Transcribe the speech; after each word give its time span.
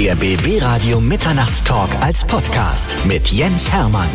Der 0.00 0.14
BB 0.14 0.62
Radio 0.62 0.98
Mitternachtstalk 0.98 1.90
als 2.00 2.24
Podcast 2.24 2.96
mit 3.04 3.28
Jens 3.28 3.70
Hermann. 3.70 4.08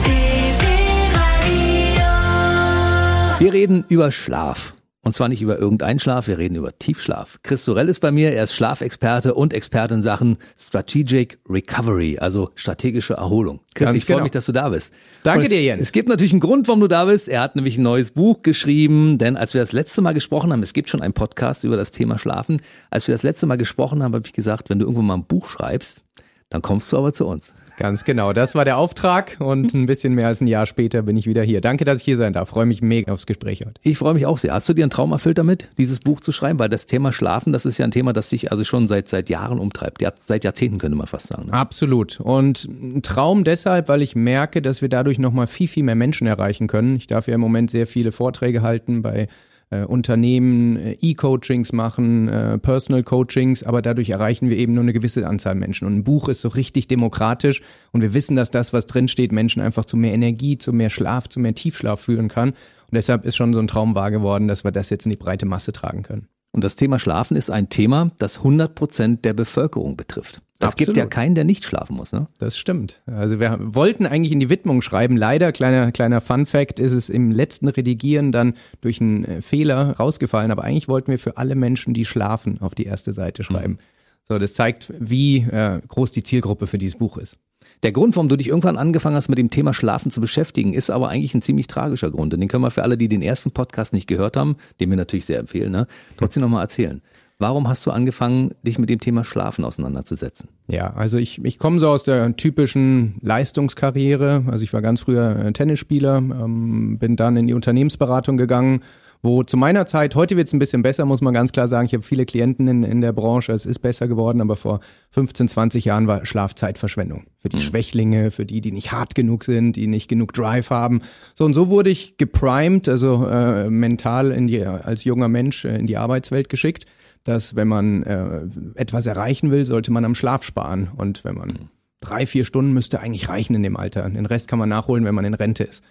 Wir 3.38 3.54
reden 3.54 3.86
über 3.88 4.12
Schlaf. 4.12 4.74
Und 5.06 5.14
zwar 5.14 5.30
nicht 5.30 5.44
über 5.44 5.60
irgendeinen 5.60 6.00
Schlaf, 6.00 6.28
wir 6.28 6.40
reden 6.40 6.56
über 6.56 6.80
Tiefschlaf. 6.80 7.38
Chris 7.44 7.64
Sorell 7.64 7.90
ist 7.90 8.00
bei 8.00 8.10
mir, 8.10 8.34
er 8.34 8.44
ist 8.44 8.56
Schlafexperte 8.56 9.36
und 9.36 9.54
Experte 9.54 9.94
in 9.94 10.02
Sachen 10.02 10.40
Strategic 10.58 11.38
Recovery, 11.48 12.18
also 12.18 12.50
strategische 12.56 13.14
Erholung. 13.14 13.60
Chris, 13.76 13.90
Ganz 13.90 13.98
ich 13.98 14.06
freue 14.06 14.16
genau. 14.16 14.24
mich, 14.24 14.32
dass 14.32 14.48
du 14.48 14.52
da 14.52 14.70
bist. 14.70 14.92
Danke 15.22 15.46
es, 15.46 15.52
dir, 15.52 15.62
Jens. 15.62 15.84
Es 15.84 15.92
gibt 15.92 16.10
natürlich 16.10 16.32
einen 16.32 16.40
Grund, 16.40 16.68
warum 16.68 16.80
du 16.80 16.88
da 16.88 17.06
bist. 17.06 17.30
Er 17.30 17.42
hat 17.42 17.56
nämlich 17.56 17.78
ein 17.78 17.84
neues 17.84 18.10
Buch 18.10 18.42
geschrieben, 18.42 19.20
denn 19.20 19.38
als 19.38 19.54
wir 19.54 19.62
das 19.62 19.74
letzte 19.74 20.02
Mal 20.02 20.16
gesprochen 20.16 20.52
haben, 20.52 20.64
es 20.64 20.74
gibt 20.74 20.90
schon 20.90 21.04
einen 21.04 21.14
Podcast 21.14 21.66
über 21.66 21.78
das 21.78 21.92
Thema 21.92 22.18
Schlafen. 22.18 22.60
Als 22.90 23.08
wir 23.08 23.14
das 23.14 23.22
letzte 23.22 23.46
Mal 23.46 23.58
gesprochen 23.58 24.02
haben, 24.02 24.16
habe 24.16 24.26
ich 24.26 24.34
gesagt, 24.34 24.72
wenn 24.72 24.80
du 24.80 24.86
irgendwann 24.86 25.06
mal 25.06 25.18
ein 25.18 25.26
Buch 25.26 25.50
schreibst, 25.50 26.02
dann 26.50 26.64
kommst 26.64 26.92
du 26.92 26.98
aber 26.98 27.14
zu 27.14 27.28
uns. 27.28 27.54
Ganz 27.78 28.06
genau, 28.06 28.32
das 28.32 28.56
war 28.56 28.64
der 28.64 28.78
Auftrag 28.78 29.36
und 29.40 29.74
ein 29.74 29.86
bisschen 29.86 30.14
mehr 30.14 30.28
als 30.28 30.40
ein 30.40 30.48
Jahr 30.48 30.66
später 30.66 31.02
bin 31.02 31.18
ich 31.18 31.28
wieder 31.28 31.44
hier. 31.44 31.60
Danke, 31.60 31.84
dass 31.84 32.00
ich 32.00 32.06
hier 32.06 32.16
sein 32.16 32.34
darf. 32.34 32.50
Freue 32.50 32.66
mich 32.66 32.82
mega 32.82 33.12
aufs 33.12 33.26
Gespräch 33.26 33.62
heute. 33.66 33.74
Ich 33.82 33.98
freue 33.98 34.14
mich 34.14 34.26
auch 34.26 34.38
sehr. 34.38 34.54
Hast 34.54 34.70
du 34.70 34.74
dir 34.74 34.84
einen 34.84 34.92
Traum 34.92 35.12
erfüllt 35.12 35.38
damit, 35.38 35.70
dieses 35.78 36.00
Buch 36.00 36.22
zu 36.22 36.32
schreiben? 36.32 36.58
Weil 36.60 36.70
das 36.70 36.86
Thema 36.86 37.12
Schlafen, 37.12 37.52
das 37.52 37.66
ist 37.66 37.78
ja 37.78 37.86
ein 37.86 37.92
Thema, 37.92 38.14
das 38.14 38.30
dich 38.30 38.52
also 38.52 38.64
schon 38.64 38.88
seit, 38.88 39.10
seit 39.10 39.30
Jahren 39.30 39.60
umtreibt. 39.60 40.02
Ja, 40.02 40.14
seit 40.18 40.44
Jahrzehnten 40.46 40.78
könnte 40.78 40.98
man 40.98 41.08
fast 41.08 41.28
sagen. 41.28 41.48
Ne? 41.48 41.54
Absolut. 41.54 42.20
Und 42.22 42.66
ein 42.66 43.02
Traum 43.02 43.44
deshalb, 43.44 43.90
weil 43.90 44.02
ich 44.02 44.16
merke, 44.16 44.62
dass 44.62 44.82
wir 44.82 44.90
dadurch 44.90 45.20
nochmal 45.20 45.48
viel, 45.48 45.68
viel 45.68 45.84
mehr 45.84 45.96
Menschen 45.96 46.28
erreichen 46.28 46.68
können. 46.68 46.96
Ich 46.96 47.08
darf 47.08 47.28
ja 47.28 47.36
im 47.36 47.42
Moment 47.42 47.72
sehr 47.72 47.88
viele 47.88 48.12
Vorträge 48.12 48.62
halten 48.62 49.02
bei 49.02 49.28
äh, 49.70 49.84
Unternehmen, 49.84 50.78
äh, 50.78 50.98
E-Coachings 51.02 51.74
machen, 51.74 52.28
äh, 52.28 52.58
Personal 52.58 53.04
Coachings, 53.04 53.64
aber 53.64 53.82
dadurch 53.82 54.10
erreichen 54.10 54.50
wir 54.50 54.58
eben 54.58 54.74
nur 54.74 54.84
eine 54.84 54.94
gewisse 54.94 55.28
Anzahl 55.28 55.56
Menschen. 55.56 55.88
Und 55.88 55.96
ein 55.96 56.04
Buch 56.04 56.30
ist 56.30 56.42
so 56.42 56.50
richtig 56.50 56.88
demokratisch 56.88 57.62
und 57.92 58.02
wir 58.02 58.14
wissen, 58.14 58.36
dass 58.36 58.52
das, 58.52 58.74
was 58.74 58.86
drinsteht, 58.86 59.32
Menschen 59.32 59.62
einfach 59.62 59.86
zu 59.86 59.98
mehr 59.98 60.14
Energie, 60.14 60.58
zu 60.58 60.74
mehr 60.74 60.90
Schlaf, 60.90 61.28
zu 61.30 61.40
mehr 61.40 61.56
Tiefschlaf 61.56 62.02
führen 62.02 62.28
kann. 62.28 62.50
Und 62.50 62.94
deshalb 62.94 63.26
ist 63.26 63.36
schon 63.36 63.54
so 63.54 63.60
ein 63.60 63.68
Traum 63.68 63.96
wahr 63.96 64.12
geworden, 64.12 64.48
dass 64.48 64.64
wir 64.64 64.72
das 64.72 64.90
jetzt 64.90 65.06
in 65.06 65.12
die 65.12 65.18
breite 65.18 65.46
Masse 65.46 65.72
tragen 65.72 66.04
können. 66.04 66.28
Und 66.56 66.64
das 66.64 66.78
Thema 66.78 67.00
Schlafen 67.00 67.36
ist 67.36 67.50
ein 67.50 67.68
Thema, 67.68 68.12
das 68.18 68.38
100 68.38 68.76
Prozent 68.76 69.26
der 69.26 69.34
Bevölkerung 69.34 69.98
betrifft. 69.98 70.42
Das 70.58 70.78
gibt 70.78 70.92
Absolut. 70.92 70.98
ja 70.98 71.06
keinen, 71.08 71.36
der 71.36 71.44
nicht 71.44 71.66
schlafen 71.66 71.98
muss. 71.98 72.14
Ne? 72.14 72.30
Das 72.38 72.58
stimmt. 72.58 73.02
Also 73.08 73.42
wir 73.42 73.58
wollten 73.60 74.06
eigentlich 74.06 74.32
in 74.32 74.40
die 74.40 74.50
Widmung 74.50 74.82
schreiben. 74.82 75.18
Leider, 75.18 75.52
kleiner, 75.52 75.92
kleiner 75.92 76.22
Fun 76.22 76.46
Fact, 76.46 76.80
ist 76.80 76.94
es 76.94 77.10
im 77.10 77.30
letzten 77.30 77.68
Redigieren 77.68 78.32
dann 78.32 78.54
durch 78.80 79.02
einen 79.02 79.26
äh, 79.26 79.42
Fehler 79.42 79.98
rausgefallen. 79.98 80.50
Aber 80.50 80.64
eigentlich 80.64 80.88
wollten 80.88 81.12
wir 81.12 81.20
für 81.20 81.36
alle 81.36 81.56
Menschen, 81.56 81.94
die 81.94 82.06
schlafen, 82.06 82.62
auf 82.62 82.74
die 82.74 82.86
erste 82.86 83.12
Seite 83.12 83.44
schreiben. 83.44 83.80
So, 84.24 84.40
das 84.40 84.54
zeigt, 84.54 84.94
wie 84.98 85.40
äh, 85.40 85.82
groß 85.86 86.14
die 86.14 86.24
Zielgruppe 86.24 86.68
für 86.68 86.78
dieses 86.78 86.98
Buch 86.98 87.18
ist. 87.18 87.38
Der 87.86 87.92
Grund, 87.92 88.16
warum 88.16 88.30
du 88.30 88.36
dich 88.36 88.48
irgendwann 88.48 88.78
angefangen 88.78 89.16
hast, 89.16 89.30
mit 89.30 89.38
dem 89.38 89.52
Thema 89.52 89.72
Schlafen 89.72 90.10
zu 90.10 90.20
beschäftigen, 90.20 90.74
ist 90.74 90.90
aber 90.90 91.10
eigentlich 91.10 91.36
ein 91.36 91.44
ziemlich 91.44 91.68
tragischer 91.68 92.10
Grund. 92.10 92.34
Und 92.34 92.40
den 92.40 92.50
können 92.50 92.64
wir 92.64 92.72
für 92.72 92.82
alle, 92.82 92.98
die 92.98 93.08
den 93.08 93.22
ersten 93.22 93.52
Podcast 93.52 93.94
nicht 93.94 94.08
gehört 94.08 94.38
haben, 94.38 94.56
den 94.80 94.90
wir 94.90 94.98
natürlich 94.98 95.28
sehr 95.28 95.38
empfehlen, 95.38 95.72
ne, 95.72 95.86
trotzdem 96.18 96.42
nochmal 96.42 96.64
erzählen. 96.64 97.04
Warum 97.38 97.68
hast 97.68 97.86
du 97.86 97.92
angefangen, 97.92 98.56
dich 98.64 98.80
mit 98.80 98.90
dem 98.90 99.00
Thema 99.00 99.24
Schlafen 99.24 99.64
auseinanderzusetzen? 99.64 100.50
Ja, 100.68 100.96
also 100.96 101.20
ich, 101.20 101.46
ich 101.46 101.60
komme 101.60 101.80
so 101.80 101.90
aus 101.90 102.04
der 102.04 102.36
typischen 102.36 103.20
Leistungskarriere. 103.22 104.46
Also 104.48 104.64
ich 104.64 104.74
war 104.74 104.82
ganz 104.82 105.02
früher 105.02 105.36
äh, 105.36 105.54
Tennisspieler, 105.54 106.18
ähm, 106.18 106.98
bin 106.98 107.16
dann 107.16 107.38
in 107.38 107.46
die 107.46 107.54
Unternehmensberatung 107.54 108.36
gegangen, 108.36 108.82
wo 109.26 109.44
zu 109.44 109.58
meiner 109.58 109.86
Zeit, 109.86 110.16
heute 110.16 110.38
wird 110.38 110.48
es 110.48 110.54
ein 110.54 110.60
bisschen 110.60 110.82
besser, 110.82 111.04
muss 111.04 111.20
man 111.20 111.34
ganz 111.34 111.52
klar 111.52 111.68
sagen, 111.68 111.86
ich 111.88 111.94
habe 111.94 112.04
viele 112.04 112.26
Klienten 112.26 112.70
in, 112.70 112.84
in 112.84 113.02
der 113.02 113.12
Branche, 113.12 113.52
es 113.52 113.66
ist 113.66 113.80
besser 113.80 114.08
geworden, 114.08 114.40
aber 114.40 114.56
vor 114.56 114.80
15, 115.12 115.50
20 115.50 115.84
Jahren 115.84 116.08
war 116.08 116.26
Schlafzeitverschwendung. 116.26 117.26
Für 117.36 117.50
die 117.50 117.60
Schwächlinge, 117.60 118.32
für 118.32 118.46
die, 118.46 118.62
die 118.62 118.72
nicht 118.72 118.94
hart 118.94 119.16
genug 119.16 119.44
sind, 119.44 119.76
die 119.76 119.88
nicht 119.88 120.08
genug 120.08 120.32
Drive 120.32 120.70
haben. 120.70 121.02
So 121.34 121.44
und 121.44 121.54
so 121.54 121.70
wurde 121.70 121.90
ich 121.90 122.18
geprimed, 122.18 122.88
also 122.88 123.28
äh, 123.28 123.70
mental 123.70 124.32
in 124.32 124.48
die, 124.48 124.64
als 124.64 125.04
junger 125.04 125.28
Mensch 125.28 125.66
äh, 125.66 125.76
in 125.76 125.88
die 125.88 125.98
Arbeitswelt 125.98 126.48
geschickt 126.48 126.86
dass 127.26 127.56
wenn 127.56 127.68
man 127.68 128.04
äh, 128.04 128.42
etwas 128.76 129.08
erreichen 129.08 129.50
will, 129.50 129.66
sollte 129.66 129.92
man 129.92 130.06
am 130.06 130.14
Schlaf 130.14 130.44
sparen. 130.44 130.92
Und 130.96 131.26
wenn 131.26 131.34
man 131.34 131.70
drei, 132.00 132.26
vier 132.26 132.46
Stunden 132.46 132.72
müsste 132.72 133.00
eigentlich 133.00 133.30
reichen 133.30 133.56
in 133.56 133.64
dem 133.64 133.76
Alter. 133.78 134.08
Den 134.08 134.28
Rest 134.28 134.48
kann 134.48 134.60
man 134.60 134.70
nachholen, 134.70 135.06
wenn 135.06 135.16
man 135.16 135.26
in 135.26 135.34
Rente 135.34 135.64
ist. 135.64 135.84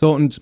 So, 0.00 0.14
und 0.14 0.40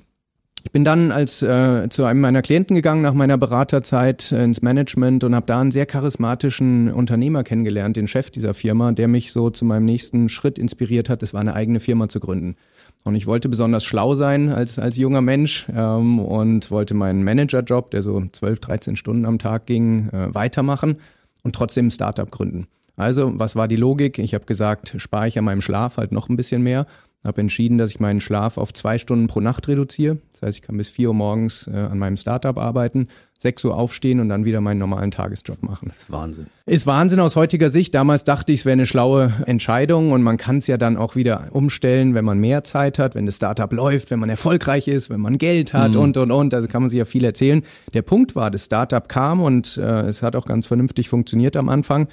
ich 0.65 0.73
bin 0.73 0.85
dann 0.85 1.13
als 1.13 1.43
äh, 1.43 1.89
zu 1.89 2.05
einem 2.05 2.21
meiner 2.21 2.43
Klienten 2.43 2.75
gegangen 2.75 3.03
nach 3.03 3.15
meiner 3.15 3.39
Beraterzeit 3.39 4.33
äh, 4.33 4.43
ins 4.43 4.61
Management 4.61 5.25
und 5.25 5.35
habe 5.35 5.47
da 5.47 5.61
einen 5.61 5.71
sehr 5.71 5.87
charismatischen 5.87 6.93
Unternehmer 6.93 7.45
kennengelernt, 7.45 7.97
den 7.97 8.09
Chef 8.09 8.31
dieser 8.31 8.55
Firma, 8.55 8.93
der 8.93 9.09
mich 9.09 9.33
so 9.33 9.51
zu 9.51 9.65
meinem 9.65 9.85
nächsten 9.85 10.29
Schritt 10.29 10.59
inspiriert 10.59 11.09
hat, 11.09 11.23
es 11.23 11.33
war 11.33 11.41
eine 11.41 11.55
eigene 11.55 11.81
Firma 11.81 12.09
zu 12.09 12.21
gründen. 12.21 12.57
Und 13.05 13.15
ich 13.15 13.27
wollte 13.27 13.49
besonders 13.49 13.85
schlau 13.85 14.15
sein 14.17 14.51
als, 14.51 14.79
als 14.79 14.97
junger 14.97 15.21
Mensch 15.21 15.67
ähm, 15.75 16.19
und 16.19 16.71
wollte 16.71 16.95
meinen 16.95 17.23
Managerjob, 17.23 17.91
der 17.93 18.03
so 18.03 18.23
12, 18.33 18.59
13 18.61 18.97
Stunden 18.97 19.25
am 19.25 19.39
Tag 19.39 19.67
ging, 19.67 20.09
äh, 20.11 20.35
weitermachen 20.35 20.97
und 21.43 21.55
trotzdem 21.55 21.87
ein 21.87 21.91
Startup 21.91 22.31
gründen. 22.31 22.67
Also, 22.97 23.33
was 23.39 23.55
war 23.55 23.69
die 23.69 23.77
Logik? 23.77 24.19
Ich 24.19 24.35
habe 24.35 24.45
gesagt, 24.45 24.97
spare 24.99 25.29
ich 25.29 25.39
an 25.39 25.45
meinem 25.45 25.61
Schlaf 25.61 25.99
halt 25.99 26.11
noch 26.11 26.29
ein 26.29 26.37
bisschen 26.37 26.63
mehr. 26.63 26.87
Habe 27.25 27.41
entschieden, 27.41 27.79
dass 27.79 27.91
ich 27.91 27.99
meinen 27.99 28.21
Schlaf 28.21 28.59
auf 28.59 28.73
zwei 28.73 28.97
Stunden 28.97 29.27
pro 29.27 29.41
Nacht 29.41 29.67
reduziere. 29.67 30.19
Das 30.33 30.43
heißt, 30.43 30.59
ich 30.59 30.63
kann 30.63 30.77
bis 30.77 30.89
4 30.89 31.09
Uhr 31.09 31.15
morgens 31.15 31.67
äh, 31.67 31.75
an 31.77 31.99
meinem 31.99 32.17
Startup 32.17 32.57
arbeiten, 32.57 33.09
6 33.39 33.65
Uhr 33.65 33.77
aufstehen 33.77 34.21
und 34.21 34.29
dann 34.29 34.45
wieder 34.45 34.61
meinen 34.61 34.79
normalen 34.79 35.11
Tagesjob 35.11 35.65
machen. 35.65 35.89
Das 35.89 35.99
ist 35.99 36.11
Wahnsinn. 36.13 36.47
Ist 36.67 36.87
Wahnsinn 36.87 37.19
aus 37.19 37.35
heutiger 37.35 37.71
Sicht. 37.71 37.93
Damals 37.95 38.23
dachte 38.23 38.53
ich, 38.53 38.61
es 38.61 38.65
wäre 38.65 38.75
eine 38.75 38.87
schlaue 38.87 39.33
Entscheidung 39.47 40.13
und 40.13 40.23
man 40.23 40.37
kann 40.37 40.59
es 40.59 40.69
ja 40.69 40.77
dann 40.77 40.97
auch 40.97 41.17
wieder 41.17 41.49
umstellen, 41.51 42.15
wenn 42.15 42.25
man 42.25 42.39
mehr 42.39 42.63
Zeit 42.63 43.01
hat, 43.01 43.17
wenn 43.17 43.27
das 43.27 43.37
Startup 43.37 43.73
läuft, 43.73 44.13
wenn 44.13 44.21
man 44.21 44.29
erfolgreich 44.31 44.87
ist, 44.87 45.11
wenn 45.11 45.21
man 45.21 45.39
Geld 45.39 45.75
hat 45.75 45.97
und 45.97 46.17
und 46.17 46.31
und. 46.31 46.55
Also 46.55 46.69
kann 46.69 46.83
man 46.83 46.89
sich 46.89 46.99
ja 46.99 47.05
viel 47.05 47.25
erzählen. 47.25 47.65
Der 47.95 48.03
Punkt 48.03 48.37
war, 48.37 48.53
das 48.53 48.65
Startup 48.67 49.09
kam 49.09 49.41
und 49.41 49.77
äh, 49.77 50.03
es 50.03 50.23
hat 50.23 50.37
auch 50.37 50.47
ganz 50.47 50.69
vernünftig 50.69 51.09
funktioniert 51.09 51.57
am 51.57 51.69
Anfang. 51.69 52.09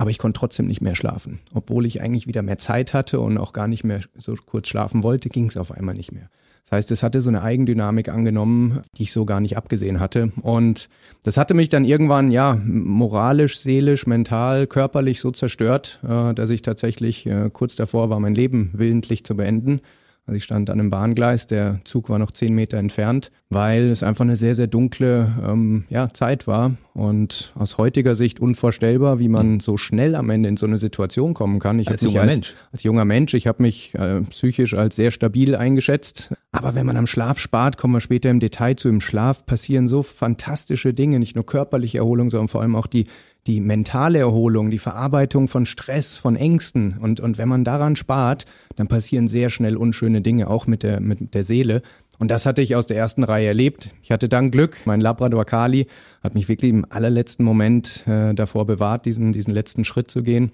Aber 0.00 0.08
ich 0.08 0.16
konnte 0.16 0.40
trotzdem 0.40 0.66
nicht 0.66 0.80
mehr 0.80 0.94
schlafen. 0.94 1.40
Obwohl 1.52 1.84
ich 1.84 2.00
eigentlich 2.00 2.26
wieder 2.26 2.40
mehr 2.40 2.56
Zeit 2.56 2.94
hatte 2.94 3.20
und 3.20 3.36
auch 3.36 3.52
gar 3.52 3.68
nicht 3.68 3.84
mehr 3.84 4.00
so 4.16 4.34
kurz 4.34 4.68
schlafen 4.68 5.02
wollte, 5.02 5.28
ging 5.28 5.44
es 5.44 5.58
auf 5.58 5.70
einmal 5.72 5.94
nicht 5.94 6.10
mehr. 6.10 6.30
Das 6.64 6.72
heißt, 6.78 6.90
es 6.92 7.02
hatte 7.02 7.20
so 7.20 7.28
eine 7.28 7.42
Eigendynamik 7.42 8.08
angenommen, 8.08 8.80
die 8.96 9.02
ich 9.02 9.12
so 9.12 9.26
gar 9.26 9.40
nicht 9.40 9.58
abgesehen 9.58 10.00
hatte. 10.00 10.32
Und 10.40 10.88
das 11.22 11.36
hatte 11.36 11.52
mich 11.52 11.68
dann 11.68 11.84
irgendwann, 11.84 12.30
ja, 12.30 12.58
moralisch, 12.64 13.60
seelisch, 13.60 14.06
mental, 14.06 14.66
körperlich 14.66 15.20
so 15.20 15.32
zerstört, 15.32 16.00
äh, 16.02 16.32
dass 16.32 16.48
ich 16.48 16.62
tatsächlich 16.62 17.26
äh, 17.26 17.50
kurz 17.52 17.76
davor 17.76 18.08
war, 18.08 18.20
mein 18.20 18.34
Leben 18.34 18.70
willentlich 18.72 19.24
zu 19.24 19.36
beenden. 19.36 19.82
Also 20.30 20.36
ich 20.36 20.44
stand 20.44 20.70
an 20.70 20.78
einem 20.78 20.90
Bahngleis, 20.90 21.48
der 21.48 21.80
Zug 21.82 22.08
war 22.08 22.20
noch 22.20 22.30
zehn 22.30 22.54
Meter 22.54 22.76
entfernt, 22.76 23.32
weil 23.48 23.90
es 23.90 24.04
einfach 24.04 24.24
eine 24.24 24.36
sehr, 24.36 24.54
sehr 24.54 24.68
dunkle 24.68 25.34
ähm, 25.44 25.82
ja, 25.88 26.08
Zeit 26.08 26.46
war 26.46 26.76
und 26.94 27.52
aus 27.56 27.78
heutiger 27.78 28.14
Sicht 28.14 28.38
unvorstellbar, 28.38 29.18
wie 29.18 29.26
man 29.26 29.58
so 29.58 29.76
schnell 29.76 30.14
am 30.14 30.30
Ende 30.30 30.48
in 30.48 30.56
so 30.56 30.66
eine 30.66 30.78
Situation 30.78 31.34
kommen 31.34 31.58
kann. 31.58 31.80
Ich 31.80 31.88
Als 31.88 32.02
junger 32.02 32.26
Mensch. 32.26 32.54
Als 32.70 32.84
junger 32.84 33.04
Mensch, 33.04 33.34
ich 33.34 33.48
habe 33.48 33.60
mich 33.60 33.92
äh, 33.96 34.20
psychisch 34.20 34.74
als 34.74 34.94
sehr 34.94 35.10
stabil 35.10 35.56
eingeschätzt. 35.56 36.32
Aber 36.52 36.76
wenn 36.76 36.86
man 36.86 36.96
am 36.96 37.08
Schlaf 37.08 37.40
spart, 37.40 37.76
kommen 37.76 37.94
wir 37.94 38.00
später 38.00 38.30
im 38.30 38.38
Detail 38.38 38.76
zu, 38.76 38.88
im 38.88 39.00
Schlaf 39.00 39.46
passieren 39.46 39.88
so 39.88 40.04
fantastische 40.04 40.94
Dinge, 40.94 41.18
nicht 41.18 41.34
nur 41.34 41.44
körperliche 41.44 41.98
Erholung, 41.98 42.30
sondern 42.30 42.46
vor 42.46 42.60
allem 42.60 42.76
auch 42.76 42.86
die 42.86 43.06
die 43.46 43.60
mentale 43.60 44.18
Erholung, 44.18 44.70
die 44.70 44.78
Verarbeitung 44.78 45.48
von 45.48 45.66
Stress, 45.66 46.18
von 46.18 46.36
Ängsten. 46.36 46.98
Und, 47.00 47.20
und 47.20 47.38
wenn 47.38 47.48
man 47.48 47.64
daran 47.64 47.96
spart, 47.96 48.44
dann 48.76 48.88
passieren 48.88 49.28
sehr 49.28 49.50
schnell 49.50 49.76
unschöne 49.76 50.20
Dinge, 50.20 50.48
auch 50.48 50.66
mit 50.66 50.82
der, 50.82 51.00
mit 51.00 51.34
der 51.34 51.44
Seele. 51.44 51.82
Und 52.18 52.30
das 52.30 52.44
hatte 52.44 52.60
ich 52.60 52.76
aus 52.76 52.86
der 52.86 52.98
ersten 52.98 53.24
Reihe 53.24 53.46
erlebt. 53.46 53.94
Ich 54.02 54.10
hatte 54.10 54.28
dann 54.28 54.50
Glück. 54.50 54.76
Mein 54.84 55.00
Labrador 55.00 55.46
Kali 55.46 55.86
hat 56.22 56.34
mich 56.34 56.48
wirklich 56.48 56.70
im 56.70 56.84
allerletzten 56.90 57.44
Moment 57.46 58.06
äh, 58.06 58.34
davor 58.34 58.66
bewahrt, 58.66 59.06
diesen, 59.06 59.32
diesen 59.32 59.54
letzten 59.54 59.84
Schritt 59.84 60.10
zu 60.10 60.22
gehen. 60.22 60.52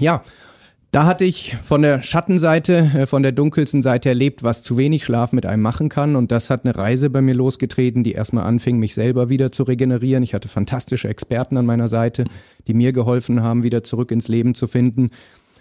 Ja, 0.00 0.24
da 0.96 1.04
hatte 1.04 1.26
ich 1.26 1.54
von 1.62 1.82
der 1.82 2.00
Schattenseite, 2.00 2.90
äh, 2.94 3.06
von 3.06 3.22
der 3.22 3.32
dunkelsten 3.32 3.82
Seite 3.82 4.08
erlebt, 4.08 4.42
was 4.42 4.62
zu 4.62 4.78
wenig 4.78 5.04
Schlaf 5.04 5.30
mit 5.32 5.44
einem 5.44 5.60
machen 5.60 5.90
kann. 5.90 6.16
Und 6.16 6.32
das 6.32 6.48
hat 6.48 6.64
eine 6.64 6.74
Reise 6.74 7.10
bei 7.10 7.20
mir 7.20 7.34
losgetreten, 7.34 8.02
die 8.02 8.12
erstmal 8.12 8.46
anfing, 8.46 8.78
mich 8.78 8.94
selber 8.94 9.28
wieder 9.28 9.52
zu 9.52 9.64
regenerieren. 9.64 10.22
Ich 10.22 10.32
hatte 10.32 10.48
fantastische 10.48 11.08
Experten 11.08 11.58
an 11.58 11.66
meiner 11.66 11.88
Seite, 11.88 12.24
die 12.66 12.72
mir 12.72 12.94
geholfen 12.94 13.42
haben, 13.42 13.62
wieder 13.62 13.82
zurück 13.82 14.10
ins 14.10 14.28
Leben 14.28 14.54
zu 14.54 14.66
finden. 14.66 15.10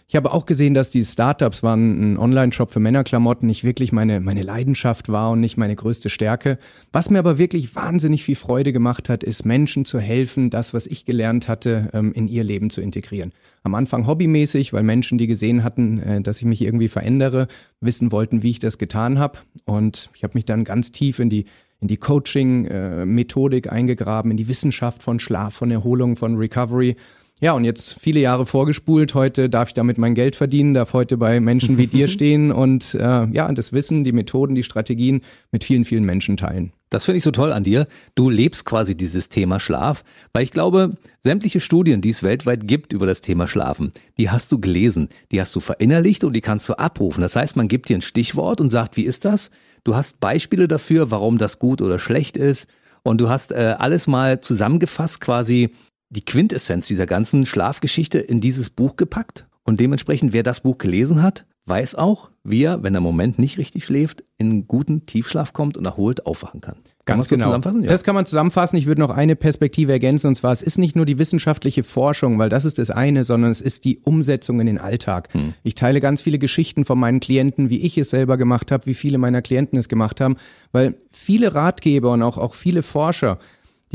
Ich 0.07 0.15
habe 0.15 0.31
auch 0.31 0.45
gesehen, 0.45 0.75
dass 0.75 0.91
die 0.91 1.03
Startups 1.03 1.63
waren 1.63 2.13
ein 2.13 2.17
Online-Shop 2.19 2.69
für 2.69 2.79
Männerklamotten 2.79 3.47
nicht 3.47 3.63
wirklich 3.63 3.91
meine, 3.91 4.19
meine 4.19 4.43
Leidenschaft 4.43 5.09
war 5.09 5.31
und 5.31 5.39
nicht 5.39 5.57
meine 5.57 5.75
größte 5.75 6.09
Stärke. 6.09 6.59
Was 6.91 7.09
mir 7.09 7.17
aber 7.17 7.39
wirklich 7.39 7.75
wahnsinnig 7.75 8.23
viel 8.23 8.35
Freude 8.35 8.71
gemacht 8.71 9.09
hat, 9.09 9.23
ist 9.23 9.45
Menschen 9.45 9.83
zu 9.83 9.99
helfen, 9.99 10.51
das, 10.51 10.75
was 10.75 10.85
ich 10.85 11.05
gelernt 11.05 11.47
hatte, 11.47 11.89
ähm, 11.93 12.13
in 12.13 12.27
ihr 12.27 12.43
Leben 12.43 12.69
zu 12.69 12.81
integrieren. 12.81 13.33
Am 13.63 13.73
Anfang 13.73 14.05
hobbymäßig, 14.05 14.73
weil 14.73 14.83
Menschen, 14.83 15.17
die 15.17 15.25
gesehen 15.25 15.63
hatten, 15.63 15.97
äh, 15.97 16.21
dass 16.21 16.37
ich 16.37 16.45
mich 16.45 16.61
irgendwie 16.61 16.87
verändere, 16.87 17.47
wissen 17.81 18.11
wollten, 18.11 18.43
wie 18.43 18.51
ich 18.51 18.59
das 18.59 18.77
getan 18.77 19.17
habe. 19.17 19.39
Und 19.65 20.11
ich 20.13 20.23
habe 20.23 20.35
mich 20.35 20.45
dann 20.45 20.65
ganz 20.65 20.91
tief 20.91 21.17
in 21.17 21.31
die 21.31 21.45
in 21.81 21.89
die 21.89 21.97
Coaching-Methodik 21.97 23.71
eingegraben, 23.71 24.31
in 24.31 24.37
die 24.37 24.47
Wissenschaft 24.47 25.03
von 25.03 25.19
Schlaf, 25.19 25.55
von 25.55 25.69
Erholung, 25.69 26.15
von 26.15 26.37
Recovery 26.37 26.95
Ja, 27.41 27.51
und 27.51 27.65
jetzt 27.65 27.99
viele 27.99 28.21
Jahre 28.21 28.45
vorgespult. 28.45 29.13
Heute 29.13 29.49
darf 29.49 29.67
ich 29.67 29.73
damit 29.73 29.97
mein 29.97 30.15
Geld 30.15 30.37
verdienen, 30.37 30.73
darf 30.73 30.93
heute 30.93 31.17
bei 31.17 31.41
Menschen 31.41 31.77
wie 31.77 31.87
dir 31.87 32.07
stehen 32.09 32.53
und 32.53 32.93
äh, 32.93 33.25
ja, 33.25 33.51
das 33.51 33.73
Wissen, 33.73 34.05
die 34.05 34.13
Methoden, 34.13 34.55
die 34.55 34.63
Strategien 34.63 35.21
mit 35.51 35.65
vielen, 35.65 35.83
vielen 35.83 36.05
Menschen 36.05 36.37
teilen. 36.37 36.71
Das 36.89 37.03
finde 37.03 37.17
ich 37.17 37.23
so 37.23 37.31
toll 37.31 37.51
an 37.51 37.63
dir. 37.63 37.87
Du 38.15 38.29
lebst 38.29 38.63
quasi 38.63 38.95
dieses 38.95 39.27
Thema 39.27 39.59
Schlaf, 39.59 40.05
weil 40.31 40.43
ich 40.43 40.51
glaube, 40.51 40.95
sämtliche 41.19 41.59
Studien, 41.59 41.99
die 41.99 42.11
es 42.11 42.23
weltweit 42.23 42.69
gibt 42.69 42.93
über 42.93 43.05
das 43.05 43.19
Thema 43.19 43.47
Schlafen, 43.47 43.91
die 44.17 44.29
hast 44.29 44.53
du 44.53 44.59
gelesen, 44.59 45.09
die 45.33 45.41
hast 45.41 45.53
du 45.57 45.59
verinnerlicht 45.59 46.23
und 46.23 46.31
die 46.31 46.41
kannst 46.41 46.69
du 46.69 46.75
abrufen. 46.75 47.19
Das 47.19 47.35
heißt, 47.35 47.57
man 47.57 47.67
gibt 47.67 47.89
dir 47.89 47.97
ein 47.97 48.01
Stichwort 48.01 48.61
und 48.61 48.69
sagt, 48.69 48.95
wie 48.95 49.03
ist 49.03 49.25
das? 49.25 49.51
Du 49.83 49.93
hast 49.93 50.21
Beispiele 50.21 50.69
dafür, 50.69 51.11
warum 51.11 51.37
das 51.37 51.59
gut 51.59 51.81
oder 51.81 51.99
schlecht 51.99 52.37
ist. 52.37 52.67
Und 53.03 53.19
du 53.19 53.29
hast 53.29 53.51
äh, 53.51 53.75
alles 53.77 54.07
mal 54.07 54.41
zusammengefasst, 54.41 55.21
quasi 55.21 55.71
die 56.09 56.23
Quintessenz 56.23 56.87
dieser 56.87 57.05
ganzen 57.05 57.45
Schlafgeschichte 57.45 58.19
in 58.19 58.41
dieses 58.41 58.69
Buch 58.69 58.95
gepackt. 58.95 59.47
Und 59.63 59.79
dementsprechend, 59.79 60.33
wer 60.33 60.43
das 60.43 60.61
Buch 60.61 60.77
gelesen 60.77 61.23
hat, 61.23 61.45
weiß 61.65 61.95
auch, 61.95 62.29
wie 62.43 62.63
er, 62.63 62.83
wenn 62.83 62.93
er 62.93 62.99
im 62.99 63.03
Moment 63.03 63.39
nicht 63.39 63.57
richtig 63.57 63.85
schläft, 63.85 64.23
in 64.37 64.49
einen 64.49 64.67
guten 64.67 65.07
Tiefschlaf 65.07 65.53
kommt 65.53 65.77
und 65.77 65.85
erholt 65.85 66.27
aufwachen 66.27 66.61
kann. 66.61 66.75
Kann 67.05 67.17
Ganz 67.17 67.27
genau. 67.27 67.51
Ja. 67.51 67.59
Das 67.59 68.03
kann 68.03 68.15
man 68.15 68.25
zusammenfassen. 68.25 68.77
Ich 68.77 68.85
würde 68.85 69.01
noch 69.01 69.11
eine 69.11 69.35
Perspektive 69.35 69.91
ergänzen, 69.91 70.27
und 70.27 70.35
zwar, 70.35 70.51
es 70.51 70.61
ist 70.61 70.77
nicht 70.77 70.95
nur 70.95 71.05
die 71.05 71.19
wissenschaftliche 71.19 71.83
Forschung, 71.83 72.39
weil 72.39 72.49
das 72.49 72.65
ist 72.65 72.79
das 72.79 72.89
eine, 72.91 73.23
sondern 73.23 73.51
es 73.51 73.61
ist 73.61 73.85
die 73.85 73.99
Umsetzung 73.99 74.59
in 74.59 74.67
den 74.67 74.77
Alltag. 74.79 75.29
Hm. 75.33 75.53
Ich 75.63 75.75
teile 75.75 76.01
ganz 76.01 76.21
viele 76.21 76.39
Geschichten 76.39 76.85
von 76.85 76.99
meinen 76.99 77.19
Klienten, 77.19 77.69
wie 77.69 77.81
ich 77.81 77.97
es 77.97 78.09
selber 78.09 78.37
gemacht 78.37 78.71
habe, 78.71 78.85
wie 78.85 78.95
viele 78.95 79.17
meiner 79.17 79.41
Klienten 79.41 79.77
es 79.77 79.87
gemacht 79.87 80.21
haben, 80.21 80.37
weil 80.71 80.95
viele 81.11 81.53
Ratgeber 81.53 82.11
und 82.11 82.23
auch, 82.23 82.37
auch 82.37 82.55
viele 82.55 82.81
Forscher, 82.81 83.39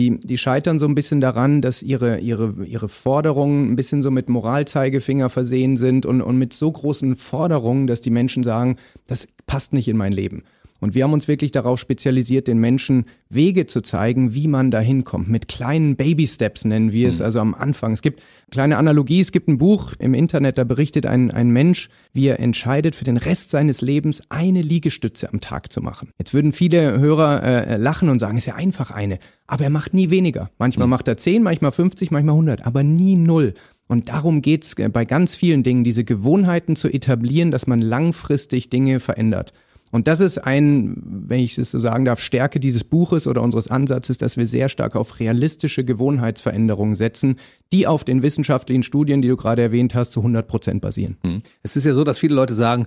die, 0.01 0.19
die 0.19 0.39
scheitern 0.39 0.79
so 0.79 0.87
ein 0.87 0.95
bisschen 0.95 1.21
daran, 1.21 1.61
dass 1.61 1.83
ihre, 1.83 2.19
ihre, 2.21 2.55
ihre 2.65 2.89
Forderungen 2.89 3.71
ein 3.71 3.77
bisschen 3.77 4.03
so 4.03 4.11
mit 4.11 4.29
Moralzeigefinger 4.31 5.29
versehen 5.29 5.77
sind 5.77 6.07
und, 6.07 6.23
und 6.23 6.39
mit 6.39 6.55
so 6.55 6.73
großen 6.73 7.17
Forderungen, 7.17 7.87
dass 7.87 8.01
die 8.01 8.11
Menschen 8.11 8.43
sagen, 8.43 8.77
das 9.07 9.29
passt 9.47 9.75
nicht 9.75 9.89
in 9.89 9.99
mein 9.99 10.13
Leben. 10.13 10.43
Und 10.81 10.95
wir 10.95 11.05
haben 11.05 11.13
uns 11.13 11.29
wirklich 11.29 11.53
darauf 11.53 11.79
spezialisiert, 11.79 12.49
den 12.49 12.59
Menschen 12.59 13.05
Wege 13.29 13.67
zu 13.67 13.83
zeigen, 13.83 14.35
wie 14.35 14.49
man 14.49 14.71
da 14.71 14.81
hinkommt. 14.81 15.29
Mit 15.29 15.47
kleinen 15.47 15.97
Baby-Steps 15.97 16.65
nennen 16.65 16.93
wir 16.93 17.09
es, 17.09 17.19
mhm. 17.19 17.25
also 17.27 17.41
am 17.41 17.55
Anfang. 17.55 17.93
Es 17.93 18.03
gibt 18.03 18.23
kleine 18.51 18.79
Analogie, 18.79 19.21
es 19.21 19.31
gibt 19.31 19.49
ein 19.49 19.59
Buch 19.59 19.93
im 19.99 20.15
Internet, 20.15 20.59
da 20.59 20.65
berichtet 20.65 21.07
ein, 21.07 21.31
ein 21.31 21.51
Mensch, 21.51 21.91
wie 22.13 22.27
er 22.27 22.41
entscheidet, 22.41 22.97
für 22.97 23.05
den 23.05 23.19
Rest 23.19 23.51
seines 23.51 23.83
Lebens 23.83 24.23
eine 24.31 24.63
Liegestütze 24.63 25.33
am 25.33 25.41
Tag 25.41 25.73
zu 25.73 25.81
machen. 25.81 26.11
Jetzt 26.19 26.35
würden 26.35 26.53
viele 26.53 26.99
Hörer 26.99 27.43
äh, 27.43 27.77
lachen 27.77 28.09
und 28.09 28.19
sagen, 28.19 28.37
es 28.37 28.45
ist 28.45 28.49
ja 28.49 28.55
einfach 28.57 28.91
eine. 28.91 29.19
Aber 29.47 29.65
er 29.65 29.71
macht 29.71 29.95
nie 29.95 30.11
weniger. 30.11 30.51
Manchmal 30.59 30.87
mhm. 30.87 30.91
macht 30.91 31.09
er 31.09 31.17
10, 31.17 31.43
manchmal 31.43 31.73
50, 31.73 32.11
manchmal 32.11 32.35
100, 32.35 32.67
aber 32.67 32.83
nie 32.83 33.17
null. 33.17 33.55
Und 33.91 34.09
darum 34.09 34.41
geht's 34.41 34.77
bei 34.93 35.05
ganz 35.05 35.35
vielen 35.35 35.65
Dingen, 35.65 35.83
diese 35.83 36.05
Gewohnheiten 36.05 36.77
zu 36.77 36.89
etablieren, 36.89 37.51
dass 37.51 37.67
man 37.67 37.81
langfristig 37.81 38.71
Dinge 38.71 39.01
verändert. 39.01 39.53
Und 39.91 40.07
das 40.07 40.21
ist 40.21 40.39
ein, 40.39 40.97
wenn 41.05 41.41
ich 41.41 41.59
es 41.59 41.73
so 41.73 41.79
sagen 41.79 42.05
darf, 42.05 42.21
Stärke 42.21 42.61
dieses 42.61 42.85
Buches 42.85 43.27
oder 43.27 43.43
unseres 43.43 43.69
Ansatzes, 43.69 44.19
dass 44.19 44.37
wir 44.37 44.47
sehr 44.47 44.69
stark 44.69 44.95
auf 44.95 45.19
realistische 45.19 45.85
Gewohnheitsveränderungen 45.85 46.95
setzen, 46.95 47.37
die 47.73 47.87
auf 47.87 48.05
den 48.05 48.23
wissenschaftlichen 48.23 48.83
Studien, 48.83 49.21
die 49.21 49.29
du 49.29 49.37
gerade 49.37 49.63
erwähnt 49.63 49.95
hast, 49.95 50.13
zu 50.13 50.21
100 50.21 50.47
Prozent 50.47 50.81
basieren. 50.81 51.17
Hm. 51.23 51.43
Es 51.63 51.77
ist 51.77 51.87
ja 51.87 51.95
so, 51.95 52.05
dass 52.05 52.19
viele 52.19 52.35
Leute 52.35 52.55
sagen, 52.55 52.87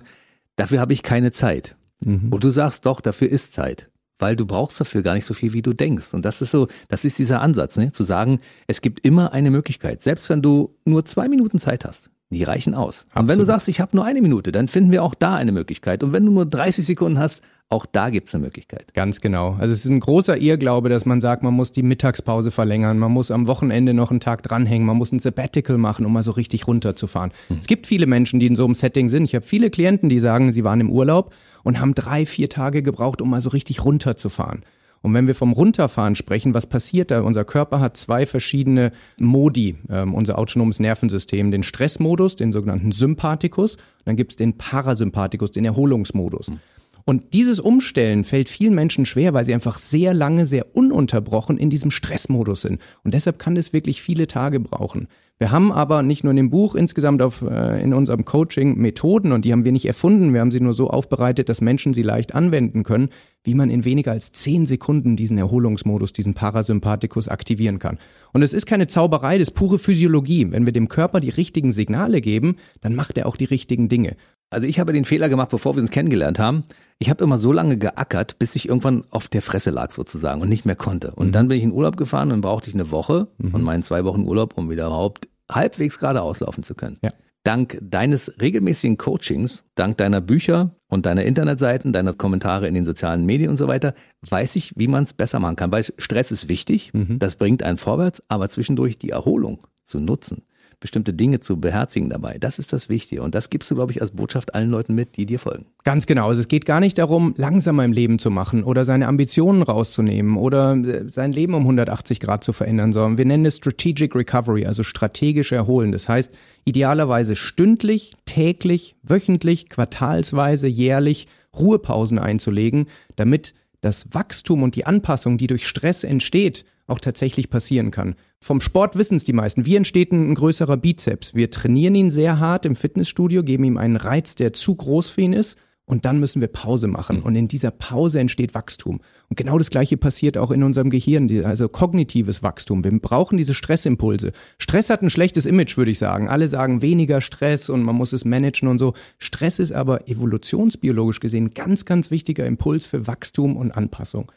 dafür 0.56 0.80
habe 0.80 0.92
ich 0.92 1.02
keine 1.02 1.32
Zeit. 1.32 1.76
Mhm. 2.00 2.32
Und 2.32 2.44
du 2.44 2.50
sagst 2.50 2.86
doch, 2.86 3.00
dafür 3.00 3.28
ist 3.28 3.54
Zeit. 3.54 3.90
Weil 4.18 4.36
du 4.36 4.46
brauchst 4.46 4.80
dafür 4.80 5.02
gar 5.02 5.14
nicht 5.14 5.24
so 5.24 5.34
viel, 5.34 5.52
wie 5.52 5.62
du 5.62 5.72
denkst. 5.72 6.14
Und 6.14 6.24
das 6.24 6.40
ist 6.40 6.52
so, 6.52 6.68
das 6.88 7.04
ist 7.04 7.18
dieser 7.18 7.40
Ansatz, 7.40 7.76
ne? 7.76 7.90
zu 7.90 8.04
sagen, 8.04 8.40
es 8.68 8.80
gibt 8.80 9.04
immer 9.04 9.32
eine 9.32 9.50
Möglichkeit. 9.50 10.02
Selbst 10.02 10.30
wenn 10.30 10.40
du 10.40 10.76
nur 10.84 11.04
zwei 11.04 11.28
Minuten 11.28 11.58
Zeit 11.58 11.84
hast, 11.84 12.10
die 12.34 12.44
reichen 12.44 12.74
aus. 12.74 13.06
Absolut. 13.08 13.22
Und 13.22 13.28
wenn 13.28 13.38
du 13.38 13.44
sagst, 13.44 13.68
ich 13.68 13.80
habe 13.80 13.96
nur 13.96 14.04
eine 14.04 14.20
Minute, 14.20 14.52
dann 14.52 14.68
finden 14.68 14.92
wir 14.92 15.02
auch 15.02 15.14
da 15.14 15.34
eine 15.34 15.52
Möglichkeit. 15.52 16.02
Und 16.02 16.12
wenn 16.12 16.26
du 16.26 16.32
nur 16.32 16.46
30 16.46 16.84
Sekunden 16.84 17.18
hast, 17.18 17.42
auch 17.70 17.86
da 17.86 18.10
gibt 18.10 18.28
es 18.28 18.34
eine 18.34 18.44
Möglichkeit. 18.44 18.92
Ganz 18.94 19.20
genau. 19.20 19.56
Also 19.58 19.72
es 19.72 19.84
ist 19.84 19.90
ein 19.90 20.00
großer 20.00 20.36
Irrglaube, 20.36 20.88
dass 20.88 21.06
man 21.06 21.20
sagt, 21.20 21.42
man 21.42 21.54
muss 21.54 21.72
die 21.72 21.82
Mittagspause 21.82 22.50
verlängern, 22.50 22.98
man 22.98 23.10
muss 23.10 23.30
am 23.30 23.46
Wochenende 23.46 23.94
noch 23.94 24.10
einen 24.10 24.20
Tag 24.20 24.42
dranhängen, 24.42 24.86
man 24.86 24.96
muss 24.96 25.12
ein 25.12 25.18
Sabbatical 25.18 25.78
machen, 25.78 26.04
um 26.04 26.12
mal 26.12 26.22
so 26.22 26.32
richtig 26.32 26.66
runterzufahren. 26.66 27.32
Hm. 27.48 27.58
Es 27.60 27.66
gibt 27.66 27.86
viele 27.86 28.06
Menschen, 28.06 28.38
die 28.38 28.46
in 28.46 28.54
so 28.54 28.64
einem 28.64 28.74
Setting 28.74 29.08
sind. 29.08 29.24
Ich 29.24 29.34
habe 29.34 29.44
viele 29.44 29.70
Klienten, 29.70 30.08
die 30.08 30.18
sagen, 30.20 30.52
sie 30.52 30.62
waren 30.62 30.80
im 30.80 30.90
Urlaub 30.90 31.32
und 31.62 31.80
haben 31.80 31.94
drei, 31.94 32.26
vier 32.26 32.48
Tage 32.48 32.82
gebraucht, 32.82 33.22
um 33.22 33.30
mal 33.30 33.40
so 33.40 33.50
richtig 33.50 33.84
runterzufahren. 33.84 34.64
Und 35.04 35.12
wenn 35.12 35.26
wir 35.26 35.34
vom 35.34 35.52
Runterfahren 35.52 36.14
sprechen, 36.14 36.54
was 36.54 36.64
passiert 36.64 37.10
da? 37.10 37.20
Unser 37.20 37.44
Körper 37.44 37.78
hat 37.78 37.94
zwei 37.98 38.24
verschiedene 38.24 38.90
Modi, 39.18 39.76
ähm, 39.90 40.14
unser 40.14 40.38
autonomes 40.38 40.80
Nervensystem. 40.80 41.50
Den 41.50 41.62
Stressmodus, 41.62 42.36
den 42.36 42.54
sogenannten 42.54 42.90
Sympathikus, 42.90 43.76
dann 44.06 44.16
gibt 44.16 44.32
es 44.32 44.36
den 44.36 44.56
Parasympathikus, 44.56 45.50
den 45.50 45.66
Erholungsmodus. 45.66 46.48
Mhm. 46.48 46.60
Und 47.04 47.34
dieses 47.34 47.60
Umstellen 47.60 48.24
fällt 48.24 48.48
vielen 48.48 48.74
Menschen 48.74 49.04
schwer, 49.04 49.34
weil 49.34 49.44
sie 49.44 49.52
einfach 49.52 49.76
sehr 49.76 50.14
lange, 50.14 50.46
sehr 50.46 50.74
ununterbrochen 50.74 51.58
in 51.58 51.68
diesem 51.68 51.90
Stressmodus 51.90 52.62
sind. 52.62 52.80
Und 53.02 53.12
deshalb 53.12 53.38
kann 53.38 53.58
es 53.58 53.74
wirklich 53.74 54.00
viele 54.00 54.26
Tage 54.26 54.58
brauchen. 54.58 55.08
Wir 55.38 55.50
haben 55.50 55.72
aber 55.72 56.02
nicht 56.02 56.22
nur 56.22 56.30
in 56.30 56.36
dem 56.36 56.50
Buch 56.50 56.76
insgesamt 56.76 57.20
auf, 57.20 57.42
äh, 57.42 57.82
in 57.82 57.92
unserem 57.92 58.24
Coaching 58.24 58.78
Methoden 58.78 59.32
und 59.32 59.44
die 59.44 59.50
haben 59.50 59.64
wir 59.64 59.72
nicht 59.72 59.86
erfunden. 59.86 60.32
Wir 60.32 60.40
haben 60.40 60.52
sie 60.52 60.60
nur 60.60 60.74
so 60.74 60.88
aufbereitet, 60.88 61.48
dass 61.48 61.60
Menschen 61.60 61.92
sie 61.92 62.02
leicht 62.02 62.36
anwenden 62.36 62.84
können, 62.84 63.08
wie 63.42 63.54
man 63.54 63.68
in 63.68 63.84
weniger 63.84 64.12
als 64.12 64.30
zehn 64.30 64.64
Sekunden 64.64 65.16
diesen 65.16 65.36
Erholungsmodus, 65.36 66.12
diesen 66.12 66.34
Parasympathikus 66.34 67.26
aktivieren 67.26 67.80
kann. 67.80 67.98
Und 68.32 68.42
es 68.42 68.52
ist 68.52 68.66
keine 68.66 68.86
Zauberei, 68.86 69.38
das 69.38 69.48
ist 69.48 69.54
pure 69.54 69.80
Physiologie. 69.80 70.52
Wenn 70.52 70.66
wir 70.66 70.72
dem 70.72 70.88
Körper 70.88 71.18
die 71.18 71.30
richtigen 71.30 71.72
Signale 71.72 72.20
geben, 72.20 72.56
dann 72.80 72.94
macht 72.94 73.18
er 73.18 73.26
auch 73.26 73.36
die 73.36 73.44
richtigen 73.44 73.88
Dinge. 73.88 74.16
Also 74.50 74.66
ich 74.66 74.78
habe 74.78 74.92
den 74.92 75.04
Fehler 75.04 75.28
gemacht, 75.28 75.50
bevor 75.50 75.74
wir 75.74 75.82
uns 75.82 75.90
kennengelernt 75.90 76.38
haben. 76.38 76.64
Ich 76.98 77.10
habe 77.10 77.24
immer 77.24 77.38
so 77.38 77.52
lange 77.52 77.76
geackert, 77.76 78.38
bis 78.38 78.54
ich 78.54 78.68
irgendwann 78.68 79.04
auf 79.10 79.28
der 79.28 79.42
Fresse 79.42 79.70
lag 79.70 79.90
sozusagen 79.90 80.40
und 80.40 80.48
nicht 80.48 80.64
mehr 80.64 80.76
konnte. 80.76 81.10
Und 81.12 81.28
mhm. 81.28 81.32
dann 81.32 81.48
bin 81.48 81.58
ich 81.58 81.64
in 81.64 81.72
Urlaub 81.72 81.96
gefahren 81.96 82.30
und 82.30 82.40
brauchte 82.40 82.68
ich 82.68 82.74
eine 82.74 82.90
Woche 82.90 83.28
mhm. 83.38 83.50
von 83.50 83.62
meinen 83.62 83.82
zwei 83.82 84.04
Wochen 84.04 84.22
Urlaub, 84.22 84.56
um 84.56 84.70
wieder 84.70 84.86
überhaupt 84.86 85.28
halbwegs 85.50 85.98
gerade 85.98 86.22
auslaufen 86.22 86.62
zu 86.62 86.74
können. 86.74 86.98
Ja. 87.02 87.10
Dank 87.42 87.78
deines 87.82 88.40
regelmäßigen 88.40 88.96
Coachings, 88.96 89.64
dank 89.74 89.98
deiner 89.98 90.22
Bücher 90.22 90.76
und 90.86 91.04
deiner 91.04 91.24
Internetseiten, 91.24 91.92
deiner 91.92 92.14
Kommentare 92.14 92.66
in 92.68 92.74
den 92.74 92.86
sozialen 92.86 93.26
Medien 93.26 93.50
und 93.50 93.58
so 93.58 93.68
weiter, 93.68 93.94
weiß 94.30 94.56
ich, 94.56 94.72
wie 94.76 94.88
man 94.88 95.04
es 95.04 95.12
besser 95.12 95.40
machen 95.40 95.56
kann. 95.56 95.70
Weil 95.70 95.84
Stress 95.98 96.32
ist 96.32 96.48
wichtig, 96.48 96.94
mhm. 96.94 97.18
das 97.18 97.36
bringt 97.36 97.62
einen 97.62 97.76
vorwärts, 97.76 98.22
aber 98.28 98.48
zwischendurch 98.48 98.98
die 98.98 99.10
Erholung 99.10 99.66
zu 99.82 100.00
nutzen 100.00 100.44
bestimmte 100.80 101.12
Dinge 101.12 101.40
zu 101.40 101.60
beherzigen 101.60 102.10
dabei. 102.10 102.38
Das 102.38 102.58
ist 102.58 102.72
das 102.72 102.88
Wichtige. 102.88 103.22
Und 103.22 103.34
das 103.34 103.50
gibst 103.50 103.70
du, 103.70 103.74
glaube 103.74 103.92
ich, 103.92 104.00
als 104.00 104.10
Botschaft 104.10 104.54
allen 104.54 104.70
Leuten 104.70 104.94
mit, 104.94 105.16
die 105.16 105.26
dir 105.26 105.38
folgen. 105.38 105.66
Ganz 105.84 106.06
genau. 106.06 106.28
Also 106.28 106.40
es 106.40 106.48
geht 106.48 106.66
gar 106.66 106.80
nicht 106.80 106.98
darum, 106.98 107.34
langsamer 107.36 107.84
im 107.84 107.92
Leben 107.92 108.18
zu 108.18 108.30
machen 108.30 108.64
oder 108.64 108.84
seine 108.84 109.06
Ambitionen 109.06 109.62
rauszunehmen 109.62 110.36
oder 110.36 110.74
äh, 110.74 111.10
sein 111.10 111.32
Leben 111.32 111.54
um 111.54 111.62
180 111.62 112.20
Grad 112.20 112.44
zu 112.44 112.52
verändern, 112.52 112.92
sondern 112.92 113.18
wir 113.18 113.24
nennen 113.24 113.46
es 113.46 113.56
Strategic 113.56 114.14
Recovery, 114.14 114.66
also 114.66 114.82
strategisch 114.82 115.52
erholen. 115.52 115.92
Das 115.92 116.08
heißt, 116.08 116.32
idealerweise 116.64 117.36
stündlich, 117.36 118.12
täglich, 118.24 118.96
wöchentlich, 119.02 119.68
quartalsweise, 119.68 120.66
jährlich 120.66 121.26
Ruhepausen 121.56 122.18
einzulegen, 122.18 122.86
damit 123.16 123.54
das 123.80 124.14
Wachstum 124.14 124.62
und 124.62 124.76
die 124.76 124.86
Anpassung, 124.86 125.36
die 125.36 125.46
durch 125.46 125.68
Stress 125.68 126.04
entsteht, 126.04 126.64
auch 126.86 126.98
tatsächlich 126.98 127.50
passieren 127.50 127.90
kann. 127.90 128.14
Vom 128.40 128.60
Sport 128.60 128.96
wissen 128.96 129.16
es 129.16 129.24
die 129.24 129.32
meisten. 129.32 129.64
Wie 129.64 129.76
entsteht 129.76 130.12
ein 130.12 130.34
größerer 130.34 130.76
Bizeps? 130.76 131.34
Wir 131.34 131.50
trainieren 131.50 131.94
ihn 131.94 132.10
sehr 132.10 132.40
hart 132.40 132.66
im 132.66 132.76
Fitnessstudio, 132.76 133.42
geben 133.42 133.64
ihm 133.64 133.78
einen 133.78 133.96
Reiz, 133.96 134.34
der 134.34 134.52
zu 134.52 134.74
groß 134.74 135.10
für 135.10 135.22
ihn 135.22 135.32
ist. 135.32 135.56
Und 135.86 136.06
dann 136.06 136.18
müssen 136.18 136.40
wir 136.40 136.48
Pause 136.48 136.88
machen. 136.88 137.20
Und 137.20 137.36
in 137.36 137.46
dieser 137.46 137.70
Pause 137.70 138.18
entsteht 138.18 138.54
Wachstum. 138.54 139.00
Und 139.28 139.36
genau 139.36 139.58
das 139.58 139.68
Gleiche 139.68 139.98
passiert 139.98 140.38
auch 140.38 140.50
in 140.50 140.62
unserem 140.62 140.88
Gehirn, 140.88 141.44
also 141.44 141.68
kognitives 141.68 142.42
Wachstum. 142.42 142.84
Wir 142.84 142.98
brauchen 142.98 143.36
diese 143.36 143.52
Stressimpulse. 143.52 144.32
Stress 144.58 144.88
hat 144.88 145.02
ein 145.02 145.10
schlechtes 145.10 145.44
Image, 145.44 145.76
würde 145.76 145.90
ich 145.90 145.98
sagen. 145.98 146.28
Alle 146.28 146.48
sagen 146.48 146.80
weniger 146.80 147.20
Stress 147.20 147.68
und 147.68 147.82
man 147.82 147.96
muss 147.96 148.14
es 148.14 148.24
managen 148.24 148.68
und 148.68 148.78
so. 148.78 148.94
Stress 149.18 149.58
ist 149.58 149.72
aber 149.72 150.08
evolutionsbiologisch 150.08 151.20
gesehen 151.20 151.52
ganz, 151.52 151.84
ganz 151.84 152.10
wichtiger 152.10 152.46
Impuls 152.46 152.86
für 152.86 153.06
Wachstum 153.06 153.54
und 153.54 153.72
Anpassung. 153.72 154.32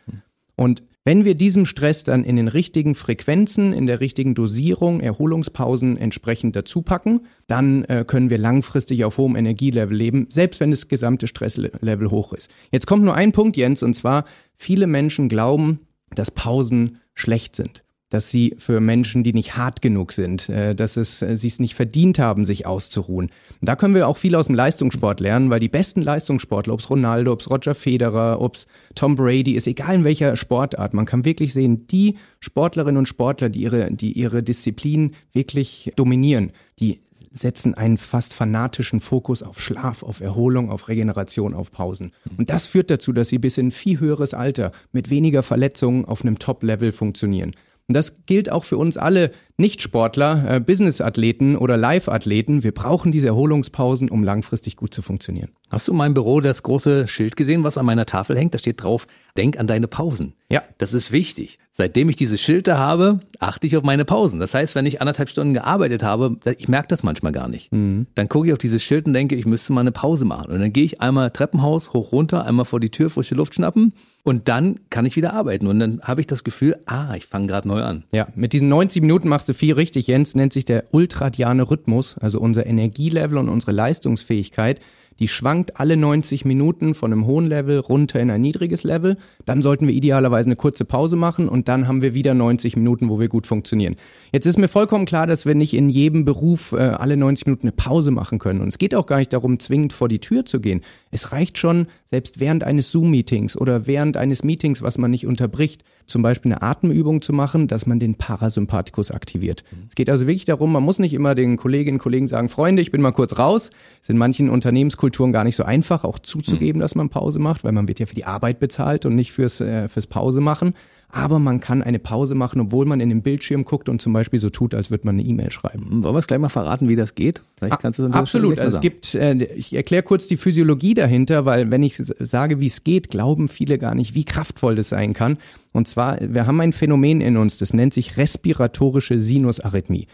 Und 0.58 0.84
wenn 1.08 1.24
wir 1.24 1.36
diesem 1.36 1.66
Stress 1.66 2.04
dann 2.04 2.26
in 2.26 2.36
den 2.36 2.50
richtigen 2.50 2.94
Frequenzen, 2.94 3.72
in 3.72 3.88
der 3.88 4.02
richtigen 4.02 4.36
Dosierung, 4.36 5.00
Erholungspausen 5.00 5.96
entsprechend 5.96 6.54
dazu 6.58 6.82
packen, 6.82 7.22
dann 7.48 7.86
äh, 7.86 8.04
können 8.06 8.30
wir 8.30 8.38
langfristig 8.38 9.06
auf 9.06 9.18
hohem 9.18 9.38
Energielevel 9.38 9.96
leben, 9.96 10.26
selbst 10.30 10.60
wenn 10.60 10.70
das 10.70 10.90
gesamte 10.90 11.28
Stresslevel 11.28 12.12
hoch 12.12 12.34
ist. 12.34 12.52
Jetzt 12.72 12.88
kommt 12.88 13.06
nur 13.06 13.16
ein 13.16 13.32
Punkt, 13.32 13.56
Jens, 13.56 13.84
und 13.84 13.94
zwar 13.94 14.26
viele 14.58 14.86
Menschen 14.86 15.30
glauben, 15.30 15.80
dass 16.14 16.30
Pausen 16.30 16.98
schlecht 17.14 17.56
sind. 17.56 17.86
Dass 18.10 18.30
sie 18.30 18.56
für 18.58 18.80
Menschen, 18.80 19.24
die 19.24 19.34
nicht 19.34 19.58
hart 19.58 19.82
genug 19.82 20.14
sind, 20.14 20.48
äh, 20.50 20.74
dass 20.74 20.98
es, 20.98 21.22
äh, 21.22 21.36
sie 21.36 21.48
es 21.48 21.60
nicht 21.60 21.76
verdient 21.76 22.20
haben, 22.20 22.46
sich 22.46 22.66
auszuruhen. 22.66 23.30
Da 23.62 23.76
können 23.76 23.96
wir 23.96 24.08
auch 24.08 24.18
viel 24.18 24.36
aus 24.36 24.48
dem 24.48 24.56
Leistungssport 24.56 25.20
lernen, 25.20 25.50
weil 25.50 25.60
die 25.60 25.68
besten 25.68 26.02
Leistungssportler, 26.02 26.74
ob 26.74 26.80
es 26.80 26.90
Ronaldo, 26.90 27.34
ob 27.34 27.42
es 27.42 27.50
Roger 27.50 27.76
Federer, 27.76 28.42
ob 28.42 28.56
es 28.56 28.68
Tom 28.96 29.16
Brady 29.16 29.54
ist, 29.54 29.68
egal 29.68 29.96
in 29.96 30.04
welcher 30.04 30.36
Sportart, 30.36 30.94
man 30.94 31.06
kann 31.06 31.26
wirklich 31.26 31.54
sehen, 31.54 31.88
die 31.88 32.18
Sportlerinnen 32.40 32.98
und 32.98 33.08
Sportler, 33.08 33.50
die 33.50 33.62
ihre, 33.62 33.92
die 33.92 34.14
ihre 34.14 34.42
Disziplin 34.42 35.14
wirklich 35.34 35.92
dominieren, 35.96 36.52
die 36.80 37.02
setzen 37.32 37.74
einen 37.74 37.98
fast 37.98 38.34
fanatischen 38.34 39.00
Fokus 39.00 39.44
auf 39.44 39.60
Schlaf, 39.60 40.04
auf 40.04 40.22
Erholung, 40.22 40.72
auf 40.72 40.88
Regeneration, 40.88 41.54
auf 41.54 41.72
Pausen. 41.72 42.12
Und 42.38 42.50
das 42.50 42.68
führt 42.68 42.90
dazu, 42.90 43.12
dass 43.12 43.30
sie 43.30 43.38
bis 43.38 43.58
in 43.58 43.72
viel 43.72 44.00
höheres 44.00 44.34
Alter 44.34 44.72
mit 44.92 45.10
weniger 45.10 45.44
Verletzungen 45.44 46.06
auf 46.06 46.22
einem 46.22 46.40
Top-Level 46.40 46.92
funktionieren. 46.92 47.54
Und 47.88 47.96
das 47.96 48.26
gilt 48.26 48.52
auch 48.52 48.66
für 48.66 48.78
uns 48.78 48.98
alle 48.98 49.32
Nicht-Sportler, 49.56 50.56
äh, 50.56 50.60
Business-Athleten 50.60 51.56
oder 51.56 51.78
Live-Athleten. 51.78 52.62
Wir 52.62 52.74
brauchen 52.74 53.14
diese 53.14 53.30
Erholungspausen, 53.30 54.10
um 54.10 54.26
langfristig 54.26 54.76
gut 54.76 54.94
zu 54.94 55.02
funktionieren. 55.02 55.52
Hast 55.70 55.88
du 55.88 55.94
in 55.94 55.98
meinem 55.98 56.14
Büro 56.14 56.42
das 56.42 56.64
große 56.64 57.08
Schild 57.08 57.38
gesehen, 57.38 57.64
was 57.64 57.78
an 57.78 57.86
meiner 57.86 58.06
Tafel 58.06 58.38
hängt? 58.38 58.54
Da 58.54 58.58
steht 58.58 58.84
drauf, 58.84 59.08
denk 59.38 59.58
an 59.58 59.68
deine 59.68 59.88
Pausen. 59.88 60.34
Ja. 60.50 60.64
Das 60.78 60.94
ist 60.94 61.14
wichtig. 61.14 61.60
Seitdem 61.72 62.10
ich 62.10 62.18
diese 62.18 62.38
Schilder 62.38 62.78
habe, 62.78 63.22
achte 63.40 63.68
ich 63.68 63.78
auf 63.78 63.84
meine 63.84 64.04
Pausen. 64.04 64.42
Das 64.42 64.54
heißt, 64.54 64.76
wenn 64.76 64.86
ich 64.86 65.00
anderthalb 65.00 65.30
Stunden 65.30 65.54
gearbeitet 65.54 66.04
habe, 66.04 66.38
ich 66.58 66.68
merke 66.68 66.90
das 66.90 67.04
manchmal 67.04 67.32
gar 67.32 67.48
nicht. 67.48 67.72
Mhm. 67.72 68.08
Dann 68.16 68.28
gucke 68.28 68.48
ich 68.48 68.54
auf 68.54 68.60
dieses 68.60 68.84
Schild 68.84 69.06
und 69.06 69.14
denke, 69.14 69.36
ich 69.36 69.46
müsste 69.46 69.72
mal 69.72 69.82
eine 69.82 69.94
Pause 69.94 70.26
machen. 70.26 70.52
Und 70.52 70.60
dann 70.60 70.74
gehe 70.74 70.84
ich 70.84 71.00
einmal 71.00 71.32
Treppenhaus 71.32 71.94
hoch 71.94 72.12
runter, 72.12 72.46
einmal 72.46 72.66
vor 72.66 72.82
die 72.82 72.92
Tür, 72.92 73.10
frische 73.10 73.36
Luft 73.36 73.56
schnappen 73.56 73.94
und 74.28 74.50
dann 74.50 74.82
kann 74.90 75.06
ich 75.06 75.16
wieder 75.16 75.32
arbeiten. 75.34 75.68
Und 75.68 75.80
dann 75.80 76.02
habe 76.02 76.20
ich 76.20 76.28
das 76.28 76.44
Gefühl, 76.44 76.78
ah, 76.86 77.16
ich 77.16 77.26
fange 77.26 77.48
gerade 77.48 77.66
neu 77.66 77.82
an. 77.82 78.04
Ja, 78.12 78.28
mit 78.36 78.52
diesen 78.52 78.68
90 78.68 79.02
Minuten 79.02 79.30
machst 79.30 79.48
du 79.48 79.54
viel 79.54 79.74
richtig, 79.74 80.08
Jens, 80.08 80.36
nennt 80.36 80.52
sich 80.52 80.66
der 80.66 80.84
ultradiane 80.92 81.70
Rhythmus, 81.70 82.18
also 82.18 82.42
unser 82.42 82.66
Energielevel 82.66 83.38
und 83.38 83.48
unsere 83.48 83.72
Leistungsfähigkeit. 83.72 84.82
Die 85.20 85.28
schwankt 85.28 85.80
alle 85.80 85.98
90 85.98 86.46
Minuten 86.46 86.94
von 86.94 87.12
einem 87.12 87.26
hohen 87.26 87.46
Level 87.46 87.80
runter 87.80 88.20
in 88.20 88.30
ein 88.30 88.42
niedriges 88.42 88.84
Level. 88.84 89.18
Dann 89.46 89.62
sollten 89.62 89.88
wir 89.88 89.94
idealerweise 89.94 90.48
eine 90.48 90.56
kurze 90.56 90.86
Pause 90.86 91.16
machen 91.16 91.50
und 91.50 91.68
dann 91.68 91.88
haben 91.88 92.02
wir 92.02 92.14
wieder 92.14 92.34
90 92.34 92.76
Minuten, 92.76 93.10
wo 93.10 93.20
wir 93.20 93.28
gut 93.28 93.48
funktionieren. 93.48 93.96
Jetzt 94.32 94.46
ist 94.46 94.58
mir 94.58 94.68
vollkommen 94.68 95.06
klar, 95.06 95.28
dass 95.28 95.46
wir 95.46 95.56
nicht 95.56 95.74
in 95.74 95.90
jedem 95.90 96.26
Beruf 96.26 96.74
äh, 96.74 96.78
alle 96.78 97.18
90 97.18 97.48
Minuten 97.48 97.68
eine 97.68 97.72
Pause 97.72 98.12
machen 98.12 98.40
können. 98.40 98.62
Und 98.62 98.68
es 98.68 98.78
geht 98.78 98.94
auch 98.94 99.06
gar 99.06 99.18
nicht 99.18 99.34
darum, 99.34 99.60
zwingend 99.60 99.94
vor 99.94 100.08
die 100.08 100.20
Tür 100.20 100.46
zu 100.46 100.60
gehen. 100.60 100.82
Es 101.12 101.32
reicht 101.32 101.58
schon, 101.58 101.88
selbst 102.06 102.40
während 102.40 102.64
eines 102.64 102.92
Zoom-Meetings 102.92 103.58
oder 103.58 103.88
während 103.88 104.18
eines 104.18 104.44
Meetings, 104.44 104.82
was 104.82 104.98
man 104.98 105.12
nicht 105.12 105.26
unterbricht, 105.26 105.84
zum 106.08 106.22
Beispiel 106.22 106.52
eine 106.52 106.62
Atemübung 106.62 107.22
zu 107.22 107.34
machen, 107.34 107.68
dass 107.68 107.86
man 107.86 108.00
den 108.00 108.16
Parasympathikus 108.16 109.12
aktiviert. 109.12 109.64
Es 109.90 109.96
geht 109.96 110.10
also 110.10 110.26
wirklich 110.26 110.46
darum, 110.46 110.72
man 110.72 110.84
muss 110.84 111.00
nicht 111.00 111.14
immer 111.14 111.36
den 111.36 111.58
Kolleginnen 111.58 111.98
und 111.98 112.02
Kollegen 112.02 112.28
sagen, 112.28 112.50
Freunde, 112.50 112.82
ich 112.82 112.92
bin 112.92 113.02
mal 113.02 113.12
kurz 113.12 113.38
raus. 113.38 113.72
Es 113.96 114.04
ist 114.04 114.10
in 114.10 114.18
manchen 114.18 114.50
Unternehmenskulturen 114.50 115.34
gar 115.34 115.44
nicht 115.44 115.58
so 115.58 115.64
einfach, 115.64 116.04
auch 116.04 116.20
zuzugeben, 116.20 116.80
dass 116.80 116.96
man 116.96 117.10
Pause 117.10 117.40
macht, 117.40 117.64
weil 117.64 117.74
man 117.74 117.88
wird 117.88 118.00
ja 118.00 118.06
für 118.06 118.16
die 118.16 118.26
Arbeit 118.26 118.60
bezahlt 118.60 119.06
und 119.06 119.16
nicht 119.16 119.34
fürs, 119.34 119.62
äh, 119.62 119.88
fürs 119.88 120.08
Pause 120.08 120.42
machen 120.42 120.74
aber 121.10 121.40
man 121.40 121.62
kann 121.62 121.82
eine 121.82 122.00
Pause 122.00 122.36
machen, 122.36 122.60
obwohl 122.60 122.86
man 122.86 123.00
in 123.00 123.08
den 123.08 123.22
Bildschirm 123.22 123.64
guckt 123.64 123.88
und 123.88 124.02
zum 124.02 124.12
Beispiel 124.12 124.40
so 124.40 124.50
tut, 124.50 124.74
als 124.74 124.92
würde 124.92 125.06
man 125.06 125.16
eine 125.16 125.24
E-Mail 125.24 125.52
schreiben. 125.52 126.04
Wollen 126.04 126.14
wir 126.14 126.20
es 126.20 126.28
gleich 126.28 126.40
mal 126.40 126.50
verraten, 126.50 126.90
wie 126.90 126.98
das 126.98 127.16
geht? 127.16 127.44
Vielleicht 127.58 127.80
kannst 127.80 128.00
du 128.00 128.04
das 128.04 128.14
Absolut. 128.14 128.60
Also 128.60 128.76
es 128.76 128.82
gibt, 128.82 129.16
äh, 129.16 129.34
ich 129.56 129.74
erkläre 129.74 130.04
kurz 130.04 130.28
die 130.28 130.36
Physiologie 130.36 130.94
dahinter, 130.94 131.46
weil 131.46 131.72
wenn 131.72 131.82
ich 131.82 131.96
sage, 131.96 132.60
wie 132.60 132.66
es 132.66 132.84
geht, 132.84 133.10
glauben 133.10 133.48
viele 133.48 133.78
gar 133.78 133.96
nicht, 133.96 134.16
wie 134.16 134.26
kraftvoll 134.26 134.76
das 134.76 134.90
sein 134.90 135.14
kann. 135.14 135.38
Und 135.72 135.88
zwar, 135.88 136.18
wir 136.22 136.46
haben 136.46 136.60
ein 136.60 136.74
Phänomen 136.74 137.22
in 137.22 137.38
uns, 137.38 137.58
das 137.58 137.74
nennt 137.74 137.94
sich 137.94 138.18
respiratorische 138.18 139.20
Sinusarrhythmie. 139.20 140.08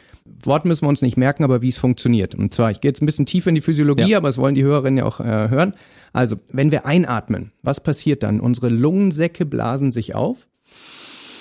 Wort 0.43 0.65
müssen 0.65 0.85
wir 0.85 0.89
uns 0.89 1.01
nicht 1.01 1.17
merken, 1.17 1.43
aber 1.43 1.61
wie 1.61 1.69
es 1.69 1.77
funktioniert. 1.77 2.35
Und 2.35 2.53
zwar, 2.53 2.69
ich 2.69 2.81
gehe 2.81 2.89
jetzt 2.89 3.01
ein 3.01 3.05
bisschen 3.07 3.25
tiefer 3.25 3.49
in 3.49 3.55
die 3.55 3.61
Physiologie, 3.61 4.11
ja. 4.11 4.17
aber 4.17 4.27
das 4.27 4.37
wollen 4.37 4.55
die 4.55 4.63
Hörerinnen 4.63 4.99
ja 4.99 5.05
auch 5.05 5.19
äh, 5.19 5.49
hören. 5.49 5.73
Also, 6.11 6.35
wenn 6.51 6.71
wir 6.71 6.85
einatmen, 6.85 7.51
was 7.63 7.81
passiert 7.81 8.23
dann? 8.23 8.39
Unsere 8.39 8.69
Lungensäcke 8.69 9.45
blasen 9.45 9.91
sich 9.91 10.15
auf 10.15 10.47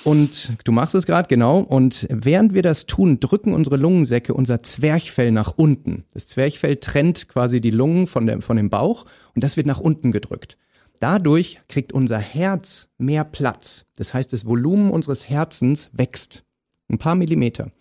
und 0.04 0.52
du 0.64 0.72
machst 0.72 0.94
es 0.94 1.06
gerade, 1.06 1.28
genau. 1.28 1.60
Und 1.60 2.06
während 2.10 2.54
wir 2.54 2.62
das 2.62 2.86
tun, 2.86 3.20
drücken 3.20 3.54
unsere 3.54 3.76
Lungensäcke 3.76 4.34
unser 4.34 4.62
Zwerchfell 4.62 5.32
nach 5.32 5.54
unten. 5.56 6.04
Das 6.12 6.26
Zwerchfell 6.26 6.76
trennt 6.76 7.28
quasi 7.28 7.60
die 7.60 7.70
Lungen 7.70 8.06
von, 8.06 8.26
der, 8.26 8.40
von 8.40 8.56
dem 8.56 8.70
Bauch 8.70 9.04
und 9.34 9.44
das 9.44 9.56
wird 9.56 9.66
nach 9.66 9.80
unten 9.80 10.12
gedrückt. 10.12 10.58
Dadurch 10.98 11.60
kriegt 11.68 11.92
unser 11.92 12.18
Herz 12.18 12.88
mehr 12.98 13.24
Platz. 13.24 13.86
Das 13.96 14.14
heißt, 14.14 14.32
das 14.32 14.46
Volumen 14.46 14.90
unseres 14.90 15.28
Herzens 15.28 15.90
wächst. 15.92 16.44
Ein 16.88 16.98
paar 16.98 17.14
Millimeter. 17.14 17.72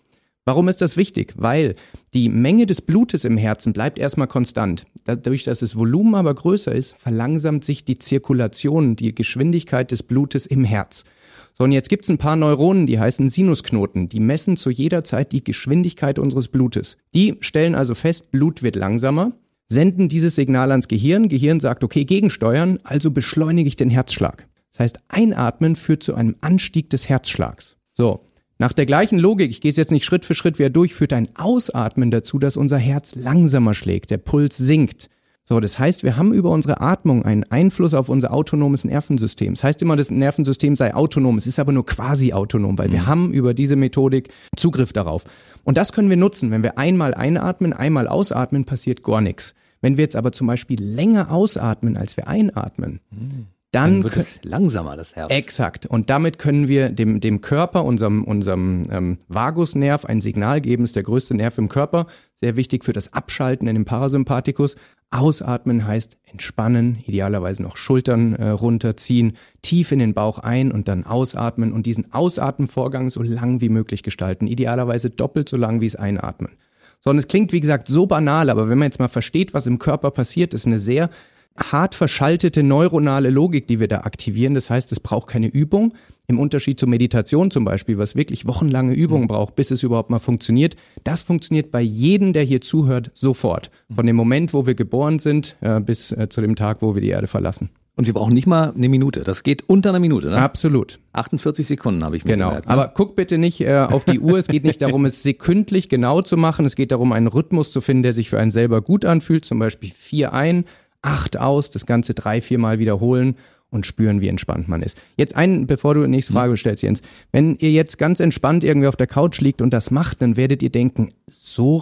Warum 0.44 0.68
ist 0.68 0.80
das 0.80 0.96
wichtig? 0.96 1.34
Weil 1.36 1.76
die 2.14 2.28
Menge 2.28 2.66
des 2.66 2.80
Blutes 2.80 3.24
im 3.24 3.36
Herzen 3.36 3.72
bleibt 3.72 3.98
erstmal 3.98 4.26
konstant. 4.26 4.86
Dadurch, 5.04 5.44
dass 5.44 5.60
das 5.60 5.76
Volumen 5.76 6.16
aber 6.16 6.34
größer 6.34 6.74
ist, 6.74 6.96
verlangsamt 6.96 7.64
sich 7.64 7.84
die 7.84 7.98
Zirkulation, 7.98 8.96
die 8.96 9.14
Geschwindigkeit 9.14 9.92
des 9.92 10.02
Blutes 10.02 10.46
im 10.46 10.64
Herz. 10.64 11.04
So, 11.54 11.64
und 11.64 11.72
jetzt 11.72 11.88
gibt's 11.88 12.08
ein 12.08 12.18
paar 12.18 12.36
Neuronen, 12.36 12.86
die 12.86 12.98
heißen 12.98 13.28
Sinusknoten. 13.28 14.08
Die 14.08 14.20
messen 14.20 14.56
zu 14.56 14.70
jeder 14.70 15.04
Zeit 15.04 15.32
die 15.32 15.44
Geschwindigkeit 15.44 16.18
unseres 16.18 16.48
Blutes. 16.48 16.96
Die 17.14 17.36
stellen 17.40 17.74
also 17.74 17.94
fest, 17.94 18.30
Blut 18.30 18.62
wird 18.62 18.76
langsamer, 18.76 19.32
senden 19.66 20.08
dieses 20.08 20.34
Signal 20.34 20.70
ans 20.70 20.88
Gehirn. 20.88 21.28
Gehirn 21.28 21.60
sagt, 21.60 21.84
okay, 21.84 22.04
gegensteuern, 22.04 22.78
also 22.84 23.10
beschleunige 23.10 23.68
ich 23.68 23.76
den 23.76 23.90
Herzschlag. 23.90 24.46
Das 24.70 24.80
heißt, 24.80 24.98
Einatmen 25.08 25.76
führt 25.76 26.02
zu 26.02 26.14
einem 26.14 26.36
Anstieg 26.40 26.88
des 26.88 27.08
Herzschlags. 27.08 27.76
So, 27.94 28.24
nach 28.58 28.72
der 28.72 28.86
gleichen 28.86 29.18
Logik, 29.18 29.50
ich 29.50 29.60
gehe 29.60 29.70
es 29.70 29.76
jetzt 29.76 29.90
nicht 29.90 30.04
Schritt 30.04 30.24
für 30.24 30.34
Schritt 30.34 30.58
wieder 30.58 30.70
durch, 30.70 30.94
führt 30.94 31.12
ein 31.12 31.34
Ausatmen 31.36 32.10
dazu, 32.10 32.38
dass 32.38 32.56
unser 32.56 32.78
Herz 32.78 33.14
langsamer 33.14 33.74
schlägt, 33.74 34.10
der 34.10 34.18
Puls 34.18 34.56
sinkt. 34.56 35.10
So, 35.44 35.58
das 35.58 35.78
heißt, 35.78 36.04
wir 36.04 36.16
haben 36.16 36.32
über 36.32 36.50
unsere 36.50 36.80
Atmung 36.80 37.24
einen 37.24 37.44
Einfluss 37.44 37.94
auf 37.94 38.08
unser 38.08 38.32
autonomes 38.32 38.84
Nervensystem. 38.84 39.54
Das 39.54 39.64
heißt 39.64 39.82
immer, 39.82 39.96
das 39.96 40.10
Nervensystem 40.10 40.76
sei 40.76 40.94
autonom. 40.94 41.36
Es 41.36 41.48
ist 41.48 41.58
aber 41.58 41.72
nur 41.72 41.84
quasi 41.84 42.32
autonom, 42.32 42.78
weil 42.78 42.88
mhm. 42.88 42.92
wir 42.92 43.06
haben 43.06 43.32
über 43.32 43.52
diese 43.52 43.74
Methodik 43.74 44.32
Zugriff 44.56 44.92
darauf. 44.92 45.24
Und 45.64 45.76
das 45.76 45.92
können 45.92 46.10
wir 46.10 46.16
nutzen. 46.16 46.52
Wenn 46.52 46.62
wir 46.62 46.78
einmal 46.78 47.14
einatmen, 47.14 47.72
einmal 47.72 48.06
ausatmen, 48.06 48.64
passiert 48.64 49.02
gar 49.02 49.20
nichts. 49.20 49.54
Wenn 49.80 49.96
wir 49.96 50.04
jetzt 50.04 50.14
aber 50.14 50.30
zum 50.30 50.46
Beispiel 50.46 50.80
länger 50.80 51.32
ausatmen, 51.32 51.96
als 51.96 52.16
wir 52.16 52.28
einatmen, 52.28 53.00
mhm. 53.10 53.46
Dann, 53.72 54.02
dann, 54.02 54.04
wird 54.04 54.16
es 54.16 54.38
langsamer, 54.42 54.96
das 54.96 55.16
Herz. 55.16 55.32
Exakt. 55.32 55.86
Und 55.86 56.10
damit 56.10 56.38
können 56.38 56.68
wir 56.68 56.90
dem, 56.90 57.20
dem 57.20 57.40
Körper, 57.40 57.84
unserem, 57.84 58.22
unserem 58.22 58.86
ähm, 58.90 59.18
Vagusnerv, 59.28 60.04
ein 60.04 60.20
Signal 60.20 60.60
geben. 60.60 60.82
Das 60.82 60.90
ist 60.90 60.96
der 60.96 61.04
größte 61.04 61.34
Nerv 61.34 61.56
im 61.56 61.70
Körper. 61.70 62.06
Sehr 62.34 62.56
wichtig 62.56 62.84
für 62.84 62.92
das 62.92 63.14
Abschalten 63.14 63.66
in 63.66 63.74
dem 63.74 63.86
Parasympathikus. 63.86 64.76
Ausatmen 65.12 65.86
heißt 65.86 66.16
entspannen, 66.24 66.98
idealerweise 67.06 67.62
noch 67.62 67.76
Schultern 67.76 68.34
äh, 68.34 68.48
runterziehen, 68.48 69.36
tief 69.60 69.92
in 69.92 69.98
den 69.98 70.14
Bauch 70.14 70.38
ein 70.38 70.72
und 70.72 70.88
dann 70.88 71.04
ausatmen 71.04 71.72
und 71.72 71.86
diesen 71.86 72.12
Ausatmenvorgang 72.12 73.10
so 73.10 73.22
lang 73.22 73.60
wie 73.60 73.68
möglich 73.68 74.02
gestalten. 74.02 74.46
Idealerweise 74.46 75.10
doppelt 75.10 75.48
so 75.48 75.56
lang 75.56 75.80
wie 75.80 75.86
es 75.86 75.96
Einatmen. 75.96 76.52
So, 77.00 77.10
und 77.10 77.18
es 77.18 77.28
klingt, 77.28 77.52
wie 77.52 77.60
gesagt, 77.60 77.88
so 77.88 78.06
banal, 78.06 78.48
aber 78.48 78.68
wenn 78.68 78.78
man 78.78 78.86
jetzt 78.86 79.00
mal 79.00 79.08
versteht, 79.08 79.54
was 79.54 79.66
im 79.66 79.78
Körper 79.78 80.10
passiert, 80.10 80.54
ist 80.54 80.66
eine 80.66 80.78
sehr 80.78 81.10
hart 81.56 81.94
verschaltete 81.94 82.62
neuronale 82.62 83.30
Logik, 83.30 83.66
die 83.66 83.80
wir 83.80 83.88
da 83.88 84.00
aktivieren. 84.00 84.54
Das 84.54 84.70
heißt, 84.70 84.92
es 84.92 85.00
braucht 85.00 85.28
keine 85.28 85.48
Übung. 85.48 85.94
Im 86.28 86.38
Unterschied 86.38 86.78
zur 86.78 86.88
Meditation 86.88 87.50
zum 87.50 87.64
Beispiel, 87.64 87.98
was 87.98 88.16
wirklich 88.16 88.46
wochenlange 88.46 88.94
Übungen 88.94 89.24
mhm. 89.24 89.28
braucht, 89.28 89.54
bis 89.54 89.70
es 89.70 89.82
überhaupt 89.82 90.10
mal 90.10 90.18
funktioniert. 90.18 90.76
Das 91.04 91.22
funktioniert 91.22 91.70
bei 91.70 91.80
jedem, 91.80 92.32
der 92.32 92.44
hier 92.44 92.60
zuhört, 92.60 93.10
sofort. 93.14 93.70
Von 93.94 94.06
dem 94.06 94.16
Moment, 94.16 94.54
wo 94.54 94.66
wir 94.66 94.74
geboren 94.74 95.18
sind, 95.18 95.56
äh, 95.60 95.80
bis 95.80 96.12
äh, 96.12 96.28
zu 96.28 96.40
dem 96.40 96.56
Tag, 96.56 96.80
wo 96.80 96.94
wir 96.94 97.02
die 97.02 97.08
Erde 97.08 97.26
verlassen. 97.26 97.70
Und 97.94 98.06
wir 98.06 98.14
brauchen 98.14 98.32
nicht 98.32 98.46
mal 98.46 98.72
eine 98.74 98.88
Minute. 98.88 99.20
Das 99.20 99.42
geht 99.42 99.68
unter 99.68 99.90
einer 99.90 100.00
Minute, 100.00 100.28
ne? 100.28 100.38
Absolut. 100.38 100.98
48 101.12 101.66
Sekunden 101.66 102.02
habe 102.02 102.16
ich 102.16 102.24
mir 102.24 102.32
Genau. 102.32 102.48
Gemerkt, 102.48 102.66
ne? 102.66 102.72
Aber 102.72 102.88
guck 102.94 103.16
bitte 103.16 103.36
nicht 103.36 103.60
äh, 103.60 103.86
auf 103.86 104.04
die 104.06 104.18
Uhr. 104.18 104.38
Es 104.38 104.46
geht 104.46 104.64
nicht 104.64 104.80
darum, 104.80 105.04
es 105.04 105.22
sekündlich 105.22 105.90
genau 105.90 106.22
zu 106.22 106.38
machen. 106.38 106.64
Es 106.64 106.74
geht 106.74 106.90
darum, 106.90 107.12
einen 107.12 107.26
Rhythmus 107.26 107.70
zu 107.70 107.82
finden, 107.82 108.02
der 108.02 108.14
sich 108.14 108.30
für 108.30 108.38
einen 108.38 108.50
selber 108.50 108.80
gut 108.80 109.04
anfühlt. 109.04 109.44
Zum 109.44 109.58
Beispiel 109.58 109.90
vier 109.90 110.32
ein, 110.32 110.64
acht 111.02 111.36
aus, 111.36 111.70
das 111.70 111.86
Ganze 111.86 112.14
drei, 112.14 112.40
vier 112.40 112.58
Mal 112.58 112.78
wiederholen 112.78 113.36
und 113.72 113.86
spüren, 113.86 114.20
wie 114.20 114.28
entspannt 114.28 114.68
man 114.68 114.82
ist. 114.82 115.00
Jetzt 115.16 115.34
ein, 115.34 115.66
bevor 115.66 115.94
du 115.94 116.02
die 116.02 116.08
nächste 116.08 116.34
Frage 116.34 116.56
stellst, 116.56 116.82
Jens. 116.82 117.00
Wenn 117.32 117.56
ihr 117.56 117.72
jetzt 117.72 117.98
ganz 117.98 118.20
entspannt 118.20 118.64
irgendwie 118.64 118.86
auf 118.86 118.96
der 118.96 119.06
Couch 119.06 119.40
liegt 119.40 119.62
und 119.62 119.72
das 119.72 119.90
macht, 119.90 120.20
dann 120.22 120.36
werdet 120.36 120.62
ihr 120.62 120.70
denken, 120.70 121.08
so 121.26 121.78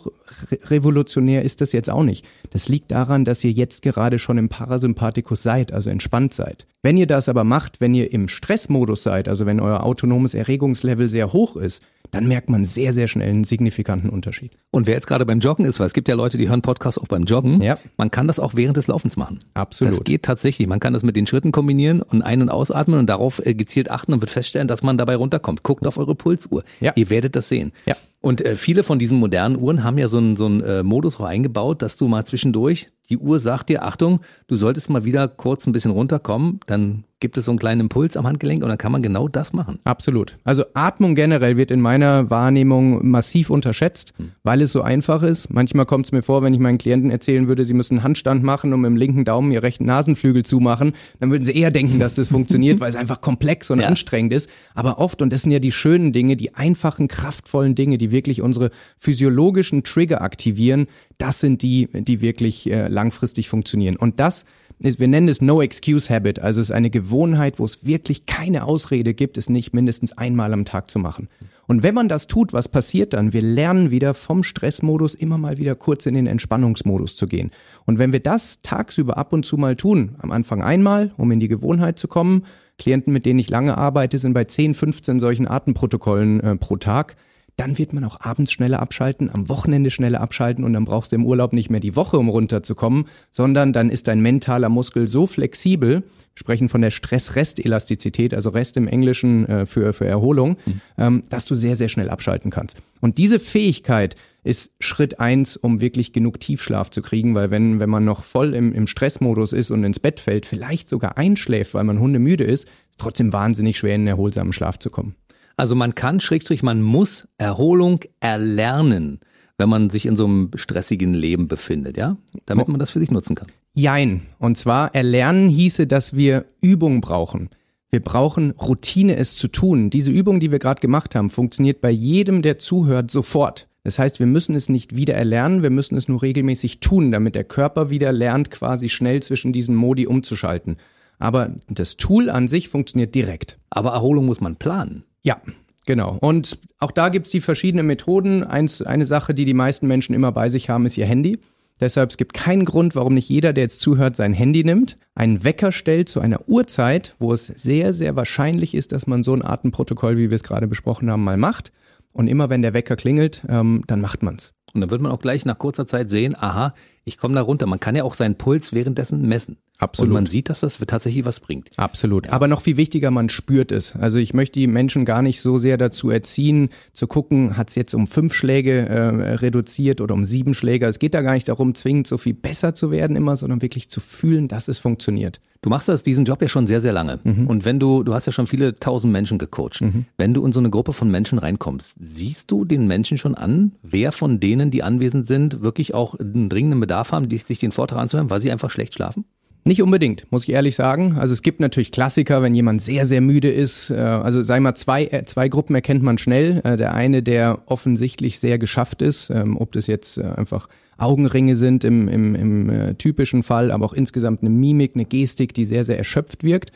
re 0.51 0.59
revolutionär 0.71 1.43
ist 1.43 1.61
das 1.61 1.73
jetzt 1.73 1.91
auch 1.91 2.05
nicht. 2.05 2.25
Das 2.51 2.69
liegt 2.69 2.93
daran, 2.93 3.25
dass 3.25 3.43
ihr 3.43 3.51
jetzt 3.51 3.83
gerade 3.83 4.19
schon 4.19 4.39
im 4.39 4.49
Parasympathikus 4.49 5.43
seid, 5.43 5.73
also 5.73 5.91
entspannt 5.91 6.33
seid. 6.33 6.67
Wenn 6.83 6.97
ihr 6.97 7.07
das 7.07 7.29
aber 7.29 7.45
macht, 7.45 7.81
wenn 7.83 7.93
ihr 7.95 8.11
im 8.13 8.27
Stressmodus 8.29 9.03
seid, 9.03 9.29
also 9.29 9.45
wenn 9.45 9.61
euer 9.61 9.83
autonomes 9.83 10.33
Erregungslevel 10.33 11.11
sehr 11.11 11.33
hoch 11.33 11.57
ist, 11.57 11.83
dann 12.11 12.27
merkt 12.27 12.49
man 12.49 12.65
sehr, 12.65 12.93
sehr 12.95 13.07
schnell 13.07 13.29
einen 13.29 13.45
signifikanten 13.45 14.09
Unterschied. 14.09 14.53
Und 14.71 14.87
wer 14.87 14.95
jetzt 14.95 15.07
gerade 15.07 15.27
beim 15.27 15.41
Joggen 15.41 15.67
ist, 15.67 15.79
weil 15.79 15.87
es 15.87 15.93
gibt 15.93 16.09
ja 16.09 16.15
Leute, 16.15 16.39
die 16.39 16.49
hören 16.49 16.63
Podcasts 16.63 16.99
auch 16.99 17.07
beim 17.07 17.25
Joggen, 17.25 17.61
Ja. 17.61 17.79
man 17.99 18.11
kann 18.11 18.27
das 18.27 18.41
auch 18.41 18.55
während 18.55 18.79
des 18.79 18.87
Laufens 18.87 19.17
machen. 19.19 19.41
Absolut. 19.55 19.93
Das 19.93 20.05
geht 20.05 20.23
tatsächlich. 20.23 20.67
Man 20.67 20.81
kann 20.81 20.95
das 20.95 21.03
mit 21.03 21.17
den 21.17 21.27
Schritten 21.27 21.53
kombinieren 21.53 22.01
und 22.01 22.23
ein- 22.23 22.41
und 22.41 22.49
ausatmen 22.49 22.99
und 22.99 23.07
darauf 23.09 23.45
äh, 23.45 23.55
gezielt 23.55 23.91
achten 23.91 24.15
und 24.15 24.23
wird 24.23 24.31
feststellen, 24.31 24.67
dass 24.67 24.83
man 24.83 24.97
dabei 24.97 25.17
runterkommt. 25.17 25.63
Guckt 25.63 25.87
auf 25.87 25.99
eure 25.99 26.15
Pulsuhr. 26.15 26.65
Ja. 26.81 26.93
Ihr 26.97 27.11
werdet 27.11 27.37
das 27.37 27.49
sehen. 27.51 27.73
Ja. 27.87 27.95
Und 28.21 28.45
äh, 28.45 28.57
viele 28.57 28.83
von 28.83 28.99
diesen 28.99 29.19
modernen 29.19 29.57
Uhren 29.57 29.83
haben 29.83 29.97
ja 29.97 30.09
so 30.09 30.19
einen, 30.19 30.37
so 30.37 30.47
einen 30.47 30.61
äh, 30.61 30.83
Modus 30.83 31.21
eingebaut, 31.21 31.83
dass 31.83 31.97
du 31.97 32.07
mal 32.07 32.25
zwischendurch, 32.27 32.89
die 33.09 33.17
Uhr 33.17 33.41
sagt 33.41 33.71
dir, 33.71 33.83
Achtung, 33.83 34.21
du 34.47 34.57
solltest 34.57 34.91
mal 34.91 35.05
wieder 35.05 35.27
kurz 35.27 35.67
ein 35.67 35.73
bisschen 35.73 35.91
runterkommen, 35.91 36.61
dann 36.67 37.05
gibt 37.21 37.37
es 37.39 37.45
so 37.45 37.53
einen 37.53 37.59
kleinen 37.59 37.83
Impuls 37.83 38.17
am 38.17 38.27
Handgelenk 38.27 38.63
und 38.63 38.69
dann 38.69 38.79
kann 38.79 38.93
man 38.93 39.03
genau 39.03 39.29
das 39.29 39.53
machen. 39.53 39.79
Absolut. 39.85 40.37
Also 40.45 40.65
Atmung 40.75 41.15
generell 41.15 41.57
wird 41.57 41.71
in 41.71 41.81
meiner 41.81 42.31
Wahrnehmung 42.31 43.07
massiv 43.09 43.51
unterschätzt, 43.51 44.15
weil 44.43 44.63
es 44.63 44.73
so 44.73 44.83
einfach 44.83 45.23
ist. 45.23 45.51
Manchmal 45.51 45.87
kommt 45.87 46.07
es 46.07 46.13
mir 46.13 46.23
vor, 46.23 46.43
wenn 46.43 46.55
ich 46.55 46.61
meinen 46.61 46.79
Klienten 46.79 47.11
erzählen 47.11 47.47
würde, 47.47 47.65
sie 47.65 47.75
müssen 47.75 47.95
einen 47.99 48.03
Handstand 48.05 48.43
machen 48.43 48.73
und 48.73 48.81
mit 48.81 48.89
dem 48.91 48.97
linken 48.97 49.25
Daumen 49.25 49.53
ihr 49.53 49.63
rechten 49.63 49.85
Nasenflügel 49.85 50.45
zumachen, 50.45 50.95
dann 51.21 51.31
würden 51.31 51.45
sie 51.45 51.53
eher 51.53 51.71
denken, 51.71 51.99
dass 51.99 52.15
das 52.15 52.29
funktioniert, 52.41 52.81
weil 52.81 52.89
es 52.91 52.97
einfach 52.97 53.21
komplex 53.21 53.71
und 53.71 53.81
Ja. 53.81 53.89
anstrengend 53.89 54.33
ist. 54.33 54.49
Aber 54.75 54.99
oft, 54.99 55.21
und 55.23 55.33
das 55.33 55.43
sind 55.43 55.53
ja 55.53 55.59
die 55.59 55.73
schönen 55.73 56.13
Dinge, 56.13 56.37
die 56.37 56.55
einfachen, 56.55 57.07
kraftvollen 57.07 57.75
Dinge, 57.75 57.99
die 57.99 58.13
wirklich 58.13 58.41
unsere 58.43 58.71
physiologischen 58.97 59.83
Trigger 59.83 60.23
aktivieren, 60.23 60.87
das 61.19 61.41
sind 61.41 61.61
die, 61.63 61.89
die 61.93 62.21
wirklich 62.23 62.71
äh, 62.71 62.89
langfristig 62.89 63.49
funktionieren. 63.49 63.97
Und 63.97 64.21
das 64.21 64.45
wir 64.83 65.09
nennen 65.09 65.29
es 65.29 65.43
No 65.43 65.61
Excuse 65.61 66.13
Habit, 66.13 66.39
also 66.39 66.61
es 66.61 66.71
ist 66.71 66.75
eine 66.75 66.89
Gewohnheit, 66.89 67.59
wo 67.59 67.65
es 67.67 67.85
wirklich 67.85 68.25
keine 68.25 68.65
Ausrede 68.65 69.13
gibt, 69.13 69.37
es 69.37 69.51
nicht 69.51 69.75
mindestens 69.75 70.17
einmal 70.17 70.55
am 70.55 70.65
Tag 70.65 70.91
zu 70.91 70.99
machen. 70.99 71.29
Und 71.67 71.83
wenn 71.83 71.95
man 71.95 72.09
das 72.09 72.27
tut, 72.27 72.53
was 72.53 72.69
passiert 72.69 73.13
dann? 73.13 73.33
Wir 73.33 73.43
lernen 73.43 73.91
wieder 73.91 74.15
vom 74.15 74.43
Stressmodus 74.43 75.15
immer 75.15 75.39
mal 75.39 75.59
wieder 75.59 75.75
kurz 75.75 76.07
in 76.07 76.15
den 76.15 76.27
Entspannungsmodus 76.27 77.15
zu 77.15 77.27
gehen. 77.27 77.51
Und 77.85 77.99
wenn 77.99 78.13
wir 78.13 78.21
das 78.21 78.63
tagsüber 78.63 79.19
ab 79.19 79.33
und 79.33 79.45
zu 79.45 79.57
mal 79.57 79.77
tun, 79.77 80.17
am 80.19 80.33
Anfang 80.33 80.63
einmal, 80.63 81.13
um 81.17 81.31
in 81.31 81.41
die 81.41 81.49
Gewohnheit 81.49 81.99
zu 81.99 82.09
kommen, 82.09 82.47
Klienten, 82.79 83.13
mit 83.13 83.27
denen 83.27 83.39
ich 83.39 83.51
lange 83.51 83.77
arbeite, 83.77 84.19
sind 84.19 84.33
bei 84.33 84.45
10, 84.45 84.73
15 84.73 85.21
solchen 85.21 85.47
Atemprotokollen 85.47 86.41
äh, 86.41 86.57
pro 86.57 86.77
Tag, 86.77 87.17
dann 87.61 87.77
wird 87.77 87.93
man 87.93 88.05
auch 88.05 88.19
abends 88.21 88.53
schneller 88.53 88.81
abschalten, 88.81 89.29
am 89.31 89.51
Wochenende 89.51 89.91
schneller 89.91 90.23
abschalten 90.23 90.65
und 90.65 90.73
dann 90.73 90.87
brauchst 90.87 91.13
du 91.13 91.17
im 91.17 91.27
Urlaub 91.27 91.53
nicht 91.53 91.69
mehr 91.69 91.81
die 91.81 91.95
Woche, 91.95 92.17
um 92.17 92.31
runterzukommen, 92.31 93.07
sondern 93.31 93.75
dann 93.75 93.91
ist 93.91 94.09
dein 94.09 94.21
mentaler 94.21 94.71
Muskel 94.71 95.09
so 95.09 95.27
flexibel, 95.27 96.03
sprechen 96.35 96.71
von 96.71 96.81
der 96.81 96.91
Stress-Rest-Elastizität, 96.91 98.33
also 98.33 98.49
Rest 98.49 98.79
im 98.79 98.89
Englischen 98.89 99.47
äh, 99.47 99.67
für, 99.67 99.93
für 99.93 100.07
Erholung, 100.07 100.57
ähm, 100.97 101.25
dass 101.29 101.45
du 101.45 101.55
sehr, 101.55 101.77
sehr 101.77 101.89
schnell 101.89 102.09
abschalten 102.09 102.51
kannst. 102.51 102.79
Und 103.03 103.19
diese 103.19 103.39
Fähigkeit 103.39 104.17
ist 104.43 104.71
Schritt 104.81 105.21
eins, 105.21 105.59
um 105.59 105.83
wirklich 105.83 106.15
genug 106.15 106.41
Tiefschlaf 106.41 106.89
zu 106.91 107.03
kriegen, 107.03 107.35
weil 107.35 107.51
wenn, 107.51 107.79
wenn 107.79 107.91
man 107.91 108.07
noch 108.07 108.23
voll 108.23 108.55
im, 108.55 108.73
im 108.73 108.87
Stressmodus 108.87 109.53
ist 109.53 109.71
und 109.71 109.85
ins 109.85 110.01
Bett 110.01 110.19
fällt, 110.19 110.47
vielleicht 110.47 110.89
sogar 110.89 111.19
einschläft, 111.19 111.75
weil 111.75 111.85
man 111.85 112.01
hundemüde 112.01 112.45
ist, 112.45 112.65
ist 112.89 112.99
trotzdem 112.99 113.35
wahnsinnig 113.35 113.77
schwer 113.77 113.97
in 113.97 114.03
einen 114.03 114.09
erholsamen 114.09 114.55
Schlaf 114.55 114.79
zu 114.79 114.89
kommen. 114.89 115.15
Also 115.61 115.75
man 115.75 115.95
kann, 115.95 116.21
Schrägstrich, 116.21 116.63
man 116.63 116.81
muss 116.81 117.29
Erholung 117.37 118.01
erlernen, 118.21 119.21
wenn 119.59 119.69
man 119.69 119.91
sich 119.91 120.07
in 120.07 120.17
so 120.17 120.25
einem 120.25 120.51
stressigen 120.55 121.13
Leben 121.13 121.49
befindet, 121.49 121.99
ja? 121.99 122.17
Damit 122.47 122.69
man 122.69 122.81
das 122.81 122.89
für 122.89 122.99
sich 122.99 123.11
nutzen 123.11 123.37
kann. 123.37 123.49
Jein. 123.75 124.23
Und 124.39 124.57
zwar 124.57 124.95
erlernen 124.95 125.51
hieße, 125.51 125.87
dass 125.87 126.17
wir 126.17 126.47
Übung 126.63 127.03
brauchen. 127.03 127.51
Wir 127.91 128.01
brauchen 128.01 128.53
Routine, 128.53 129.17
es 129.17 129.37
zu 129.37 129.49
tun. 129.49 129.91
Diese 129.91 130.11
Übung, 130.11 130.41
die 130.41 130.51
wir 130.51 130.61
gerade 130.61 130.81
gemacht 130.81 131.15
haben, 131.15 131.29
funktioniert 131.29 131.83
bei 131.83 131.91
jedem, 131.91 132.41
der 132.41 132.57
zuhört, 132.57 133.11
sofort. 133.11 133.69
Das 133.85 133.99
heißt, 133.99 134.19
wir 134.19 134.27
müssen 134.27 134.55
es 134.55 134.71
nicht 134.71 134.97
wieder 134.97 135.13
erlernen, 135.13 135.63
wir 135.63 135.69
müssen 135.69 135.99
es 135.99 136.09
nur 136.09 136.23
regelmäßig 136.23 136.81
tun, 136.81 137.13
damit 137.13 137.35
der 137.35 137.45
Körper 137.45 137.91
wieder 137.91 138.13
lernt, 138.13 138.51
quasi 138.51 138.89
schnell 138.89 139.23
zwischen 139.23 139.53
diesen 139.53 139.75
Modi 139.75 140.07
umzuschalten. 140.07 140.79
Aber 141.19 141.51
das 141.69 141.99
Tool 141.99 142.31
an 142.31 142.49
sich 142.49 142.71
funktioniert 142.71 143.15
direkt. 143.15 143.59
Aber 143.69 143.91
Erholung 143.91 144.25
muss 144.25 144.41
man 144.41 144.57
planen. 144.57 145.05
Ja, 145.23 145.41
genau. 145.87 146.17
Und 146.21 146.59
auch 146.79 146.91
da 146.91 147.09
gibt's 147.09 147.31
die 147.31 147.41
verschiedenen 147.41 147.87
Methoden. 147.87 148.45
Eins, 148.45 148.83
eine 148.83 149.05
Sache, 149.05 149.35
die 149.35 149.45
die 149.45 149.55
meisten 149.55 149.87
Menschen 149.87 150.15
immer 150.15 150.33
bei 150.33 150.49
sich 150.49 150.71
haben, 150.71 150.87
ist 150.87 150.97
ihr 150.97 151.07
Handy. 151.07 151.39
Deshalb 151.81 152.11
es 152.11 152.19
gibt 152.19 152.35
keinen 152.35 152.65
Grund, 152.65 152.95
warum 152.95 153.15
nicht 153.15 153.29
jeder, 153.29 153.53
der 153.55 153.65
jetzt 153.65 153.81
zuhört, 153.81 154.15
sein 154.15 154.35
Handy 154.35 154.65
nimmt, 154.65 154.99
einen 155.15 155.45
Wecker 155.45 155.73
stellt 155.73 156.11
zu 156.11 156.21
einer 156.21 156.47
Uhrzeit, 156.47 157.17
wo 157.19 157.33
es 157.33 157.47
sehr, 157.47 157.95
sehr 157.95 158.17
wahrscheinlich 158.17 158.75
ist, 158.75 158.93
dass 158.93 159.07
man 159.07 159.23
so 159.23 159.33
ein 159.33 159.43
Atemprotokoll, 159.43 160.19
wie 160.19 160.29
wir 160.29 160.35
es 160.35 160.43
gerade 160.43 160.69
besprochen 160.69 161.11
haben, 161.11 161.25
mal 161.25 161.39
macht. 161.39 161.73
Und 162.13 162.29
immer 162.29 162.51
wenn 162.51 162.61
der 162.61 162.75
Wecker 162.75 162.97
klingelt, 162.97 163.43
ähm, 163.49 163.83
dann 163.87 164.01
macht 164.01 164.23
man's. 164.23 164.53
Und 164.75 164.83
dann 164.83 164.91
wird 164.91 165.01
man 165.01 165.11
auch 165.11 165.21
gleich 165.21 165.45
nach 165.45 165.59
kurzer 165.59 165.87
Zeit 165.87 166.11
sehen, 166.11 166.37
aha, 166.37 166.75
ich 167.11 167.19
komme 167.19 167.35
da 167.35 167.43
runter. 167.43 167.67
Man 167.67 167.81
kann 167.81 167.97
ja 167.97 168.05
auch 168.05 168.15
seinen 168.15 168.37
Puls 168.37 168.73
währenddessen 168.73 169.23
messen. 169.23 169.59
Absolut. 169.79 170.11
Und 170.11 170.15
man 170.15 170.27
sieht, 170.27 170.49
dass 170.49 170.61
das 170.61 170.79
tatsächlich 170.79 171.25
was 171.25 171.41
bringt. 171.41 171.71
Absolut. 171.77 172.29
Aber 172.29 172.49
noch 172.49 172.61
viel 172.61 172.77
wichtiger, 172.77 173.11
man 173.11 173.29
spürt 173.29 173.73
es. 173.73 173.97
Also 173.97 174.19
ich 174.19 174.35
möchte 174.35 174.61
die 174.61 174.67
Menschen 174.67 175.05
gar 175.05 175.23
nicht 175.23 175.41
so 175.41 175.59
sehr 175.59 175.79
dazu 175.79 176.11
erziehen, 176.11 176.69
zu 176.93 177.07
gucken, 177.07 177.57
hat 177.57 177.71
es 177.71 177.77
jetzt 177.77 177.95
um 177.95 178.07
fünf 178.07 178.35
Schläge 178.35 178.87
äh, 178.89 179.35
reduziert 179.37 180.01
oder 180.01 180.15
um 180.15 180.25
sieben 180.25 180.55
Schläge. 180.55 180.87
Es 180.87 180.99
geht 180.99 181.15
da 181.15 181.23
gar 181.23 181.33
nicht 181.33 181.49
darum, 181.49 181.75
zwingend 181.75 182.07
so 182.07 182.19
viel 182.19 182.35
besser 182.35 182.75
zu 182.75 182.91
werden 182.91 183.17
immer, 183.17 183.37
sondern 183.37 183.63
wirklich 183.63 183.89
zu 183.89 184.01
fühlen, 184.01 184.49
dass 184.49 184.69
es 184.69 184.79
funktioniert. 184.79 185.41
Du 185.63 185.69
machst 185.69 185.89
das, 185.89 186.03
diesen 186.03 186.25
Job 186.25 186.41
ja 186.41 186.49
schon 186.49 186.67
sehr, 186.67 186.81
sehr 186.81 186.93
lange. 186.95 187.19
Und 187.47 187.67
wenn 187.67 187.79
du, 187.79 188.03
du 188.03 188.15
hast 188.15 188.25
ja 188.25 188.33
schon 188.33 188.47
viele 188.47 188.75
tausend 188.75 189.13
Menschen 189.13 189.37
gecoacht. 189.37 189.83
Wenn 190.17 190.33
du 190.33 190.45
in 190.47 190.53
so 190.53 190.61
eine 190.61 190.71
Gruppe 190.71 190.95
von 190.95 191.11
Menschen 191.11 191.39
reinkommst, 191.39 191.97
siehst 192.01 192.51
du 192.51 192.65
den 192.65 192.87
Menschen 192.87 193.19
schon 193.19 193.35
an, 193.35 193.73
wer 193.83 194.13
von 194.13 194.41
denen, 194.41 194.71
die 194.71 194.83
anwesend 194.83 195.27
sind, 195.27 195.61
wirklich 195.61 195.93
auch 195.93 196.19
einen 196.19 196.49
dringenden 196.49 196.81
Bedarf 196.81 197.00
haben, 197.13 197.29
die 197.29 197.39
sich 197.39 197.59
den 197.59 197.73
Vortrag 197.73 197.99
anzuhören, 197.99 198.31
weil 198.31 198.41
sie 198.41 198.51
einfach 198.51 198.71
schlecht 198.71 198.95
schlafen? 198.95 199.25
Nicht 199.65 199.83
unbedingt, 199.83 200.27
muss 200.31 200.45
ich 200.45 200.55
ehrlich 200.55 200.75
sagen. 200.75 201.17
Also 201.19 201.35
es 201.35 201.43
gibt 201.43 201.61
natürlich 201.61 201.93
Klassiker, 201.93 202.41
wenn 202.43 202.55
jemand 202.55 202.81
sehr, 202.81 203.05
sehr 203.05 203.21
müde 203.21 203.51
ist. 203.51 203.91
Äh, 203.91 203.97
also 203.97 204.43
sei 204.43 204.59
mal, 204.59 204.75
zwei, 204.75 205.05
äh, 205.05 205.23
zwei 205.25 205.49
Gruppen 205.49 205.75
erkennt 205.75 206.03
man 206.03 206.17
schnell. 206.17 206.63
Äh, 206.65 206.77
Der 206.77 206.95
eine, 206.95 207.23
der 207.23 207.59
offensichtlich 207.67 208.39
sehr 208.39 208.59
geschafft 208.59 209.03
ist, 209.03 209.29
ähm, 209.29 209.59
ob 209.59 209.73
das 209.73 209.87
jetzt 209.87 210.19
einfach 210.19 210.69
Augenringe 210.97 211.57
sind 211.57 211.85
im, 211.85 212.09
im, 212.09 212.35
im 212.35 212.99
typischen 212.99 213.43
Fall, 213.43 213.71
aber 213.71 213.87
auch 213.87 213.95
insgesamt 213.95 214.43
eine 214.43 214.51
Mimik, 214.51 214.93
eine 214.95 215.07
Gestik, 215.07 215.55
die 215.55 215.65
sehr, 215.65 215.85
sehr 215.85 215.97
erschöpft 215.97 216.45
wirkt. 216.45 216.73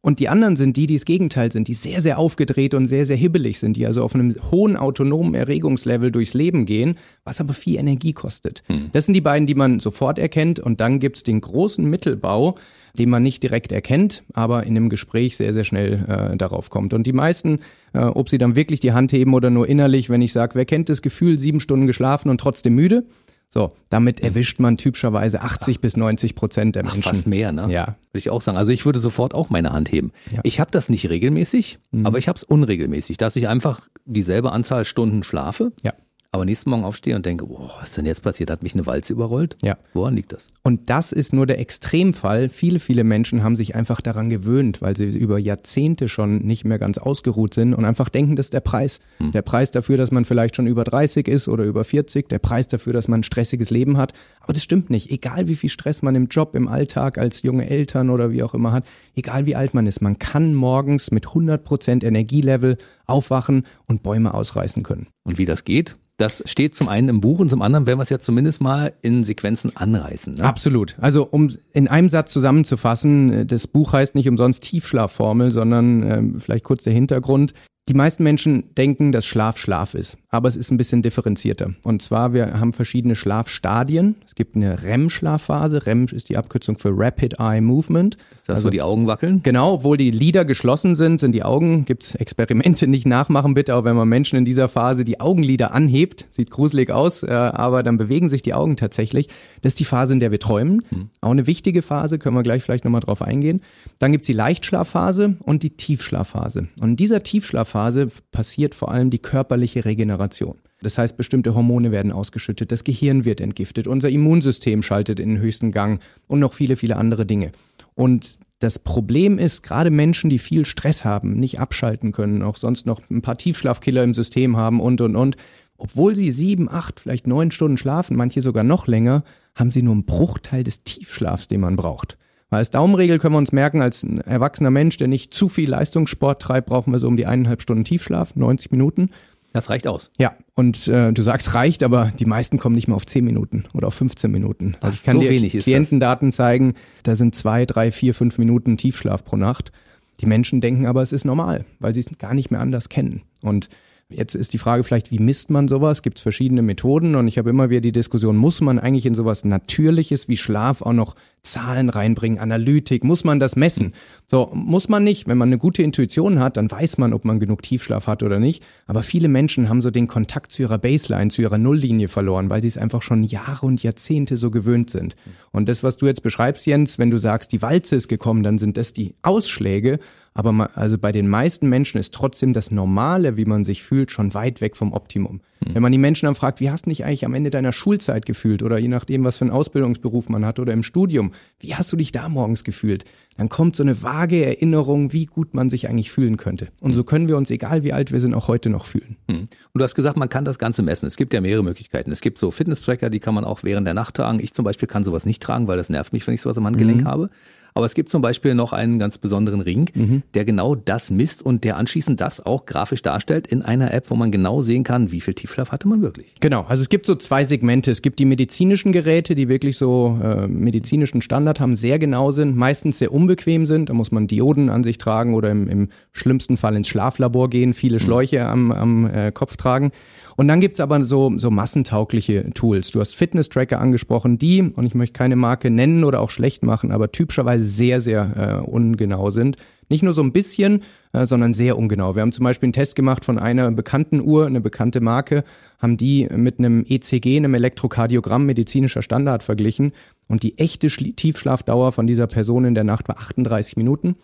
Und 0.00 0.20
die 0.20 0.28
anderen 0.28 0.54
sind 0.54 0.76
die, 0.76 0.86
die 0.86 0.94
das 0.94 1.04
Gegenteil 1.04 1.50
sind, 1.50 1.66
die 1.66 1.74
sehr, 1.74 2.00
sehr 2.00 2.18
aufgedreht 2.18 2.72
und 2.72 2.86
sehr, 2.86 3.04
sehr 3.04 3.16
hibbelig 3.16 3.58
sind, 3.58 3.76
die 3.76 3.84
also 3.84 4.04
auf 4.04 4.14
einem 4.14 4.32
hohen 4.50 4.76
autonomen 4.76 5.34
Erregungslevel 5.34 6.12
durchs 6.12 6.34
Leben 6.34 6.66
gehen, 6.66 6.98
was 7.24 7.40
aber 7.40 7.52
viel 7.52 7.78
Energie 7.78 8.12
kostet. 8.12 8.62
Das 8.92 9.06
sind 9.06 9.14
die 9.14 9.20
beiden, 9.20 9.48
die 9.48 9.56
man 9.56 9.80
sofort 9.80 10.20
erkennt. 10.20 10.60
Und 10.60 10.80
dann 10.80 11.00
gibt's 11.00 11.24
den 11.24 11.40
großen 11.40 11.84
Mittelbau, 11.84 12.54
den 12.96 13.10
man 13.10 13.24
nicht 13.24 13.42
direkt 13.42 13.72
erkennt, 13.72 14.22
aber 14.34 14.62
in 14.64 14.76
einem 14.76 14.88
Gespräch 14.88 15.36
sehr, 15.36 15.52
sehr 15.52 15.64
schnell 15.64 16.04
äh, 16.08 16.36
darauf 16.36 16.70
kommt. 16.70 16.94
Und 16.94 17.06
die 17.06 17.12
meisten, 17.12 17.60
äh, 17.92 17.98
ob 17.98 18.28
sie 18.28 18.38
dann 18.38 18.54
wirklich 18.54 18.78
die 18.78 18.92
Hand 18.92 19.12
heben 19.12 19.34
oder 19.34 19.50
nur 19.50 19.68
innerlich, 19.68 20.10
wenn 20.10 20.22
ich 20.22 20.32
sage, 20.32 20.54
wer 20.54 20.64
kennt 20.64 20.88
das 20.88 21.02
Gefühl, 21.02 21.38
sieben 21.38 21.58
Stunden 21.58 21.88
geschlafen 21.88 22.30
und 22.30 22.40
trotzdem 22.40 22.74
müde? 22.74 23.04
So, 23.50 23.70
damit 23.88 24.20
erwischt 24.20 24.60
man 24.60 24.76
typischerweise 24.76 25.40
80 25.40 25.80
bis 25.80 25.96
90 25.96 26.34
Prozent 26.34 26.76
der 26.76 26.84
Ach, 26.84 26.92
Menschen. 26.92 27.02
fast 27.02 27.26
mehr, 27.26 27.50
ne? 27.50 27.66
Ja. 27.70 27.84
Würde 28.10 28.18
ich 28.18 28.28
auch 28.30 28.42
sagen. 28.42 28.58
Also 28.58 28.72
ich 28.72 28.84
würde 28.84 28.98
sofort 28.98 29.32
auch 29.34 29.48
meine 29.48 29.72
Hand 29.72 29.90
heben. 29.90 30.12
Ja. 30.30 30.40
Ich 30.44 30.60
habe 30.60 30.70
das 30.70 30.88
nicht 30.90 31.08
regelmäßig, 31.08 31.78
aber 32.04 32.18
ich 32.18 32.28
habe 32.28 32.36
es 32.36 32.44
unregelmäßig, 32.44 33.16
dass 33.16 33.36
ich 33.36 33.48
einfach 33.48 33.88
dieselbe 34.04 34.52
Anzahl 34.52 34.84
Stunden 34.84 35.22
schlafe, 35.22 35.72
Ja. 35.82 35.94
Aber 36.30 36.44
nächsten 36.44 36.68
Morgen 36.68 36.84
aufstehe 36.84 37.16
und 37.16 37.24
denke, 37.24 37.46
oh, 37.48 37.70
was 37.80 37.88
ist 37.88 37.96
denn 37.96 38.04
jetzt 38.04 38.22
passiert? 38.22 38.50
Hat 38.50 38.62
mich 38.62 38.74
eine 38.74 38.84
Walze 38.84 39.14
überrollt? 39.14 39.56
Ja. 39.62 39.78
Woran 39.94 40.14
liegt 40.14 40.32
das? 40.32 40.46
Und 40.62 40.90
das 40.90 41.10
ist 41.12 41.32
nur 41.32 41.46
der 41.46 41.58
Extremfall. 41.58 42.50
Viele, 42.50 42.80
viele 42.80 43.02
Menschen 43.02 43.42
haben 43.42 43.56
sich 43.56 43.74
einfach 43.74 44.02
daran 44.02 44.28
gewöhnt, 44.28 44.82
weil 44.82 44.94
sie 44.94 45.06
über 45.06 45.38
Jahrzehnte 45.38 46.08
schon 46.08 46.40
nicht 46.40 46.66
mehr 46.66 46.78
ganz 46.78 46.98
ausgeruht 46.98 47.54
sind 47.54 47.72
und 47.72 47.86
einfach 47.86 48.10
denken, 48.10 48.36
das 48.36 48.46
ist 48.46 48.52
der 48.52 48.60
Preis. 48.60 49.00
Der 49.32 49.40
Preis 49.40 49.70
dafür, 49.70 49.96
dass 49.96 50.10
man 50.10 50.26
vielleicht 50.26 50.54
schon 50.54 50.66
über 50.66 50.84
30 50.84 51.26
ist 51.28 51.48
oder 51.48 51.64
über 51.64 51.82
40, 51.82 52.28
der 52.28 52.38
Preis 52.38 52.68
dafür, 52.68 52.92
dass 52.92 53.08
man 53.08 53.20
ein 53.20 53.24
stressiges 53.24 53.70
Leben 53.70 53.96
hat. 53.96 54.12
Aber 54.40 54.52
das 54.52 54.62
stimmt 54.62 54.90
nicht. 54.90 55.10
Egal 55.10 55.48
wie 55.48 55.56
viel 55.56 55.70
Stress 55.70 56.02
man 56.02 56.14
im 56.14 56.26
Job, 56.26 56.54
im 56.54 56.68
Alltag, 56.68 57.16
als 57.16 57.42
junge 57.42 57.70
Eltern 57.70 58.10
oder 58.10 58.32
wie 58.32 58.42
auch 58.42 58.52
immer 58.52 58.72
hat, 58.72 58.84
egal 59.16 59.46
wie 59.46 59.56
alt 59.56 59.72
man 59.72 59.86
ist, 59.86 60.02
man 60.02 60.18
kann 60.18 60.54
morgens 60.54 61.10
mit 61.10 61.28
100% 61.28 62.04
Energielevel 62.04 62.76
aufwachen 63.06 63.64
und 63.86 64.02
Bäume 64.02 64.34
ausreißen 64.34 64.82
können. 64.82 65.08
Und 65.24 65.38
wie 65.38 65.46
das 65.46 65.64
geht? 65.64 65.96
Das 66.18 66.42
steht 66.46 66.74
zum 66.74 66.88
einen 66.88 67.08
im 67.08 67.20
Buch 67.20 67.38
und 67.38 67.48
zum 67.48 67.62
anderen 67.62 67.86
werden 67.86 68.00
wir 68.00 68.02
es 68.02 68.10
ja 68.10 68.18
zumindest 68.18 68.60
mal 68.60 68.92
in 69.02 69.22
Sequenzen 69.22 69.76
anreißen. 69.76 70.34
Ne? 70.34 70.44
Absolut. 70.44 70.96
Also 71.00 71.26
um 71.30 71.56
in 71.72 71.86
einem 71.86 72.08
Satz 72.08 72.32
zusammenzufassen, 72.32 73.32
äh, 73.32 73.46
das 73.46 73.68
Buch 73.68 73.92
heißt 73.92 74.16
nicht 74.16 74.28
umsonst 74.28 74.64
Tiefschlafformel, 74.64 75.52
sondern 75.52 76.02
ähm, 76.02 76.40
vielleicht 76.40 76.64
kurz 76.64 76.82
der 76.82 76.92
Hintergrund. 76.92 77.54
Die 77.88 77.94
meisten 77.94 78.22
Menschen 78.22 78.74
denken, 78.74 79.12
dass 79.12 79.24
Schlaf 79.24 79.56
Schlaf 79.56 79.94
ist, 79.94 80.18
aber 80.28 80.46
es 80.46 80.56
ist 80.56 80.70
ein 80.70 80.76
bisschen 80.76 81.00
differenzierter. 81.00 81.70
Und 81.84 82.02
zwar, 82.02 82.34
wir 82.34 82.60
haben 82.60 82.74
verschiedene 82.74 83.14
Schlafstadien. 83.14 84.16
Es 84.26 84.34
gibt 84.34 84.56
eine 84.56 84.82
REM-Schlafphase. 84.82 85.86
REM 85.86 86.04
ist 86.12 86.28
die 86.28 86.36
Abkürzung 86.36 86.76
für 86.76 86.90
Rapid 86.92 87.36
Eye 87.38 87.62
Movement. 87.62 88.18
Das 88.32 88.40
ist 88.40 88.48
das, 88.50 88.56
also, 88.58 88.66
wo 88.66 88.70
die 88.70 88.82
Augen 88.82 89.06
wackeln? 89.06 89.42
Genau, 89.42 89.72
obwohl 89.72 89.96
die 89.96 90.10
Lider 90.10 90.44
geschlossen 90.44 90.96
sind, 90.96 91.18
sind 91.18 91.32
die 91.32 91.42
Augen, 91.42 91.86
gibt 91.86 92.02
es 92.02 92.14
Experimente, 92.14 92.86
nicht 92.86 93.06
nachmachen 93.06 93.54
bitte, 93.54 93.74
auch 93.74 93.84
wenn 93.84 93.96
man 93.96 94.06
Menschen 94.06 94.36
in 94.36 94.44
dieser 94.44 94.68
Phase 94.68 95.02
die 95.06 95.20
Augenlider 95.20 95.72
anhebt. 95.72 96.26
Sieht 96.28 96.50
gruselig 96.50 96.90
aus, 96.90 97.22
äh, 97.22 97.30
aber 97.30 97.82
dann 97.82 97.96
bewegen 97.96 98.28
sich 98.28 98.42
die 98.42 98.52
Augen 98.52 98.76
tatsächlich. 98.76 99.28
Das 99.62 99.72
ist 99.72 99.80
die 99.80 99.86
Phase, 99.86 100.12
in 100.12 100.20
der 100.20 100.30
wir 100.30 100.40
träumen. 100.40 100.82
Hm. 100.90 101.08
Auch 101.22 101.30
eine 101.30 101.46
wichtige 101.46 101.80
Phase, 101.80 102.18
können 102.18 102.36
wir 102.36 102.42
gleich 102.42 102.62
vielleicht 102.62 102.84
nochmal 102.84 103.00
drauf 103.00 103.22
eingehen. 103.22 103.62
Dann 103.98 104.12
gibt 104.12 104.24
es 104.24 104.26
die 104.26 104.34
Leichtschlafphase 104.34 105.38
und 105.40 105.62
die 105.62 105.70
Tiefschlafphase. 105.70 106.68
Und 106.80 106.90
in 106.90 106.96
dieser 106.96 107.22
Tiefschlafphase 107.22 107.77
Phase 107.78 108.08
passiert 108.32 108.74
vor 108.74 108.90
allem 108.90 109.08
die 109.08 109.20
körperliche 109.20 109.84
Regeneration. 109.84 110.58
Das 110.82 110.98
heißt, 110.98 111.16
bestimmte 111.16 111.54
Hormone 111.54 111.92
werden 111.92 112.10
ausgeschüttet, 112.10 112.72
das 112.72 112.82
Gehirn 112.82 113.24
wird 113.24 113.40
entgiftet, 113.40 113.86
unser 113.86 114.10
Immunsystem 114.10 114.82
schaltet 114.82 115.20
in 115.20 115.28
den 115.28 115.38
höchsten 115.38 115.70
Gang 115.70 116.02
und 116.26 116.40
noch 116.40 116.54
viele, 116.54 116.74
viele 116.74 116.96
andere 116.96 117.24
Dinge. 117.24 117.52
Und 117.94 118.36
das 118.58 118.80
Problem 118.80 119.38
ist, 119.38 119.62
gerade 119.62 119.90
Menschen, 119.90 120.28
die 120.28 120.40
viel 120.40 120.66
Stress 120.66 121.04
haben, 121.04 121.38
nicht 121.38 121.60
abschalten 121.60 122.10
können, 122.10 122.42
auch 122.42 122.56
sonst 122.56 122.84
noch 122.84 123.00
ein 123.10 123.22
paar 123.22 123.38
Tiefschlafkiller 123.38 124.02
im 124.02 124.12
System 124.12 124.56
haben 124.56 124.80
und, 124.80 125.00
und, 125.00 125.14
und, 125.14 125.36
obwohl 125.76 126.16
sie 126.16 126.32
sieben, 126.32 126.68
acht, 126.68 126.98
vielleicht 126.98 127.28
neun 127.28 127.52
Stunden 127.52 127.78
schlafen, 127.78 128.16
manche 128.16 128.40
sogar 128.40 128.64
noch 128.64 128.88
länger, 128.88 129.22
haben 129.54 129.70
sie 129.70 129.82
nur 129.82 129.92
einen 129.92 130.04
Bruchteil 130.04 130.64
des 130.64 130.82
Tiefschlafs, 130.82 131.46
den 131.46 131.60
man 131.60 131.76
braucht. 131.76 132.18
Weil 132.50 132.58
als 132.58 132.70
Daumenregel 132.70 133.18
können 133.18 133.34
wir 133.34 133.38
uns 133.38 133.52
merken, 133.52 133.82
als 133.82 134.02
ein 134.02 134.20
erwachsener 134.20 134.70
Mensch, 134.70 134.96
der 134.96 135.08
nicht 135.08 135.34
zu 135.34 135.48
viel 135.48 135.68
Leistungssport 135.68 136.40
treibt, 136.40 136.68
brauchen 136.68 136.92
wir 136.92 136.98
so 136.98 137.08
um 137.08 137.16
die 137.16 137.26
eineinhalb 137.26 137.60
Stunden 137.60 137.84
Tiefschlaf, 137.84 138.36
90 138.36 138.70
Minuten. 138.70 139.10
Das 139.52 139.70
reicht 139.70 139.86
aus. 139.86 140.10
Ja, 140.18 140.36
und 140.54 140.88
äh, 140.88 141.12
du 141.12 141.22
sagst 141.22 141.54
reicht, 141.54 141.82
aber 141.82 142.12
die 142.18 142.26
meisten 142.26 142.58
kommen 142.58 142.74
nicht 142.74 142.86
mehr 142.86 142.96
auf 142.96 143.06
10 143.06 143.24
Minuten 143.24 143.64
oder 143.72 143.88
auf 143.88 143.94
15 143.94 144.30
Minuten. 144.30 144.76
Also 144.80 144.96
ich 144.96 145.04
kann 145.04 145.16
so 145.16 145.20
dir 145.20 145.30
wenig 145.30 145.58
Klientendaten 145.58 146.32
zeigen, 146.32 146.74
da 147.02 147.14
sind 147.14 147.34
zwei, 147.34 147.64
drei, 147.66 147.90
vier, 147.90 148.14
fünf 148.14 148.38
Minuten 148.38 148.76
Tiefschlaf 148.76 149.24
pro 149.24 149.36
Nacht. 149.36 149.72
Die 150.20 150.26
Menschen 150.26 150.60
denken 150.60 150.86
aber, 150.86 151.02
es 151.02 151.12
ist 151.12 151.24
normal, 151.24 151.64
weil 151.78 151.94
sie 151.94 152.00
es 152.00 152.18
gar 152.18 152.34
nicht 152.34 152.50
mehr 152.50 152.60
anders 152.60 152.88
kennen. 152.88 153.22
Und 153.40 153.68
Jetzt 154.10 154.34
ist 154.34 154.54
die 154.54 154.58
Frage 154.58 154.84
vielleicht, 154.84 155.10
wie 155.10 155.18
misst 155.18 155.50
man 155.50 155.68
sowas? 155.68 156.00
Gibt 156.00 156.16
es 156.16 156.22
verschiedene 156.22 156.62
Methoden? 156.62 157.14
Und 157.14 157.28
ich 157.28 157.36
habe 157.36 157.50
immer 157.50 157.68
wieder 157.68 157.82
die 157.82 157.92
Diskussion, 157.92 158.38
muss 158.38 158.62
man 158.62 158.78
eigentlich 158.78 159.04
in 159.04 159.14
sowas 159.14 159.44
Natürliches 159.44 160.28
wie 160.28 160.38
Schlaf 160.38 160.80
auch 160.80 160.94
noch 160.94 161.14
Zahlen 161.42 161.90
reinbringen, 161.90 162.38
Analytik? 162.38 163.04
Muss 163.04 163.24
man 163.24 163.38
das 163.38 163.54
messen? 163.54 163.92
So, 164.26 164.50
muss 164.54 164.88
man 164.88 165.04
nicht. 165.04 165.28
Wenn 165.28 165.36
man 165.36 165.50
eine 165.50 165.58
gute 165.58 165.82
Intuition 165.82 166.38
hat, 166.38 166.56
dann 166.56 166.70
weiß 166.70 166.96
man, 166.96 167.12
ob 167.12 167.26
man 167.26 167.38
genug 167.38 167.60
Tiefschlaf 167.60 168.06
hat 168.06 168.22
oder 168.22 168.38
nicht. 168.38 168.62
Aber 168.86 169.02
viele 169.02 169.28
Menschen 169.28 169.68
haben 169.68 169.82
so 169.82 169.90
den 169.90 170.06
Kontakt 170.06 170.52
zu 170.52 170.62
ihrer 170.62 170.78
Baseline, 170.78 171.30
zu 171.30 171.42
ihrer 171.42 171.58
Nulllinie 171.58 172.08
verloren, 172.08 172.48
weil 172.48 172.62
sie 172.62 172.68
es 172.68 172.78
einfach 172.78 173.02
schon 173.02 173.24
Jahre 173.24 173.66
und 173.66 173.82
Jahrzehnte 173.82 174.38
so 174.38 174.50
gewöhnt 174.50 174.88
sind. 174.88 175.16
Und 175.52 175.68
das, 175.68 175.82
was 175.82 175.98
du 175.98 176.06
jetzt 176.06 176.22
beschreibst, 176.22 176.64
Jens, 176.64 176.98
wenn 176.98 177.10
du 177.10 177.18
sagst, 177.18 177.52
die 177.52 177.60
Walze 177.60 177.96
ist 177.96 178.08
gekommen, 178.08 178.42
dann 178.42 178.56
sind 178.56 178.78
das 178.78 178.94
die 178.94 179.16
Ausschläge. 179.20 179.98
Aber 180.34 180.70
also 180.74 180.98
bei 180.98 181.12
den 181.12 181.28
meisten 181.28 181.68
Menschen 181.68 181.98
ist 181.98 182.14
trotzdem 182.14 182.52
das 182.52 182.70
Normale, 182.70 183.36
wie 183.36 183.44
man 183.44 183.64
sich 183.64 183.82
fühlt, 183.82 184.10
schon 184.10 184.34
weit 184.34 184.60
weg 184.60 184.76
vom 184.76 184.92
Optimum. 184.92 185.40
Mhm. 185.60 185.74
Wenn 185.74 185.82
man 185.82 185.92
die 185.92 185.98
Menschen 185.98 186.26
dann 186.26 186.34
fragt, 186.34 186.60
wie 186.60 186.70
hast 186.70 186.86
du 186.86 186.90
dich 186.90 187.04
eigentlich 187.04 187.24
am 187.24 187.34
Ende 187.34 187.50
deiner 187.50 187.72
Schulzeit 187.72 188.26
gefühlt 188.26 188.62
oder 188.62 188.78
je 188.78 188.88
nachdem, 188.88 189.24
was 189.24 189.38
für 189.38 189.44
einen 189.44 189.50
Ausbildungsberuf 189.50 190.28
man 190.28 190.44
hat 190.44 190.58
oder 190.58 190.72
im 190.72 190.82
Studium, 190.82 191.32
wie 191.58 191.74
hast 191.74 191.92
du 191.92 191.96
dich 191.96 192.12
da 192.12 192.28
morgens 192.28 192.64
gefühlt? 192.64 193.04
Dann 193.36 193.48
kommt 193.48 193.76
so 193.76 193.84
eine 193.84 194.02
vage 194.02 194.44
Erinnerung, 194.44 195.12
wie 195.12 195.26
gut 195.26 195.54
man 195.54 195.70
sich 195.70 195.88
eigentlich 195.88 196.10
fühlen 196.10 196.36
könnte. 196.36 196.68
Und 196.80 196.92
so 196.92 197.04
können 197.04 197.28
wir 197.28 197.36
uns, 197.36 197.50
egal 197.50 197.84
wie 197.84 197.92
alt 197.92 198.10
wir 198.10 198.18
sind, 198.18 198.34
auch 198.34 198.48
heute 198.48 198.68
noch 198.68 198.84
fühlen. 198.84 199.16
Mhm. 199.28 199.36
Und 199.36 199.50
du 199.74 199.82
hast 199.82 199.94
gesagt, 199.94 200.16
man 200.16 200.28
kann 200.28 200.44
das 200.44 200.58
Ganze 200.58 200.82
messen. 200.82 201.06
Es 201.06 201.16
gibt 201.16 201.32
ja 201.32 201.40
mehrere 201.40 201.62
Möglichkeiten. 201.62 202.10
Es 202.10 202.20
gibt 202.20 202.38
so 202.38 202.50
Fitness-Tracker, 202.50 203.10
die 203.10 203.20
kann 203.20 203.34
man 203.34 203.44
auch 203.44 203.62
während 203.62 203.86
der 203.86 203.94
Nacht 203.94 204.14
tragen. 204.14 204.40
Ich 204.40 204.54
zum 204.54 204.64
Beispiel 204.64 204.88
kann 204.88 205.04
sowas 205.04 205.24
nicht 205.24 205.42
tragen, 205.42 205.68
weil 205.68 205.76
das 205.76 205.88
nervt 205.88 206.12
mich, 206.12 206.26
wenn 206.26 206.34
ich 206.34 206.40
sowas 206.40 206.58
am 206.58 206.66
Handgelenk 206.66 207.02
mhm. 207.02 207.08
habe. 207.08 207.30
Aber 207.74 207.86
es 207.86 207.94
gibt 207.94 208.08
zum 208.08 208.22
Beispiel 208.22 208.54
noch 208.54 208.72
einen 208.72 208.98
ganz 208.98 209.18
besonderen 209.18 209.60
Ring, 209.60 209.90
mhm. 209.94 210.22
der 210.34 210.44
genau 210.44 210.74
das 210.74 211.10
misst 211.10 211.44
und 211.44 211.64
der 211.64 211.76
anschließend 211.76 212.20
das 212.20 212.44
auch 212.44 212.66
grafisch 212.66 213.02
darstellt 213.02 213.46
in 213.46 213.62
einer 213.62 213.92
App, 213.92 214.10
wo 214.10 214.14
man 214.14 214.30
genau 214.30 214.62
sehen 214.62 214.84
kann, 214.84 215.10
wie 215.12 215.20
viel 215.20 215.34
Tiefschlaf 215.34 215.70
hatte 215.70 215.88
man 215.88 216.02
wirklich. 216.02 216.34
Genau, 216.40 216.62
also 216.62 216.82
es 216.82 216.88
gibt 216.88 217.06
so 217.06 217.14
zwei 217.14 217.44
Segmente. 217.44 217.90
Es 217.90 218.02
gibt 218.02 218.18
die 218.18 218.24
medizinischen 218.24 218.92
Geräte, 218.92 219.34
die 219.34 219.48
wirklich 219.48 219.76
so 219.76 220.18
äh, 220.22 220.46
medizinischen 220.46 221.22
Standard 221.22 221.60
haben, 221.60 221.74
sehr 221.74 221.98
genau 221.98 222.32
sind, 222.32 222.56
meistens 222.56 222.98
sehr 222.98 223.12
unbequem 223.12 223.66
sind. 223.66 223.90
Da 223.90 223.94
muss 223.94 224.10
man 224.10 224.26
Dioden 224.26 224.70
an 224.70 224.82
sich 224.82 224.98
tragen 224.98 225.34
oder 225.34 225.50
im, 225.50 225.68
im 225.68 225.88
schlimmsten 226.12 226.56
Fall 226.56 226.76
ins 226.76 226.88
Schlaflabor 226.88 227.50
gehen, 227.50 227.74
viele 227.74 227.96
mhm. 227.96 228.02
Schläuche 228.02 228.44
am, 228.46 228.72
am 228.72 229.06
äh, 229.06 229.32
Kopf 229.32 229.56
tragen. 229.56 229.92
Und 230.38 230.46
dann 230.46 230.60
gibt's 230.60 230.78
aber 230.78 231.02
so, 231.02 231.32
so 231.36 231.50
massentaugliche 231.50 232.50
Tools. 232.54 232.92
Du 232.92 233.00
hast 233.00 233.16
Fitness-Tracker 233.16 233.80
angesprochen, 233.80 234.38
die, 234.38 234.62
und 234.62 234.86
ich 234.86 234.94
möchte 234.94 235.14
keine 235.14 235.34
Marke 235.34 235.68
nennen 235.68 236.04
oder 236.04 236.20
auch 236.20 236.30
schlecht 236.30 236.62
machen, 236.62 236.92
aber 236.92 237.10
typischerweise 237.10 237.64
sehr, 237.64 238.00
sehr 238.00 238.62
äh, 238.64 238.70
ungenau 238.70 239.32
sind. 239.32 239.56
Nicht 239.88 240.04
nur 240.04 240.12
so 240.12 240.22
ein 240.22 240.30
bisschen, 240.30 240.84
äh, 241.12 241.26
sondern 241.26 241.54
sehr 241.54 241.76
ungenau. 241.76 242.14
Wir 242.14 242.22
haben 242.22 242.30
zum 242.30 242.44
Beispiel 242.44 242.68
einen 242.68 242.72
Test 242.72 242.94
gemacht 242.94 243.24
von 243.24 243.36
einer 243.36 243.68
bekannten 243.72 244.20
Uhr, 244.20 244.46
eine 244.46 244.60
bekannte 244.60 245.00
Marke, 245.00 245.42
haben 245.80 245.96
die 245.96 246.28
mit 246.30 246.60
einem 246.60 246.84
ECG, 246.88 247.36
einem 247.36 247.54
Elektrokardiogramm 247.54 248.46
medizinischer 248.46 249.02
Standard 249.02 249.42
verglichen 249.42 249.90
und 250.28 250.44
die 250.44 250.56
echte 250.56 250.86
Tiefschlafdauer 250.86 251.90
von 251.90 252.06
dieser 252.06 252.28
Person 252.28 252.64
in 252.64 252.76
der 252.76 252.84
Nacht 252.84 253.08
war 253.08 253.18
38 253.18 253.76
Minuten. 253.76 254.14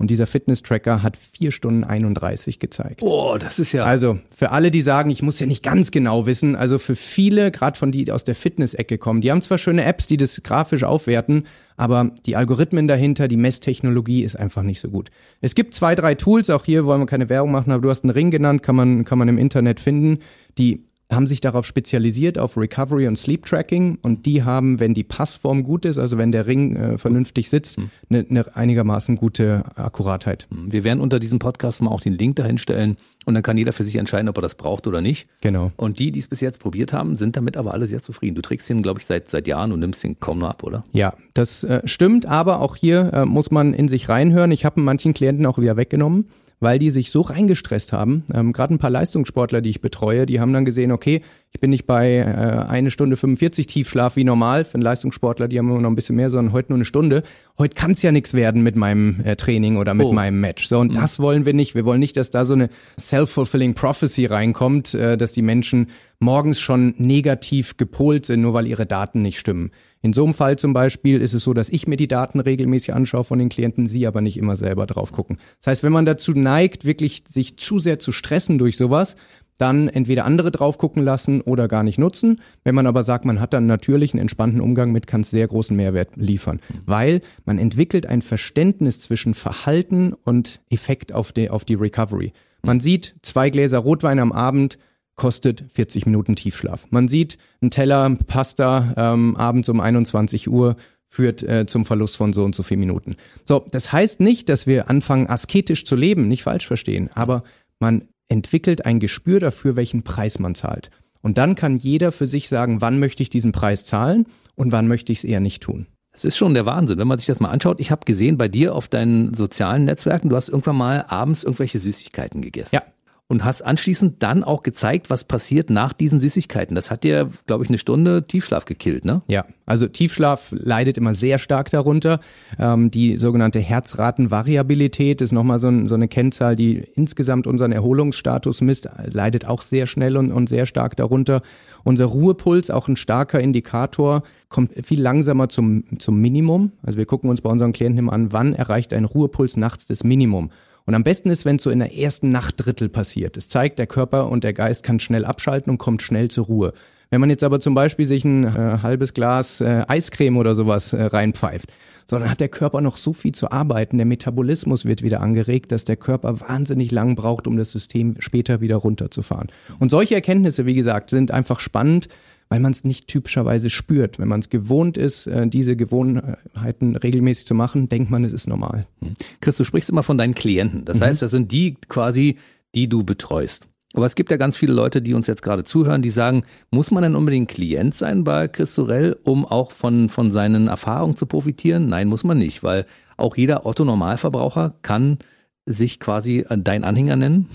Und 0.00 0.08
dieser 0.10 0.26
Fitness-Tracker 0.26 1.02
hat 1.02 1.18
vier 1.18 1.52
Stunden 1.52 1.84
31 1.84 2.58
gezeigt. 2.58 3.02
Oh, 3.02 3.36
das 3.38 3.58
ist 3.58 3.72
ja. 3.72 3.84
Also 3.84 4.18
für 4.30 4.50
alle, 4.50 4.70
die 4.70 4.80
sagen, 4.80 5.10
ich 5.10 5.20
muss 5.20 5.38
ja 5.38 5.46
nicht 5.46 5.62
ganz 5.62 5.90
genau 5.90 6.24
wissen, 6.24 6.56
also 6.56 6.78
für 6.78 6.96
viele, 6.96 7.50
gerade 7.50 7.78
von 7.78 7.92
die, 7.92 8.04
die 8.04 8.12
aus 8.12 8.24
der 8.24 8.34
Fitness-Ecke 8.34 8.96
kommen, 8.96 9.20
die 9.20 9.30
haben 9.30 9.42
zwar 9.42 9.58
schöne 9.58 9.84
Apps, 9.84 10.06
die 10.06 10.16
das 10.16 10.42
grafisch 10.42 10.84
aufwerten, 10.84 11.46
aber 11.76 12.12
die 12.24 12.34
Algorithmen 12.34 12.88
dahinter, 12.88 13.28
die 13.28 13.36
Messtechnologie 13.36 14.22
ist 14.22 14.36
einfach 14.36 14.62
nicht 14.62 14.80
so 14.80 14.88
gut. 14.88 15.10
Es 15.42 15.54
gibt 15.54 15.74
zwei, 15.74 15.94
drei 15.94 16.14
Tools, 16.14 16.48
auch 16.48 16.64
hier 16.64 16.86
wollen 16.86 17.02
wir 17.02 17.06
keine 17.06 17.28
Werbung 17.28 17.52
machen, 17.52 17.70
aber 17.70 17.82
du 17.82 17.90
hast 17.90 18.02
einen 18.02 18.12
Ring 18.12 18.30
genannt, 18.30 18.62
kann 18.62 18.76
man, 18.76 19.04
kann 19.04 19.18
man 19.18 19.28
im 19.28 19.36
Internet 19.36 19.80
finden, 19.80 20.20
die 20.56 20.86
haben 21.10 21.26
sich 21.26 21.40
darauf 21.40 21.66
spezialisiert, 21.66 22.38
auf 22.38 22.56
Recovery 22.56 23.06
und 23.08 23.16
Sleep 23.16 23.44
Tracking. 23.44 23.98
Und 24.02 24.26
die 24.26 24.42
haben, 24.42 24.80
wenn 24.80 24.94
die 24.94 25.04
Passform 25.04 25.62
gut 25.62 25.84
ist, 25.84 25.98
also 25.98 26.18
wenn 26.18 26.32
der 26.32 26.46
Ring 26.46 26.76
äh, 26.76 26.98
vernünftig 26.98 27.50
sitzt, 27.50 27.78
eine 27.78 28.20
hm. 28.20 28.26
ne 28.28 28.44
einigermaßen 28.54 29.16
gute 29.16 29.64
Akkuratheit. 29.76 30.46
Hm. 30.50 30.72
Wir 30.72 30.84
werden 30.84 31.00
unter 31.00 31.18
diesem 31.18 31.38
Podcast 31.38 31.82
mal 31.82 31.90
auch 31.90 32.00
den 32.00 32.14
Link 32.14 32.36
dahin 32.36 32.58
stellen. 32.58 32.96
Und 33.26 33.34
dann 33.34 33.42
kann 33.42 33.58
jeder 33.58 33.74
für 33.74 33.84
sich 33.84 33.96
entscheiden, 33.96 34.30
ob 34.30 34.38
er 34.38 34.42
das 34.42 34.54
braucht 34.54 34.86
oder 34.86 35.02
nicht. 35.02 35.28
Genau. 35.42 35.72
Und 35.76 35.98
die, 35.98 36.10
die 36.10 36.20
es 36.20 36.28
bis 36.28 36.40
jetzt 36.40 36.58
probiert 36.58 36.94
haben, 36.94 37.16
sind 37.16 37.36
damit 37.36 37.58
aber 37.58 37.74
alle 37.74 37.86
sehr 37.86 38.00
zufrieden. 38.00 38.34
Du 38.34 38.40
trägst 38.40 38.68
den, 38.70 38.82
glaube 38.82 39.00
ich, 39.00 39.06
seit, 39.06 39.28
seit 39.28 39.46
Jahren 39.46 39.72
und 39.72 39.80
nimmst 39.80 40.02
den 40.02 40.18
kaum 40.20 40.38
noch 40.38 40.48
ab, 40.48 40.62
oder? 40.62 40.80
Ja, 40.92 41.12
das 41.34 41.62
äh, 41.64 41.82
stimmt. 41.84 42.24
Aber 42.24 42.60
auch 42.60 42.76
hier 42.76 43.12
äh, 43.12 43.24
muss 43.26 43.50
man 43.50 43.74
in 43.74 43.88
sich 43.88 44.08
reinhören. 44.08 44.52
Ich 44.52 44.64
habe 44.64 44.80
manchen 44.80 45.12
Klienten 45.12 45.44
auch 45.44 45.58
wieder 45.58 45.76
weggenommen 45.76 46.28
weil 46.60 46.78
die 46.78 46.90
sich 46.90 47.10
so 47.10 47.22
reingestresst 47.22 47.92
haben. 47.92 48.24
Ähm, 48.32 48.52
Gerade 48.52 48.74
ein 48.74 48.78
paar 48.78 48.90
Leistungssportler, 48.90 49.62
die 49.62 49.70
ich 49.70 49.80
betreue, 49.80 50.26
die 50.26 50.40
haben 50.40 50.52
dann 50.52 50.66
gesehen, 50.66 50.92
okay, 50.92 51.22
ich 51.52 51.60
bin 51.60 51.70
nicht 51.70 51.86
bei 51.86 52.16
äh, 52.16 52.68
eine 52.68 52.90
Stunde 52.90 53.16
45 53.16 53.66
Tiefschlaf 53.66 54.14
wie 54.14 54.24
normal. 54.24 54.64
Für 54.64 54.74
einen 54.74 54.82
Leistungssportler, 54.82 55.48
die 55.48 55.58
haben 55.58 55.68
immer 55.70 55.80
noch 55.80 55.90
ein 55.90 55.96
bisschen 55.96 56.16
mehr, 56.16 56.30
sondern 56.30 56.52
heute 56.52 56.70
nur 56.70 56.76
eine 56.76 56.84
Stunde. 56.84 57.22
Heute 57.58 57.74
kann 57.74 57.92
es 57.92 58.02
ja 58.02 58.12
nichts 58.12 58.34
werden 58.34 58.62
mit 58.62 58.76
meinem 58.76 59.20
äh, 59.24 59.36
Training 59.36 59.78
oder 59.78 59.94
mit 59.94 60.06
oh. 60.06 60.12
meinem 60.12 60.40
Match. 60.40 60.68
So, 60.68 60.78
und 60.78 60.88
mhm. 60.88 61.00
das 61.00 61.18
wollen 61.18 61.46
wir 61.46 61.54
nicht. 61.54 61.74
Wir 61.74 61.84
wollen 61.84 61.98
nicht, 61.98 62.16
dass 62.16 62.30
da 62.30 62.44
so 62.44 62.54
eine 62.54 62.68
self-fulfilling 63.00 63.74
prophecy 63.74 64.26
reinkommt, 64.26 64.94
äh, 64.94 65.16
dass 65.16 65.32
die 65.32 65.42
Menschen 65.42 65.88
morgens 66.20 66.60
schon 66.60 66.94
negativ 66.98 67.78
gepolt 67.78 68.26
sind, 68.26 68.42
nur 68.42 68.52
weil 68.52 68.66
ihre 68.66 68.86
Daten 68.86 69.22
nicht 69.22 69.38
stimmen. 69.38 69.70
In 70.02 70.14
so 70.14 70.24
einem 70.24 70.32
Fall 70.32 70.58
zum 70.58 70.72
Beispiel 70.72 71.20
ist 71.20 71.34
es 71.34 71.44
so, 71.44 71.52
dass 71.52 71.68
ich 71.68 71.86
mir 71.86 71.96
die 71.96 72.08
Daten 72.08 72.40
regelmäßig 72.40 72.94
anschaue 72.94 73.24
von 73.24 73.38
den 73.38 73.50
Klienten, 73.50 73.86
sie 73.86 74.06
aber 74.06 74.22
nicht 74.22 74.38
immer 74.38 74.56
selber 74.56 74.86
drauf 74.86 75.12
gucken. 75.12 75.36
Das 75.58 75.66
heißt, 75.66 75.82
wenn 75.82 75.92
man 75.92 76.06
dazu 76.06 76.32
neigt, 76.32 76.86
wirklich 76.86 77.24
sich 77.28 77.58
zu 77.58 77.78
sehr 77.78 77.98
zu 77.98 78.10
stressen 78.10 78.56
durch 78.56 78.78
sowas, 78.78 79.16
dann 79.58 79.88
entweder 79.88 80.24
andere 80.24 80.50
drauf 80.50 80.78
gucken 80.78 81.02
lassen 81.02 81.42
oder 81.42 81.68
gar 81.68 81.82
nicht 81.82 81.98
nutzen. 81.98 82.40
Wenn 82.64 82.74
man 82.74 82.86
aber 82.86 83.04
sagt, 83.04 83.26
man 83.26 83.40
hat 83.40 83.52
dann 83.52 83.66
natürlich 83.66 84.14
einen 84.14 84.22
entspannten 84.22 84.62
Umgang 84.62 84.90
mit, 84.90 85.06
kann 85.06 85.20
es 85.20 85.30
sehr 85.30 85.46
großen 85.46 85.76
Mehrwert 85.76 86.16
liefern, 86.16 86.60
weil 86.86 87.20
man 87.44 87.58
entwickelt 87.58 88.06
ein 88.06 88.22
Verständnis 88.22 89.00
zwischen 89.00 89.34
Verhalten 89.34 90.14
und 90.24 90.62
Effekt 90.70 91.12
auf 91.12 91.32
die, 91.32 91.50
auf 91.50 91.66
die 91.66 91.74
Recovery. 91.74 92.32
Man 92.62 92.80
sieht 92.80 93.16
zwei 93.20 93.50
Gläser 93.50 93.78
Rotwein 93.78 94.18
am 94.18 94.32
Abend, 94.32 94.78
kostet 95.20 95.64
40 95.68 96.06
Minuten 96.06 96.34
Tiefschlaf. 96.34 96.86
Man 96.88 97.06
sieht, 97.06 97.36
ein 97.60 97.70
Teller 97.70 98.16
Pasta 98.26 98.94
ähm, 98.96 99.36
abends 99.36 99.68
um 99.68 99.78
21 99.78 100.48
Uhr 100.48 100.76
führt 101.08 101.42
äh, 101.42 101.66
zum 101.66 101.84
Verlust 101.84 102.16
von 102.16 102.32
so 102.32 102.42
und 102.42 102.54
so 102.54 102.62
viel 102.62 102.78
Minuten. 102.78 103.16
So, 103.44 103.66
das 103.70 103.92
heißt 103.92 104.20
nicht, 104.20 104.48
dass 104.48 104.66
wir 104.66 104.88
anfangen, 104.88 105.26
asketisch 105.26 105.84
zu 105.84 105.94
leben, 105.94 106.26
nicht 106.26 106.42
falsch 106.42 106.66
verstehen, 106.66 107.10
aber 107.14 107.44
man 107.78 108.04
entwickelt 108.28 108.86
ein 108.86 108.98
Gespür 108.98 109.40
dafür, 109.40 109.76
welchen 109.76 110.04
Preis 110.04 110.38
man 110.38 110.54
zahlt. 110.54 110.90
Und 111.20 111.36
dann 111.36 111.54
kann 111.54 111.76
jeder 111.76 112.12
für 112.12 112.26
sich 112.26 112.48
sagen, 112.48 112.80
wann 112.80 112.98
möchte 112.98 113.22
ich 113.22 113.28
diesen 113.28 113.52
Preis 113.52 113.84
zahlen 113.84 114.24
und 114.54 114.72
wann 114.72 114.88
möchte 114.88 115.12
ich 115.12 115.18
es 115.18 115.24
eher 115.24 115.40
nicht 115.40 115.62
tun. 115.62 115.86
Das 116.12 116.24
ist 116.24 116.38
schon 116.38 116.54
der 116.54 116.64
Wahnsinn, 116.64 116.96
wenn 116.96 117.08
man 117.08 117.18
sich 117.18 117.26
das 117.26 117.40
mal 117.40 117.50
anschaut. 117.50 117.78
Ich 117.78 117.90
habe 117.90 118.06
gesehen 118.06 118.38
bei 118.38 118.48
dir 118.48 118.74
auf 118.74 118.88
deinen 118.88 119.34
sozialen 119.34 119.84
Netzwerken, 119.84 120.30
du 120.30 120.36
hast 120.36 120.48
irgendwann 120.48 120.76
mal 120.76 121.04
abends 121.08 121.44
irgendwelche 121.44 121.78
Süßigkeiten 121.78 122.40
gegessen. 122.40 122.74
Ja. 122.74 122.82
Und 123.30 123.44
hast 123.44 123.62
anschließend 123.62 124.24
dann 124.24 124.42
auch 124.42 124.64
gezeigt, 124.64 125.08
was 125.08 125.22
passiert 125.22 125.70
nach 125.70 125.92
diesen 125.92 126.18
Süßigkeiten. 126.18 126.74
Das 126.74 126.90
hat 126.90 127.04
dir, 127.04 127.30
glaube 127.46 127.62
ich, 127.62 127.70
eine 127.70 127.78
Stunde 127.78 128.24
Tiefschlaf 128.26 128.64
gekillt, 128.64 129.04
ne? 129.04 129.22
Ja, 129.28 129.44
also 129.66 129.86
Tiefschlaf 129.86 130.48
leidet 130.50 130.98
immer 130.98 131.14
sehr 131.14 131.38
stark 131.38 131.70
darunter. 131.70 132.18
Ähm, 132.58 132.90
die 132.90 133.16
sogenannte 133.18 133.60
Herzratenvariabilität 133.60 135.20
ist 135.20 135.30
nochmal 135.30 135.60
so, 135.60 135.68
ein, 135.68 135.86
so, 135.86 135.94
eine 135.94 136.08
Kennzahl, 136.08 136.56
die 136.56 136.82
insgesamt 136.96 137.46
unseren 137.46 137.70
Erholungsstatus 137.70 138.62
misst, 138.62 138.88
leidet 139.04 139.46
auch 139.46 139.62
sehr 139.62 139.86
schnell 139.86 140.16
und, 140.16 140.32
und 140.32 140.48
sehr 140.48 140.66
stark 140.66 140.96
darunter. 140.96 141.42
Unser 141.84 142.06
Ruhepuls, 142.06 142.68
auch 142.68 142.88
ein 142.88 142.96
starker 142.96 143.38
Indikator, 143.38 144.24
kommt 144.48 144.72
viel 144.84 145.00
langsamer 145.00 145.48
zum, 145.48 145.84
zum 146.00 146.20
Minimum. 146.20 146.72
Also 146.82 146.98
wir 146.98 147.06
gucken 147.06 147.30
uns 147.30 147.42
bei 147.42 147.50
unseren 147.50 147.72
Klienten 147.72 148.00
immer 148.00 148.12
an, 148.12 148.32
wann 148.32 148.54
erreicht 148.54 148.92
ein 148.92 149.04
Ruhepuls 149.04 149.56
nachts 149.56 149.86
das 149.86 150.02
Minimum. 150.02 150.50
Und 150.90 150.96
am 150.96 151.04
besten 151.04 151.30
ist, 151.30 151.44
wenn 151.44 151.54
es 151.54 151.62
so 151.62 151.70
in 151.70 151.78
der 151.78 151.96
ersten 151.96 152.32
Nachtdrittel 152.32 152.88
passiert. 152.88 153.36
Es 153.36 153.48
zeigt, 153.48 153.78
der 153.78 153.86
Körper 153.86 154.28
und 154.28 154.42
der 154.42 154.52
Geist 154.52 154.82
kann 154.82 154.98
schnell 154.98 155.24
abschalten 155.24 155.70
und 155.70 155.78
kommt 155.78 156.02
schnell 156.02 156.32
zur 156.32 156.46
Ruhe. 156.46 156.72
Wenn 157.10 157.20
man 157.20 157.30
jetzt 157.30 157.44
aber 157.44 157.60
zum 157.60 157.76
Beispiel 157.76 158.06
sich 158.06 158.24
ein 158.24 158.42
äh, 158.42 158.78
halbes 158.82 159.14
Glas 159.14 159.60
äh, 159.60 159.84
Eiscreme 159.86 160.36
oder 160.36 160.56
sowas 160.56 160.92
äh, 160.92 161.00
reinpfeift, 161.00 161.72
sondern 162.06 162.28
hat 162.28 162.40
der 162.40 162.48
Körper 162.48 162.80
noch 162.80 162.96
so 162.96 163.12
viel 163.12 163.30
zu 163.30 163.52
arbeiten, 163.52 163.98
der 163.98 164.04
Metabolismus 164.04 164.84
wird 164.84 165.04
wieder 165.04 165.20
angeregt, 165.20 165.70
dass 165.70 165.84
der 165.84 165.94
Körper 165.94 166.40
wahnsinnig 166.40 166.90
lang 166.90 167.14
braucht, 167.14 167.46
um 167.46 167.56
das 167.56 167.70
System 167.70 168.16
später 168.18 168.60
wieder 168.60 168.74
runterzufahren. 168.74 169.46
Und 169.78 169.92
solche 169.92 170.16
Erkenntnisse, 170.16 170.66
wie 170.66 170.74
gesagt, 170.74 171.10
sind 171.10 171.30
einfach 171.30 171.60
spannend, 171.60 172.08
weil 172.50 172.60
man 172.60 172.72
es 172.72 172.84
nicht 172.84 173.06
typischerweise 173.08 173.70
spürt. 173.70 174.18
Wenn 174.18 174.28
man 174.28 174.40
es 174.40 174.50
gewohnt 174.50 174.98
ist, 174.98 175.26
äh, 175.26 175.46
diese 175.46 175.76
Gewohnheiten 175.76 176.96
regelmäßig 176.96 177.46
zu 177.46 177.54
machen, 177.54 177.88
denkt 177.88 178.10
man, 178.10 178.24
es 178.24 178.32
ist 178.32 178.48
normal. 178.48 178.86
Hm. 179.00 179.14
Chris, 179.40 179.56
du 179.56 179.64
sprichst 179.64 179.88
immer 179.88 180.02
von 180.02 180.18
deinen 180.18 180.34
Klienten. 180.34 180.84
Das 180.84 180.98
mhm. 180.98 181.04
heißt, 181.04 181.22
das 181.22 181.30
sind 181.30 181.52
die 181.52 181.76
quasi, 181.88 182.36
die 182.74 182.88
du 182.88 183.04
betreust. 183.04 183.68
Aber 183.94 184.06
es 184.06 184.14
gibt 184.14 184.30
ja 184.30 184.36
ganz 184.36 184.56
viele 184.56 184.72
Leute, 184.72 185.00
die 185.02 185.14
uns 185.14 185.26
jetzt 185.26 185.42
gerade 185.42 185.64
zuhören, 185.64 186.02
die 186.02 186.10
sagen, 186.10 186.44
muss 186.70 186.90
man 186.90 187.02
denn 187.02 187.16
unbedingt 187.16 187.48
Klient 187.48 187.94
sein 187.94 188.22
bei 188.22 188.46
Chris 188.46 188.74
Sorel, 188.74 189.18
um 189.24 189.44
auch 189.44 189.72
von, 189.72 190.08
von 190.08 190.30
seinen 190.30 190.68
Erfahrungen 190.68 191.16
zu 191.16 191.26
profitieren? 191.26 191.88
Nein, 191.88 192.06
muss 192.06 192.22
man 192.22 192.38
nicht, 192.38 192.62
weil 192.62 192.86
auch 193.16 193.36
jeder 193.36 193.66
Otto-Normalverbraucher 193.66 194.74
kann 194.82 195.18
sich 195.66 195.98
quasi 195.98 196.44
dein 196.48 196.84
Anhänger 196.84 197.16
nennen, 197.16 197.48